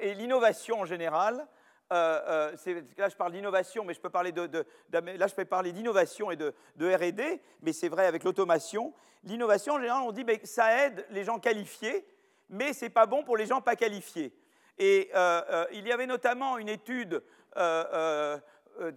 et 0.00 0.14
l'innovation 0.14 0.80
en 0.80 0.84
général 0.84 1.46
euh, 1.92 2.54
euh, 2.66 2.82
là 2.98 3.08
je 3.08 3.16
parle 3.16 3.32
d'innovation, 3.32 3.84
mais 3.84 3.94
je 3.94 4.00
peux 4.00 4.10
parler 4.10 4.30
d'innovation 4.30 6.30
et 6.30 6.36
de, 6.36 6.54
R&D, 6.78 7.42
mais 7.62 7.72
c'est 7.72 7.88
vrai 7.88 8.06
avec 8.06 8.22
l'automation. 8.22 8.94
L'innovation, 9.24 9.74
en 9.74 9.78
général, 9.78 10.02
on 10.04 10.12
dit 10.12 10.24
que 10.24 10.46
ça 10.46 10.86
aide 10.86 11.04
les 11.10 11.24
gens 11.24 11.40
qualifiés, 11.40 12.06
mais 12.48 12.72
c'est 12.72 12.90
pas 12.90 13.06
bon 13.06 13.24
pour 13.24 13.36
les 13.36 13.46
gens 13.46 13.60
pas 13.60 13.74
qualifiés. 13.74 14.32
Et 14.78 15.10
euh, 15.14 15.66
il 15.72 15.86
y 15.86 15.92
avait 15.92 16.06
notamment 16.06 16.58
une 16.58 16.68
étude, 16.68 17.22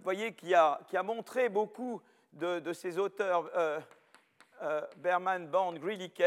voyez, 0.02 0.34
qui 0.34 0.54
a, 0.54 0.78
montré 1.02 1.48
beaucoup 1.48 2.00
de, 2.32 2.72
ces 2.72 2.98
auteurs, 2.98 3.50
Berman, 4.98 5.48
Bond, 5.48 5.74
Grilikes. 5.74 6.22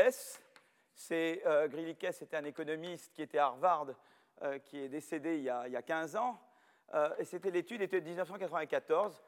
C'est 0.94 1.42
Grilikes 1.70 2.04
était 2.04 2.36
un 2.36 2.44
économiste 2.44 3.14
qui 3.14 3.22
était 3.22 3.38
à 3.38 3.46
Harvard, 3.46 3.88
qui 4.66 4.84
est 4.84 4.90
décédé 4.90 5.38
il 5.38 5.44
y 5.44 5.50
a 5.50 5.82
15 5.82 6.18
ans. 6.18 6.38
Euh, 6.94 7.10
et 7.20 7.26
c'était 7.26 7.52
l'étude 7.52 7.82
était 7.82 8.02
de 8.02 8.06
1994. 8.06 9.22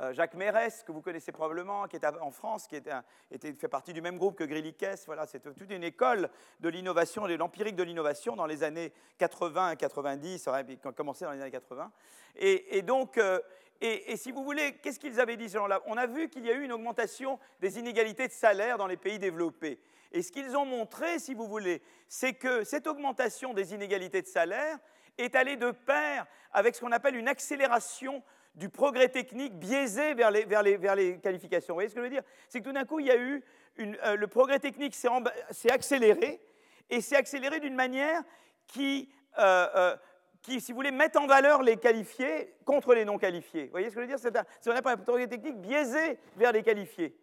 Euh, 0.00 0.12
Jacques 0.14 0.34
Mérès, 0.34 0.82
que 0.84 0.92
vous 0.92 1.02
connaissez 1.02 1.32
probablement, 1.32 1.86
qui 1.86 1.96
est 1.96 2.04
en 2.04 2.30
France, 2.30 2.66
qui 2.66 2.76
était, 2.76 3.52
fait 3.52 3.68
partie 3.68 3.92
du 3.92 4.00
même 4.00 4.16
groupe 4.16 4.36
que 4.36 4.44
Grilliques. 4.44 4.86
Voilà, 5.06 5.26
c'est 5.26 5.40
toute 5.40 5.70
une 5.70 5.84
école 5.84 6.30
de 6.60 6.68
l'innovation, 6.68 7.26
de 7.26 7.34
l'empirique 7.34 7.76
de 7.76 7.82
l'innovation 7.82 8.34
dans 8.34 8.46
les 8.46 8.62
années 8.62 8.92
80 9.18 9.76
90, 9.76 10.38
ça 10.38 10.54
a 10.54 10.92
commencé 10.92 11.24
dans 11.24 11.32
les 11.32 11.42
années 11.42 11.50
80. 11.50 11.92
Et, 12.36 12.80
donc, 12.80 13.18
euh, 13.18 13.38
et, 13.82 14.16
si 14.16 14.32
vous 14.32 14.42
voulez, 14.42 14.76
qu'est-ce 14.76 14.98
qu'ils 14.98 15.20
avaient 15.20 15.36
dit 15.36 15.48
là 15.48 15.82
On 15.86 15.98
a 15.98 16.06
vu 16.06 16.30
qu'il 16.30 16.46
y 16.46 16.50
a 16.50 16.54
eu 16.54 16.64
une 16.64 16.72
augmentation 16.72 17.38
des 17.60 17.78
inégalités 17.78 18.26
de 18.26 18.32
salaire 18.32 18.78
dans 18.78 18.86
les 18.86 18.96
pays 18.96 19.18
développés. 19.18 19.78
Et 20.12 20.22
ce 20.22 20.32
qu'ils 20.32 20.56
ont 20.56 20.64
montré, 20.64 21.18
si 21.18 21.34
vous 21.34 21.46
voulez, 21.46 21.82
c'est 22.08 22.34
que 22.34 22.64
cette 22.64 22.86
augmentation 22.86 23.52
des 23.52 23.74
inégalités 23.74 24.22
de 24.22 24.26
salaire 24.26 24.78
est 25.18 25.34
allée 25.34 25.56
de 25.56 25.70
pair 25.70 26.26
avec 26.52 26.74
ce 26.74 26.80
qu'on 26.80 26.92
appelle 26.92 27.16
une 27.16 27.28
accélération 27.28 28.22
du 28.54 28.68
progrès 28.68 29.08
technique 29.08 29.58
biaisé 29.58 30.14
vers 30.14 30.30
les, 30.30 30.44
vers 30.44 30.62
les, 30.62 30.76
vers 30.76 30.94
les 30.94 31.18
qualifications. 31.18 31.74
Vous 31.74 31.78
voyez 31.78 31.88
ce 31.88 31.94
que 31.94 32.00
je 32.00 32.04
veux 32.04 32.10
dire? 32.10 32.22
C'est 32.48 32.60
que 32.60 32.64
tout 32.64 32.72
d'un 32.72 32.84
coup, 32.84 33.00
il 33.00 33.06
y 33.06 33.10
a 33.10 33.16
eu 33.16 33.42
euh, 33.78 34.16
le 34.16 34.26
progrès 34.26 34.58
technique 34.58 34.94
s'est 34.94 35.70
accéléré, 35.70 36.40
et 36.90 37.00
s'est 37.00 37.16
accéléré 37.16 37.60
d'une 37.60 37.74
manière 37.74 38.22
qui, 38.66 39.10
euh, 39.38 39.66
euh, 39.74 39.96
qui, 40.42 40.60
si 40.60 40.72
vous 40.72 40.76
voulez, 40.76 40.90
met 40.90 41.16
en 41.16 41.26
valeur 41.26 41.62
les 41.62 41.78
qualifiés 41.78 42.54
contre 42.66 42.94
les 42.94 43.06
non 43.06 43.16
qualifiés. 43.16 43.64
Vous 43.64 43.70
voyez 43.70 43.88
ce 43.88 43.94
que 43.94 44.00
je 44.00 44.06
veux 44.06 44.08
dire? 44.08 44.18
C'est 44.18 44.36
ce 44.60 44.70
qu'on 44.70 44.90
un 44.90 44.96
progrès 44.98 45.26
technique 45.26 45.58
biaisé 45.60 46.18
vers 46.36 46.52
les 46.52 46.62
qualifiés. 46.62 47.16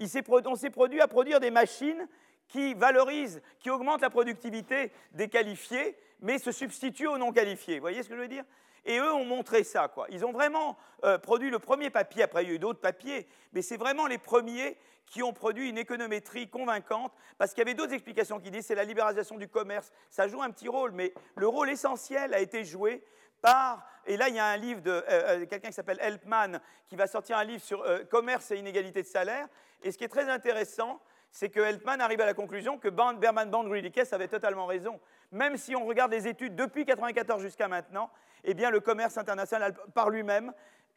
Il 0.00 0.08
on 0.46 0.54
s'est 0.56 0.70
produit 0.70 1.00
à 1.00 1.08
produire 1.08 1.40
des 1.40 1.50
machines 1.50 2.08
qui 2.48 2.74
valorisent, 2.74 3.40
qui 3.60 3.70
augmentent 3.70 4.00
la 4.00 4.10
productivité 4.10 4.90
des 5.12 5.28
qualifiés, 5.28 5.96
mais 6.20 6.38
se 6.38 6.52
substituent 6.52 7.08
aux 7.08 7.18
non 7.18 7.32
qualifiés. 7.32 7.76
Vous 7.76 7.82
voyez 7.82 8.02
ce 8.02 8.08
que 8.08 8.16
je 8.16 8.20
veux 8.20 8.28
dire? 8.28 8.44
Et 8.84 8.98
eux 8.98 9.12
ont 9.12 9.24
montré 9.24 9.64
ça. 9.64 9.88
Quoi. 9.88 10.06
Ils 10.10 10.24
ont 10.24 10.32
vraiment 10.32 10.76
euh, 11.04 11.18
produit 11.18 11.50
le 11.50 11.58
premier 11.58 11.90
papier, 11.90 12.22
après 12.22 12.44
il 12.44 12.48
y 12.48 12.52
a 12.52 12.54
eu 12.54 12.58
d'autres 12.58 12.80
papiers, 12.80 13.26
mais 13.52 13.62
c'est 13.62 13.76
vraiment 13.76 14.06
les 14.06 14.18
premiers 14.18 14.76
qui 15.06 15.22
ont 15.22 15.32
produit 15.32 15.68
une 15.68 15.78
économétrie 15.78 16.48
convaincante, 16.48 17.12
parce 17.38 17.52
qu'il 17.52 17.58
y 17.58 17.66
avait 17.66 17.74
d'autres 17.74 17.94
explications 17.94 18.40
qui 18.40 18.50
disent 18.50 18.66
c'est 18.66 18.74
la 18.74 18.84
libéralisation 18.84 19.36
du 19.36 19.48
commerce, 19.48 19.90
ça 20.10 20.28
joue 20.28 20.42
un 20.42 20.50
petit 20.50 20.68
rôle, 20.68 20.92
mais 20.92 21.14
le 21.36 21.48
rôle 21.48 21.70
essentiel 21.70 22.34
a 22.34 22.40
été 22.40 22.64
joué 22.64 23.02
par, 23.40 23.86
et 24.06 24.16
là 24.16 24.28
il 24.28 24.34
y 24.34 24.38
a 24.38 24.46
un 24.46 24.56
livre 24.56 24.82
de 24.82 24.90
euh, 24.90 25.02
euh, 25.08 25.46
quelqu'un 25.46 25.68
qui 25.68 25.74
s'appelle 25.74 25.98
Helpman, 26.00 26.58
qui 26.88 26.96
va 26.96 27.06
sortir 27.06 27.38
un 27.38 27.44
livre 27.44 27.62
sur 27.62 27.84
commerce 28.10 28.50
et 28.50 28.56
inégalité 28.56 29.02
de 29.02 29.06
salaire, 29.06 29.48
et 29.82 29.92
ce 29.92 29.98
qui 29.98 30.04
est 30.04 30.08
très 30.08 30.28
intéressant, 30.28 31.00
c'est 31.30 31.50
que 31.50 31.60
Helpman 31.60 32.00
arrive 32.00 32.20
à 32.20 32.26
la 32.26 32.34
conclusion 32.34 32.78
que 32.78 32.88
Berman 32.88 33.50
Band 33.50 33.70
avait 34.12 34.28
totalement 34.28 34.66
raison. 34.66 34.98
Même 35.30 35.56
si 35.56 35.76
on 35.76 35.84
regarde 35.84 36.12
les 36.12 36.26
études 36.26 36.54
depuis 36.54 36.80
1994 36.80 37.42
jusqu'à 37.42 37.68
maintenant, 37.68 38.10
eh 38.44 38.54
le 38.54 38.80
commerce 38.80 39.18
international 39.18 39.74
par 39.94 40.10
lui-même, 40.10 40.52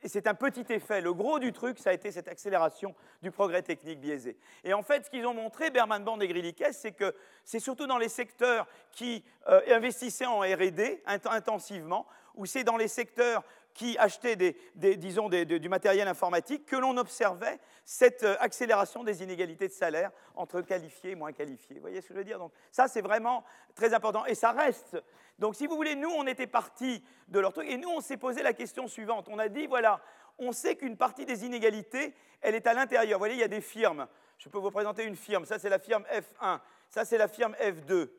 c'est 0.05 0.27
un 0.27 0.33
petit 0.33 0.65
effet. 0.69 1.01
Le 1.01 1.13
gros 1.13 1.39
du 1.39 1.53
truc, 1.53 1.77
ça 1.77 1.91
a 1.91 1.93
été 1.93 2.11
cette 2.11 2.27
accélération 2.27 2.95
du 3.21 3.31
progrès 3.31 3.61
technique 3.61 3.99
biaisé. 3.99 4.37
Et 4.63 4.73
en 4.73 4.81
fait, 4.81 5.05
ce 5.05 5.09
qu'ils 5.09 5.25
ont 5.25 5.33
montré, 5.33 5.69
Berman 5.69 6.03
Band 6.03 6.19
et 6.19 6.27
Grilikes, 6.27 6.63
c'est 6.71 6.91
que 6.91 7.15
c'est 7.43 7.59
surtout 7.59 7.87
dans 7.87 7.97
les 7.97 8.09
secteurs 8.09 8.67
qui 8.91 9.23
euh, 9.47 9.61
investissaient 9.69 10.25
en 10.25 10.39
R&D 10.39 11.03
intensivement, 11.05 12.07
ou 12.35 12.45
c'est 12.45 12.63
dans 12.63 12.77
les 12.77 12.87
secteurs 12.87 13.43
qui 13.73 13.97
achetaient 13.97 14.55
disons, 14.75 15.29
du 15.29 15.69
matériel 15.69 16.07
informatique 16.07 16.65
que 16.65 16.75
l'on 16.75 16.97
observait 16.97 17.59
cette 17.85 18.23
euh, 18.23 18.35
accélération 18.39 19.03
des 19.03 19.23
inégalités 19.23 19.67
de 19.67 19.73
salaire 19.73 20.11
entre 20.35 20.61
qualifiés 20.61 21.11
et 21.11 21.15
moins 21.15 21.31
qualifiés. 21.31 21.75
Vous 21.75 21.81
voyez 21.81 22.01
ce 22.01 22.07
que 22.07 22.13
je 22.13 22.19
veux 22.19 22.25
dire? 22.25 22.39
Donc 22.39 22.51
ça, 22.71 22.87
c'est 22.87 23.01
vraiment 23.01 23.43
très 23.75 23.93
important. 23.93 24.25
Et 24.25 24.35
ça 24.35 24.51
reste. 24.51 24.97
Donc 25.39 25.55
si 25.55 25.67
vous 25.67 25.75
voulez, 25.75 25.95
nous, 25.95 26.09
on 26.09 26.27
était 26.27 26.47
partis 26.47 27.03
de 27.27 27.39
leur 27.39 27.53
truc, 27.53 27.67
et 27.69 27.77
nous, 27.77 27.89
on 27.89 28.01
s'est 28.01 28.17
posé 28.17 28.43
la 28.43 28.53
question 28.53 28.87
suivante. 28.87 29.27
On 29.29 29.39
a 29.39 29.47
dit, 29.47 29.67
voilà, 29.67 30.01
on 30.37 30.51
sait 30.51 30.75
qu'une 30.75 30.97
partie 30.97 31.25
des 31.25 31.45
inégalités, 31.45 32.13
elle 32.41 32.55
est 32.55 32.67
à 32.67 32.73
l'intérieur. 32.73 33.17
Vous 33.17 33.21
voyez, 33.21 33.35
il 33.35 33.41
y 33.41 33.43
a 33.43 33.47
des 33.47 33.61
firmes. 33.61 34.07
Je 34.37 34.49
peux 34.49 34.57
vous 34.57 34.71
présenter 34.71 35.03
une 35.03 35.15
firme. 35.15 35.45
Ça, 35.45 35.59
c'est 35.59 35.69
la 35.69 35.79
firme 35.79 36.03
F1. 36.11 36.59
Ça, 36.89 37.05
c'est 37.05 37.17
la 37.17 37.27
firme 37.27 37.55
F2. 37.61 38.09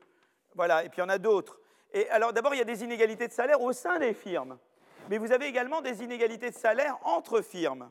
Voilà, 0.54 0.84
et 0.84 0.88
puis 0.88 0.98
il 0.98 1.00
y 1.00 1.04
en 1.04 1.08
a 1.08 1.18
d'autres. 1.18 1.58
Et 1.92 2.08
alors, 2.10 2.32
d'abord, 2.32 2.54
il 2.54 2.58
y 2.58 2.62
a 2.62 2.64
des 2.64 2.84
inégalités 2.84 3.28
de 3.28 3.32
salaire 3.32 3.60
au 3.60 3.72
sein 3.72 3.98
des 3.98 4.14
firmes. 4.14 4.58
Mais 5.08 5.18
vous 5.18 5.32
avez 5.32 5.46
également 5.46 5.80
des 5.80 6.02
inégalités 6.02 6.50
de 6.50 6.56
salaire 6.56 6.98
entre 7.02 7.40
firmes. 7.40 7.90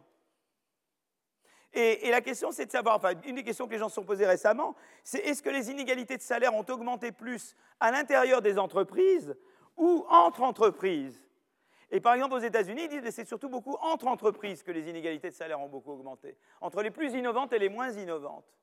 Et, 1.74 2.12
la 2.12 2.20
question, 2.20 2.51
c'est 2.51 2.66
de 2.66 2.72
savoir, 2.72 2.97
enfin, 2.97 3.14
une 3.26 3.36
des 3.36 3.43
questions 3.43 3.66
que 3.66 3.72
les 3.72 3.78
gens 3.78 3.88
se 3.88 3.95
sont 3.95 4.03
posées 4.03 4.26
récemment, 4.26 4.76
c'est 5.03 5.20
est-ce 5.20 5.41
que 5.41 5.49
les 5.49 5.72
inégalités 5.72 6.18
de 6.18 6.22
salaire 6.22 6.53
ont 6.53 6.66
augmenté 6.68 7.14
plus 7.14 7.55
à 7.79 7.92
l'intérieur 7.92 8.42
des 8.42 8.59
entreprises 8.59 9.36
ou 9.78 10.05
entre 10.09 10.42
entreprises? 10.42 11.24
Et 11.89 12.01
par 12.01 12.13
exemple, 12.13 12.36
aux 12.36 12.39
États-Unis, 12.39 12.83
ils 12.83 12.89
disent 12.89 13.01
que 13.01 13.12
c'est 13.12 13.25
surtout 13.25 13.50
beaucoup 13.50 13.78
entre 13.82 14.08
entreprises 14.08 14.63
que 14.63 14.71
les 14.71 14.89
inégalités 14.89 15.29
de 15.29 15.36
salaire 15.36 15.62
ont 15.62 15.70
beaucoup 15.70 15.92
augmenté, 15.92 16.38
entre 16.59 16.82
les 16.82 16.92
plus 16.92 17.13
innovantes 17.13 17.54
et 17.54 17.59
les 17.59 17.70
moins 17.70 17.89
innovantes. 17.92 18.58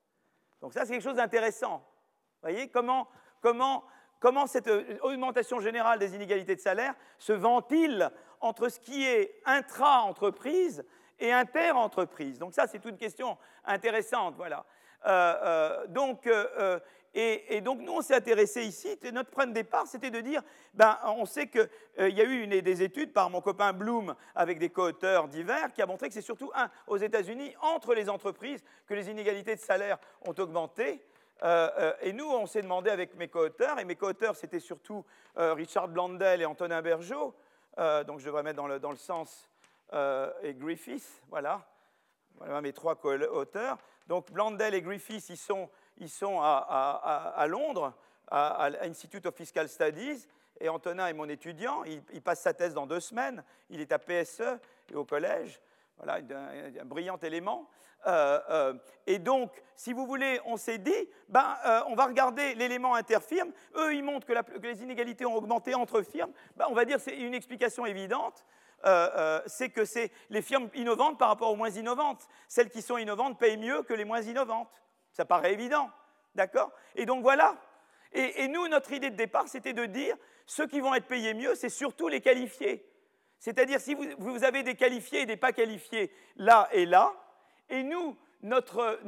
Donc 0.61 0.73
ça, 0.73 0.85
c'est 0.85 0.93
quelque 0.93 1.03
chose 1.03 1.15
d'intéressant. 1.15 1.77
Vous 1.77 2.49
voyez 2.49 2.69
comment, 2.69 3.07
comment, 3.41 3.83
comment 4.19 4.47
cette 4.47 4.69
augmentation 5.01 5.59
générale 5.59 5.99
des 5.99 6.15
inégalités 6.15 6.55
de 6.55 6.61
salaire 6.61 6.93
se 7.17 7.33
ventile 7.33 8.11
entre 8.41 8.69
ce 8.69 8.79
qui 8.79 9.05
est 9.05 9.41
intra-entreprise 9.45 10.83
et 11.19 11.31
inter-entreprise? 11.31 12.39
Donc 12.39 12.53
ça, 12.53 12.67
c'est 12.67 12.85
une 12.85 12.97
question 12.97 13.37
intéressante, 13.65 14.35
voilà. 14.35 14.65
Euh, 15.05 15.35
euh, 15.43 15.87
donc, 15.87 16.27
euh, 16.27 16.79
et, 17.15 17.61
donc, 17.61 17.79
nous, 17.79 17.93
on 17.93 18.01
s'est 18.01 18.15
intéressé 18.15 18.63
ici. 18.63 18.97
Notre 19.11 19.31
point 19.31 19.47
de 19.47 19.51
départ, 19.51 19.87
c'était 19.87 20.11
de 20.11 20.21
dire, 20.21 20.43
ben, 20.75 20.97
on 21.05 21.25
sait 21.25 21.47
qu'il 21.47 21.67
y 21.97 22.21
a 22.21 22.23
eu 22.23 22.43
une, 22.43 22.61
des 22.61 22.83
études 22.83 23.13
par 23.13 23.29
mon 23.31 23.41
copain 23.41 23.73
Bloom 23.73 24.13
avec 24.35 24.59
des 24.59 24.69
co-auteurs 24.69 25.27
divers 25.27 25.73
qui 25.73 25.81
a 25.81 25.87
montré 25.87 26.07
que 26.07 26.13
c'est 26.13 26.21
surtout 26.21 26.51
un, 26.53 26.69
aux 26.85 26.97
États-Unis, 26.97 27.55
entre 27.61 27.95
les 27.95 28.09
entreprises, 28.09 28.63
que 28.85 28.93
les 28.93 29.09
inégalités 29.09 29.55
de 29.55 29.59
salaire 29.59 29.97
ont 30.21 30.35
augmenté. 30.37 31.01
Et 31.43 32.13
nous, 32.13 32.29
on 32.29 32.45
s'est 32.45 32.61
demandé 32.61 32.89
avec 32.89 33.15
mes 33.15 33.27
co-auteurs, 33.27 33.79
et 33.79 33.85
mes 33.85 33.95
co-auteurs, 33.95 34.35
c'était 34.35 34.59
surtout 34.59 35.05
Richard 35.35 35.87
Blandel 35.87 36.41
et 36.41 36.45
Antonin 36.45 36.81
Bergeau, 36.81 37.33
donc 37.77 38.19
je 38.19 38.25
devrais 38.25 38.43
mettre 38.43 38.57
dans 38.57 38.67
le, 38.67 38.79
dans 38.79 38.91
le 38.91 38.97
sens 38.97 39.49
euh, 39.93 40.31
et 40.43 40.53
Griffiths, 40.53 41.21
voilà. 41.29 41.65
Voilà 42.35 42.61
mes 42.61 42.73
trois 42.73 42.95
co-auteurs. 42.95 43.77
Donc 44.07 44.31
Blandel 44.31 44.73
et 44.73 44.81
Griffiths, 44.81 45.29
ils 45.29 45.37
sont, 45.37 45.69
ils 45.97 46.09
sont 46.09 46.39
à, 46.41 47.33
à, 47.35 47.47
Londres, 47.47 47.93
à, 48.27 48.69
l'Institute 48.69 49.25
of 49.25 49.35
Fiscal 49.35 49.67
Studies, 49.67 50.27
et 50.61 50.69
Antonin 50.69 51.07
est 51.07 51.13
mon 51.13 51.27
étudiant. 51.27 51.83
Il, 51.83 52.21
passe 52.21 52.41
sa 52.41 52.53
thèse 52.53 52.73
dans 52.73 52.85
deux 52.85 52.99
semaines. 52.99 53.43
Il 53.69 53.81
est 53.81 53.91
à 53.91 53.99
PSE 53.99 54.41
et 54.91 54.95
au 54.95 55.05
collège. 55.05 55.59
Voilà, 56.01 56.19
un, 56.81 56.85
brillant 56.85 57.17
élément. 57.17 57.69
Euh, 58.07 58.39
euh, 58.49 58.73
et 59.05 59.19
donc, 59.19 59.51
si 59.75 59.93
vous 59.93 60.07
voulez, 60.07 60.39
on 60.45 60.57
s'est 60.57 60.77
dit, 60.77 61.09
ben, 61.27 61.57
on 61.87 61.95
va 61.95 62.05
regarder 62.05 62.55
l'élément 62.55 62.95
interfirme. 62.95 63.51
Eux, 63.75 63.93
ils 63.93 64.03
montrent 64.03 64.25
que, 64.25 64.33
les 64.61 64.81
inégalités 64.81 65.25
ont 65.25 65.35
augmenté 65.35 65.75
entre 65.75 66.01
firmes. 66.01 66.31
Ben, 66.55 66.65
on 66.69 66.73
va 66.73 66.85
dire 66.85 66.99
c'est 66.99 67.17
une 67.17 67.33
explication 67.33 67.85
évidente. 67.85 68.45
Euh, 68.85 69.09
euh, 69.17 69.41
c'est 69.45 69.69
que 69.69 69.83
c'est 69.83 70.11
les 70.29 70.41
firmes 70.41 70.69
innovantes 70.73 71.19
par 71.19 71.27
rapport 71.27 71.51
aux 71.51 71.55
moins 71.55 71.69
innovantes. 71.69 72.27
Celles 72.47 72.69
qui 72.69 72.81
sont 72.81 72.97
innovantes 72.97 73.37
payent 73.37 73.57
mieux 73.57 73.83
que 73.83 73.93
les 73.93 74.05
moins 74.05 74.21
innovantes. 74.21 74.81
Ça 75.11 75.25
paraît 75.25 75.53
évident, 75.53 75.89
d'accord? 76.35 76.71
Et 76.95 77.05
donc 77.05 77.21
voilà. 77.21 77.57
Et, 78.11 78.47
nous, 78.47 78.67
notre 78.67 78.91
idée 78.91 79.11
de 79.11 79.15
départ, 79.15 79.47
c'était 79.47 79.73
de 79.73 79.85
dire, 79.85 80.15
ceux 80.47 80.65
qui 80.65 80.79
vont 80.79 80.95
être 80.95 81.05
payés 81.05 81.35
mieux, 81.35 81.53
c'est 81.53 81.69
surtout 81.69 82.07
les 82.07 82.21
qualifiés. 82.21 82.88
C'est-à-dire, 83.39 83.79
si 83.79 83.95
vous, 83.95 84.43
avez 84.43 84.63
des 84.63 84.75
qualifiés 84.75 85.21
et 85.21 85.25
des 85.25 85.37
pas 85.37 85.53
qualifiés 85.53 86.11
là 86.35 86.67
et 86.73 86.85
là, 86.85 87.13
et 87.69 87.83
nous, 87.83 88.17
notre, 88.41 88.99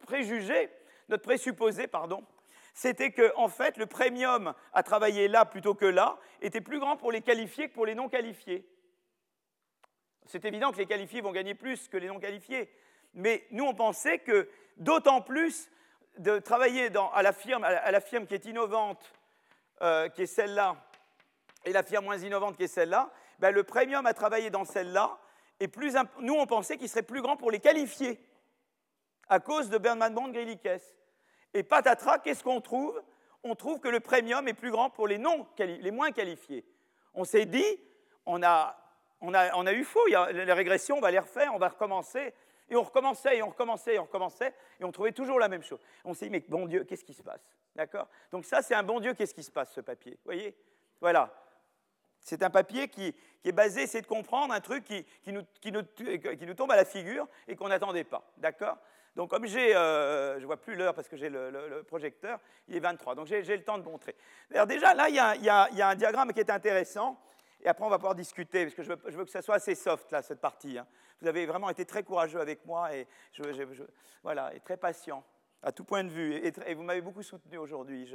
préjugé, 0.00 0.70
notre 1.08 1.24
présupposé, 1.24 1.86
pardon, 1.86 2.24
c'était 2.72 3.12
que, 3.12 3.32
fait, 3.48 3.76
le 3.76 3.86
premium 3.86 4.54
à 4.72 4.82
travailler 4.82 5.28
là 5.28 5.44
plutôt 5.44 5.74
que 5.74 5.84
là 5.84 6.18
était 6.40 6.60
plus 6.60 6.78
grand 6.78 6.96
pour 6.96 7.12
les 7.12 7.20
qualifiés 7.20 7.68
que 7.68 7.74
pour 7.74 7.86
les 7.86 7.94
non 7.94 8.08
qualifiés. 8.08 8.66
C'est 10.24 10.44
évident 10.44 10.72
que 10.72 10.78
les 10.78 10.86
qualifiés 10.86 11.20
vont 11.20 11.32
gagner 11.32 11.54
plus 11.54 11.88
que 11.88 11.96
les 11.96 12.08
non 12.08 12.20
qualifiés, 12.20 12.70
mais 13.14 13.46
nous, 13.50 13.64
on 13.64 13.74
pensait 13.74 14.20
que 14.20 14.48
d'autant 14.76 15.20
plus 15.20 15.70
de 16.18 16.38
travailler 16.38 16.90
à, 17.12 17.22
la 17.22 17.32
firme, 17.32 17.64
à, 17.64 17.90
la, 17.90 18.00
firme, 18.00 18.26
qui 18.26 18.34
est 18.34 18.44
innovante, 18.46 19.12
euh, 19.82 20.08
qui 20.08 20.22
est 20.22 20.26
celle-là, 20.26 20.76
et 21.68 21.72
la 21.72 21.82
firme 21.82 22.06
moins 22.06 22.16
innovante 22.16 22.56
qui 22.56 22.62
est 22.62 22.68
celle-là, 22.68 23.10
ben, 23.40 23.50
le 23.54 23.62
premium 23.62 24.06
à 24.06 24.14
travailler 24.14 24.48
dans 24.48 24.64
celle-là 24.64 25.18
est 25.60 25.68
plus. 25.68 25.94
Nous, 26.20 26.32
on 26.32 26.46
pensait 26.46 26.78
qu'il 26.78 26.88
serait 26.88 27.02
plus 27.02 27.20
grand 27.20 27.36
pour 27.36 27.50
les 27.50 27.60
qualifiés, 27.60 28.18
à 29.28 29.38
cause 29.38 29.68
de 29.68 29.76
Bernard 29.76 30.12
Bond 30.12 30.30
Grillikes. 30.30 30.66
Et 31.52 31.62
patatras, 31.62 32.20
qu'est-ce 32.20 32.42
qu'on 32.42 32.62
trouve? 32.62 32.98
On 33.42 33.54
trouve 33.54 33.80
que 33.80 33.88
le 33.88 34.00
premium 34.00 34.48
est 34.48 34.54
plus 34.54 34.70
grand 34.70 34.88
pour 34.88 35.06
les, 35.06 35.18
non, 35.18 35.46
les 35.58 35.90
moins 35.90 36.10
qualifiés. 36.10 36.64
On 37.12 37.24
s'est 37.24 37.44
dit, 37.44 37.80
on 38.24 38.42
a, 38.42 38.74
on, 39.20 39.34
a, 39.34 39.54
on 39.54 39.66
a, 39.66 39.72
eu 39.74 39.84
faux, 39.84 40.06
les 40.06 40.52
régressions, 40.52 40.96
on 40.96 41.02
va 41.02 41.10
les 41.10 41.18
refaire, 41.18 41.54
on 41.54 41.58
va 41.58 41.68
recommencer. 41.68 42.32
Et 42.70 42.76
on 42.76 42.82
recommençait, 42.82 43.36
et 43.36 43.42
on 43.42 43.48
recommençait, 43.48 43.96
et 43.96 43.98
on 43.98 44.04
recommençait, 44.04 44.54
et 44.80 44.84
on 44.84 44.92
trouvait 44.92 45.12
toujours 45.12 45.38
la 45.38 45.48
même 45.48 45.62
chose. 45.62 45.80
On 46.04 46.14
s'est 46.14 46.26
dit, 46.26 46.30
mais 46.30 46.44
bon 46.48 46.66
Dieu, 46.66 46.84
qu'est-ce 46.84 47.04
qui 47.04 47.14
se 47.14 47.22
passe? 47.22 47.46
D'accord? 47.74 48.08
Donc 48.32 48.46
ça, 48.46 48.62
c'est 48.62 48.74
un 48.74 48.82
bon 48.82 49.00
Dieu, 49.00 49.12
qu'est-ce 49.12 49.34
qui 49.34 49.42
se 49.42 49.50
passe, 49.50 49.72
ce 49.72 49.82
papier? 49.82 50.12
Vous 50.12 50.24
voyez? 50.24 50.56
Voilà. 51.00 51.30
C'est 52.20 52.42
un 52.42 52.50
papier 52.50 52.88
qui, 52.88 53.14
est 53.44 53.52
basé, 53.52 53.86
c'est 53.86 54.02
de 54.02 54.06
comprendre 54.06 54.52
un 54.52 54.60
truc 54.60 54.84
qui, 54.84 55.04
nous, 55.26 55.42
qui, 55.60 55.72
nous, 55.72 55.82
qui 55.82 56.46
nous 56.46 56.54
tombe 56.54 56.70
à 56.70 56.76
la 56.76 56.84
figure 56.84 57.26
et 57.46 57.56
qu'on 57.56 57.68
n'attendait 57.68 58.04
pas. 58.04 58.30
D'accord? 58.36 58.76
Donc 59.18 59.30
comme 59.30 59.46
j'ai, 59.46 59.74
euh, 59.74 60.38
je 60.38 60.46
vois 60.46 60.58
plus 60.58 60.76
l'heure 60.76 60.94
parce 60.94 61.08
que 61.08 61.16
j'ai 61.16 61.28
le, 61.28 61.82
projecteur, 61.88 62.38
il 62.68 62.76
est 62.76 62.80
23, 62.80 63.16
donc 63.16 63.26
j'ai 63.26 63.42
le 63.42 63.64
temps 63.64 63.76
de 63.76 63.82
montrer. 63.82 64.14
Déjà, 64.68 64.94
là, 64.94 65.08
il 65.08 65.16
y, 65.16 65.48
a, 65.48 65.88
un 65.88 65.94
diagramme 65.96 66.32
qui 66.32 66.38
est 66.38 66.50
intéressant, 66.50 67.18
et 67.60 67.66
après 67.66 67.84
on 67.84 67.88
va 67.88 67.98
pouvoir 67.98 68.14
discuter, 68.14 68.64
parce 68.64 68.76
que 68.76 68.84
je 68.84 69.16
veux, 69.16 69.24
que 69.24 69.30
ça 69.30 69.42
soit 69.42 69.56
assez 69.56 69.74
soft, 69.74 70.12
là, 70.12 70.22
cette 70.22 70.40
partie. 70.40 70.78
Hein. 70.78 70.86
Vous 71.20 71.26
avez 71.26 71.46
vraiment 71.46 71.68
été 71.68 71.84
très 71.84 72.04
courageux 72.04 72.40
avec 72.40 72.64
moi, 72.64 72.94
et, 72.94 73.08
voilà, 74.22 74.54
et 74.54 74.60
très 74.60 74.76
patient, 74.76 75.24
à 75.62 75.72
tout 75.72 75.84
point 75.84 76.04
de 76.04 76.10
vue, 76.10 76.34
et, 76.34 76.74
vous 76.74 76.82
m'avez 76.82 77.00
beaucoup 77.00 77.22
soutenu 77.22 77.58
aujourd'hui. 77.58 78.06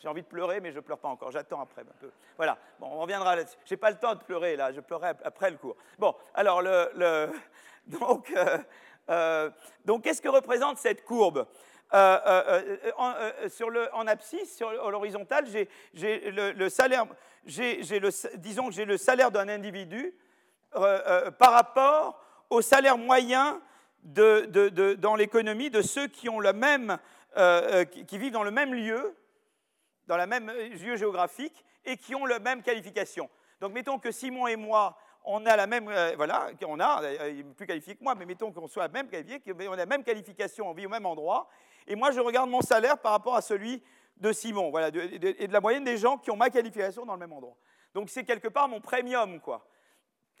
J'ai 0.00 0.08
envie 0.08 0.22
de 0.22 0.26
pleurer, 0.26 0.60
mais 0.60 0.72
je 0.72 0.76
ne 0.76 0.80
pleure 0.80 0.98
pas 0.98 1.08
encore, 1.08 1.30
j'attends 1.30 1.60
après 1.60 1.82
un 1.82 2.00
peu. 2.00 2.10
Voilà, 2.36 2.58
bon, 2.80 2.88
on 2.90 2.98
reviendra 2.98 3.36
là-dessus. 3.36 3.56
Je 3.64 3.72
n'ai 3.72 3.76
pas 3.78 3.90
le 3.90 3.98
temps 3.98 4.14
de 4.14 4.22
pleurer, 4.22 4.56
là, 4.56 4.72
je 4.72 4.80
pleurerai 4.80 5.12
après 5.24 5.50
le 5.50 5.56
cours. 5.56 5.76
Bon, 5.98 6.14
alors, 6.34 6.62
le, 6.62 7.30
donc... 7.86 8.30
Euh, 8.36 8.58
euh, 9.10 9.50
donc, 9.84 10.04
qu'est-ce 10.04 10.22
que 10.22 10.28
représente 10.28 10.78
cette 10.78 11.04
courbe? 11.04 11.46
Euh, 11.92 12.90
en, 12.96 13.14
sur 13.48 13.68
le, 13.68 13.92
en 13.94 14.06
abscisse, 14.06 14.56
sur 14.56 14.70
l'horizontale, 14.90 15.46
j'ai 15.92 16.30
le, 16.30 16.68
salaire, 16.68 17.06
le, 17.44 18.36
disons 18.36 18.68
que 18.68 18.74
j'ai 18.74 18.84
le 18.84 18.96
salaire 18.96 19.32
d'un 19.32 19.48
individu 19.48 20.14
par 20.70 21.52
rapport 21.52 22.22
au 22.48 22.62
salaire 22.62 22.96
moyen 22.96 23.60
dans 24.02 25.16
l'économie 25.16 25.70
de 25.70 25.82
ceux 25.82 26.08
qui, 26.08 26.28
ont 26.28 26.40
le 26.40 26.52
même, 26.52 26.98
qui, 28.06 28.18
vivent 28.18 28.32
dans 28.32 28.42
le 28.42 28.50
même 28.50 28.74
lieu, 28.74 29.16
dans 30.06 30.16
le 30.16 30.26
même 30.26 30.50
lieu 30.50 30.96
géographique, 30.96 31.64
et 31.84 31.96
qui 31.96 32.14
ont 32.14 32.26
la 32.26 32.38
même 32.38 32.62
qualification. 32.62 33.28
Donc 33.60 33.72
mettons 33.72 33.98
que 33.98 34.10
Simon 34.10 34.46
et 34.46 34.56
moi, 34.56 34.96
on 35.24 35.46
a 35.46 35.56
la 35.56 35.66
même, 35.66 35.88
euh, 35.88 36.14
voilà, 36.16 36.50
on 36.66 36.80
a, 36.80 37.02
euh, 37.02 37.42
plus 37.56 37.66
qualifié 37.66 37.94
que 37.94 38.02
moi, 38.02 38.14
mais 38.14 38.26
mettons 38.26 38.50
qu'on 38.52 38.66
soit 38.66 38.84
la 38.84 38.88
même 38.88 39.08
qualifié, 39.08 39.40
qu'on 39.40 39.72
a 39.72 39.76
la 39.76 39.86
même 39.86 40.02
qualification, 40.02 40.68
on 40.68 40.72
vit 40.72 40.86
au 40.86 40.90
même 40.90 41.06
endroit, 41.06 41.48
et 41.86 41.94
moi 41.94 42.10
je 42.10 42.20
regarde 42.20 42.50
mon 42.50 42.60
salaire 42.60 42.98
par 42.98 43.12
rapport 43.12 43.36
à 43.36 43.42
celui 43.42 43.82
de 44.16 44.32
Simon, 44.32 44.70
voilà, 44.70 44.88
et 44.88 45.18
de 45.48 45.52
la 45.52 45.60
moyenne 45.60 45.84
des 45.84 45.96
gens 45.96 46.18
qui 46.18 46.30
ont 46.30 46.36
ma 46.36 46.50
qualification 46.50 47.06
dans 47.06 47.14
le 47.14 47.20
même 47.20 47.32
endroit. 47.32 47.56
Donc 47.94 48.10
c'est 48.10 48.24
quelque 48.24 48.48
part 48.48 48.68
mon 48.68 48.80
premium, 48.80 49.40
quoi. 49.40 49.66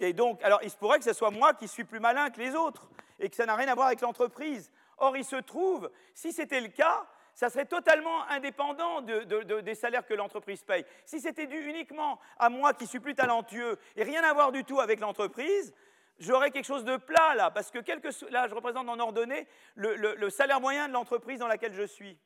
Donc, 0.00 0.42
alors 0.42 0.60
il 0.62 0.70
se 0.70 0.76
pourrait 0.76 0.98
que 0.98 1.04
ce 1.04 1.12
soit 1.12 1.30
moi 1.30 1.54
qui 1.54 1.68
suis 1.68 1.84
plus 1.84 2.00
malin 2.00 2.30
que 2.30 2.40
les 2.40 2.54
autres, 2.54 2.88
et 3.20 3.28
que 3.30 3.36
ça 3.36 3.46
n'a 3.46 3.54
rien 3.54 3.68
à 3.68 3.74
voir 3.74 3.86
avec 3.86 4.00
l'entreprise. 4.00 4.70
Or, 4.98 5.16
il 5.16 5.24
se 5.24 5.36
trouve, 5.36 5.90
si 6.14 6.32
c'était 6.32 6.60
le 6.60 6.68
cas, 6.68 7.06
ça 7.34 7.48
serait 7.48 7.66
totalement 7.66 8.28
indépendant 8.28 9.00
des 9.00 9.74
salaires 9.74 10.04
que 10.06 10.14
l'entreprise 10.14 10.62
paye. 10.62 10.84
Si 11.06 11.20
c'était 11.20 11.46
dû 11.46 11.56
uniquement 11.56 12.18
à 12.38 12.50
moi 12.50 12.74
qui 12.74 12.86
suis 12.86 13.00
plus 13.00 13.14
talentueux 13.14 13.78
et 13.96 14.02
rien 14.02 14.22
à 14.22 14.32
voir 14.34 14.52
du 14.52 14.64
tout 14.64 14.80
avec 14.80 15.00
l'entreprise, 15.00 15.72
j'aurais 16.18 16.50
quelque 16.50 16.66
chose 16.66 16.84
de 16.84 16.96
plat 16.96 17.34
là, 17.34 17.50
parce 17.50 17.70
que 17.70 17.78
là, 18.30 18.48
je 18.48 18.54
représente 18.54 18.88
en 18.88 18.98
ordonnée 18.98 19.46
le, 19.76 19.94
le 19.96 20.30
salaire 20.30 20.60
moyen 20.60 20.88
de 20.88 20.92
l'entreprise 20.92 21.38
dans 21.38 21.48
laquelle 21.48 21.74
je 21.74 21.84
suis. 21.84 22.18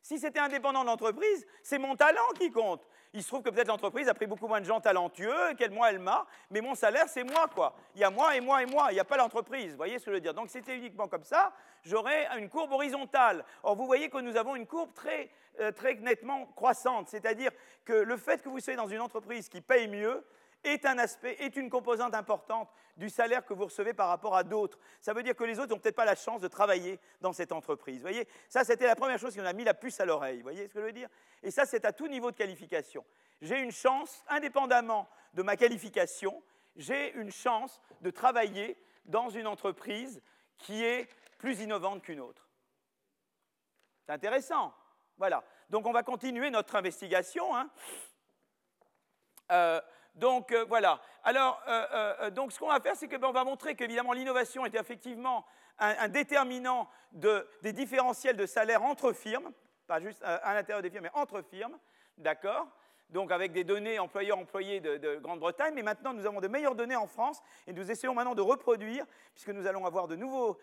Si 0.00 0.18
c'était 0.20 0.38
indépendant 0.38 0.82
de 0.82 0.86
l'entreprise, 0.86 1.46
c'est 1.62 1.78
mon 1.78 1.96
talent 1.96 2.28
qui 2.38 2.52
compte. 2.52 2.86
Il 3.16 3.22
se 3.22 3.28
trouve 3.28 3.42
que 3.42 3.48
peut-être 3.48 3.68
l'entreprise 3.68 4.10
a 4.10 4.14
pris 4.14 4.26
beaucoup 4.26 4.46
moins 4.46 4.60
de 4.60 4.66
gens 4.66 4.78
talentueux, 4.78 5.54
qu'elle, 5.56 5.70
moi, 5.70 5.90
elle 5.90 5.98
m'a, 5.98 6.26
mais 6.50 6.60
mon 6.60 6.74
salaire, 6.74 7.08
c'est 7.08 7.24
moi, 7.24 7.48
quoi. 7.48 7.74
Il 7.94 8.02
y 8.02 8.04
a 8.04 8.10
moi 8.10 8.36
et 8.36 8.40
moi 8.42 8.62
et 8.62 8.66
moi, 8.66 8.88
il 8.90 8.94
n'y 8.94 9.00
a 9.00 9.04
pas 9.04 9.16
l'entreprise. 9.16 9.70
Vous 9.70 9.78
voyez 9.78 9.98
ce 9.98 10.04
que 10.04 10.10
je 10.10 10.16
veux 10.16 10.20
dire 10.20 10.34
Donc, 10.34 10.50
c'était 10.50 10.76
uniquement 10.76 11.08
comme 11.08 11.24
ça, 11.24 11.50
j'aurais 11.82 12.28
une 12.38 12.50
courbe 12.50 12.72
horizontale. 12.72 13.42
Or, 13.62 13.74
vous 13.74 13.86
voyez 13.86 14.10
que 14.10 14.18
nous 14.18 14.36
avons 14.36 14.54
une 14.54 14.66
courbe 14.66 14.92
très, 14.92 15.30
euh, 15.60 15.72
très 15.72 15.94
nettement 15.94 16.44
croissante, 16.56 17.08
c'est-à-dire 17.08 17.52
que 17.86 17.94
le 17.94 18.18
fait 18.18 18.42
que 18.42 18.50
vous 18.50 18.60
soyez 18.60 18.76
dans 18.76 18.86
une 18.86 19.00
entreprise 19.00 19.48
qui 19.48 19.62
paye 19.62 19.88
mieux, 19.88 20.22
est 20.66 20.84
un 20.84 20.98
aspect, 20.98 21.36
est 21.40 21.56
une 21.56 21.70
composante 21.70 22.14
importante 22.14 22.68
du 22.96 23.10
salaire 23.10 23.44
que 23.44 23.54
vous 23.54 23.64
recevez 23.64 23.94
par 23.94 24.08
rapport 24.08 24.36
à 24.36 24.44
d'autres. 24.44 24.78
Ça 25.00 25.12
veut 25.12 25.22
dire 25.22 25.36
que 25.36 25.44
les 25.44 25.58
autres 25.58 25.70
n'ont 25.72 25.78
peut-être 25.78 25.96
pas 25.96 26.04
la 26.04 26.14
chance 26.14 26.40
de 26.40 26.48
travailler 26.48 26.98
dans 27.20 27.32
cette 27.32 27.52
entreprise. 27.52 28.00
Voyez, 28.00 28.26
ça 28.48 28.64
c'était 28.64 28.86
la 28.86 28.96
première 28.96 29.18
chose 29.18 29.32
qui 29.32 29.40
nous 29.40 29.46
a 29.46 29.52
mis 29.52 29.64
la 29.64 29.74
puce 29.74 30.00
à 30.00 30.04
l'oreille. 30.04 30.38
Vous 30.38 30.42
voyez 30.44 30.68
ce 30.68 30.74
que 30.74 30.80
je 30.80 30.84
veux 30.86 30.92
dire 30.92 31.08
Et 31.42 31.50
ça 31.50 31.66
c'est 31.66 31.84
à 31.84 31.92
tout 31.92 32.08
niveau 32.08 32.30
de 32.30 32.36
qualification. 32.36 33.04
J'ai 33.40 33.60
une 33.60 33.72
chance, 33.72 34.24
indépendamment 34.28 35.08
de 35.34 35.42
ma 35.42 35.56
qualification, 35.56 36.42
j'ai 36.76 37.12
une 37.14 37.30
chance 37.30 37.80
de 38.00 38.10
travailler 38.10 38.76
dans 39.04 39.28
une 39.28 39.46
entreprise 39.46 40.22
qui 40.58 40.84
est 40.84 41.08
plus 41.38 41.60
innovante 41.60 42.02
qu'une 42.02 42.20
autre. 42.20 42.48
C'est 44.06 44.12
intéressant. 44.12 44.74
Voilà. 45.18 45.44
Donc 45.70 45.86
on 45.86 45.92
va 45.92 46.02
continuer 46.02 46.50
notre 46.50 46.76
investigation. 46.76 47.56
Hein. 47.56 47.70
Euh, 49.52 49.80
donc 50.16 50.50
euh, 50.52 50.64
voilà. 50.66 51.00
Alors, 51.22 51.62
euh, 51.68 51.86
euh, 51.92 52.30
donc 52.30 52.52
ce 52.52 52.58
qu'on 52.58 52.68
va 52.68 52.80
faire, 52.80 52.96
c'est 52.96 53.06
qu'on 53.06 53.18
ben, 53.18 53.32
va 53.32 53.44
montrer 53.44 53.74
qu'évidemment 53.74 54.12
l'innovation 54.12 54.64
est 54.64 54.74
effectivement 54.74 55.44
un, 55.78 56.08
déterminant 56.08 56.88
des 57.12 57.72
différentiels 57.74 58.36
de 58.36 58.46
salaire 58.46 58.82
entre 58.82 59.12
firmes, 59.12 59.52
pas 59.86 60.00
juste 60.00 60.22
à, 60.24 60.54
l'intérieur 60.54 60.82
des 60.82 60.88
firmes, 60.88 61.04
mais 61.04 61.20
entre 61.20 61.42
firmes, 61.42 61.78
d'accord? 62.16 62.66
Donc 63.10 63.30
avec 63.30 63.52
des 63.52 63.62
données 63.62 63.98
employeurs-employés 63.98 64.80
de, 64.80 65.16
Grande-Bretagne, 65.16 65.74
mais 65.74 65.82
maintenant 65.82 66.14
nous 66.14 66.24
avons 66.24 66.40
de 66.40 66.48
meilleures 66.48 66.74
données 66.74 66.96
en 66.96 67.06
France 67.06 67.42
et 67.66 67.74
nous 67.74 67.90
essayons 67.90 68.14
maintenant 68.14 68.34
de 68.34 68.40
reproduire, 68.40 69.04
puisque 69.34 69.50
nous 69.50 69.66
allons 69.66 69.84
avoir 69.84 70.08
de 70.08 70.16
nouveaux 70.16 70.58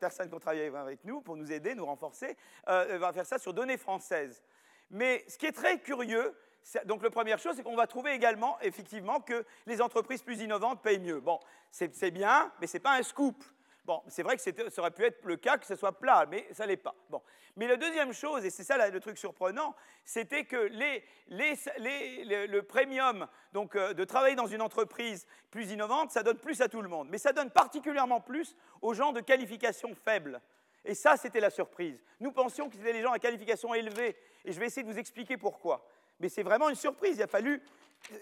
personnes 0.00 0.30
qui 0.30 0.38
travailler 0.38 0.74
avec 0.74 1.04
nous 1.04 1.20
pour 1.20 1.36
nous 1.36 1.50
aider, 1.50 1.74
nous 1.74 1.84
renforcer, 1.84 2.36
on 2.68 2.98
va 2.98 3.12
faire 3.12 3.26
ça 3.26 3.38
sur 3.38 3.52
données 3.52 3.76
françaises. 3.76 4.42
Mais 4.90 5.24
ce 5.26 5.36
qui 5.36 5.46
est 5.46 5.52
très 5.52 5.80
curieux, 5.80 6.34
donc 6.84 7.02
la 7.02 7.10
première 7.10 7.38
chose, 7.38 7.54
c'est 7.56 7.62
qu'on 7.62 7.76
va 7.76 7.86
trouver 7.86 8.12
également, 8.12 8.58
effectivement, 8.60 9.20
que 9.20 9.44
les 9.66 9.80
entreprises 9.80 10.22
plus 10.22 10.40
innovantes 10.40 10.82
payent 10.82 10.98
mieux. 10.98 11.20
Bon, 11.20 11.38
c'est 11.70 12.10
bien, 12.10 12.52
mais 12.60 12.66
ce 12.66 12.76
n'est 12.76 12.82
pas 12.82 12.96
un 12.96 13.02
scoop. 13.02 13.42
Bon, 13.84 14.02
c'est 14.08 14.24
vrai 14.24 14.36
que 14.36 14.42
ça 14.42 14.80
aurait 14.80 14.90
pu 14.90 15.04
être 15.04 15.24
le 15.24 15.36
cas 15.36 15.58
que 15.58 15.66
ce 15.66 15.76
soit 15.76 15.92
plat, 15.92 16.26
mais 16.28 16.48
ça 16.52 16.64
ne 16.64 16.70
l'est 16.70 16.76
pas. 16.76 16.96
Bon. 17.08 17.22
Mais 17.54 17.68
la 17.68 17.76
deuxième 17.76 18.12
chose, 18.12 18.44
et 18.44 18.50
c'est 18.50 18.64
ça 18.64 18.90
le 18.90 19.00
truc 19.00 19.16
surprenant, 19.16 19.76
c'était 20.04 20.44
que 20.44 20.56
le, 20.56 22.60
premium 22.62 23.28
euh, 23.54 23.94
de 23.94 24.04
travailler 24.04 24.34
dans 24.34 24.48
une 24.48 24.60
entreprise 24.60 25.26
plus 25.52 25.70
innovante, 25.70 26.10
ça 26.10 26.24
donne 26.24 26.38
plus 26.38 26.60
à 26.60 26.68
tout 26.68 26.82
le 26.82 26.88
monde. 26.88 27.08
Mais 27.10 27.18
ça 27.18 27.32
donne 27.32 27.50
particulièrement 27.50 28.20
plus 28.20 28.56
aux 28.82 28.92
gens 28.92 29.12
de 29.12 29.20
qualification 29.20 29.94
faible. 29.94 30.40
Et 30.84 30.94
ça, 30.94 31.16
c'était 31.16 31.40
la 31.40 31.50
surprise. 31.50 32.02
Nous 32.18 32.32
pensions 32.32 32.68
que 32.68 32.76
c'était 32.76 32.92
les 32.92 33.02
gens 33.02 33.12
à 33.12 33.20
qualification 33.20 33.72
élevée, 33.72 34.16
et 34.44 34.52
je 34.52 34.58
vais 34.58 34.66
essayer 34.66 34.82
de 34.82 34.92
vous 34.92 34.98
expliquer 34.98 35.36
pourquoi. 35.36 35.86
Mais 36.20 36.28
c'est 36.28 36.42
vraiment 36.42 36.68
une 36.68 36.76
surprise. 36.76 37.16
Il 37.16 37.22
a 37.22 37.26
fallu, 37.26 37.62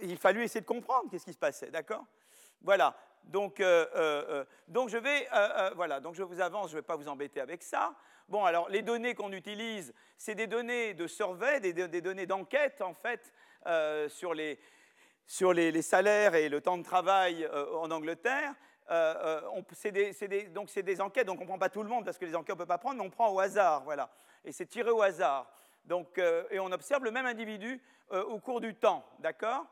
il 0.02 0.12
essayer 0.12 0.60
de 0.60 0.66
comprendre 0.66 1.10
qu'est-ce 1.10 1.24
qui 1.24 1.32
se 1.32 1.38
passait, 1.38 1.70
d'accord? 1.70 2.04
Voilà. 2.62 2.96
Donc, 3.24 3.60
euh, 3.60 3.86
euh, 3.94 4.24
euh, 4.28 4.44
donc, 4.68 4.88
je 4.88 4.98
vais, 4.98 5.28
voilà. 5.76 6.00
Donc, 6.00 6.14
je 6.14 6.22
vous 6.22 6.40
avance. 6.40 6.70
Je 6.70 6.76
ne 6.76 6.80
vais 6.80 6.86
pas 6.86 6.96
vous 6.96 7.08
embêter 7.08 7.40
avec 7.40 7.62
ça. 7.62 7.94
Bon, 8.28 8.44
alors, 8.44 8.68
les 8.68 8.82
données 8.82 9.14
qu'on 9.14 9.32
utilise, 9.32 9.94
c'est 10.16 10.34
des 10.34 10.46
données 10.46 10.94
de 10.94 11.06
survey, 11.06 11.60
des, 11.60 12.00
données 12.00 12.26
d'enquête, 12.26 12.80
en 12.80 12.94
fait, 12.94 13.32
sur, 14.08 14.34
les, 14.34 14.58
sur 15.26 15.52
les, 15.52 15.82
salaires 15.82 16.34
et 16.34 16.48
le 16.48 16.60
temps 16.60 16.78
de 16.78 16.82
travail 16.82 17.46
en 17.74 17.90
Angleterre. 17.90 18.54
donc, 18.90 20.70
c'est 20.70 20.82
des 20.82 21.00
enquêtes, 21.02 21.26
donc 21.26 21.38
on 21.38 21.42
ne 21.42 21.48
prend 21.48 21.58
pas 21.58 21.68
tout 21.68 21.82
le 21.82 21.88
monde 21.90 22.06
parce 22.06 22.16
que 22.16 22.24
les 22.24 22.34
enquêtes, 22.34 22.54
on 22.54 22.58
ne 22.58 22.62
peut 22.62 22.66
pas 22.66 22.78
prendre, 22.78 22.96
mais 22.96 23.06
on 23.06 23.10
prend 23.10 23.30
au 23.30 23.40
hasard, 23.40 23.84
voilà. 23.84 24.10
Et 24.42 24.52
c'est 24.52 24.66
tiré 24.66 24.90
au 24.90 25.02
hasard. 25.02 25.50
Donc, 25.86 26.18
euh, 26.18 26.44
et 26.50 26.58
on 26.58 26.72
observe 26.72 27.04
le 27.04 27.10
même 27.10 27.26
individu 27.26 27.80
euh, 28.12 28.24
au 28.24 28.38
cours 28.38 28.60
du 28.60 28.74
temps, 28.74 29.04
d'accord 29.18 29.66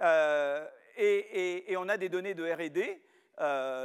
euh, 0.00 0.66
et, 0.96 1.74
on 1.76 1.88
a 1.88 1.96
des 1.96 2.08
données 2.08 2.34
de 2.34 2.44
R&D, 2.44 3.02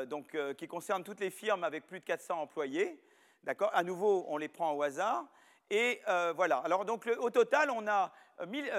donc 0.07 0.37
qui 0.57 0.67
concernent 0.67 1.03
toutes 1.03 1.19
les 1.19 1.29
firmes 1.29 1.65
avec 1.65 1.85
plus 1.85 1.99
de 1.99 2.05
400 2.05 2.39
employés, 2.41 3.01
d'accord 3.43 3.69
À 3.73 3.83
nouveau, 3.83 4.25
on 4.29 4.37
les 4.37 4.47
prend 4.47 4.71
au 4.71 4.81
hasard. 4.81 5.25
Et 5.69 5.99
voilà. 6.37 6.59
Alors, 6.59 6.85
donc, 6.85 7.09
au 7.19 7.29
total, 7.29 7.69
on 7.69 7.85
a 7.85 8.13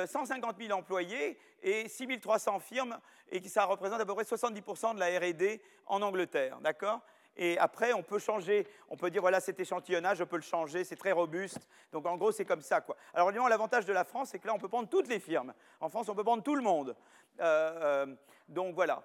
150 0.07 0.57
000 0.59 0.73
employés 0.73 1.39
et 1.63 1.89
6 1.89 2.21
300 2.21 2.61
firmes, 2.61 2.99
et 3.31 3.47
ça 3.49 3.67
représente 3.67 4.01
à 4.01 4.07
peu 4.07 4.15
près 4.15 4.25
70% 4.25 4.95
de 4.95 5.01
la 5.01 5.19
R&D 5.19 5.61
en 5.85 6.01
Angleterre, 6.01 6.59
d'accord 6.63 7.03
et 7.37 7.59
après, 7.59 7.93
on 7.93 8.03
peut 8.03 8.19
changer, 8.19 8.67
on 8.89 8.97
peut 8.97 9.11
dire, 9.11 9.23
voilà, 9.23 9.41
cet 9.41 9.59
échantillonnage, 9.59 10.19
je 10.19 10.25
peux 10.25 10.37
le 10.37 10.43
changer, 10.43 10.85
c'est 10.85 10.97
très 10.97 11.13
robuste. 11.13 11.67
Donc, 11.91 12.07
en 12.07 12.17
gros, 12.17 12.31
c'est 12.31 12.45
comme 12.45 12.61
ça. 12.61 12.85
Alors, 13.15 13.31
l'avantage 13.49 13.87
de 13.87 13.93
la 13.93 14.05
France, 14.05 14.31
c'est 14.31 14.39
que 14.39 14.47
là, 14.47 14.55
on 14.55 14.59
peut 14.59 14.69
prendre 14.69 14.89
toutes 14.89 15.09
les 15.09 15.19
firmes. 15.19 15.55
En 15.81 15.89
France, 15.89 16.09
on 16.09 16.15
peut 16.15 16.25
prendre 16.25 16.43
tout 16.43 16.55
le 16.55 16.63
monde. 16.63 16.95
Euh, 17.41 18.05
euh, 18.07 18.15
donc, 18.49 18.75
voilà. 18.75 19.03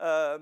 Euh, 0.00 0.38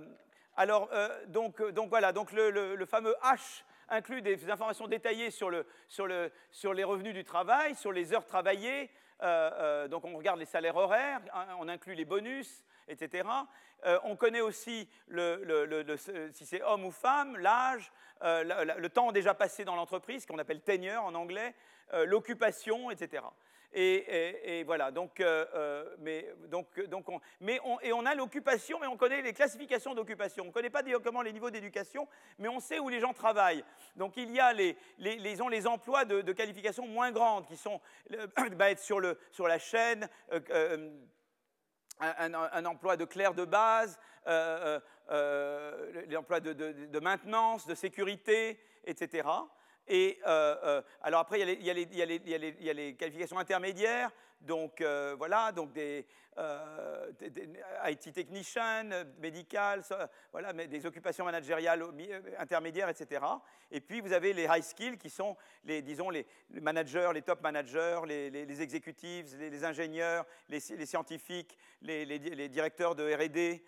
alors, 0.57 0.89
donc, 1.27 1.63
donc, 1.73 1.91
voilà, 1.91 2.13
donc 2.13 2.33
le, 2.33 2.87
fameux 2.87 3.15
H 3.23 3.65
inclut 3.91 4.23
des 4.23 4.51
informations 4.51 4.89
détaillées 4.89 5.31
sur, 5.31 5.51
le, 5.51 5.67
sur, 5.89 6.07
le, 6.07 6.33
sur, 6.51 6.73
les 6.73 6.85
revenus 6.85 7.13
du 7.13 7.25
travail, 7.25 7.75
sur 7.75 7.93
les 7.93 8.15
heures 8.15 8.25
travaillées. 8.25 8.91
donc, 9.21 10.05
on 10.07 10.17
regarde 10.17 10.39
les 10.39 10.47
salaires 10.47 10.77
horaires, 10.77 11.21
hein, 11.35 11.47
on 11.59 11.69
inclut 11.69 11.95
les 11.95 12.07
bonus, 12.07 12.65
etc. 12.89 13.29
Euh, 13.85 13.99
on 14.05 14.17
connaît 14.17 14.41
aussi 14.41 14.89
si 16.33 16.47
c'est 16.47 16.63
homme 16.63 16.85
ou 16.85 16.91
femme, 16.91 17.37
l'âge, 17.37 17.93
euh, 18.23 18.65
le, 18.79 18.89
temps 18.89 19.13
déjà 19.13 19.35
passé 19.35 19.65
dans 19.65 19.77
l'entreprise, 19.77 20.27
qu'on 20.27 20.39
appelle 20.39 20.63
tenure 20.63 21.03
en 21.03 21.15
anglais, 21.15 21.55
euh, 21.93 22.07
l'occupation, 22.07 22.91
etc. 22.91 23.23
Et, 23.79 24.65
voilà, 24.65 24.91
donc, 24.91 25.23
mais, 25.99 26.27
donc, 26.49 26.81
donc 26.87 27.11
on, 27.11 27.21
mais 27.41 27.61
et 27.83 27.93
on 27.93 28.07
a 28.07 28.15
l'occupation, 28.15 28.79
mais 28.81 28.87
on 28.87 28.97
connaît 28.97 29.21
les 29.21 29.35
classifications 29.35 29.95
d'occupation. 29.95 30.45
On 30.45 30.47
ne 30.47 30.53
connaît 30.53 30.71
pas 30.71 30.83
comment 31.05 31.21
les 31.21 31.33
niveaux 31.33 31.51
d'éducation, 31.51 32.09
mais 32.39 32.49
on 32.49 32.59
sait 32.59 32.79
où 32.79 32.89
les 32.89 33.01
gens 33.01 33.13
travaillent. 33.13 33.65
Donc 33.97 34.17
il 34.17 34.31
y 34.31 34.41
a 34.41 34.55
les, 34.55 34.79
les, 34.99 35.17
les, 35.17 35.67
emplois 35.67 36.07
de, 36.07 36.33
qualification 36.33 36.87
moins 36.87 37.13
grandes 37.13 37.47
qui 37.47 37.59
sont 37.59 37.83
bah, 38.57 38.71
être 38.71 38.81
sur, 38.81 38.99
le, 38.99 39.19
sur 39.31 39.47
la 39.47 39.59
chaîne 39.59 40.09
un, 42.01 42.65
emploi 42.65 42.97
de 42.97 43.05
clerc 43.05 43.35
de 43.35 43.45
base, 43.45 43.99
euh, 44.27 44.79
euh, 44.79 44.81
euh, 45.11 46.07
l'emploi 46.09 46.41
de, 46.41 47.01
maintenance, 47.01 47.67
de 47.67 47.75
sécurité, 47.75 48.61
etc. 48.85 49.29
Et 49.89 50.19
alors 50.25 51.21
après, 51.21 51.41
il 51.41 51.63
y, 51.63 51.71
a 51.71 52.73
les, 52.73 52.95
qualifications 52.95 53.39
intermédiaires, 53.39 54.11
donc 54.41 54.83
voilà, 55.17 55.53
donc 55.53 55.73
des, 55.73 56.07
IT 57.89 58.13
technician, 58.13 58.91
médical, 59.19 59.83
voilà, 60.33 60.53
des 60.53 60.87
occupations 60.87 61.25
managériales 61.25 61.85
intermédiaires, 62.39 62.89
etc. 62.89 63.25
Et 63.71 63.81
puis 63.81 64.01
vous 64.01 64.13
avez 64.13 64.33
les 64.33 64.45
high 64.45 64.63
skills 64.63 64.99
qui 64.99 65.11
sont 65.11 65.37
les, 65.65 65.83
disons, 65.83 66.11
les, 66.11 66.27
managers, 66.51 67.11
les 67.15 67.23
top 67.23 67.43
managers, 67.43 68.01
les, 68.07 68.63
exécutifs, 68.63 69.27
les, 69.39 69.65
ingénieurs, 69.65 70.27
les, 70.49 70.61
scientifiques, 70.61 71.57
les, 71.81 72.49
directeurs 72.49 72.95
de 72.95 73.15
R&D, 73.15 73.65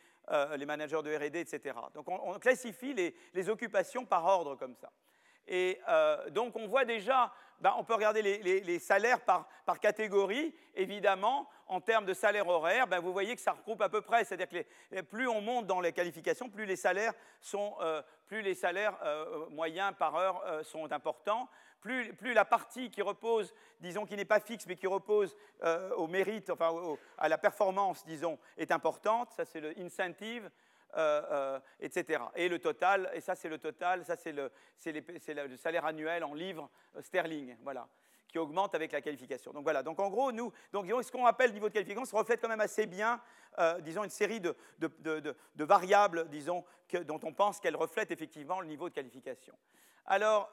les 0.57 0.67
managers 0.67 1.03
de 1.03 1.17
R&D, 1.17 1.41
etc. 1.41 1.75
Donc 1.95 2.09
on, 2.09 2.39
classifie 2.39 2.95
les, 3.35 3.49
occupations 3.49 4.05
par 4.05 4.25
ordre 4.27 4.57
comme 4.57 4.75
ça. 4.75 4.91
Et 5.49 5.81
euh, 5.89 6.29
donc 6.31 6.55
on 6.57 6.69
voit 6.69 6.85
déjà, 6.85 7.33
ben, 7.61 7.75
on 7.79 7.85
peut 7.85 7.95
regarder 7.95 8.23
les, 8.23 8.79
salaires 8.79 9.21
par, 9.21 9.47
catégorie, 9.81 10.55
évidemment, 10.75 11.49
en 11.67 11.81
termes 11.81 12.05
de 12.05 12.15
salaire 12.15 12.47
horaire, 12.49 12.87
ben, 12.87 13.01
vous 13.01 13.13
voyez 13.13 13.35
que 13.35 13.41
ça 13.41 13.53
regroupe 13.53 13.81
à 13.81 13.89
peu 13.89 14.03
près, 14.03 14.25
c'est-à-dire 14.25 14.49
que 14.49 15.01
plus 15.03 15.27
on 15.27 15.41
monte 15.41 15.67
dans 15.67 15.81
les 15.81 15.93
qualifications, 15.93 16.49
plus 16.49 16.67
les 16.67 16.77
salaires, 16.77 17.15
sont, 17.41 17.77
euh, 17.81 18.03
plus 18.27 18.43
les 18.43 18.55
salaires 18.55 18.97
euh, 19.03 19.49
moyens 19.51 19.93
par 19.99 20.15
heure 20.17 20.65
sont 20.65 20.93
importants, 20.93 21.49
plus, 21.81 22.13
plus, 22.13 22.35
la 22.35 22.45
partie 22.45 22.91
qui 22.91 23.03
repose, 23.03 23.55
disons, 23.81 24.05
qui 24.05 24.17
n'est 24.17 24.25
pas 24.25 24.41
fixe, 24.41 24.67
mais 24.67 24.75
qui 24.77 24.89
repose 24.89 25.37
au 25.97 26.09
mérite, 26.09 26.51
enfin 26.51 26.73
à 27.17 27.29
la 27.29 27.39
performance, 27.39 28.05
disons, 28.05 28.39
est 28.57 28.73
importante, 28.73 29.31
ça 29.31 29.45
c'est 29.45 29.61
le 29.61 29.79
incentive, 29.79 30.51
euh, 30.97 31.23
euh, 31.31 31.61
etc. 31.81 32.19
Et 32.35 32.49
le 32.49 32.59
total, 32.59 33.11
et 33.13 33.21
ça 33.21 33.35
c'est 33.35 33.51
le 33.51 33.59
total, 33.59 34.07
ça 34.07 34.17
c'est 34.17 34.33
le, 34.33 34.51
le, 34.87 35.57
salaire 35.59 35.85
annuel 35.85 36.25
en 36.25 36.33
livres 36.33 36.71
euh, 36.97 37.03
sterling, 37.03 37.57
voilà, 37.63 37.87
qui 38.27 38.39
augmente 38.39 38.75
avec 38.75 38.93
la 38.93 39.03
qualification. 39.03 39.53
Donc 39.53 39.65
voilà, 39.65 39.83
donc 39.83 40.01
en 40.01 40.09
gros, 40.09 40.33
nous, 40.33 40.51
donc, 40.73 40.87
ce 41.05 41.13
qu'on 41.13 41.27
appelle 41.27 41.53
niveau 41.53 41.69
de 41.69 41.75
qualification 41.75 42.07
se 42.07 42.17
reflète 42.17 42.41
quand 42.41 42.49
même 42.49 42.63
assez 42.63 42.87
bien, 42.87 43.21
disons, 43.81 44.03
une 44.03 44.11
série 44.11 44.41
de, 44.41 44.57
de, 44.79 45.65
variables, 45.65 46.29
disons, 46.31 46.65
que, 46.89 46.99
dont 46.99 47.21
on 47.23 47.35
pense 47.35 47.61
qu'elles 47.61 47.77
reflètent 47.77 48.11
effectivement 48.11 48.61
le 48.61 48.67
niveau 48.67 48.89
de 48.89 48.95
qualification. 48.95 49.55
Alors, 50.07 50.51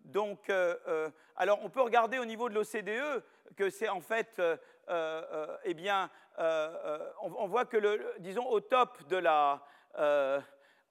donc, 0.00 0.50
alors 1.36 1.60
on 1.62 1.70
peut 1.70 1.82
regarder 1.82 2.18
au 2.18 2.24
niveau 2.24 2.48
de 2.48 2.54
l'OCDE 2.54 3.22
que 3.54 3.70
c'est 3.70 3.88
en 3.88 4.00
fait, 4.00 4.40
eh 4.88 5.74
bien, 5.74 6.10
on, 6.38 7.46
voit 7.46 7.64
que, 7.64 7.76
le, 7.76 8.14
disons, 8.18 8.46
au 8.46 8.60
top 8.60 9.02
de 9.08 9.16
la, 9.16 9.62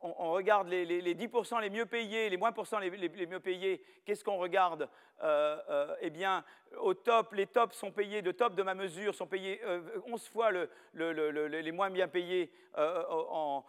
on, 0.04 0.32
regarde 0.32 0.68
les, 0.68 1.16
10% 1.16 1.62
les 1.62 1.70
mieux 1.70 1.86
payés, 1.86 2.30
les 2.30 2.38
moins 2.38 2.52
pourcents 2.52 2.80
les, 2.80 2.90
les 2.90 3.26
mieux 3.26 3.40
payés, 3.40 3.84
qu'est-ce 4.06 4.24
qu'on 4.24 4.38
regarde 4.38 4.90
euh, 5.24 5.58
euh, 5.70 5.96
Eh 6.02 6.10
bien, 6.10 6.44
au 6.80 6.94
top, 6.94 7.34
les 7.34 7.48
tops 7.48 7.76
sont 7.76 7.92
payés, 7.92 8.22
le 8.22 8.34
top 8.34 8.56
de 8.56 8.64
ma 8.64 8.74
mesure 8.74 9.16
sont 9.16 9.28
payés 9.28 9.62
11 10.08 10.22
euh, 10.22 10.32
fois 10.32 10.52
les 10.94 11.72
moins 11.72 11.90
bien 11.90 12.08
payés 12.08 12.52
en, 12.76 13.64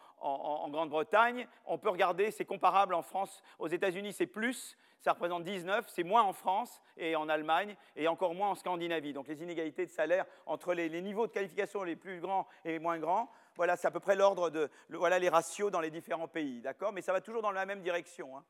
Grande-Bretagne. 0.71 1.47
On 1.67 1.79
peut 1.79 1.91
regarder, 1.91 2.31
c'est 2.31 2.45
comparable 2.45 2.95
en 2.95 3.03
France, 3.03 3.43
aux 3.59 3.69
États-Unis 3.69 4.13
c'est 4.13 4.27
plus, 4.27 4.77
ça 5.05 5.13
représente 5.13 5.45
19, 5.45 5.87
c'est 5.87 6.03
moins 6.03 6.23
en 6.23 6.33
France 6.33 6.81
et 6.97 7.15
en 7.15 7.29
Allemagne, 7.29 7.77
et 7.95 8.09
encore 8.09 8.35
moins 8.35 8.49
en 8.49 8.55
Scandinavie. 8.55 9.13
Donc 9.13 9.29
les 9.29 9.43
inégalités 9.43 9.85
de 9.85 9.91
salaire 9.91 10.25
entre 10.47 10.73
les, 10.73 10.89
niveaux 11.03 11.27
de 11.27 11.33
qualification 11.33 11.83
les 11.83 11.95
plus 11.95 12.21
grands 12.21 12.49
et 12.65 12.73
les 12.73 12.79
moins 12.79 12.99
grands 12.99 13.31
voilà, 13.57 13.77
c'est 13.77 13.87
à 13.87 13.93
peu 13.93 14.01
près 14.01 14.17
l'ordre 14.17 14.51
de 14.51 14.69
voilà 14.89 15.21
les 15.21 15.29
ratios 15.29 15.71
dans 15.71 15.79
les 15.79 15.91
différents 15.91 16.27
pays, 16.27 16.61
d'accord? 16.61 16.93
Mais 16.93 17.03
ça 17.03 17.13
va 17.13 17.21
toujours 17.21 17.41
dans 17.41 17.53
la 17.53 17.67
même 17.67 17.83
direction. 17.83 18.37
Hein. 18.37 18.45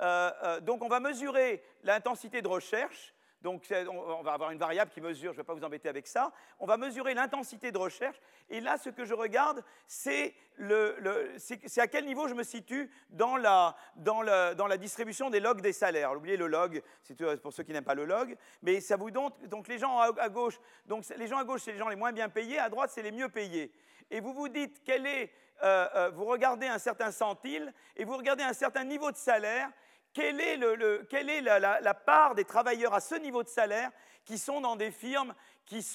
Euh, 0.00 0.32
euh, 0.42 0.60
donc 0.60 0.82
on 0.82 0.88
va 0.88 0.98
mesurer 0.98 1.62
l'intensité 1.84 2.42
de 2.42 2.48
recherche. 2.48 3.14
Donc 3.42 3.64
on 3.70 4.22
va 4.22 4.32
avoir 4.32 4.50
une 4.50 4.58
variable 4.58 4.90
qui 4.90 5.00
mesure, 5.00 5.32
je 5.32 5.38
ne 5.38 5.42
vais 5.42 5.46
pas 5.46 5.54
vous 5.54 5.64
embêter 5.64 5.88
avec 5.88 6.06
ça. 6.06 6.32
On 6.58 6.66
va 6.66 6.76
mesurer 6.76 7.14
l'intensité 7.14 7.70
de 7.70 7.78
recherche. 7.78 8.20
Et 8.50 8.60
là, 8.60 8.78
ce 8.78 8.90
que 8.90 9.04
je 9.04 9.14
regarde, 9.14 9.62
c'est 9.86 10.34
à 11.76 11.86
quel 11.86 12.04
niveau 12.04 12.26
je 12.28 12.34
me 12.34 12.42
situe 12.42 12.90
dans 13.10 13.36
la, 13.36 13.76
distribution 14.78 15.30
des 15.30 15.40
logs 15.40 15.60
des 15.60 15.72
salaires. 15.72 16.12
Oubliez 16.12 16.36
le 16.36 16.48
log, 16.48 16.82
c'est 17.02 17.16
pour 17.40 17.52
ceux 17.52 17.62
qui 17.62 17.72
n'aiment 17.72 17.84
pas 17.84 17.94
le 17.94 18.04
log. 18.04 18.36
Mais 18.62 18.80
ça 18.80 18.96
vous 18.96 19.10
donne, 19.10 19.30
donc 19.46 19.68
les 19.68 19.78
gens 19.78 19.98
à, 20.00 20.28
gauche, 20.28 20.58
donc 20.86 21.04
les 21.16 21.26
gens 21.26 21.38
à 21.38 21.44
gauche, 21.44 21.62
c'est 21.62 21.72
les 21.72 21.78
gens 21.78 21.88
les 21.88 21.96
moins 21.96 22.12
bien 22.12 22.28
payés. 22.28 22.58
À 22.58 22.68
droite, 22.68 22.90
c'est 22.92 23.02
les 23.02 23.12
mieux 23.12 23.28
payés 23.28 23.72
et 24.10 24.20
vous 24.20 24.32
vous 24.32 24.48
dites 24.48 24.82
quel 24.84 25.06
est, 25.06 25.30
euh, 25.62 25.88
euh, 25.94 26.10
vous 26.10 26.24
regardez 26.24 26.66
un 26.66 26.78
certain 26.78 27.10
centile 27.10 27.72
et 27.96 28.04
vous 28.04 28.16
regardez 28.16 28.42
un 28.42 28.52
certain 28.52 28.84
niveau 28.84 29.10
de 29.10 29.16
salaire, 29.16 29.70
quelle 30.12 30.40
est, 30.40 31.40
la, 31.40 31.94
part 31.94 32.34
des 32.34 32.44
travailleurs 32.44 32.94
à 32.94 33.00
ce 33.00 33.14
niveau 33.14 33.42
de 33.42 33.48
salaire 33.48 33.90
qui 34.24 34.38
sont 34.38 34.60
dans 34.60 34.76
des 34.76 34.90
firmes 34.90 35.34
qui, 35.64 35.86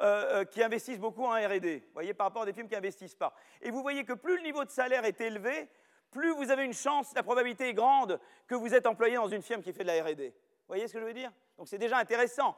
euh, 0.00 0.44
qui 0.44 0.62
investissent 0.62 1.00
beaucoup 1.00 1.24
en 1.24 1.32
RD, 1.32 1.82
voyez, 1.92 2.14
par 2.14 2.26
rapport 2.26 2.42
à 2.42 2.46
des 2.46 2.52
firmes 2.52 2.68
qui 2.68 2.74
n'investissent 2.74 3.14
pas. 3.14 3.34
Et 3.60 3.70
vous 3.70 3.82
voyez 3.82 4.04
que 4.04 4.12
plus 4.12 4.36
le 4.36 4.42
niveau 4.42 4.64
de 4.64 4.70
salaire 4.70 5.04
est 5.04 5.20
élevé, 5.20 5.68
plus 6.10 6.32
vous 6.32 6.50
avez 6.50 6.64
une 6.64 6.74
chance, 6.74 7.12
la 7.14 7.22
probabilité 7.22 7.68
est 7.68 7.74
grande 7.74 8.18
que 8.46 8.54
vous 8.54 8.74
êtes 8.74 8.86
employé 8.86 9.16
dans 9.16 9.28
une 9.28 9.42
firme 9.42 9.62
qui 9.62 9.72
fait 9.72 9.84
de 9.84 9.88
la 9.88 10.02
RD. 10.02 10.20
Vous 10.20 10.68
voyez 10.68 10.88
ce 10.88 10.94
que 10.94 11.00
je 11.00 11.04
veux 11.04 11.14
dire? 11.14 11.32
Donc 11.56 11.68
c'est 11.68 11.78
déjà 11.78 11.98
intéressant. 11.98 12.56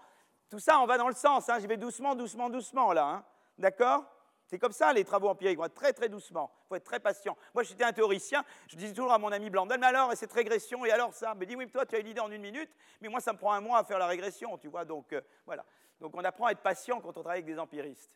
Tout 0.49 0.59
ça, 0.59 0.81
on 0.81 0.87
va 0.87 0.99
dans 0.99 1.09
le 1.09 1.15
sens. 1.15 1.49
Hein. 1.49 1.59
J'y 1.61 1.67
vais 1.67 1.77
doucement, 1.77 2.15
doucement, 2.15 2.51
doucement 2.51 2.93
là. 2.93 3.07
Hein. 3.07 3.25
D'accord? 3.59 4.05
C'est 4.51 4.59
comme 4.59 4.73
ça, 4.73 4.93
les 4.93 5.05
travaux 5.05 5.29
empiriques, 5.29 5.61
être 5.61 5.75
très 5.75 5.93
très 5.93 6.09
doucement. 6.09 6.51
Il 6.65 6.69
faut 6.71 6.75
être 6.75 6.83
très 6.83 6.99
patient. 6.99 7.37
Moi, 7.55 7.63
j'étais 7.63 7.85
un 7.85 7.93
théoricien, 7.93 8.45
je 8.67 8.75
disais 8.75 8.93
toujours 8.93 9.13
à 9.13 9.19
mon 9.19 9.31
ami 9.31 9.49
Blandel, 9.49 9.79
mais 9.79 9.87
alors, 9.87 10.13
et 10.13 10.17
cette 10.17 10.33
régression, 10.33 10.85
et 10.85 10.91
alors 10.91 11.15
ça? 11.15 11.37
Me 11.37 11.47
dit, 11.47 11.55
oui, 11.55 11.67
mais 11.67 11.71
toi, 11.71 11.87
tu 11.87 11.95
as 11.95 12.01
une 12.01 12.09
idée 12.09 12.19
en 12.19 12.33
une 12.33 12.43
minute, 12.43 12.69
mais 13.01 13.09
moi, 13.09 13.21
ça 13.21 13.33
me 13.33 13.39
prend 13.39 13.53
un 13.53 13.61
mois 13.61 13.79
à 13.79 13.85
faire 13.85 14.01
la 14.01 14.09
régression, 14.09 14.59
tu 14.59 14.67
vois. 14.67 14.85
Donc, 14.85 15.13
euh, 15.13 15.21
voilà. 15.47 15.65
Donc, 16.01 16.17
on 16.17 16.25
apprend 16.25 16.47
à 16.47 16.51
être 16.51 16.63
patient 16.63 17.01
quand 17.01 17.11
on 17.11 17.23
travaille 17.23 17.43
avec 17.43 17.47
des 17.47 17.61
empiristes. 17.61 18.11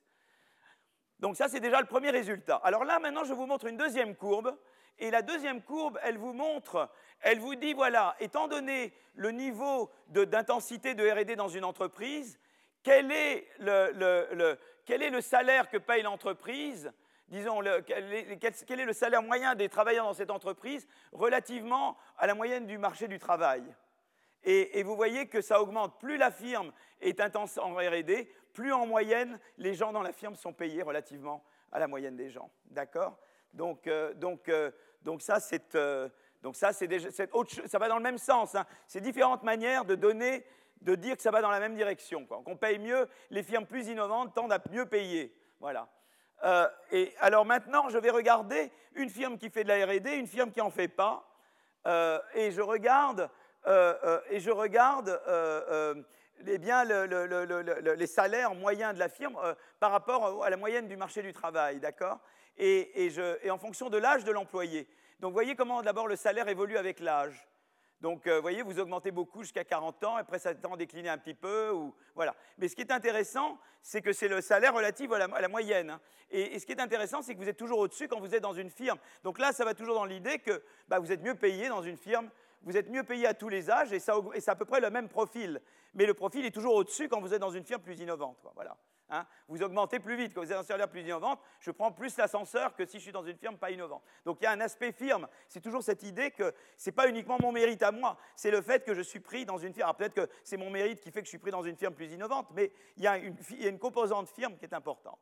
Donc, 1.20 1.36
ça, 1.36 1.46
c'est 1.46 1.60
déjà 1.60 1.80
le 1.80 1.86
premier 1.86 2.10
résultat. 2.10 2.56
Alors 2.64 2.84
là, 2.84 2.98
maintenant, 2.98 3.22
je 3.22 3.32
vous 3.32 3.46
montre 3.46 3.66
une 3.66 3.76
deuxième 3.76 4.16
courbe. 4.16 4.58
Et 4.98 5.12
la 5.12 5.22
deuxième 5.22 5.62
courbe, 5.62 6.00
elle 6.02 6.18
vous 6.18 6.32
montre, 6.32 6.88
elle 7.20 7.38
vous 7.38 7.54
dit, 7.54 7.74
voilà, 7.74 8.16
étant 8.18 8.48
donné 8.48 8.92
le 9.14 9.30
niveau 9.30 9.90
d'intensité 10.08 10.94
de, 10.94 11.04
de 11.04 11.32
RD 11.32 11.36
dans 11.36 11.48
une 11.48 11.64
entreprise, 11.64 12.38
quel 12.84 13.10
est 13.10 13.48
le, 13.58 15.20
salaire 15.20 15.68
que 15.68 15.78
paye 15.78 16.02
l'entreprise? 16.02 16.92
Disons, 17.28 17.60
quel, 17.86 18.12
est, 18.12 18.84
le 18.84 18.92
salaire 18.92 19.22
moyen 19.22 19.54
des 19.54 19.68
travailleurs 19.68 20.04
dans 20.04 20.12
cette 20.14 20.30
entreprise 20.30 20.86
relativement 21.12 21.96
à 22.18 22.26
la 22.26 22.34
moyenne 22.34 22.66
du 22.66 22.78
marché 22.78 23.08
du 23.08 23.18
travail? 23.18 23.64
Et, 24.44 24.82
vous 24.82 24.94
voyez 24.94 25.26
que 25.26 25.40
ça 25.40 25.62
augmente. 25.62 25.98
Plus 25.98 26.18
la 26.18 26.30
firme 26.30 26.70
est 27.00 27.18
intense 27.20 27.56
en 27.56 27.74
RD, 27.74 28.28
plus 28.52 28.72
en 28.72 28.86
moyenne 28.86 29.40
les 29.56 29.74
gens 29.74 29.90
dans 29.90 30.02
la 30.02 30.12
firme 30.12 30.36
sont 30.36 30.52
payés 30.52 30.82
relativement 30.82 31.42
à 31.72 31.78
la 31.78 31.88
moyenne 31.88 32.14
des 32.14 32.28
gens. 32.28 32.50
D'accord? 32.66 33.18
Donc, 33.54 33.88
ça, 35.20 35.40
ça 35.40 35.58
va 37.78 37.88
dans 37.88 37.96
le 37.96 38.02
même 38.02 38.18
sens. 38.18 38.54
Hein. 38.54 38.66
C'est 38.86 39.00
différentes 39.00 39.42
manières 39.42 39.86
de 39.86 39.94
donner 39.94 40.44
de 40.84 40.94
dire 40.94 41.16
que 41.16 41.22
ça 41.22 41.30
va 41.30 41.40
dans 41.40 41.50
la 41.50 41.60
même 41.60 41.74
direction, 41.74 42.26
qu'on 42.26 42.56
paye 42.56 42.78
mieux, 42.78 43.08
les 43.30 43.42
firmes 43.42 43.66
plus 43.66 43.88
innovantes 43.88 44.34
tendent 44.34 44.52
à 44.52 44.60
mieux 44.70 44.86
payer. 44.86 45.34
Voilà. 45.60 45.88
Euh, 46.44 46.68
et 46.90 47.14
alors 47.20 47.44
maintenant, 47.44 47.88
je 47.88 47.98
vais 47.98 48.10
regarder 48.10 48.70
une 48.94 49.08
firme 49.08 49.38
qui 49.38 49.50
fait 49.50 49.64
de 49.64 49.68
la 49.68 49.86
R&D, 49.86 50.14
une 50.14 50.26
firme 50.26 50.50
qui 50.50 50.58
n'en 50.58 50.70
fait 50.70 50.88
pas, 50.88 51.26
euh, 51.86 52.18
et 52.34 52.50
je 52.50 52.60
regarde, 52.60 53.30
euh, 53.66 54.20
et 54.28 54.40
je 54.40 54.50
regarde 54.50 55.20
eh 56.46 56.58
les 57.96 58.06
salaires 58.06 58.54
moyens 58.54 58.94
de 58.94 58.98
la 58.98 59.08
firme 59.08 59.38
par 59.80 59.90
rapport 59.90 60.44
à 60.44 60.50
la 60.50 60.56
moyenne 60.56 60.86
du 60.86 60.96
marché 60.96 61.22
du 61.22 61.32
travail, 61.32 61.80
d'accord? 61.80 62.18
Et, 62.56 63.06
et, 63.06 63.50
en 63.50 63.58
fonction 63.58 63.88
de 63.88 63.96
l'âge 63.96 64.24
de 64.24 64.30
l'employé. 64.30 64.86
Donc, 65.20 65.32
voyez 65.32 65.56
comment 65.56 65.82
d'abord 65.82 66.06
le 66.06 66.16
salaire 66.16 66.48
évolue 66.48 66.76
avec 66.76 67.00
l'âge. 67.00 67.48
Donc, 68.04 68.26
euh, 68.26 68.36
vous 68.36 68.42
voyez, 68.42 68.60
vous 68.60 68.78
augmentez 68.78 69.10
beaucoup 69.12 69.40
jusqu'à 69.44 69.64
40 69.64 70.04
ans, 70.04 70.16
après 70.16 70.38
ça 70.38 70.54
tend 70.54 70.74
à 70.74 70.76
décliner 70.76 71.08
un 71.08 71.16
petit 71.16 71.32
peu, 71.32 71.70
ou, 71.70 71.94
voilà. 72.14 72.36
Mais 72.58 72.68
ce 72.68 72.76
qui 72.76 72.82
est 72.82 72.92
intéressant, 72.92 73.58
c'est 73.80 74.02
que 74.02 74.12
c'est 74.12 74.28
le 74.28 74.42
salaire 74.42 74.74
relatif 74.74 75.10
à 75.10 75.40
la, 75.40 75.48
moyenne. 75.48 75.88
Hein. 75.88 76.00
Et, 76.30 76.58
ce 76.58 76.66
qui 76.66 76.72
est 76.72 76.80
intéressant, 76.82 77.22
c'est 77.22 77.34
que 77.34 77.38
vous 77.38 77.48
êtes 77.48 77.56
toujours 77.56 77.78
au-dessus 77.78 78.06
quand 78.06 78.20
vous 78.20 78.34
êtes 78.34 78.42
dans 78.42 78.52
une 78.52 78.68
firme. 78.68 78.98
Donc 79.22 79.38
là, 79.38 79.54
ça 79.54 79.64
va 79.64 79.72
toujours 79.72 79.94
dans 79.94 80.04
l'idée 80.04 80.38
que 80.38 80.62
bah, 80.86 80.98
vous 80.98 81.12
êtes 81.12 81.22
mieux 81.22 81.34
payé 81.34 81.70
dans 81.70 81.80
une 81.80 81.96
firme, 81.96 82.28
vous 82.60 82.76
êtes 82.76 82.90
mieux 82.90 83.04
payé 83.04 83.26
à 83.26 83.32
tous 83.32 83.48
les 83.48 83.70
âges, 83.70 83.90
et 83.94 84.00
c'est 84.00 84.50
à 84.50 84.54
peu 84.54 84.66
près 84.66 84.80
le 84.80 84.90
même 84.90 85.08
profil. 85.08 85.62
Mais 85.94 86.04
le 86.04 86.12
profil 86.12 86.44
est 86.44 86.50
toujours 86.50 86.74
au-dessus 86.74 87.08
quand 87.08 87.22
vous 87.22 87.32
êtes 87.32 87.40
dans 87.40 87.52
une 87.52 87.64
firme 87.64 87.80
plus 87.80 87.98
innovante. 87.98 88.36
Voilà. 88.54 88.76
Hein. 89.10 89.26
vous 89.48 89.62
augmentez 89.62 90.00
plus 90.00 90.16
vite. 90.16 90.32
Quand 90.34 90.40
vous 90.40 90.46
êtes 90.46 90.56
dans 90.56 90.60
un 90.60 90.64
salaire 90.64 90.88
plus 90.88 91.02
innovante, 91.02 91.38
je 91.60 91.70
prends 91.70 91.92
plus 91.92 92.16
l'ascenseur 92.16 92.74
que 92.74 92.86
si 92.86 92.98
je 92.98 93.02
suis 93.02 93.12
dans 93.12 93.24
une 93.24 93.36
firme 93.36 93.58
pas 93.58 93.70
innovante. 93.70 94.02
Donc 94.24 94.38
il 94.40 94.44
y 94.44 94.46
a 94.46 94.50
un 94.50 94.60
aspect 94.60 94.92
firme. 94.92 95.28
C'est 95.48 95.60
toujours 95.60 95.82
cette 95.82 96.02
idée 96.02 96.30
que 96.30 96.54
ce 96.76 96.88
n'est 96.88 96.94
pas 96.94 97.08
uniquement 97.08 97.36
mon 97.40 97.52
mérite 97.52 97.82
à 97.82 97.92
moi, 97.92 98.16
c'est 98.34 98.50
le 98.50 98.62
fait 98.62 98.84
que 98.84 98.94
je 98.94 99.02
suis 99.02 99.20
pris 99.20 99.44
dans 99.44 99.58
une 99.58 99.74
firme. 99.74 99.84
Alors 99.84 99.96
peut-être 99.96 100.14
que 100.14 100.28
c'est 100.42 100.56
mon 100.56 100.70
mérite 100.70 101.00
qui 101.00 101.10
fait 101.10 101.20
que 101.20 101.26
je 101.26 101.30
suis 101.30 101.38
pris 101.38 101.50
dans 101.50 101.62
une 101.62 101.76
firme 101.76 101.94
plus 101.94 102.12
innovante, 102.12 102.48
mais 102.54 102.72
il 102.96 103.02
y 103.02 103.06
a 103.06 103.18
une, 103.18 103.78
composante 103.78 104.28
firme 104.28 104.56
qui 104.56 104.64
est 104.64 104.74
importante. 104.74 105.18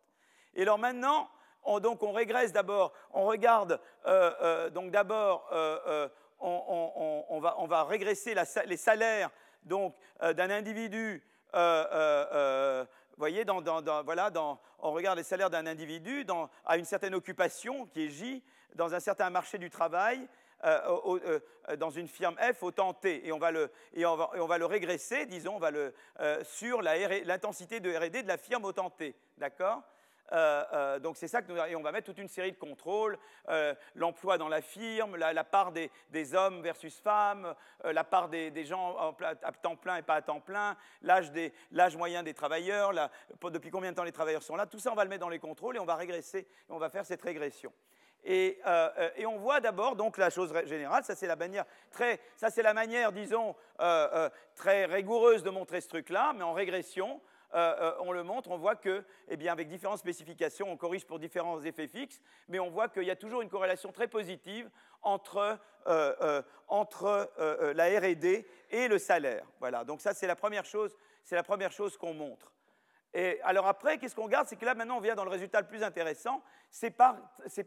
Et 0.54 0.62
alors 0.62 0.78
maintenant, 0.78 1.28
on, 1.64 1.80
donc 1.80 2.02
on 2.02 2.12
régresse 2.12 2.52
d'abord, 2.52 2.92
on 3.12 3.24
regarde, 3.24 3.80
euh, 4.06 4.32
euh, 4.42 4.70
donc 4.70 4.90
d'abord, 4.90 5.48
euh, 5.52 6.08
on, 6.40 7.40
va, 7.40 7.84
régresser 7.84 8.34
les 8.66 8.76
salaires 8.76 9.30
donc 9.64 9.94
d'un 10.20 10.50
individu 10.50 11.22
voyez, 13.22 13.44
dans, 13.44 14.02
voilà, 14.02 14.32
on 14.80 14.90
regarde 14.90 15.16
les 15.16 15.22
salaires 15.22 15.48
d'un 15.48 15.66
individu 15.66 16.26
à 16.66 16.76
une 16.76 16.84
certaine 16.84 17.14
occupation, 17.14 17.86
qui 17.86 18.06
est 18.06 18.08
J, 18.08 18.42
dans 18.74 18.94
un 18.94 19.00
certain 19.00 19.30
marché 19.30 19.58
du 19.58 19.70
travail, 19.70 20.26
euh, 20.64 21.40
euh, 21.68 21.76
dans 21.76 21.90
une 21.90 22.08
firme 22.08 22.34
F 22.36 22.64
au 22.64 22.72
temps 22.72 22.94
T. 22.94 23.24
Et 23.24 23.32
on 23.32 23.38
va 23.38 23.52
le, 23.52 23.70
et 23.94 24.04
on 24.04 24.16
va, 24.16 24.58
le 24.58 24.66
régresser, 24.66 25.26
disons, 25.26 25.54
on 25.54 25.60
va 25.60 25.70
le, 25.70 25.94
euh, 26.18 26.42
sur 26.42 26.82
l'intensité 26.82 27.78
de 27.78 27.94
RD 27.94 28.22
de 28.22 28.28
la 28.28 28.38
firme 28.38 28.64
au 28.64 28.72
temps 28.72 28.90
T. 28.90 29.14
D'accord? 29.38 29.82
Euh, 30.32 30.64
euh, 30.72 30.98
donc 30.98 31.16
c'est 31.16 31.28
ça 31.28 31.42
que 31.42 31.52
nous, 31.52 31.58
et 31.58 31.76
on 31.76 31.82
va 31.82 31.92
mettre 31.92 32.06
toute 32.06 32.18
une 32.18 32.28
série 32.28 32.52
de 32.52 32.56
contrôles, 32.56 33.18
euh, 33.48 33.74
l'emploi 33.94 34.38
dans 34.38 34.48
la 34.48 34.62
firme, 34.62 35.16
la, 35.16 35.44
part 35.44 35.72
des, 35.72 35.90
hommes 36.34 36.62
versus 36.62 36.98
femmes, 37.00 37.54
la 37.84 38.04
part 38.04 38.28
des, 38.28 38.64
gens 38.64 39.14
à 39.42 39.52
temps 39.52 39.76
plein 39.76 39.96
et 39.96 40.02
pas 40.02 40.14
à 40.14 40.22
temps 40.22 40.40
plein, 40.40 40.76
l'âge 41.02 41.96
moyen 41.96 42.22
des 42.22 42.34
travailleurs, 42.34 42.92
depuis 43.42 43.70
combien 43.70 43.90
de 43.90 43.96
temps 43.96 44.04
les 44.04 44.12
travailleurs 44.12 44.42
sont 44.42 44.56
là, 44.56 44.66
tout 44.66 44.78
ça 44.78 44.90
on 44.92 44.94
va 44.94 45.04
le 45.04 45.10
mettre 45.10 45.20
dans 45.20 45.28
les 45.28 45.38
contrôles 45.38 45.76
et 45.76 45.80
on 45.80 45.84
va 45.84 45.96
régresser, 45.96 46.46
on 46.68 46.78
va 46.78 46.88
faire 46.88 47.04
cette 47.04 47.22
régression. 47.22 47.72
Et, 48.24 48.60
et, 49.16 49.26
on 49.26 49.36
voit 49.38 49.60
d'abord 49.60 49.96
donc 49.96 50.16
la 50.16 50.30
chose 50.30 50.54
générale, 50.66 51.02
ça 51.04 51.16
c'est 51.16 51.26
la 51.26 51.34
manière 51.34 51.64
très, 51.90 52.20
ça 52.36 52.50
c'est 52.50 52.62
la 52.62 52.72
manière, 52.72 53.12
disons, 53.12 53.54
très 54.54 54.86
rigoureuse 54.86 55.42
de 55.42 55.50
montrer 55.50 55.80
ce 55.80 55.88
truc-là, 55.88 56.32
mais 56.34 56.44
en 56.44 56.52
régression, 56.52 57.20
euh, 57.54 57.74
euh, 57.80 57.94
on 58.00 58.12
le 58.12 58.22
montre, 58.22 58.50
on 58.50 58.56
voit 58.56 58.76
que, 58.76 59.04
eh 59.28 59.36
bien, 59.36 59.52
avec 59.52 59.68
différentes 59.68 59.98
spécifications, 59.98 60.70
on 60.70 60.76
corrige 60.76 61.06
pour 61.06 61.18
différents 61.18 61.60
effets 61.62 61.88
fixes, 61.88 62.20
mais 62.48 62.58
on 62.58 62.70
voit 62.70 62.88
qu'il 62.88 63.04
y 63.04 63.10
a 63.10 63.16
toujours 63.16 63.42
une 63.42 63.50
corrélation 63.50 63.92
très 63.92 64.08
positive 64.08 64.70
entre, 65.02 65.58
euh, 65.86 66.42
entre 66.68 67.30
la 67.74 67.86
R&D 68.00 68.46
et 68.70 68.88
le 68.88 68.98
salaire. 68.98 69.44
Voilà. 69.60 69.84
Donc 69.84 70.00
ça, 70.00 70.14
c'est 70.14 70.26
la 70.26 70.36
première 70.36 70.64
chose, 70.64 70.96
c'est 71.24 71.36
la 71.36 71.42
première 71.42 71.72
chose 71.72 71.96
qu'on 71.96 72.14
montre. 72.14 72.52
Et 73.14 73.40
alors 73.42 73.66
après, 73.66 73.98
qu'est-ce 73.98 74.14
qu'on 74.14 74.24
regarde? 74.24 74.46
C'est 74.48 74.56
que 74.56 74.64
là, 74.64 74.74
maintenant, 74.74 74.96
on 74.96 75.00
vient 75.00 75.14
dans 75.14 75.24
le 75.24 75.30
résultat 75.30 75.60
le 75.60 75.66
plus 75.66 75.82
intéressant, 75.82 76.42
c'est 76.70 76.90
par, 76.90 77.16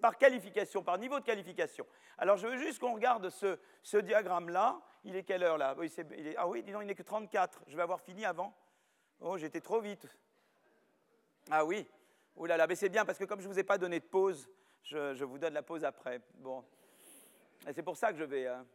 par, 0.01 0.17
qualification, 0.17 0.81
par 0.81 0.97
niveau 0.97 1.19
de 1.19 1.25
qualification. 1.25 1.85
Alors 2.17 2.37
je 2.37 2.47
veux 2.47 2.57
juste 2.57 2.79
qu'on 2.79 2.95
regarde 2.95 3.29
ce, 3.29 3.59
ce 3.83 3.97
diagramme-là. 3.97 4.81
Il 5.03 5.15
est 5.15 5.21
quelle 5.21 5.43
heure 5.43 5.59
là? 5.59 5.75
Ah 6.37 6.47
oui, 6.47 6.63
disons, 6.63 6.81
il 6.81 6.87
n'est 6.87 6.95
que 6.95 7.03
34. 7.03 7.61
Je 7.67 7.75
vais 7.75 7.83
avoir 7.83 8.01
fini 8.01 8.25
avant. 8.25 8.55
Oh, 9.21 9.37
j'étais 9.37 9.61
trop 9.61 9.79
vite. 9.79 10.07
Ah 11.49 11.65
oui. 11.65 11.87
Oh 12.35 12.45
là 12.45 12.57
là, 12.57 12.67
mais 12.67 12.75
c'est 12.75 12.89
bien 12.89 13.05
parce 13.05 13.17
que 13.17 13.23
comme 13.23 13.39
je 13.39 13.47
ne 13.47 13.53
vous 13.53 13.59
ai 13.59 13.63
pas 13.63 13.77
donné 13.77 13.99
de 13.99 14.05
pause, 14.05 14.49
je, 14.83 15.23
vous 15.23 15.37
donne 15.37 15.53
la 15.53 15.63
pause 15.63 15.85
après. 15.85 16.21
Bon. 16.35 16.63
C'est 17.73 17.83
pour 17.83 17.97
ça 17.97 18.11
que 18.11 18.19
je 18.19 18.23
vais. 18.23 18.47
Hein. 18.47 18.65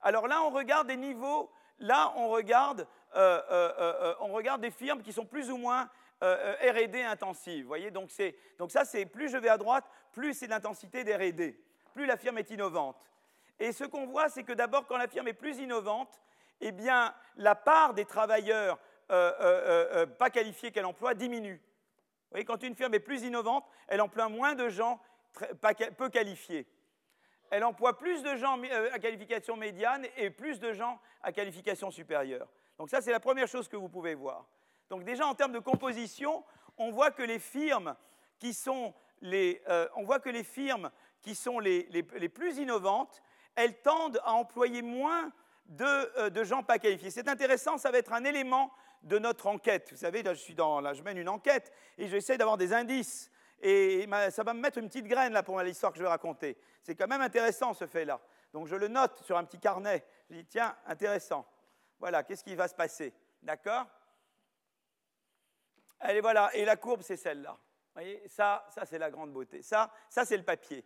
Alors 0.00 0.26
là, 0.26 0.42
on 0.42 0.50
regarde 0.50 0.88
des 0.88 0.96
niveaux. 0.96 1.50
Là, 1.78 2.12
on 2.16 2.28
regarde, 2.28 2.86
euh, 3.14 3.42
euh, 3.50 3.72
euh, 3.78 4.14
on 4.20 4.32
regarde 4.32 4.60
des 4.60 4.70
firmes 4.70 5.02
qui 5.02 5.12
sont 5.12 5.26
plus 5.26 5.50
ou 5.50 5.56
moins 5.56 5.88
R&D 6.22 7.02
intensives. 7.02 7.66
Voyez, 7.66 7.90
donc, 7.90 8.08
donc 8.58 8.70
ça, 8.70 8.84
c'est 8.84 9.04
plus 9.04 9.28
je 9.28 9.36
vais 9.36 9.50
à 9.50 9.58
droite, 9.58 9.84
plus 10.12 10.32
c'est 10.32 10.46
l'intensité 10.46 11.04
des 11.04 11.14
R&D, 11.14 11.60
plus 11.92 12.06
la 12.06 12.16
firme 12.16 12.38
est 12.38 12.50
innovante. 12.50 13.10
Et 13.58 13.72
ce 13.72 13.84
qu'on 13.84 14.06
voit, 14.06 14.30
c'est 14.30 14.42
que 14.42 14.54
d'abord, 14.54 14.86
quand 14.86 14.96
la 14.96 15.06
firme 15.06 15.28
est 15.28 15.34
plus 15.34 15.58
innovante, 15.58 16.20
eh 16.60 16.72
bien, 16.72 17.14
la 17.36 17.54
part 17.54 17.92
des 17.92 18.06
travailleurs 18.06 18.78
pas 19.08 20.30
qualifiés 20.30 20.70
qu'elle 20.70 20.86
emploie 20.86 21.14
diminue. 21.14 21.56
Vous 21.56 22.30
voyez, 22.30 22.44
quand 22.44 22.62
une 22.62 22.74
firme 22.74 22.94
est 22.94 23.00
plus 23.00 23.22
innovante, 23.22 23.66
elle 23.88 24.00
emploie 24.00 24.28
moins 24.28 24.54
de 24.54 24.68
gens 24.68 25.00
peu 25.96 26.08
qualifiés 26.08 26.66
elle 27.54 27.62
emploie 27.62 27.96
plus 27.96 28.22
de 28.22 28.34
gens 28.34 28.60
euh, 28.64 28.90
à 28.92 28.98
qualification 28.98 29.56
médiane 29.56 30.06
et 30.16 30.30
plus 30.30 30.58
de 30.58 30.72
gens 30.72 31.00
à 31.22 31.30
qualification 31.30 31.90
supérieure. 31.90 32.48
Donc 32.78 32.90
ça, 32.90 33.00
c'est 33.00 33.12
la 33.12 33.20
première 33.20 33.46
chose 33.46 33.68
que 33.68 33.76
vous 33.76 33.88
pouvez 33.88 34.14
voir. 34.14 34.44
Donc 34.90 35.04
déjà, 35.04 35.24
en 35.26 35.34
termes 35.34 35.52
de 35.52 35.60
composition, 35.60 36.44
on 36.76 36.90
voit 36.90 37.12
que 37.12 37.22
les 37.22 37.38
firmes 37.38 37.94
qui 38.40 38.52
sont 38.52 38.92
les, 39.20 39.62
euh, 39.68 39.86
on 39.94 40.02
voit 40.02 40.18
que 40.18 40.30
les, 40.30 40.42
firmes 40.42 40.90
qui 41.22 41.36
sont 41.36 41.60
les, 41.60 42.02
plus 42.02 42.58
innovantes, 42.58 43.22
elles 43.54 43.80
tendent 43.80 44.20
à 44.24 44.32
employer 44.32 44.82
moins 44.82 45.32
de, 45.66 45.84
euh, 46.18 46.30
de 46.30 46.42
gens 46.42 46.64
pas 46.64 46.80
qualifiés. 46.80 47.10
C'est 47.10 47.28
intéressant, 47.28 47.78
ça 47.78 47.92
va 47.92 47.98
être 47.98 48.12
un 48.12 48.24
élément 48.24 48.72
de 49.04 49.18
notre 49.18 49.46
enquête. 49.46 49.88
Vous 49.90 49.98
savez, 49.98 50.22
là 50.22 50.34
je, 50.34 50.40
suis 50.40 50.54
dans, 50.54 50.80
là, 50.80 50.94
je 50.94 51.02
mène 51.02 51.18
une 51.18 51.28
enquête 51.28 51.72
et 51.98 52.08
j'essaie 52.08 52.36
d'avoir 52.36 52.56
des 52.56 52.72
indices 52.72 53.30
et 53.62 54.06
ça 54.30 54.42
va 54.42 54.52
me 54.52 54.60
mettre 54.60 54.78
une 54.78 54.88
petite 54.88 55.06
graine 55.06 55.32
là 55.32 55.42
pour 55.42 55.60
l'histoire 55.60 55.92
que 55.92 55.98
je 55.98 56.02
vais 56.02 56.08
raconter. 56.08 56.56
C'est 56.82 56.94
quand 56.94 57.06
même 57.06 57.22
intéressant 57.22 57.72
ce 57.72 57.86
fait-là. 57.86 58.20
Donc 58.52 58.66
je 58.66 58.76
le 58.76 58.88
note 58.88 59.22
sur 59.22 59.38
un 59.38 59.44
petit 59.44 59.58
carnet. 59.58 60.04
Je 60.28 60.36
dis 60.36 60.44
tiens, 60.44 60.76
intéressant. 60.86 61.46
Voilà, 61.98 62.22
qu'est-ce 62.22 62.44
qui 62.44 62.54
va 62.54 62.68
se 62.68 62.74
passer? 62.74 63.14
D'accord? 63.42 63.86
Allez, 66.00 66.20
voilà. 66.20 66.54
Et 66.54 66.64
la 66.64 66.76
courbe, 66.76 67.00
c'est 67.02 67.16
celle-là. 67.16 67.52
Vous 67.52 68.00
voyez, 68.00 68.22
ça, 68.28 68.66
ça 68.68 68.84
c'est 68.84 68.98
la 68.98 69.10
grande 69.10 69.32
beauté. 69.32 69.62
Ça, 69.62 69.90
ça 70.10 70.24
c'est 70.24 70.36
le 70.36 70.42
papier. 70.42 70.84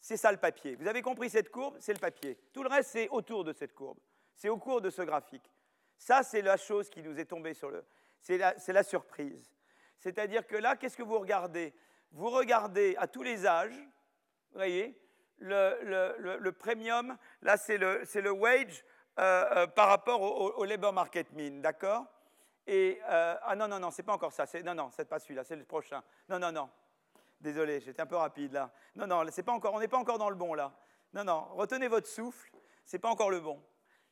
C'est 0.00 0.16
ça 0.16 0.30
le 0.30 0.38
papier. 0.38 0.76
Vous 0.76 0.86
avez 0.86 1.02
compris 1.02 1.30
cette 1.30 1.50
courbe? 1.50 1.76
C'est 1.80 1.92
le 1.92 1.98
papier. 1.98 2.38
Tout 2.52 2.62
le 2.62 2.68
reste, 2.68 2.90
c'est 2.90 3.08
autour 3.08 3.44
de 3.44 3.52
cette 3.52 3.74
courbe. 3.74 3.98
C'est 4.34 4.48
au 4.48 4.58
cours 4.58 4.80
de 4.80 4.90
ce 4.90 5.02
graphique. 5.02 5.50
Ça, 6.00 6.22
c'est 6.22 6.40
la 6.40 6.56
chose 6.56 6.88
qui 6.88 7.02
nous 7.02 7.20
est 7.20 7.26
tombée 7.26 7.52
sur 7.52 7.70
le. 7.70 7.84
C'est 8.20 8.38
la, 8.38 8.82
surprise. 8.82 9.52
C'est-à-dire 9.98 10.46
que 10.46 10.56
là, 10.56 10.74
qu'est-ce 10.74 10.96
que 10.96 11.02
vous 11.02 11.18
regardez? 11.18 11.74
Vous 12.12 12.30
regardez 12.30 12.96
à 12.98 13.06
tous 13.06 13.22
les 13.22 13.46
âges, 13.46 13.76
vous 13.76 14.56
voyez, 14.56 14.98
le, 15.38 16.50
premium, 16.50 17.16
là 17.42 17.56
c'est 17.56 17.76
le, 17.76 18.02
le, 18.14 18.30
wage 18.30 18.84
euh, 19.18 19.44
euh, 19.56 19.66
par 19.66 19.88
rapport 19.88 20.22
au, 20.22 20.64
labor 20.64 20.92
market 20.92 21.32
mean, 21.32 21.60
d'accord? 21.60 22.06
Et, 22.66 23.00
euh, 23.08 23.36
ah 23.42 23.54
non, 23.54 23.68
non, 23.68 23.78
non, 23.78 23.90
c'est 23.90 24.02
pas 24.02 24.14
encore 24.14 24.32
ça, 24.32 24.46
non, 24.64 24.74
non, 24.74 24.90
c'est 24.90 25.08
pas 25.08 25.18
celui-là, 25.18 25.44
c'est 25.44 25.56
le 25.56 25.64
prochain. 25.64 26.02
Non, 26.28 26.38
non, 26.38 26.50
non, 26.50 26.70
désolé, 27.40 27.80
j'étais 27.80 28.02
un 28.02 28.06
peu 28.06 28.16
rapide 28.16 28.52
là. 28.52 28.70
Non, 28.96 29.06
non, 29.06 29.24
c'est 29.30 29.42
pas 29.42 29.52
encore, 29.52 29.74
on 29.74 29.80
n'est 29.80 29.88
pas 29.88 29.98
encore 29.98 30.18
dans 30.18 30.30
le 30.30 30.36
bon 30.36 30.54
là. 30.54 30.72
Non, 31.12 31.24
non, 31.24 31.44
retenez 31.52 31.88
votre 31.88 32.08
souffle, 32.08 32.50
c'est 32.84 32.98
pas 32.98 33.10
encore 33.10 33.30
le 33.30 33.40
bon. 33.40 33.62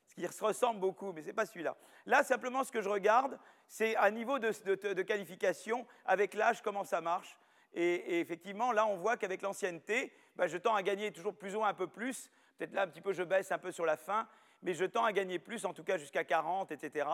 Ce 0.09 0.15
qui 0.15 0.27
se 0.27 0.45
ressemble 0.45 0.81
beaucoup, 0.81 1.13
mais 1.13 1.23
c'est 1.23 1.33
pas 1.33 1.47
celui-là. 1.47 1.77
Là, 2.07 2.25
simplement, 2.25 2.65
ce 2.65 2.73
que 2.73 2.81
je 2.81 2.89
regarde, 2.89 3.39
c'est 3.67 3.95
à 3.97 4.11
niveau 4.11 4.39
de, 4.39 4.51
de 4.93 5.03
qualification, 5.03 5.87
avec 6.05 6.35
l'âge, 6.35 6.63
comment 6.63 6.85
ça 6.85 7.01
marche. 7.01 7.37
Et, 7.75 8.21
effectivement, 8.21 8.73
là, 8.73 8.87
on 8.87 8.97
voit 8.97 9.17
qu'avec 9.17 9.43
l'ancienneté, 9.43 10.13
bah, 10.37 10.47
je 10.47 10.57
tends 10.57 10.75
à 10.75 10.83
gagner 10.83 11.13
toujours 11.13 11.35
plus 11.35 11.55
ou 11.55 11.59
moins 11.59 11.69
un 11.69 11.75
peu 11.75 11.87
plus. 11.87 12.31
Peut-être 12.57 12.73
là, 12.73 12.83
un 12.83 12.89
petit 12.89 13.01
peu, 13.01 13.13
je 13.13 13.23
baisse 13.23 13.53
un 13.53 13.59
peu 13.59 13.71
sur 13.71 13.85
la 13.85 13.97
fin, 13.97 14.27
mais 14.63 14.75
je 14.75 14.85
tends 14.85 15.05
à 15.05 15.13
gagner 15.13 15.39
plus, 15.39 15.65
en 15.65 15.73
tout 15.73 15.85
cas 15.85 15.99
jusqu'à 15.99 16.25
40, 16.25 16.73
etc. 16.73 17.09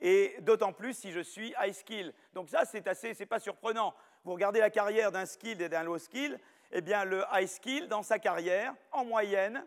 Et 0.00 0.36
d'autant 0.40 0.72
plus 0.72 0.94
si 0.94 1.10
je 1.10 1.20
suis 1.20 1.54
high 1.60 1.72
skill. 1.72 2.12
Donc 2.34 2.48
ça, 2.48 2.64
c'est 2.64 2.86
assez, 2.86 3.14
c'est 3.14 3.26
pas 3.26 3.40
surprenant. 3.40 3.94
Vous 4.24 4.32
regardez 4.32 4.60
la 4.60 4.70
carrière 4.70 5.10
d'un 5.10 5.26
skill 5.26 5.60
et 5.62 5.68
d'un 5.68 5.82
low 5.82 5.98
skill, 5.98 6.38
eh 6.72 6.80
bien, 6.80 7.04
le 7.04 7.24
high 7.32 7.48
skill, 7.48 7.88
dans 7.88 8.02
sa 8.02 8.18
carrière, 8.18 8.74
en 8.92 9.04
moyenne, 9.04 9.64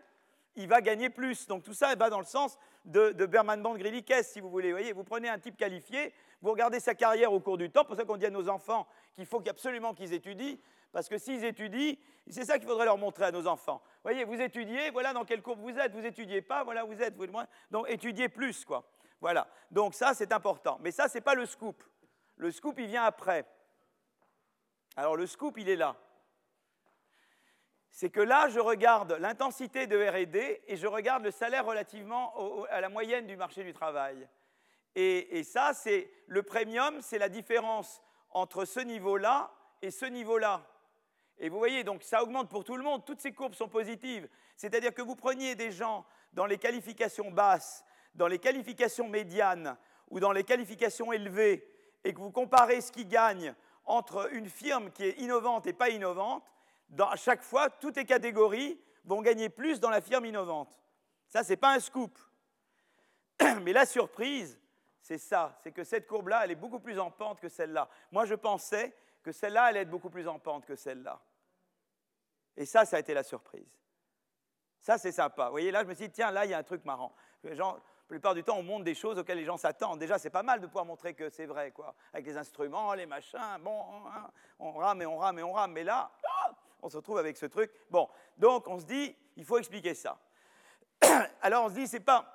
il 0.56 0.68
va 0.68 0.80
gagner 0.80 1.10
plus. 1.10 1.46
Donc 1.46 1.62
tout 1.62 1.74
ça 1.74 1.94
va 1.94 2.10
dans 2.10 2.18
le 2.18 2.24
sens 2.24 2.58
de, 2.84 3.10
de 3.10 3.26
Berman 3.26 3.62
Band 3.62 3.76
si 4.22 4.40
vous 4.40 4.50
voulez. 4.50 4.70
Vous 4.70 4.78
voyez, 4.78 4.92
vous 4.92 5.04
prenez 5.04 5.28
un 5.28 5.38
type 5.38 5.56
qualifié, 5.56 6.12
vous 6.42 6.50
regardez 6.50 6.80
sa 6.80 6.94
carrière 6.94 7.32
au 7.32 7.40
cours 7.40 7.58
du 7.58 7.70
temps, 7.70 7.82
c'est 7.82 7.88
pour 7.88 7.96
ça 7.96 8.04
qu'on 8.04 8.16
dit 8.16 8.26
à 8.26 8.30
nos 8.30 8.48
enfants 8.48 8.86
qu'il 9.14 9.26
faut 9.26 9.42
absolument 9.48 9.94
qu'ils 9.94 10.12
étudient, 10.12 10.56
parce 10.92 11.08
que 11.08 11.18
s'ils 11.18 11.44
étudient, 11.44 11.94
c'est 12.28 12.44
ça 12.44 12.58
qu'il 12.58 12.68
faudrait 12.68 12.84
leur 12.84 12.98
montrer 12.98 13.24
à 13.24 13.32
nos 13.32 13.46
enfants. 13.46 13.80
Vous 13.84 14.10
voyez, 14.10 14.24
vous 14.24 14.40
étudiez, 14.40 14.90
voilà 14.90 15.12
dans 15.12 15.24
quelle 15.24 15.42
courbe 15.42 15.60
vous 15.60 15.76
êtes, 15.78 15.92
vous 15.92 16.04
étudiez 16.04 16.42
pas, 16.42 16.64
voilà 16.64 16.84
vous 16.84 17.00
êtes, 17.02 17.16
vous. 17.16 17.26
Donc 17.70 17.88
étudiez 17.88 18.28
plus, 18.28 18.64
quoi. 18.64 18.88
Voilà. 19.20 19.48
Donc 19.70 19.94
ça, 19.94 20.14
c'est 20.14 20.32
important. 20.32 20.78
Mais 20.80 20.90
ça, 20.90 21.08
ce 21.08 21.14
n'est 21.14 21.20
pas 21.20 21.34
le 21.34 21.46
scoop. 21.46 21.82
Le 22.36 22.50
scoop, 22.50 22.78
il 22.78 22.86
vient 22.86 23.04
après. 23.04 23.44
Alors 24.96 25.16
le 25.16 25.26
scoop, 25.26 25.58
il 25.58 25.68
est 25.68 25.76
là. 25.76 25.96
C'est 27.98 28.10
que 28.10 28.20
là, 28.20 28.48
je 28.48 28.60
regarde 28.60 29.16
l'intensité 29.18 29.88
de 29.88 29.96
RD 29.96 30.36
et 30.68 30.76
je 30.76 30.86
regarde 30.86 31.24
le 31.24 31.32
salaire 31.32 31.66
relativement 31.66 32.32
à 32.70 32.80
la 32.80 32.88
moyenne 32.88 33.26
du 33.26 33.34
marché 33.34 33.64
du 33.64 33.72
travail. 33.72 34.28
Et, 34.94 35.42
ça, 35.42 35.72
c'est 35.74 36.08
le 36.28 36.44
premium, 36.44 37.02
c'est 37.02 37.18
la 37.18 37.28
différence 37.28 38.00
entre 38.30 38.66
ce 38.66 38.78
niveau-là 38.78 39.50
et 39.82 39.90
ce 39.90 40.04
niveau-là. 40.04 40.64
Et 41.40 41.48
vous 41.48 41.58
voyez, 41.58 41.82
donc 41.82 42.04
ça 42.04 42.22
augmente 42.22 42.48
pour 42.48 42.62
tout 42.62 42.76
le 42.76 42.84
monde, 42.84 43.04
toutes 43.04 43.20
ces 43.20 43.32
courbes 43.32 43.54
sont 43.54 43.66
positives. 43.66 44.28
C'est-à-dire 44.54 44.94
que 44.94 45.02
vous 45.02 45.16
preniez 45.16 45.56
des 45.56 45.72
gens 45.72 46.06
dans 46.34 46.46
les 46.46 46.58
qualifications 46.58 47.32
basses, 47.32 47.84
dans 48.14 48.28
les 48.28 48.38
qualifications 48.38 49.08
médianes 49.08 49.76
ou 50.08 50.20
dans 50.20 50.30
les 50.30 50.44
qualifications 50.44 51.12
élevées, 51.12 51.68
et 52.04 52.14
que 52.14 52.20
vous 52.20 52.30
comparez 52.30 52.80
ce 52.80 52.92
qu'ils 52.92 53.08
gagnent 53.08 53.56
entre 53.86 54.32
une 54.32 54.48
firme 54.48 54.92
qui 54.92 55.02
est 55.02 55.18
innovante 55.18 55.66
et 55.66 55.72
pas 55.72 55.88
innovante, 55.88 56.44
à 56.98 57.16
chaque 57.16 57.42
fois, 57.42 57.70
toutes 57.70 57.96
les 57.96 58.04
catégories 58.04 58.80
vont 59.04 59.22
gagner 59.22 59.48
plus 59.48 59.80
dans 59.80 59.90
la 59.90 60.00
firme 60.00 60.26
innovante. 60.26 60.74
Ça, 61.28 61.44
ce 61.44 61.50
n'est 61.50 61.56
pas 61.56 61.74
un 61.74 61.80
scoop. 61.80 62.18
Mais 63.62 63.72
la 63.72 63.86
surprise, 63.86 64.58
c'est 65.00 65.18
ça, 65.18 65.58
c'est 65.62 65.72
que 65.72 65.84
cette 65.84 66.06
courbe-là, 66.06 66.44
elle 66.44 66.50
est 66.50 66.56
beaucoup 66.56 66.80
plus 66.80 66.98
en 66.98 67.10
pente 67.10 67.40
que 67.40 67.48
celle-là. 67.48 67.88
Moi, 68.12 68.24
je 68.24 68.34
pensais 68.34 68.94
que 69.22 69.32
celle-là 69.32 69.64
allait 69.64 69.80
être 69.80 69.90
beaucoup 69.90 70.10
plus 70.10 70.28
en 70.28 70.38
pente 70.38 70.66
que 70.66 70.76
celle-là. 70.76 71.20
Et 72.56 72.66
ça, 72.66 72.84
ça 72.84 72.96
a 72.96 73.00
été 73.00 73.14
la 73.14 73.22
surprise. 73.22 73.78
Ça, 74.80 74.98
c'est 74.98 75.12
sympa. 75.12 75.46
Vous 75.46 75.52
voyez, 75.52 75.70
là, 75.70 75.82
je 75.82 75.88
me 75.88 75.94
suis 75.94 76.08
dit, 76.08 76.12
tiens, 76.12 76.30
là, 76.30 76.44
il 76.44 76.50
y 76.50 76.54
a 76.54 76.58
un 76.58 76.62
truc 76.62 76.84
marrant. 76.84 77.14
La 77.44 77.76
plupart 78.08 78.34
du 78.34 78.42
temps, 78.42 78.56
on 78.56 78.62
montre 78.62 78.84
des 78.84 78.94
choses 78.94 79.18
auxquelles 79.18 79.38
les 79.38 79.44
gens 79.44 79.56
s'attendent. 79.56 79.98
Déjà, 79.98 80.18
c'est 80.18 80.30
pas 80.30 80.42
mal 80.42 80.60
de 80.60 80.66
pouvoir 80.66 80.84
montrer 80.84 81.14
que 81.14 81.28
c'est 81.28 81.46
vrai, 81.46 81.70
quoi. 81.72 81.94
Avec 82.12 82.26
les 82.26 82.36
instruments, 82.36 82.94
les 82.94 83.06
machins, 83.06 83.58
bon, 83.60 83.84
hein, 84.06 84.30
on 84.58 84.72
rame 84.72 85.02
et 85.02 85.06
on 85.06 85.18
rame 85.18 85.38
et 85.38 85.42
on 85.42 85.52
rame. 85.52 85.72
Mais 85.72 85.84
là, 85.84 86.10
ah, 86.24 86.50
on 86.82 86.88
se 86.88 86.96
retrouve 86.96 87.18
avec 87.18 87.36
ce 87.36 87.46
truc. 87.46 87.70
Bon, 87.90 88.08
donc, 88.36 88.68
on 88.68 88.78
se 88.78 88.84
dit, 88.84 89.14
il 89.36 89.44
faut 89.44 89.58
expliquer 89.58 89.94
ça. 89.94 90.18
Alors, 91.42 91.64
on 91.64 91.68
se 91.68 91.74
dit, 91.74 91.86
c'est 91.86 92.00
pas 92.00 92.34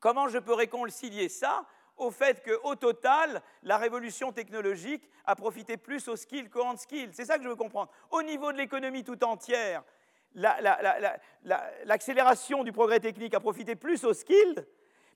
comment 0.00 0.28
je 0.28 0.38
peux 0.38 0.54
réconcilier 0.54 1.28
ça 1.28 1.64
au 1.96 2.10
fait 2.10 2.44
qu'au 2.44 2.74
total, 2.74 3.42
la 3.62 3.78
révolution 3.78 4.32
technologique 4.32 5.08
a 5.24 5.34
profité 5.34 5.76
plus 5.76 6.08
aux 6.08 6.16
skills 6.16 6.50
qu'aux 6.50 6.64
hand 6.64 6.78
skills. 6.78 7.10
C'est 7.12 7.24
ça 7.24 7.38
que 7.38 7.44
je 7.44 7.48
veux 7.48 7.56
comprendre. 7.56 7.90
Au 8.10 8.22
niveau 8.22 8.52
de 8.52 8.58
l'économie 8.58 9.02
tout 9.02 9.24
entière, 9.24 9.82
l'accélération 11.84 12.64
du 12.64 12.72
progrès 12.72 13.00
technique 13.00 13.34
a 13.34 13.40
profité 13.40 13.74
plus 13.74 14.04
aux 14.04 14.12
skills, 14.12 14.66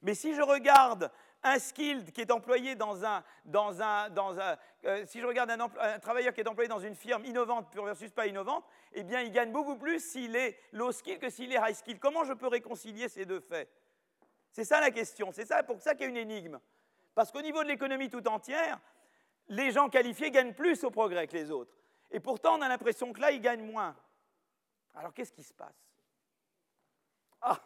mais 0.03 0.15
si 0.15 0.35
je 0.35 0.41
regarde 0.41 1.11
un 1.43 1.59
skilled 1.59 2.13
qui 2.13 2.21
est 2.21 2.31
employé 2.31 2.75
dans 2.75 3.05
un, 3.05 3.25
dans 3.45 3.81
un, 3.81 4.11
dans 4.11 4.39
un 4.39 4.57
euh, 4.85 5.05
si 5.07 5.21
je 5.21 5.27
regarde 5.27 5.51
un, 5.51 5.99
travailleur 5.99 6.33
qui 6.33 6.41
est 6.41 6.49
employé 6.49 6.69
dans 6.69 6.79
une 6.79 6.95
firme 6.95 7.25
innovante 7.25 7.75
versus 7.75 8.11
pas 8.11 8.27
innovante, 8.27 8.65
eh 8.93 9.03
bien, 9.03 9.21
il 9.21 9.33
gagne 9.33 9.53
beaucoup 9.53 9.77
plus 9.77 10.01
s'il 10.01 10.37
est 10.37 10.59
low 10.73 10.93
skill 10.93 11.19
que 11.19 11.31
s'il 11.31 11.53
est 11.53 11.59
high 11.61 11.75
skill. 11.75 11.99
Comment 11.99 12.25
je 12.25 12.33
peux 12.33 12.49
réconcilier 12.49 13.09
ces 13.09 13.25
deux 13.25 13.41
faits? 13.41 13.69
C'est 14.53 14.65
ça 14.65 14.81
la 14.81 14.91
question, 14.91 15.33
c'est 15.33 15.47
ça 15.47 15.63
pour 15.63 15.81
ça 15.81 15.95
qu'il 15.95 16.03
y 16.03 16.07
a 16.07 16.11
une 16.11 16.17
énigme. 16.17 16.59
Parce 17.15 17.31
qu'au 17.31 17.43
niveau 17.43 17.63
de 17.63 17.69
l'économie 17.69 18.09
tout 18.09 18.27
entière, 18.27 18.81
les 19.49 19.71
gens 19.71 19.89
qualifiés 19.89 20.31
gagnent 20.31 20.55
plus 20.55 20.83
au 20.85 20.91
progrès 20.91 21.27
que 21.27 21.37
les 21.37 21.51
autres. 21.51 21.73
Et 22.11 22.21
pourtant, 22.21 22.59
on 22.59 22.63
a 22.63 22.69
l'impression 22.69 23.13
que 23.13 23.21
là, 23.21 23.31
ils 23.31 23.41
gagnent 23.41 23.71
moins. 23.71 23.97
Alors, 24.95 25.13
qu'est-ce 25.13 25.33
qui 25.33 25.43
se 25.43 25.55
passe? 25.55 25.87
Ah 27.41 27.61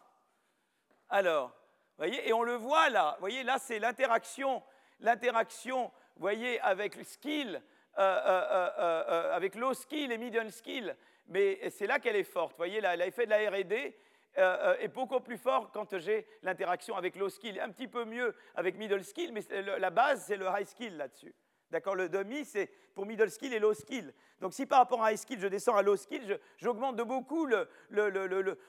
Alors, 1.08 1.54
et 2.02 2.32
on 2.32 2.42
le 2.42 2.54
voit 2.54 2.90
là, 2.90 3.16
voyez, 3.20 3.42
là, 3.42 3.58
c'est 3.58 3.78
l'interaction, 3.78 4.62
l'interaction 5.00 5.90
voyez, 6.16 6.60
avec 6.60 7.04
skill, 7.04 7.62
avec 7.96 9.54
low 9.54 9.74
skill 9.74 10.12
et 10.12 10.18
medium 10.18 10.50
skill, 10.50 10.96
mais 11.28 11.70
c'est 11.70 11.86
là 11.86 11.98
qu'elle 11.98 12.16
est 12.16 12.24
forte. 12.24 12.56
Voyez, 12.56 12.80
l'effet 12.80 13.26
de 13.26 13.30
la 13.30 13.50
R&D 13.50 13.96
est 14.36 14.88
beaucoup 14.88 15.20
plus 15.20 15.38
fort 15.38 15.70
quand 15.72 15.96
j'ai 15.98 16.26
l'interaction 16.42 16.96
avec 16.96 17.14
low 17.16 17.28
skill. 17.28 17.60
Un 17.60 17.70
petit 17.70 17.88
peu 17.88 18.04
mieux 18.04 18.34
avec 18.56 18.76
middle 18.76 19.04
skill, 19.04 19.32
mais 19.32 19.42
la 19.78 19.90
base, 19.90 20.24
c'est 20.26 20.36
le 20.36 20.46
high 20.46 20.66
skill 20.66 20.96
là-dessus. 20.96 21.34
D'accord 21.74 21.96
Le 21.96 22.08
demi, 22.08 22.44
c'est 22.44 22.70
pour 22.94 23.04
middle 23.04 23.28
skill 23.28 23.52
et 23.52 23.58
low 23.58 23.74
skill. 23.74 24.14
Donc 24.40 24.54
si 24.54 24.64
par 24.64 24.78
rapport 24.78 25.02
à 25.02 25.10
high 25.10 25.18
skill, 25.18 25.40
je 25.40 25.48
descends 25.48 25.74
à 25.74 25.82
low 25.82 25.96
skill, 25.96 26.38
j'augmente 26.56 26.94
de 26.94 27.02
beaucoup 27.02 27.48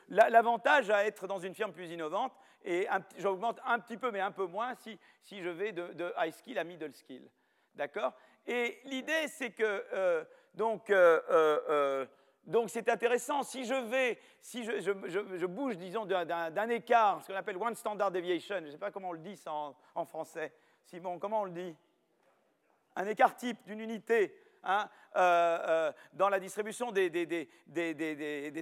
l'avantage 0.09 0.89
à 0.89 1.05
être 1.05 1.27
dans 1.27 1.37
une 1.37 1.53
firme 1.53 1.71
plus 1.71 1.91
innovante 1.91 2.33
et 2.63 2.87
j'augmente 3.19 3.59
un 3.63 3.77
petit 3.77 3.97
peu, 3.97 4.09
mais 4.09 4.21
un 4.21 4.31
peu 4.31 4.47
moins 4.47 4.73
si, 4.73 4.97
je 5.31 5.49
vais 5.49 5.71
de, 5.71 6.11
high 6.17 6.33
skill 6.33 6.57
à 6.57 6.63
middle 6.63 6.95
skill. 6.95 7.29
D'accord? 7.75 8.11
Et 8.47 8.79
l'idée, 8.85 9.27
c'est 9.27 9.51
que, 9.51 9.85
euh, 9.93 10.23
donc, 10.55 10.89
euh, 10.89 11.21
euh, 11.29 12.05
donc 12.47 12.71
c'est 12.71 12.89
intéressant. 12.89 13.43
Si 13.43 13.65
je 13.65 13.75
vais, 13.75 14.17
si 14.41 14.63
je, 14.63 15.45
bouge, 15.45 15.77
disons, 15.77 16.07
d'un 16.07 16.69
écart, 16.69 17.21
ce 17.21 17.27
qu'on 17.27 17.37
appelle 17.37 17.57
one 17.57 17.75
standard 17.75 18.09
deviation, 18.09 18.55
je 18.61 18.65
ne 18.65 18.71
sais 18.71 18.79
pas 18.79 18.89
comment 18.89 19.09
on 19.09 19.13
le 19.13 19.19
dit 19.19 19.37
ça 19.37 19.51
en 19.53 20.05
français. 20.05 20.51
Simon, 20.85 21.19
comment 21.19 21.41
on 21.41 21.45
le 21.45 21.51
dit? 21.51 21.75
Un 22.95 23.07
écart 23.07 23.35
type 23.35 23.57
d'une 23.65 23.79
unité 23.79 24.33
Hein, 24.67 24.89
euh, 25.15 25.59
euh, 25.67 25.91
dans 26.13 26.27
la 26.27 26.39
distribution 26.39 26.91
des, 26.91 27.07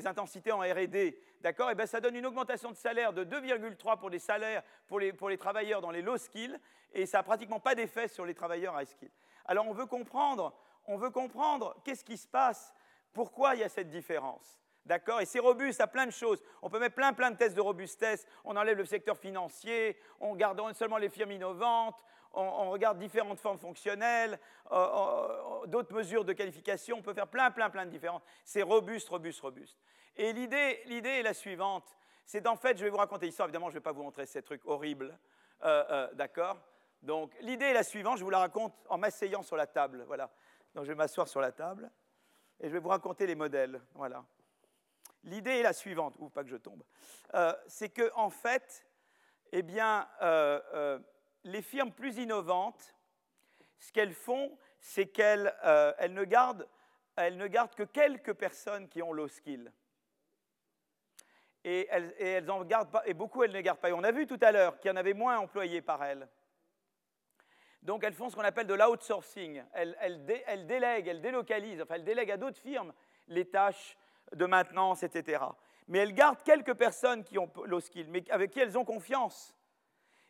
intensités 0.05 0.51
en 0.51 0.59
RD, 0.59 1.15
d'accord 1.39 1.69
Et 1.69 1.71
eh 1.71 1.75
bien 1.75 1.85
ça 1.85 2.01
donne 2.01 2.15
une 2.15 2.25
augmentation 2.25 2.71
de 2.71 2.75
salaire 2.75 3.13
de 3.13 3.23
2,3 3.23 3.97
pour 3.97 4.09
les 4.09 4.19
salaires 4.19 4.63
pour 4.87 4.99
les, 4.99 5.13
pour 5.13 5.29
les 5.29 5.37
travailleurs 5.37 5.79
dans 5.79 5.91
les 5.91 6.01
low 6.01 6.17
skills, 6.17 6.59
et 6.91 7.05
ça 7.05 7.19
n'a 7.19 7.23
pratiquement 7.23 7.61
pas 7.61 7.73
d'effet 7.73 8.09
sur 8.09 8.25
les 8.25 8.33
travailleurs 8.33 8.79
high 8.79 8.87
skills. 8.87 9.11
Alors 9.45 9.65
on 9.65 9.73
veut 9.73 9.85
comprendre, 9.85 10.53
on 10.87 10.97
veut 10.97 11.09
comprendre 11.09 11.73
qu'est-ce 11.85 12.03
qui 12.03 12.17
se 12.17 12.27
passe, 12.27 12.73
pourquoi 13.13 13.55
il 13.55 13.61
y 13.61 13.63
a 13.63 13.69
cette 13.69 13.89
différence. 13.89 14.59
D'accord 14.85 15.21
Et 15.21 15.25
c'est 15.25 15.39
robuste 15.39 15.79
à 15.79 15.87
plein 15.87 16.05
de 16.05 16.11
choses. 16.11 16.43
On 16.61 16.69
peut 16.69 16.79
mettre 16.79 16.95
plein, 16.95 17.13
plein 17.13 17.31
de 17.31 17.37
tests 17.37 17.55
de 17.55 17.61
robustesse. 17.61 18.27
On 18.43 18.57
enlève 18.57 18.77
le 18.77 18.83
secteur 18.83 19.17
financier, 19.17 19.97
on 20.19 20.35
garde 20.35 20.61
seulement 20.73 20.97
les 20.97 21.07
firmes 21.07 21.31
innovantes, 21.31 22.03
on, 22.33 22.71
regarde 22.71 22.97
différentes 22.97 23.39
formes 23.39 23.57
fonctionnelles, 23.57 24.39
euh, 24.71 24.75
euh, 24.75 25.67
d'autres 25.67 25.93
mesures 25.93 26.25
de 26.25 26.33
qualification. 26.33 26.97
On 26.97 27.01
peut 27.01 27.13
faire 27.13 27.27
plein, 27.27 27.51
plein, 27.51 27.69
plein 27.69 27.85
de 27.85 27.91
différences. 27.91 28.23
C'est 28.43 28.61
robuste, 28.61 29.09
robuste, 29.09 29.41
robuste. 29.41 29.77
Et 30.15 30.33
l'idée, 30.33 30.81
est 30.87 31.23
la 31.23 31.33
suivante. 31.33 31.97
C'est 32.25 32.47
en 32.47 32.55
fait, 32.55 32.77
je 32.77 32.83
vais 32.83 32.89
vous 32.89 32.97
raconter 32.97 33.25
l'histoire. 33.25 33.47
Évidemment, 33.47 33.69
je 33.69 33.75
ne 33.75 33.79
vais 33.79 33.83
pas 33.83 33.91
vous 33.91 34.03
montrer 34.03 34.25
ces 34.25 34.41
trucs 34.41 34.65
horribles. 34.65 35.17
Euh, 35.63 36.11
d'accord? 36.13 36.57
Donc, 37.01 37.33
l'idée 37.41 37.65
est 37.65 37.73
la 37.73 37.83
suivante. 37.83 38.17
Je 38.17 38.23
vous 38.23 38.29
la 38.29 38.39
raconte 38.39 38.73
en 38.89 38.97
m'asseyant 38.97 39.43
sur 39.43 39.55
la 39.55 39.67
table. 39.67 40.03
Voilà. 40.07 40.29
Donc, 40.73 40.85
je 40.85 40.89
vais 40.89 40.95
m'asseoir 40.95 41.27
sur 41.27 41.41
la 41.41 41.51
table 41.51 41.91
et 42.59 42.67
je 42.67 42.73
vais 42.73 42.79
vous 42.79 42.89
raconter 42.89 43.27
les 43.27 43.35
modèles. 43.35 43.81
Voilà. 43.93 44.23
L'idée 45.25 45.51
est 45.51 45.63
la 45.63 45.73
suivante, 45.73 46.15
ou 46.19 46.29
pas 46.29 46.43
que 46.43 46.49
je 46.49 46.57
tombe, 46.57 46.83
euh, 47.33 47.53
c'est 47.67 47.89
que 47.89 48.11
en 48.15 48.29
fait, 48.29 48.85
eh 49.51 49.61
bien, 49.61 50.07
euh, 50.21 50.59
euh, 50.73 50.99
les 51.43 51.61
firmes 51.61 51.91
plus 51.91 52.17
innovantes, 52.17 52.95
ce 53.79 53.91
qu'elles 53.91 54.13
font, 54.13 54.57
c'est 54.79 55.07
qu'elles 55.07 55.53
ne, 56.09 56.23
gardent, 56.23 56.67
elles 57.15 57.37
ne 57.37 57.47
gardent 57.47 57.75
que 57.75 57.83
quelques 57.83 58.33
personnes 58.33 58.87
qui 58.87 59.01
ont 59.01 59.13
low 59.13 59.27
skill. 59.27 59.71
Et 61.65 61.87
beaucoup 63.15 63.43
elles 63.43 63.53
ne 63.53 63.61
gardent 63.61 63.79
pas. 63.79 63.89
Et 63.89 63.93
on 63.93 64.03
a 64.03 64.11
vu 64.11 64.27
tout 64.27 64.39
à 64.41 64.51
l'heure 64.51 64.79
qu'il 64.79 64.89
y 64.89 64.93
en 64.93 64.97
avait 64.97 65.13
moins 65.13 65.37
employés 65.37 65.81
par 65.81 66.03
elles. 66.03 66.27
Donc 67.81 68.03
elles 68.03 68.13
font 68.13 68.29
ce 68.29 68.35
qu'on 68.35 68.43
appelle 68.43 68.67
de 68.67 68.73
l'outsourcing. 68.73 69.63
Elles, 69.73 69.97
elles, 69.99 70.43
elles, 70.47 70.67
délèguent, 70.67 71.07
elles 71.07 71.21
délocalisent, 71.21 71.81
enfin 71.81 71.95
elles 71.95 72.05
délèguent 72.05 72.31
à 72.31 72.37
d'autres 72.37 72.59
firmes 72.59 72.93
les 73.27 73.45
tâches 73.45 73.97
de 74.33 74.45
maintenance, 74.45 75.03
etc. 75.03 75.43
Mais 75.87 75.99
elles 75.99 76.13
gardent 76.13 76.41
quelques 76.43 76.73
personnes 76.73 77.23
qui 77.23 77.37
ont 77.37 77.51
low 77.65 77.79
skill, 77.79 78.07
mais 78.09 78.23
avec 78.31 78.51
qui 78.51 78.59
elles 78.59 78.77
ont 78.77 78.85
confiance. 78.85 79.53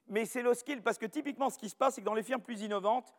Mais 0.08 0.26
c'est 0.26 0.42
low 0.42 0.54
skill 0.54 0.82
parce 0.82 0.98
que 0.98 1.06
typiquement 1.06 1.50
ce 1.50 1.58
qui 1.58 1.70
se 1.70 1.76
passe, 1.76 1.96
c'est 1.96 2.02
que 2.02 2.06
dans 2.06 2.14
les 2.14 2.24
firmes 2.24 2.42
plus 2.42 2.62
innovantes, 2.62 3.14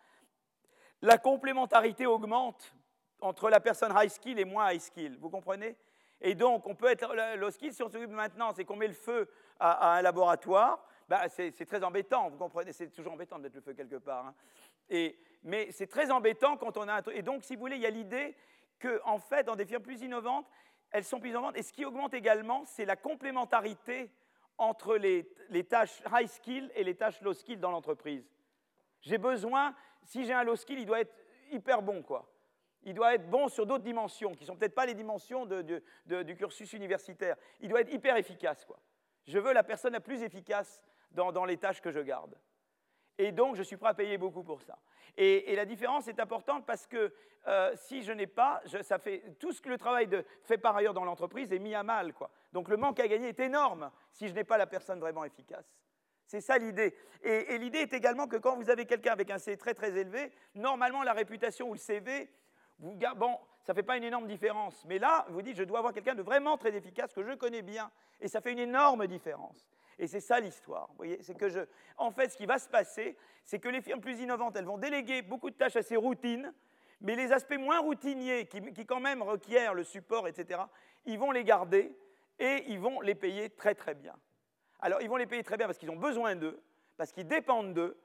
la 1.03 1.19
complémentarité 1.19 2.07
augmente 2.07 2.75
entre 3.21 3.49
la 3.51 3.61
personne 3.61 3.93
high 3.97 4.11
skill 4.11 4.39
et 4.39 4.45
moins 4.45 4.73
high 4.73 4.81
skill. 4.81 5.17
Vous 5.19 5.31
comprenez? 5.31 5.77
Et 6.21 6.35
donc, 6.35 6.67
on 6.67 6.75
peut 6.75 6.91
être 6.91 7.15
low 7.37 7.51
skill 7.51 7.73
si 7.73 7.83
on 7.83 7.91
s'occupe 7.91 8.11
de 8.11 8.15
maintenance 8.15 8.59
et 8.59 8.65
qu'on 8.65 8.77
met 8.77 8.89
le 8.89 8.95
feu 8.95 9.29
à, 9.59 9.97
un 9.97 10.03
laboratoire. 10.03 10.87
Bah, 11.09 11.29
c'est 11.29 11.53
très 11.67 11.85
embêtant, 11.85 12.31
vous 12.31 12.39
comprenez? 12.39 12.73
C'est 12.73 12.89
toujours 12.89 13.13
embêtant 13.13 13.37
de 13.37 13.43
mettre 13.43 13.57
le 13.57 13.61
feu 13.61 13.75
quelque 13.75 13.97
part. 13.97 14.27
Hein. 14.27 14.35
Et, 14.89 15.19
mais 15.43 15.71
c'est 15.71 15.87
très 15.87 16.11
embêtant 16.11 16.57
quand 16.57 16.77
on 16.79 16.89
a 16.89 16.95
un 16.95 17.03
Et 17.13 17.23
donc, 17.23 17.45
si 17.45 17.55
vous 17.55 17.61
voulez, 17.61 17.77
il 17.77 17.83
y 17.83 17.87
a 17.87 17.91
l'idée 17.91 18.35
que, 18.79 19.01
en 19.05 19.19
fait, 19.19 19.45
dans 19.45 19.57
des 19.57 19.67
firmes 19.67 19.83
plus 19.83 20.01
innovantes, 20.03 20.47
elles 20.91 21.05
sont 21.05 21.21
plus 21.21 21.31
innovantes. 21.31 21.57
Et 21.59 21.63
ce 21.63 21.73
qui 21.73 21.85
augmente 21.85 22.15
également, 22.15 22.65
c'est 22.65 22.87
la 22.87 22.97
complémentarité 22.97 24.11
entre 24.59 24.97
les, 24.97 25.27
tâches 25.69 26.03
high 26.13 26.27
skill 26.27 26.71
et 26.75 26.85
les 26.85 26.95
tâches 26.95 27.21
low 27.21 27.35
skill 27.35 27.61
dans 27.61 27.71
l'entreprise. 27.71 28.31
J'ai 29.01 29.19
besoin, 29.19 29.75
si 30.05 30.25
j'ai 30.25 30.33
un 30.33 30.45
low 30.45 30.57
skill, 30.57 30.79
il 30.79 30.87
doit 30.87 31.01
être 31.01 31.15
hyper 31.51 31.83
bon, 31.83 32.03
quoi. 32.03 32.31
Il 32.83 32.95
doit 32.95 33.15
être 33.15 33.29
bon 33.29 33.49
sur 33.49 33.67
d'autres 33.67 33.85
dimensions, 33.85 34.33
qui 34.33 34.43
ne 34.43 34.47
sont 34.47 34.57
peut-être 34.57 34.75
pas 34.75 34.87
les 34.87 34.95
dimensions 34.95 35.47
du 35.47 36.37
cursus 36.37 36.73
universitaire. 36.73 37.37
Il 37.61 37.69
doit 37.69 37.81
être 37.81 37.93
hyper 37.93 38.17
efficace, 38.17 38.65
quoi. 38.65 38.79
Je 39.27 39.39
veux 39.39 39.53
la 39.53 39.63
personne 39.63 39.95
la 39.95 40.01
plus 40.01 40.23
efficace 40.23 40.83
dans 41.11 41.45
les 41.45 41.57
tâches 41.57 41.81
que 41.81 41.91
je 41.91 42.01
garde. 42.01 42.37
Et 43.17 43.33
donc, 43.33 43.57
je 43.57 43.63
suis 43.63 43.77
prêt 43.77 43.91
à 43.91 43.95
payer 43.95 44.19
beaucoup 44.19 44.43
pour 44.43 44.61
ça. 44.63 44.79
Et, 45.17 45.55
la 45.55 45.65
différence 45.65 46.09
est 46.09 46.19
importante 46.19 46.67
parce 46.67 46.87
que 46.87 47.13
euh, 47.47 47.73
si 47.77 48.03
je 48.03 48.13
n'ai 48.13 48.27
pas, 48.27 48.63
ça 48.83 48.99
fait, 48.99 49.23
tout 49.39 49.53
ce 49.53 49.61
que 49.61 49.69
le 49.69 49.79
travail 49.79 50.09
fait 50.43 50.59
par 50.59 50.77
ailleurs 50.77 50.95
dans 50.95 51.05
l'entreprise 51.05 51.53
est 51.53 51.59
mis 51.59 51.75
à 51.75 51.83
mal. 51.83 52.13
Quoi. 52.13 52.31
Donc, 52.55 52.69
le 52.69 52.77
manque 52.77 53.01
à 53.01 53.09
gagner 53.09 53.31
est 53.31 53.41
énorme 53.41 53.91
si 54.13 54.29
je 54.29 54.33
n'ai 54.33 54.45
pas 54.45 54.57
la 54.57 54.69
personne 54.69 55.01
vraiment 55.01 55.25
efficace. 55.25 55.77
C'est 56.25 56.41
ça 56.41 56.57
l'idée. 56.57 56.95
Et, 57.25 57.59
l'idée 57.59 57.81
est 57.81 57.93
également 57.93 58.29
que 58.29 58.37
quand 58.37 58.55
vous 58.55 58.71
avez 58.71 58.87
quelqu'un 58.87 59.11
avec 59.11 59.29
un 59.31 59.39
C 59.39 59.57
très 59.57 59.75
très 59.75 59.91
élevé, 59.99 60.31
normalement 60.55 61.03
la 61.03 61.13
réputation 61.13 61.69
ou 61.69 61.73
le 61.73 61.81
CV, 61.81 62.31
vous, 62.79 62.97
bon, 63.17 63.37
ça 63.61 63.73
ne 63.73 63.75
fait 63.75 63.83
pas 63.83 63.97
une 63.97 64.05
énorme 64.05 64.29
différence. 64.29 64.85
Mais 64.87 65.01
là, 65.01 65.27
vous 65.31 65.43
dites, 65.43 65.57
je 65.57 65.65
dois 65.65 65.79
avoir 65.79 65.93
quelqu'un 65.93 66.15
de 66.15 66.23
vraiment 66.23 66.57
très 66.57 66.77
efficace 66.77 67.13
que 67.13 67.25
je 67.25 67.33
connais 67.33 67.63
bien. 67.63 67.91
Et 68.21 68.29
ça 68.29 68.41
fait 68.41 68.53
une 68.53 68.61
énorme 68.61 69.09
différence. 69.09 69.69
Et 69.99 70.07
c'est 70.07 70.21
ça 70.21 70.39
l'histoire. 70.39 70.87
Vous 70.91 70.97
voyez, 70.97 71.19
c'est 71.23 71.37
que 71.37 71.49
je, 71.49 71.59
en 71.97 72.13
fait, 72.13 72.29
ce 72.29 72.37
qui 72.37 72.47
va 72.47 72.61
se 72.61 72.69
passer, 72.69 73.17
c'est 73.45 73.59
que 73.59 73.69
les 73.69 73.83
firmes 73.83 74.01
plus 74.01 74.21
innovantes, 74.21 74.55
elles 74.55 74.65
vont 74.65 74.79
déléguer 74.79 75.23
beaucoup 75.23 75.51
de 75.51 75.57
tâches 75.57 75.81
ces 75.81 75.97
routines, 75.97 76.55
mais 77.01 77.17
les 77.17 77.33
aspects 77.33 77.59
moins 77.59 77.81
routiniers, 77.81 78.47
qui, 78.47 78.63
qui 78.73 78.87
quand 78.87 79.01
même 79.01 79.23
requièrent 79.23 79.75
le 79.75 79.83
support, 79.83 80.29
etc., 80.29 80.61
ils 81.05 81.19
vont 81.19 81.33
les 81.33 81.43
garder 81.43 81.93
et 82.39 82.65
ils 82.69 82.79
vont 82.79 83.01
les 83.01 83.15
payer 83.15 83.51
très 83.51 83.75
très 83.75 83.95
bien. 83.95 84.15
Alors, 84.81 85.01
ils 85.03 85.09
vont 85.09 85.17
les 85.17 85.27
payer 85.27 85.43
très 85.43 85.57
bien 85.57 85.67
parce 85.67 85.79
qu'ils 85.79 85.91
ont 85.91 85.97
besoin 85.97 86.37
d'eux, 86.37 86.63
parce 86.97 87.13
qu'ils 87.13 87.27
dépendent 87.27 87.75
d'eux, 87.75 87.97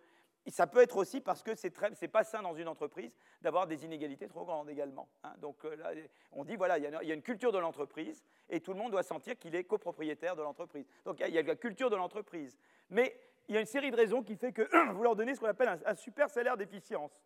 ça 0.52 0.68
peut 0.68 0.82
être 0.82 0.98
aussi 0.98 1.22
parce 1.22 1.44
que 1.44 1.56
c'est 1.56 1.74
n'est 2.02 2.08
pas 2.08 2.24
sain 2.24 2.42
dans 2.42 2.54
une 2.54 2.68
entreprise 2.68 3.16
d'avoir 3.42 3.68
des 3.68 3.86
inégalités 3.86 4.28
trop 4.28 4.46
grandes 4.46 4.70
également. 4.70 5.10
Hein. 5.24 5.34
Donc 5.40 5.64
euh, 5.66 5.76
là, 5.76 5.92
on 6.32 6.44
dit, 6.44 6.56
voilà, 6.56 6.78
il 6.78 6.84
y, 6.84 7.12
a 7.12 7.14
une 7.14 7.22
culture 7.22 7.52
de 7.52 7.58
l'entreprise 7.58 8.24
et 8.50 8.60
tout 8.60 8.74
le 8.74 8.80
monde 8.80 8.92
doit 8.92 9.04
sentir 9.04 9.38
qu'il 9.38 9.56
est 9.56 9.64
copropriétaire 9.64 10.36
de 10.36 10.42
l'entreprise. 10.42 10.88
Donc 11.06 11.20
il 11.20 11.34
y, 11.34 11.38
a 11.38 11.42
la 11.42 11.56
culture 11.56 11.90
de 11.90 11.96
l'entreprise. 11.96 12.58
Mais 12.90 13.20
il 13.48 13.56
y 13.56 13.58
a 13.58 13.62
une 13.62 13.68
série 13.68 13.92
de 13.92 13.96
raisons 13.96 14.24
qui 14.24 14.36
fait 14.36 14.52
que 14.52 14.68
vous 14.94 15.04
leur 15.04 15.16
donnez 15.16 15.36
ce 15.36 15.40
qu'on 15.40 15.48
appelle 15.48 15.70
un, 15.70 15.80
un 15.86 15.96
super 15.96 16.30
salaire 16.30 16.58
d'efficience. 16.58 17.24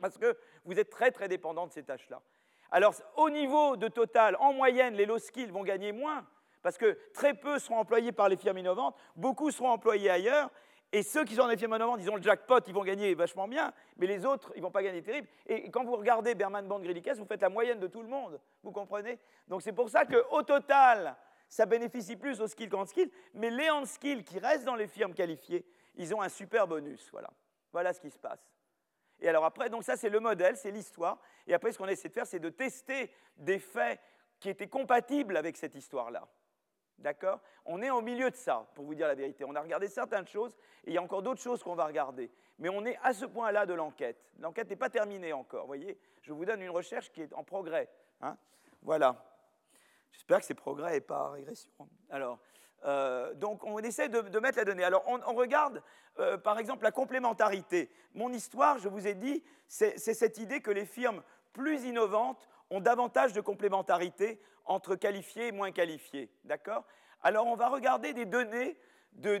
Parce 0.00 0.16
que 0.16 0.36
vous 0.64 0.78
êtes 0.78 0.90
très 0.90 1.10
très 1.10 1.28
dépendant 1.28 1.66
de 1.66 1.72
ces 1.72 1.82
tâches-là. 1.82 2.22
Alors 2.70 2.94
au 3.16 3.30
niveau 3.30 3.76
de 3.76 3.88
total, 3.88 4.36
en 4.40 4.52
moyenne, 4.52 4.94
les 4.94 5.06
low 5.06 5.18
skills 5.18 5.50
vont 5.50 5.62
gagner 5.62 5.92
moins, 5.92 6.26
parce 6.62 6.76
que 6.76 6.98
très 7.14 7.34
peu 7.34 7.58
seront 7.58 7.78
employés 7.78 8.12
par 8.12 8.28
les 8.28 8.36
firmes 8.36 8.58
innovantes, 8.58 8.96
beaucoup 9.16 9.50
seront 9.50 9.70
employés 9.70 10.10
ailleurs, 10.10 10.50
et 10.90 11.02
ceux 11.02 11.24
qui 11.24 11.34
sont 11.34 11.42
en 11.42 11.50
effet 11.50 11.66
monovente, 11.66 12.00
ils 12.00 12.10
ont 12.10 12.16
le 12.16 12.22
jackpot, 12.22 12.60
ils 12.66 12.72
vont 12.72 12.82
gagner 12.82 13.14
vachement 13.14 13.46
bien, 13.46 13.72
mais 13.98 14.06
les 14.06 14.24
autres, 14.24 14.52
ils 14.56 14.62
vont 14.62 14.70
pas 14.70 14.82
gagner 14.82 15.02
terrible. 15.02 15.28
Et 15.46 15.70
quand 15.70 15.84
vous 15.84 15.96
regardez 15.96 16.34
Berman 16.34 16.66
Band 16.66 16.80
vous 16.80 17.24
faites 17.26 17.42
la 17.42 17.50
moyenne 17.50 17.78
de 17.78 17.86
tout 17.86 18.00
le 18.02 18.08
monde, 18.08 18.40
vous 18.62 18.72
comprenez? 18.72 19.18
Donc 19.48 19.60
c'est 19.62 19.72
pour 19.72 19.90
ça 19.90 20.06
qu'au 20.06 20.42
total, 20.42 21.14
ça 21.46 21.66
bénéficie 21.66 22.16
plus 22.16 22.40
aux 22.40 22.46
skills 22.46 22.70
qu'en 22.70 22.86
skills, 22.86 23.10
mais 23.34 23.50
les 23.50 23.70
hand 23.70 23.86
skills 23.86 24.24
qui 24.24 24.38
restent 24.38 24.64
dans 24.64 24.74
les 24.74 24.86
firmes 24.86 25.12
qualifiées, 25.14 25.66
ils 25.94 26.14
ont 26.14 26.22
un 26.22 26.28
super 26.28 26.66
bonus. 26.66 27.10
Voilà, 27.12 27.30
voilà 27.72 27.92
ce 27.92 28.00
qui 28.00 28.10
se 28.10 28.18
passe. 28.18 28.57
Et 29.28 29.30
alors 29.30 29.44
après, 29.44 29.68
donc 29.68 29.84
ça 29.84 29.94
c'est 29.98 30.08
le 30.08 30.20
modèle, 30.20 30.56
c'est 30.56 30.70
l'histoire. 30.70 31.20
Et 31.46 31.52
après, 31.52 31.70
ce 31.70 31.76
qu'on 31.76 31.86
essaie 31.86 32.08
de 32.08 32.14
faire, 32.14 32.26
c'est 32.26 32.38
de 32.38 32.48
tester 32.48 33.12
des 33.36 33.58
faits 33.58 34.00
qui 34.40 34.48
étaient 34.48 34.68
compatibles 34.68 35.36
avec 35.36 35.58
cette 35.58 35.74
histoire-là. 35.74 36.26
D'accord? 36.96 37.38
On 37.66 37.82
est 37.82 37.90
au 37.90 38.00
milieu 38.00 38.30
de 38.30 38.36
ça, 38.36 38.66
pour 38.74 38.86
vous 38.86 38.94
dire 38.94 39.06
la 39.06 39.14
vérité. 39.14 39.44
On 39.44 39.54
a 39.54 39.60
regardé 39.60 39.86
certaines 39.86 40.26
choses, 40.26 40.56
et 40.86 40.92
il 40.92 40.94
y 40.94 40.96
a 40.96 41.02
encore 41.02 41.20
d'autres 41.20 41.42
choses 41.42 41.62
qu'on 41.62 41.74
va 41.74 41.84
regarder. 41.84 42.30
Mais 42.58 42.70
on 42.70 42.86
est 42.86 42.98
à 43.02 43.12
ce 43.12 43.26
point-là 43.26 43.66
de 43.66 43.74
l'enquête. 43.74 44.32
L'enquête 44.38 44.70
n'est 44.70 44.76
pas 44.76 44.88
terminée 44.88 45.34
encore, 45.34 45.66
voyez? 45.66 45.98
Je 46.22 46.32
vous 46.32 46.46
donne 46.46 46.62
une 46.62 46.70
recherche 46.70 47.12
qui 47.12 47.20
est 47.20 47.34
en 47.34 47.44
progrès. 47.44 47.90
Hein? 48.22 48.34
Voilà. 48.80 49.22
J'espère 50.10 50.38
que 50.38 50.46
c'est 50.46 50.54
progrès 50.54 50.96
et 50.96 51.00
pas 51.02 51.28
régression. 51.28 51.70
Alors, 52.08 52.38
Euh, 52.84 53.34
donc 53.34 53.64
on 53.64 53.78
essaie 53.78 54.08
de, 54.08 54.38
mettre 54.38 54.58
la 54.58 54.64
donnée. 54.64 54.84
Alors 54.84 55.04
on, 55.06 55.34
regarde 55.34 55.82
euh, 56.18 56.38
par 56.38 56.58
exemple 56.58 56.84
la 56.84 56.92
complémentarité. 56.92 57.90
Mon 58.14 58.32
histoire, 58.32 58.78
je 58.78 58.88
vous 58.88 59.06
ai 59.06 59.14
dit, 59.14 59.42
c'est 59.66 59.98
cette 59.98 60.38
idée 60.38 60.60
que 60.60 60.70
les 60.70 60.86
firmes 60.86 61.22
plus 61.52 61.84
innovantes 61.84 62.48
ont 62.70 62.80
davantage 62.80 63.32
de 63.32 63.40
complémentarité 63.40 64.40
entre 64.64 64.94
qualifiés 64.94 65.48
et 65.48 65.52
moins 65.52 65.72
qualifiés. 65.72 66.30
D'accord? 66.44 66.84
Alors 67.22 67.46
on 67.46 67.56
va 67.56 67.68
regarder 67.68 68.12
des 68.12 68.26
données 68.26 68.76
de, 69.12 69.38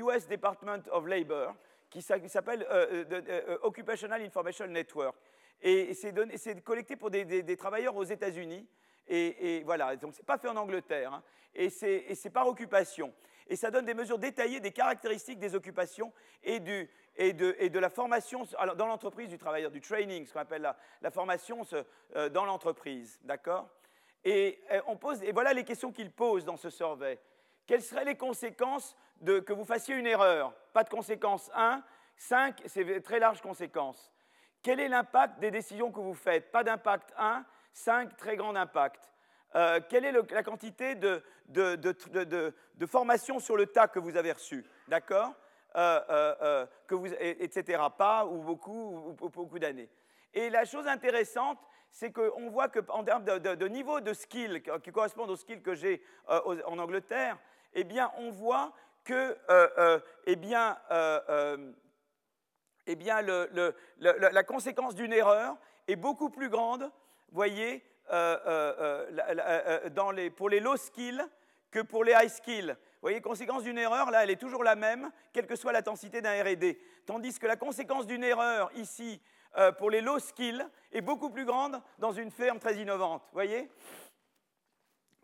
US 0.00 0.26
Department 0.26 0.82
of 0.90 1.06
Labor 1.06 1.54
qui 1.90 2.02
s'appelle 2.02 2.66
euh, 2.70 3.58
Occupational 3.62 4.22
Information 4.22 4.66
Network. 4.66 5.14
Et 5.60 5.94
c'est 5.94 6.60
collecté 6.64 6.96
pour 6.96 7.10
des 7.10 7.56
travailleurs 7.56 7.94
aux 7.94 8.02
États-Unis. 8.02 8.66
Et, 9.08 9.62
voilà, 9.64 9.96
donc 9.96 10.14
ce 10.14 10.20
n'est 10.20 10.24
pas 10.24 10.38
fait 10.38 10.48
en 10.48 10.56
Angleterre, 10.56 11.12
hein. 11.12 11.22
et 11.54 11.68
c'est 11.70 12.30
par 12.32 12.46
occupation. 12.46 13.12
Et 13.48 13.56
ça 13.56 13.70
donne 13.70 13.84
des 13.84 13.94
mesures 13.94 14.18
détaillées 14.18 14.60
des 14.60 14.72
caractéristiques 14.72 15.38
des 15.38 15.54
occupations 15.54 16.12
et 16.42 16.60
de, 16.60 17.78
la 17.78 17.90
formation 17.90 18.46
dans 18.76 18.86
l'entreprise 18.86 19.28
du 19.28 19.38
travailleur, 19.38 19.70
du 19.70 19.80
training, 19.80 20.26
ce 20.26 20.32
qu'on 20.32 20.40
appelle 20.40 20.74
la, 21.02 21.10
formation 21.10 21.62
euh, 22.16 22.28
dans 22.28 22.44
l'entreprise. 22.44 23.20
D'accord? 23.24 23.68
Et, 24.24 24.58
euh, 24.70 24.80
on 24.86 24.96
pose, 24.96 25.22
et 25.22 25.32
voilà 25.32 25.52
les 25.52 25.64
questions 25.64 25.92
qu'il 25.92 26.10
pose 26.10 26.44
dans 26.44 26.56
ce 26.56 26.70
survey. 26.70 27.18
Quelles 27.66 27.82
seraient 27.82 28.04
les 28.04 28.16
conséquences 28.16 28.96
de 29.20 29.40
que 29.40 29.52
vous 29.52 29.64
fassiez 29.64 29.96
une 29.96 30.06
erreur? 30.06 30.54
Pas 30.72 30.84
de 30.84 30.88
conséquences 30.88 31.50
1. 31.54 31.82
5, 32.16 32.62
c'est 32.66 33.02
très 33.02 33.18
large 33.18 33.40
conséquence. 33.40 34.12
Quel 34.62 34.78
est 34.78 34.88
l'impact 34.88 35.40
des 35.40 35.50
décisions 35.50 35.90
que 35.90 36.00
vous 36.00 36.14
faites? 36.14 36.52
Pas 36.52 36.62
d'impact 36.62 37.12
1. 37.18 37.44
5, 37.72 38.16
très 38.16 38.36
grand 38.36 38.54
impact. 38.54 39.12
Euh, 39.54 39.80
quelle 39.88 40.04
est 40.04 40.12
la 40.12 40.42
quantité 40.42 40.94
de, 40.94 41.22
formation 42.86 43.38
sur 43.38 43.56
le 43.56 43.66
tas 43.66 43.88
que 43.88 43.98
vous 43.98 44.16
avez 44.16 44.32
reçu 44.32 44.64
D'accord? 44.88 45.34
Euh, 45.76 46.00
euh, 46.10 46.66
Etc. 47.20 47.82
Pas 47.96 48.26
ou 48.26 48.42
beaucoup 48.42 49.16
ou, 49.20 49.28
beaucoup 49.28 49.58
d'années. 49.58 49.88
Et 50.34 50.50
la 50.50 50.64
chose 50.64 50.86
intéressante, 50.86 51.58
c'est 51.90 52.12
qu'on 52.12 52.48
voit 52.48 52.68
qu'en 52.68 53.04
termes 53.04 53.24
de, 53.24 53.68
niveau 53.68 54.00
de 54.00 54.12
skill, 54.14 54.62
qui 54.82 54.92
correspond 54.92 55.26
au 55.26 55.36
skill 55.36 55.62
que 55.62 55.74
j'ai 55.74 56.02
en 56.26 56.78
Angleterre, 56.78 57.38
eh 57.74 57.84
bien, 57.84 58.10
on 58.18 58.30
voit 58.30 58.72
que 59.04 59.36
eh 60.26 60.36
bien, 60.36 60.78
eh 62.86 62.96
bien, 62.96 63.22
la 63.98 64.44
conséquence 64.44 64.94
d'une 64.94 65.12
erreur 65.12 65.56
est 65.88 65.96
beaucoup 65.96 66.30
plus 66.30 66.48
grande 66.48 66.90
voyez, 67.36 67.84
euh, 68.10 68.38
euh, 68.46 69.88
euh, 69.88 70.30
pour 70.30 70.50
les 70.50 70.60
low 70.60 70.76
skills 70.76 71.24
que 71.70 71.80
pour 71.80 72.04
les 72.04 72.12
high 72.12 72.28
skills. 72.28 72.68
Vous 72.68 73.00
voyez, 73.08 73.22
conséquence 73.22 73.62
d'une 73.62 73.78
erreur, 73.78 74.10
là, 74.10 74.22
elle 74.22 74.30
est 74.30 74.36
toujours 74.36 74.62
la 74.62 74.74
même, 74.74 75.10
quelle 75.32 75.46
que 75.46 75.56
soit 75.56 75.72
l'intensité 75.72 76.20
d'un 76.20 76.42
RD. 76.42 76.76
Tandis 77.06 77.38
que 77.38 77.46
la 77.46 77.56
conséquence 77.56 78.06
d'une 78.06 78.22
erreur, 78.22 78.70
ici, 78.74 79.20
pour 79.78 79.90
les 79.90 80.02
low 80.02 80.18
skills, 80.18 80.64
est 80.92 81.00
beaucoup 81.00 81.30
plus 81.30 81.44
grande 81.44 81.80
dans 81.98 82.12
une 82.12 82.30
ferme 82.30 82.58
très 82.58 82.76
innovante. 82.76 83.22
Vous 83.28 83.34
voyez? 83.34 83.70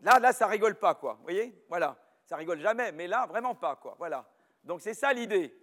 Là, 0.01 0.19
là, 0.19 0.33
ça 0.33 0.47
rigole 0.47 0.75
pas, 0.75 0.95
quoi. 0.95 1.13
Vous 1.13 1.23
voyez? 1.23 1.55
Voilà. 1.69 1.95
Ça 2.25 2.35
rigole 2.35 2.59
jamais, 2.59 2.91
mais 2.91 3.07
là, 3.07 3.27
vraiment 3.27 3.55
pas, 3.55 3.75
quoi. 3.75 3.95
Voilà. 3.99 4.25
Donc, 4.63 4.81
c'est 4.81 4.95
ça 4.95 5.13
l'idée. 5.13 5.55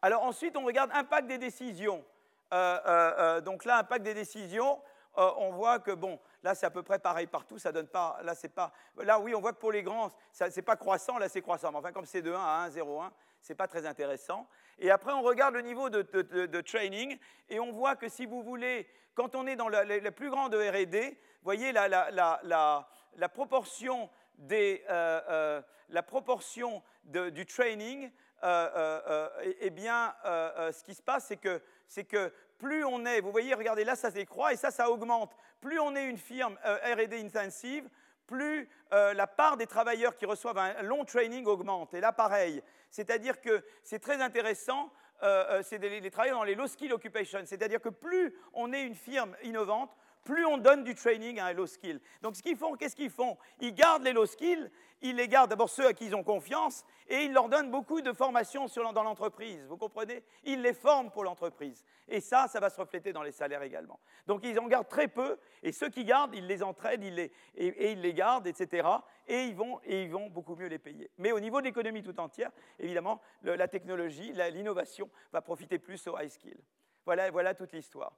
Alors, 0.00 0.22
ensuite, 0.22 0.56
on 0.56 0.64
regarde 0.64 0.90
impact 0.94 1.26
des 1.26 1.38
décisions. 1.38 2.04
donc 2.52 3.64
là, 3.64 3.78
impact 3.78 4.04
des 4.04 4.14
décisions. 4.14 4.80
Euh, 5.18 5.30
on 5.38 5.50
voit 5.50 5.80
que, 5.80 5.90
bon, 5.90 6.20
là, 6.42 6.54
c'est 6.54 6.66
à 6.66 6.70
peu 6.70 6.82
près 6.82 6.98
pareil 6.98 7.26
partout, 7.26 7.58
ça 7.58 7.72
donne 7.72 7.88
pas, 7.88 8.18
là, 8.22 8.34
c'est 8.34 8.48
pas, 8.48 8.72
là, 8.98 9.18
oui, 9.18 9.34
on 9.34 9.40
voit 9.40 9.52
que 9.52 9.58
pour 9.58 9.72
les 9.72 9.82
grands, 9.82 10.10
c'est 10.32 10.62
pas 10.62 10.76
croissant, 10.76 11.18
là, 11.18 11.28
c'est 11.28 11.42
croissant. 11.42 11.72
Mais 11.72 11.78
enfin, 11.78 11.92
comme 11.92 12.06
c'est 12.06 12.22
de 12.22 12.32
1 12.32 12.38
à 12.38 12.64
1, 12.66 12.70
0, 12.70 13.00
1, 13.00 13.12
c'est 13.40 13.54
pas 13.54 13.66
très 13.66 13.86
intéressant. 13.86 14.46
Et 14.78 14.90
après, 14.90 15.12
on 15.12 15.22
regarde 15.22 15.54
le 15.54 15.62
niveau 15.62 15.90
de, 15.90 16.60
training, 16.60 17.18
et 17.48 17.58
on 17.58 17.72
voit 17.72 17.96
que 17.96 18.08
si 18.08 18.24
vous 18.24 18.42
voulez, 18.42 18.88
quand 19.14 19.34
on 19.34 19.46
est 19.46 19.56
dans 19.56 19.68
le, 19.68 20.10
plus 20.10 20.30
grand 20.30 20.48
de 20.48 20.58
R&D, 20.58 21.18
voyez 21.42 21.72
la, 21.72 21.88
la, 21.88 23.28
proportion 23.28 24.08
des, 24.38 24.84
euh, 24.88 25.20
euh, 25.28 25.62
la 25.88 26.02
proportion 26.02 26.82
du 27.04 27.46
training, 27.46 28.10
eh 28.42 29.70
bien, 29.70 30.14
ce 30.24 30.84
qui 30.84 30.94
se 30.94 31.02
passe, 31.02 31.26
c'est 31.26 31.36
que, 31.36 31.60
c'est 31.88 32.04
que 32.04 32.32
plus 32.60 32.84
on 32.84 33.04
est, 33.06 33.20
vous 33.20 33.32
voyez, 33.32 33.54
regardez, 33.54 33.84
là, 33.84 33.96
ça 33.96 34.10
décroît 34.10 34.52
et 34.52 34.56
ça, 34.56 34.70
ça 34.70 34.90
augmente. 34.90 35.34
Plus 35.60 35.80
on 35.80 35.96
est 35.96 36.04
une 36.04 36.18
firme 36.18 36.58
euh, 36.64 36.94
RD 36.94 37.14
intensive, 37.14 37.88
plus 38.26 38.68
euh, 38.92 39.14
la 39.14 39.26
part 39.26 39.56
des 39.56 39.66
travailleurs 39.66 40.14
qui 40.14 40.26
reçoivent 40.26 40.58
un 40.58 40.82
long 40.82 41.04
training 41.04 41.46
augmente. 41.46 41.94
Et 41.94 42.00
là, 42.00 42.12
pareil. 42.12 42.62
C'est-à-dire 42.90 43.40
que 43.40 43.64
c'est 43.82 43.98
très 43.98 44.20
intéressant, 44.20 44.92
euh, 45.22 45.62
c'est 45.64 45.78
les, 45.78 46.10
travailleurs 46.10 46.38
dans 46.38 46.44
les 46.44 46.54
low 46.54 46.66
skill 46.66 46.92
occupations. 46.92 47.40
C'est-à-dire 47.44 47.80
que 47.80 47.88
plus 47.88 48.34
on 48.52 48.72
est 48.72 48.82
une 48.82 48.94
firme 48.94 49.34
innovante, 49.42 49.96
plus 50.24 50.44
on 50.46 50.58
donne 50.58 50.84
du 50.84 50.94
training 50.94 51.38
à 51.38 51.46
un 51.46 51.52
low 51.52 51.66
skill. 51.66 52.00
Donc 52.22 52.36
ce 52.36 52.42
qu'ils 52.42 52.56
font, 52.56 52.74
qu'est-ce 52.74 52.96
qu'ils 52.96 53.10
font? 53.10 53.36
Ils 53.60 53.74
gardent 53.74 54.02
les 54.02 54.12
low 54.12 54.26
skills, 54.26 54.70
ils 55.02 55.16
les 55.16 55.28
gardent 55.28 55.50
d'abord 55.50 55.70
ceux 55.70 55.86
à 55.86 55.92
qui 55.92 56.06
ils 56.06 56.14
ont 56.14 56.22
confiance, 56.22 56.84
et 57.08 57.24
ils 57.24 57.32
leur 57.32 57.48
donnent 57.48 57.70
beaucoup 57.70 58.00
de 58.02 58.12
formation 58.12 58.66
dans 58.94 59.02
l'entreprise. 59.02 59.64
Vous 59.66 59.76
comprenez? 59.76 60.22
Ils 60.44 60.60
les 60.60 60.74
forment 60.74 61.10
pour 61.10 61.24
l'entreprise. 61.24 61.84
Et 62.08 62.20
ça, 62.20 62.48
ça 62.48 62.60
va 62.60 62.70
se 62.70 62.80
refléter 62.80 63.12
dans 63.12 63.22
les 63.22 63.32
salaires 63.32 63.62
également. 63.62 63.98
Donc 64.26 64.42
ils 64.44 64.58
en 64.58 64.66
gardent 64.66 64.88
très 64.88 65.08
peu, 65.08 65.38
et 65.62 65.72
ceux 65.72 65.88
qui 65.88 66.04
gardent, 66.04 66.34
ils 66.34 66.46
les 66.46 66.62
entraînent, 66.62 67.02
ils 67.02 67.14
les, 67.14 67.32
et, 67.54 67.92
ils 67.92 68.00
les 68.00 68.14
gardent, 68.14 68.46
etc. 68.46 68.86
Et 69.26 69.44
ils, 69.44 69.54
vont, 69.54 69.80
et 69.84 70.02
ils 70.02 70.10
vont 70.10 70.28
beaucoup 70.28 70.56
mieux 70.56 70.68
les 70.68 70.78
payer. 70.78 71.10
Mais 71.18 71.32
au 71.32 71.40
niveau 71.40 71.60
de 71.60 71.66
l'économie 71.66 72.02
tout 72.02 72.18
entière, 72.20 72.50
évidemment, 72.78 73.20
la 73.42 73.68
technologie, 73.68 74.32
l'innovation 74.32 75.08
va 75.32 75.40
profiter 75.40 75.78
plus 75.78 76.06
aux 76.08 76.18
high 76.18 76.30
skills. 76.30 76.60
Voilà, 77.06 77.30
voilà 77.30 77.54
toute 77.54 77.72
l'histoire. 77.72 78.12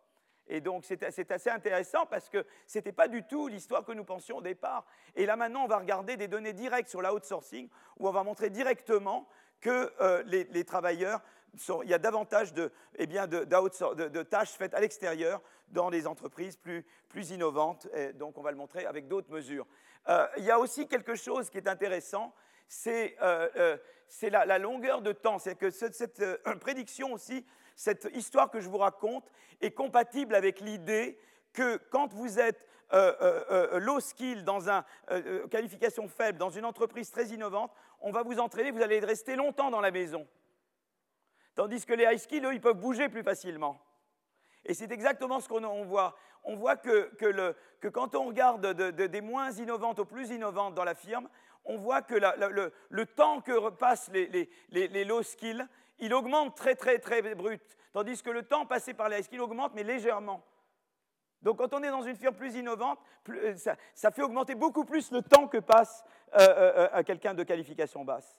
Et 0.48 0.60
donc 0.60 0.84
c'est 0.84 1.30
assez 1.30 1.50
intéressant 1.50 2.06
parce 2.06 2.28
que 2.28 2.44
ce 2.66 2.78
n'était 2.78 2.92
pas 2.92 3.08
du 3.08 3.22
tout 3.24 3.48
l'histoire 3.48 3.84
que 3.84 3.92
nous 3.92 4.04
pensions 4.04 4.38
au 4.38 4.42
départ. 4.42 4.84
Et 5.14 5.26
là 5.26 5.36
maintenant, 5.36 5.64
on 5.64 5.68
va 5.68 5.78
regarder 5.78 6.16
des 6.16 6.28
données 6.28 6.52
directes 6.52 6.88
sur 6.88 7.00
l'outsourcing 7.00 7.68
où 7.98 8.08
on 8.08 8.12
va 8.12 8.24
montrer 8.24 8.50
directement 8.50 9.28
que 9.60 9.92
euh, 10.00 10.22
les, 10.24 10.64
travailleurs, 10.64 11.20
il 11.84 11.88
y 11.88 11.94
a 11.94 11.98
davantage 11.98 12.52
de, 12.52 12.72
eh 12.96 13.06
bien, 13.06 13.26
de, 13.26 14.22
tâches 14.22 14.50
faites 14.50 14.74
à 14.74 14.80
l'extérieur 14.80 15.40
dans 15.68 15.88
les 15.88 16.06
entreprises 16.06 16.56
plus, 16.56 16.84
plus, 17.08 17.30
innovantes. 17.30 17.88
Donc 18.14 18.36
on 18.36 18.42
va 18.42 18.50
le 18.50 18.56
montrer 18.56 18.84
avec 18.84 19.08
d'autres 19.08 19.30
mesures. 19.30 19.66
Euh, 20.08 20.26
il 20.36 20.44
y 20.44 20.50
a 20.50 20.58
aussi 20.58 20.88
quelque 20.88 21.14
chose 21.14 21.48
qui 21.48 21.58
est 21.58 21.68
intéressant, 21.68 22.34
c'est 22.66 23.16
euh, 23.22 23.76
la, 24.22 24.44
la, 24.44 24.58
longueur 24.58 25.00
de 25.00 25.12
temps. 25.12 25.38
C'est 25.38 25.54
que 25.54 25.70
cette 25.70 26.24
prédiction 26.60 27.12
aussi 27.12 27.46
cette 27.76 28.08
histoire 28.14 28.50
que 28.50 28.60
je 28.60 28.68
vous 28.68 28.78
raconte 28.78 29.30
est 29.60 29.72
compatible 29.72 30.34
avec 30.34 30.60
l'idée 30.60 31.18
que 31.52 31.76
quand 31.90 32.12
vous 32.12 32.38
êtes 32.38 32.66
euh, 32.92 33.14
euh, 33.22 33.44
euh, 33.50 33.78
low 33.78 34.00
skill, 34.00 34.44
dans 34.44 34.68
une 34.68 35.48
qualification 35.50 36.08
faible, 36.08 36.38
dans 36.38 36.50
une 36.50 36.66
entreprise 36.66 37.10
très 37.10 37.26
innovante, 37.28 37.72
on 38.00 38.12
va 38.12 38.22
vous 38.22 38.38
entraîner, 38.38 38.70
vous 38.70 38.82
allez 38.82 39.00
rester 39.00 39.34
longtemps 39.34 39.70
dans 39.70 39.80
la 39.80 39.90
maison. 39.90 40.26
Tandis 41.54 41.86
que 41.86 41.94
les 41.94 42.04
high 42.04 42.18
skills, 42.18 42.44
eux, 42.44 42.52
ils 42.52 42.60
peuvent 42.60 42.78
bouger 42.78 43.08
plus 43.08 43.22
facilement. 43.22 43.80
Et 44.66 44.74
c'est 44.74 44.92
exactement 44.92 45.40
ce 45.40 45.48
qu'on 45.48 45.84
voit. 45.84 46.16
On 46.44 46.56
voit 46.56 46.76
que, 46.76 47.10
quand 47.88 48.14
on 48.14 48.26
regarde 48.26 48.66
des 48.66 49.20
moins 49.20 49.50
innovantes 49.52 49.98
aux 49.98 50.04
plus 50.04 50.30
innovantes 50.30 50.74
dans 50.74 50.84
la 50.84 50.94
firme, 50.94 51.28
on 51.64 51.78
voit 51.78 52.02
que 52.02 52.14
le, 52.14 53.06
temps 53.06 53.40
que 53.40 53.70
passent 53.70 54.10
les, 54.12 54.50
les 54.70 55.04
low 55.04 55.22
skills, 55.22 55.66
il 56.02 56.12
augmente 56.12 56.56
très 56.56 56.74
très 56.74 56.98
très 56.98 57.34
brut, 57.34 57.62
tandis 57.92 58.22
que 58.22 58.30
le 58.30 58.42
temps 58.42 58.66
passé 58.66 58.92
par 58.92 59.08
les 59.08 59.22
skills 59.22 59.40
augmente, 59.40 59.72
mais 59.74 59.84
légèrement. 59.84 60.44
Donc 61.42 61.58
quand 61.58 61.72
on 61.74 61.82
est 61.82 61.90
dans 61.90 62.02
une 62.02 62.16
firme 62.16 62.34
plus 62.34 62.54
innovante, 62.56 62.98
euh, 63.30 63.56
ça, 63.56 64.10
fait 64.10 64.22
augmenter 64.22 64.54
beaucoup 64.54 64.84
plus 64.84 65.10
le 65.12 65.22
temps 65.22 65.48
que 65.48 65.58
passe 65.58 66.04
euh, 66.34 66.40
euh, 66.40 66.88
à 66.92 67.04
quelqu'un 67.04 67.34
de 67.34 67.44
qualification 67.44 68.04
basse. 68.04 68.36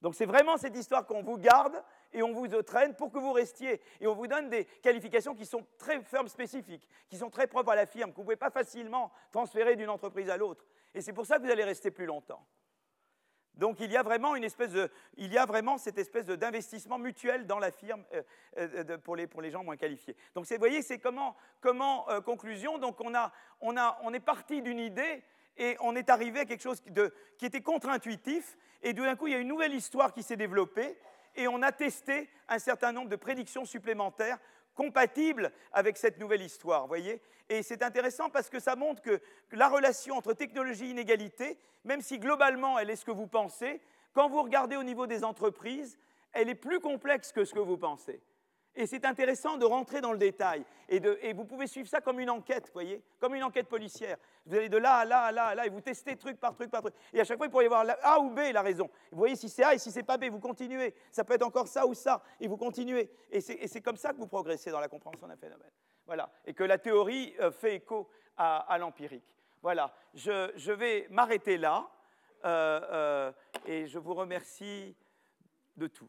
Donc 0.00 0.14
c'est 0.14 0.26
vraiment 0.26 0.56
cette 0.56 0.76
histoire 0.76 1.06
qu'on 1.06 1.22
vous 1.22 1.36
garde 1.36 1.82
et 2.12 2.22
on 2.22 2.32
vous 2.32 2.48
traîne 2.62 2.94
pour 2.94 3.12
que 3.12 3.18
vous 3.18 3.32
restiez. 3.32 3.82
Et 4.00 4.06
on 4.06 4.14
vous 4.14 4.26
donne 4.26 4.48
des 4.48 4.64
qualifications 4.64 5.34
qui 5.34 5.44
sont 5.44 5.66
très 5.76 6.02
firmes 6.02 6.28
spécifiques, 6.28 6.88
qui 7.08 7.18
sont 7.18 7.28
très 7.28 7.46
propres 7.46 7.72
à 7.72 7.76
la 7.76 7.86
firme, 7.86 8.10
que 8.10 8.16
vous 8.16 8.22
ne 8.22 8.26
pouvez 8.26 8.36
pas 8.36 8.50
facilement 8.50 9.12
transférer 9.30 9.76
d'une 9.76 9.90
entreprise 9.90 10.30
à 10.30 10.38
l'autre. 10.38 10.64
Et 10.94 11.02
c'est 11.02 11.12
pour 11.12 11.26
ça 11.26 11.38
que 11.38 11.44
vous 11.44 11.50
allez 11.50 11.64
rester 11.64 11.90
plus 11.90 12.06
longtemps. 12.06 12.44
Donc 13.60 13.76
il 13.80 13.92
y 13.92 13.96
a 13.98 14.02
vraiment, 14.02 15.76
cette 15.76 15.98
espèce 15.98 16.24
d'investissement 16.24 16.98
mutuel 16.98 17.46
dans 17.46 17.58
la 17.58 17.70
firme 17.70 18.02
euh, 18.14 18.22
euh, 18.56 18.96
pour, 18.96 19.16
les, 19.16 19.26
pour, 19.26 19.42
les, 19.42 19.50
gens 19.50 19.62
moins 19.62 19.76
qualifiés. 19.76 20.16
Donc 20.34 20.46
vous 20.46 20.56
voyez, 20.58 20.80
c'est 20.80 20.98
comment, 20.98 21.36
comment 21.60 22.08
euh, 22.08 22.22
conclusion, 22.22 22.78
donc 22.78 22.96
on, 23.02 24.14
est 24.14 24.20
parti 24.20 24.62
d'une 24.62 24.78
idée 24.78 25.22
et 25.58 25.76
on 25.80 25.94
est 25.94 26.08
arrivé 26.08 26.40
à 26.40 26.44
quelque 26.46 26.62
chose 26.62 26.82
qui 27.36 27.44
était 27.44 27.60
contre-intuitif, 27.60 28.56
et 28.82 28.94
d'un 28.94 29.14
coup 29.14 29.26
il 29.26 29.34
y 29.34 29.36
a 29.36 29.40
une 29.40 29.48
nouvelle 29.48 29.74
histoire 29.74 30.14
qui 30.14 30.22
s'est 30.22 30.38
développée, 30.38 30.96
et 31.36 31.46
on 31.46 31.60
a 31.60 31.70
testé 31.70 32.30
un 32.48 32.58
certain 32.58 32.92
nombre 32.92 33.10
de 33.10 33.16
prédictions 33.16 33.66
supplémentaires 33.66 34.38
compatible 34.74 35.52
avec 35.72 35.96
cette 35.96 36.18
nouvelle 36.18 36.42
histoire, 36.42 36.86
voyez 36.86 37.20
Et 37.48 37.62
c'est 37.62 37.82
intéressant 37.82 38.30
parce 38.30 38.48
que 38.48 38.60
ça 38.60 38.76
montre 38.76 39.02
que, 39.02 39.20
la 39.52 39.68
relation 39.68 40.16
entre 40.16 40.32
technologie 40.32 40.86
et 40.86 40.90
inégalité, 40.90 41.58
même 41.84 42.00
si 42.00 42.18
globalement 42.18 42.78
elle 42.78 42.90
est 42.90 42.96
ce 42.96 43.04
que 43.04 43.10
vous 43.10 43.26
pensez, 43.26 43.80
quand 44.12 44.28
vous 44.28 44.42
regardez 44.42 44.76
au 44.76 44.82
niveau 44.82 45.06
des 45.06 45.24
entreprises, 45.24 45.98
elle 46.32 46.48
est 46.48 46.54
plus 46.54 46.80
complexe 46.80 47.32
que 47.32 47.44
ce 47.44 47.54
que 47.54 47.60
vous 47.60 47.76
pensez. 47.76 48.20
Et 48.76 48.86
c'est 48.86 49.04
intéressant 49.04 49.56
de 49.56 49.64
rentrer 49.64 50.00
dans 50.00 50.12
le 50.12 50.18
détail. 50.18 50.64
Et, 50.88 51.32
vous 51.32 51.44
pouvez 51.44 51.66
suivre 51.66 51.88
ça 51.88 52.00
comme 52.00 52.20
une 52.20 52.30
enquête, 52.30 52.66
vous 52.66 52.72
voyez, 52.72 53.02
comme 53.18 53.34
une 53.34 53.44
enquête 53.44 53.68
policière. 53.68 54.16
Vous 54.46 54.56
allez 54.56 54.68
de 54.68 54.76
là 54.76 54.98
à 54.98 55.04
là 55.04 55.22
à 55.22 55.32
là 55.32 55.44
à 55.46 55.54
là 55.54 55.66
et 55.66 55.68
vous 55.68 55.80
testez 55.80 56.16
truc 56.16 56.38
par 56.38 56.54
truc 56.54 56.70
par 56.70 56.80
truc. 56.80 56.94
Et 57.12 57.20
à 57.20 57.24
chaque 57.24 57.36
fois, 57.36 57.46
il 57.46 57.50
pourrait 57.50 57.64
y 57.64 57.66
avoir 57.66 57.84
A 58.02 58.20
ou 58.20 58.30
B 58.30 58.40
la 58.52 58.62
raison. 58.62 58.88
Vous 59.10 59.18
voyez 59.18 59.36
si 59.36 59.48
c'est 59.48 59.62
A 59.64 59.74
et 59.74 59.78
si 59.78 59.90
c'est 59.90 60.02
pas 60.02 60.18
B, 60.18 60.24
vous 60.24 60.40
continuez. 60.40 60.94
Ça 61.10 61.24
peut 61.24 61.34
être 61.34 61.46
encore 61.46 61.68
ça 61.68 61.86
ou 61.86 61.94
ça 61.94 62.22
et 62.40 62.48
vous 62.48 62.56
continuez. 62.56 63.10
Et 63.30 63.40
c'est 63.40 63.80
comme 63.80 63.96
ça 63.96 64.12
que 64.12 64.18
vous 64.18 64.26
progressez 64.26 64.70
dans 64.70 64.80
la 64.80 64.88
compréhension 64.88 65.26
d'un 65.26 65.36
phénomène. 65.36 65.70
Voilà. 66.06 66.28
Et 66.44 66.54
que 66.54 66.64
la 66.64 66.78
théorie 66.78 67.34
euh, 67.38 67.52
fait 67.52 67.76
écho 67.76 68.10
à, 68.36 68.76
l'empirique. 68.78 69.22
Voilà. 69.62 69.94
Je, 70.14 70.72
vais 70.72 71.06
m'arrêter 71.10 71.56
là 71.56 71.88
euh, 72.44 72.80
euh, 72.90 73.32
et 73.66 73.86
je 73.86 73.98
vous 73.98 74.14
remercie 74.14 74.96
de 75.76 75.86
tout. 75.86 76.08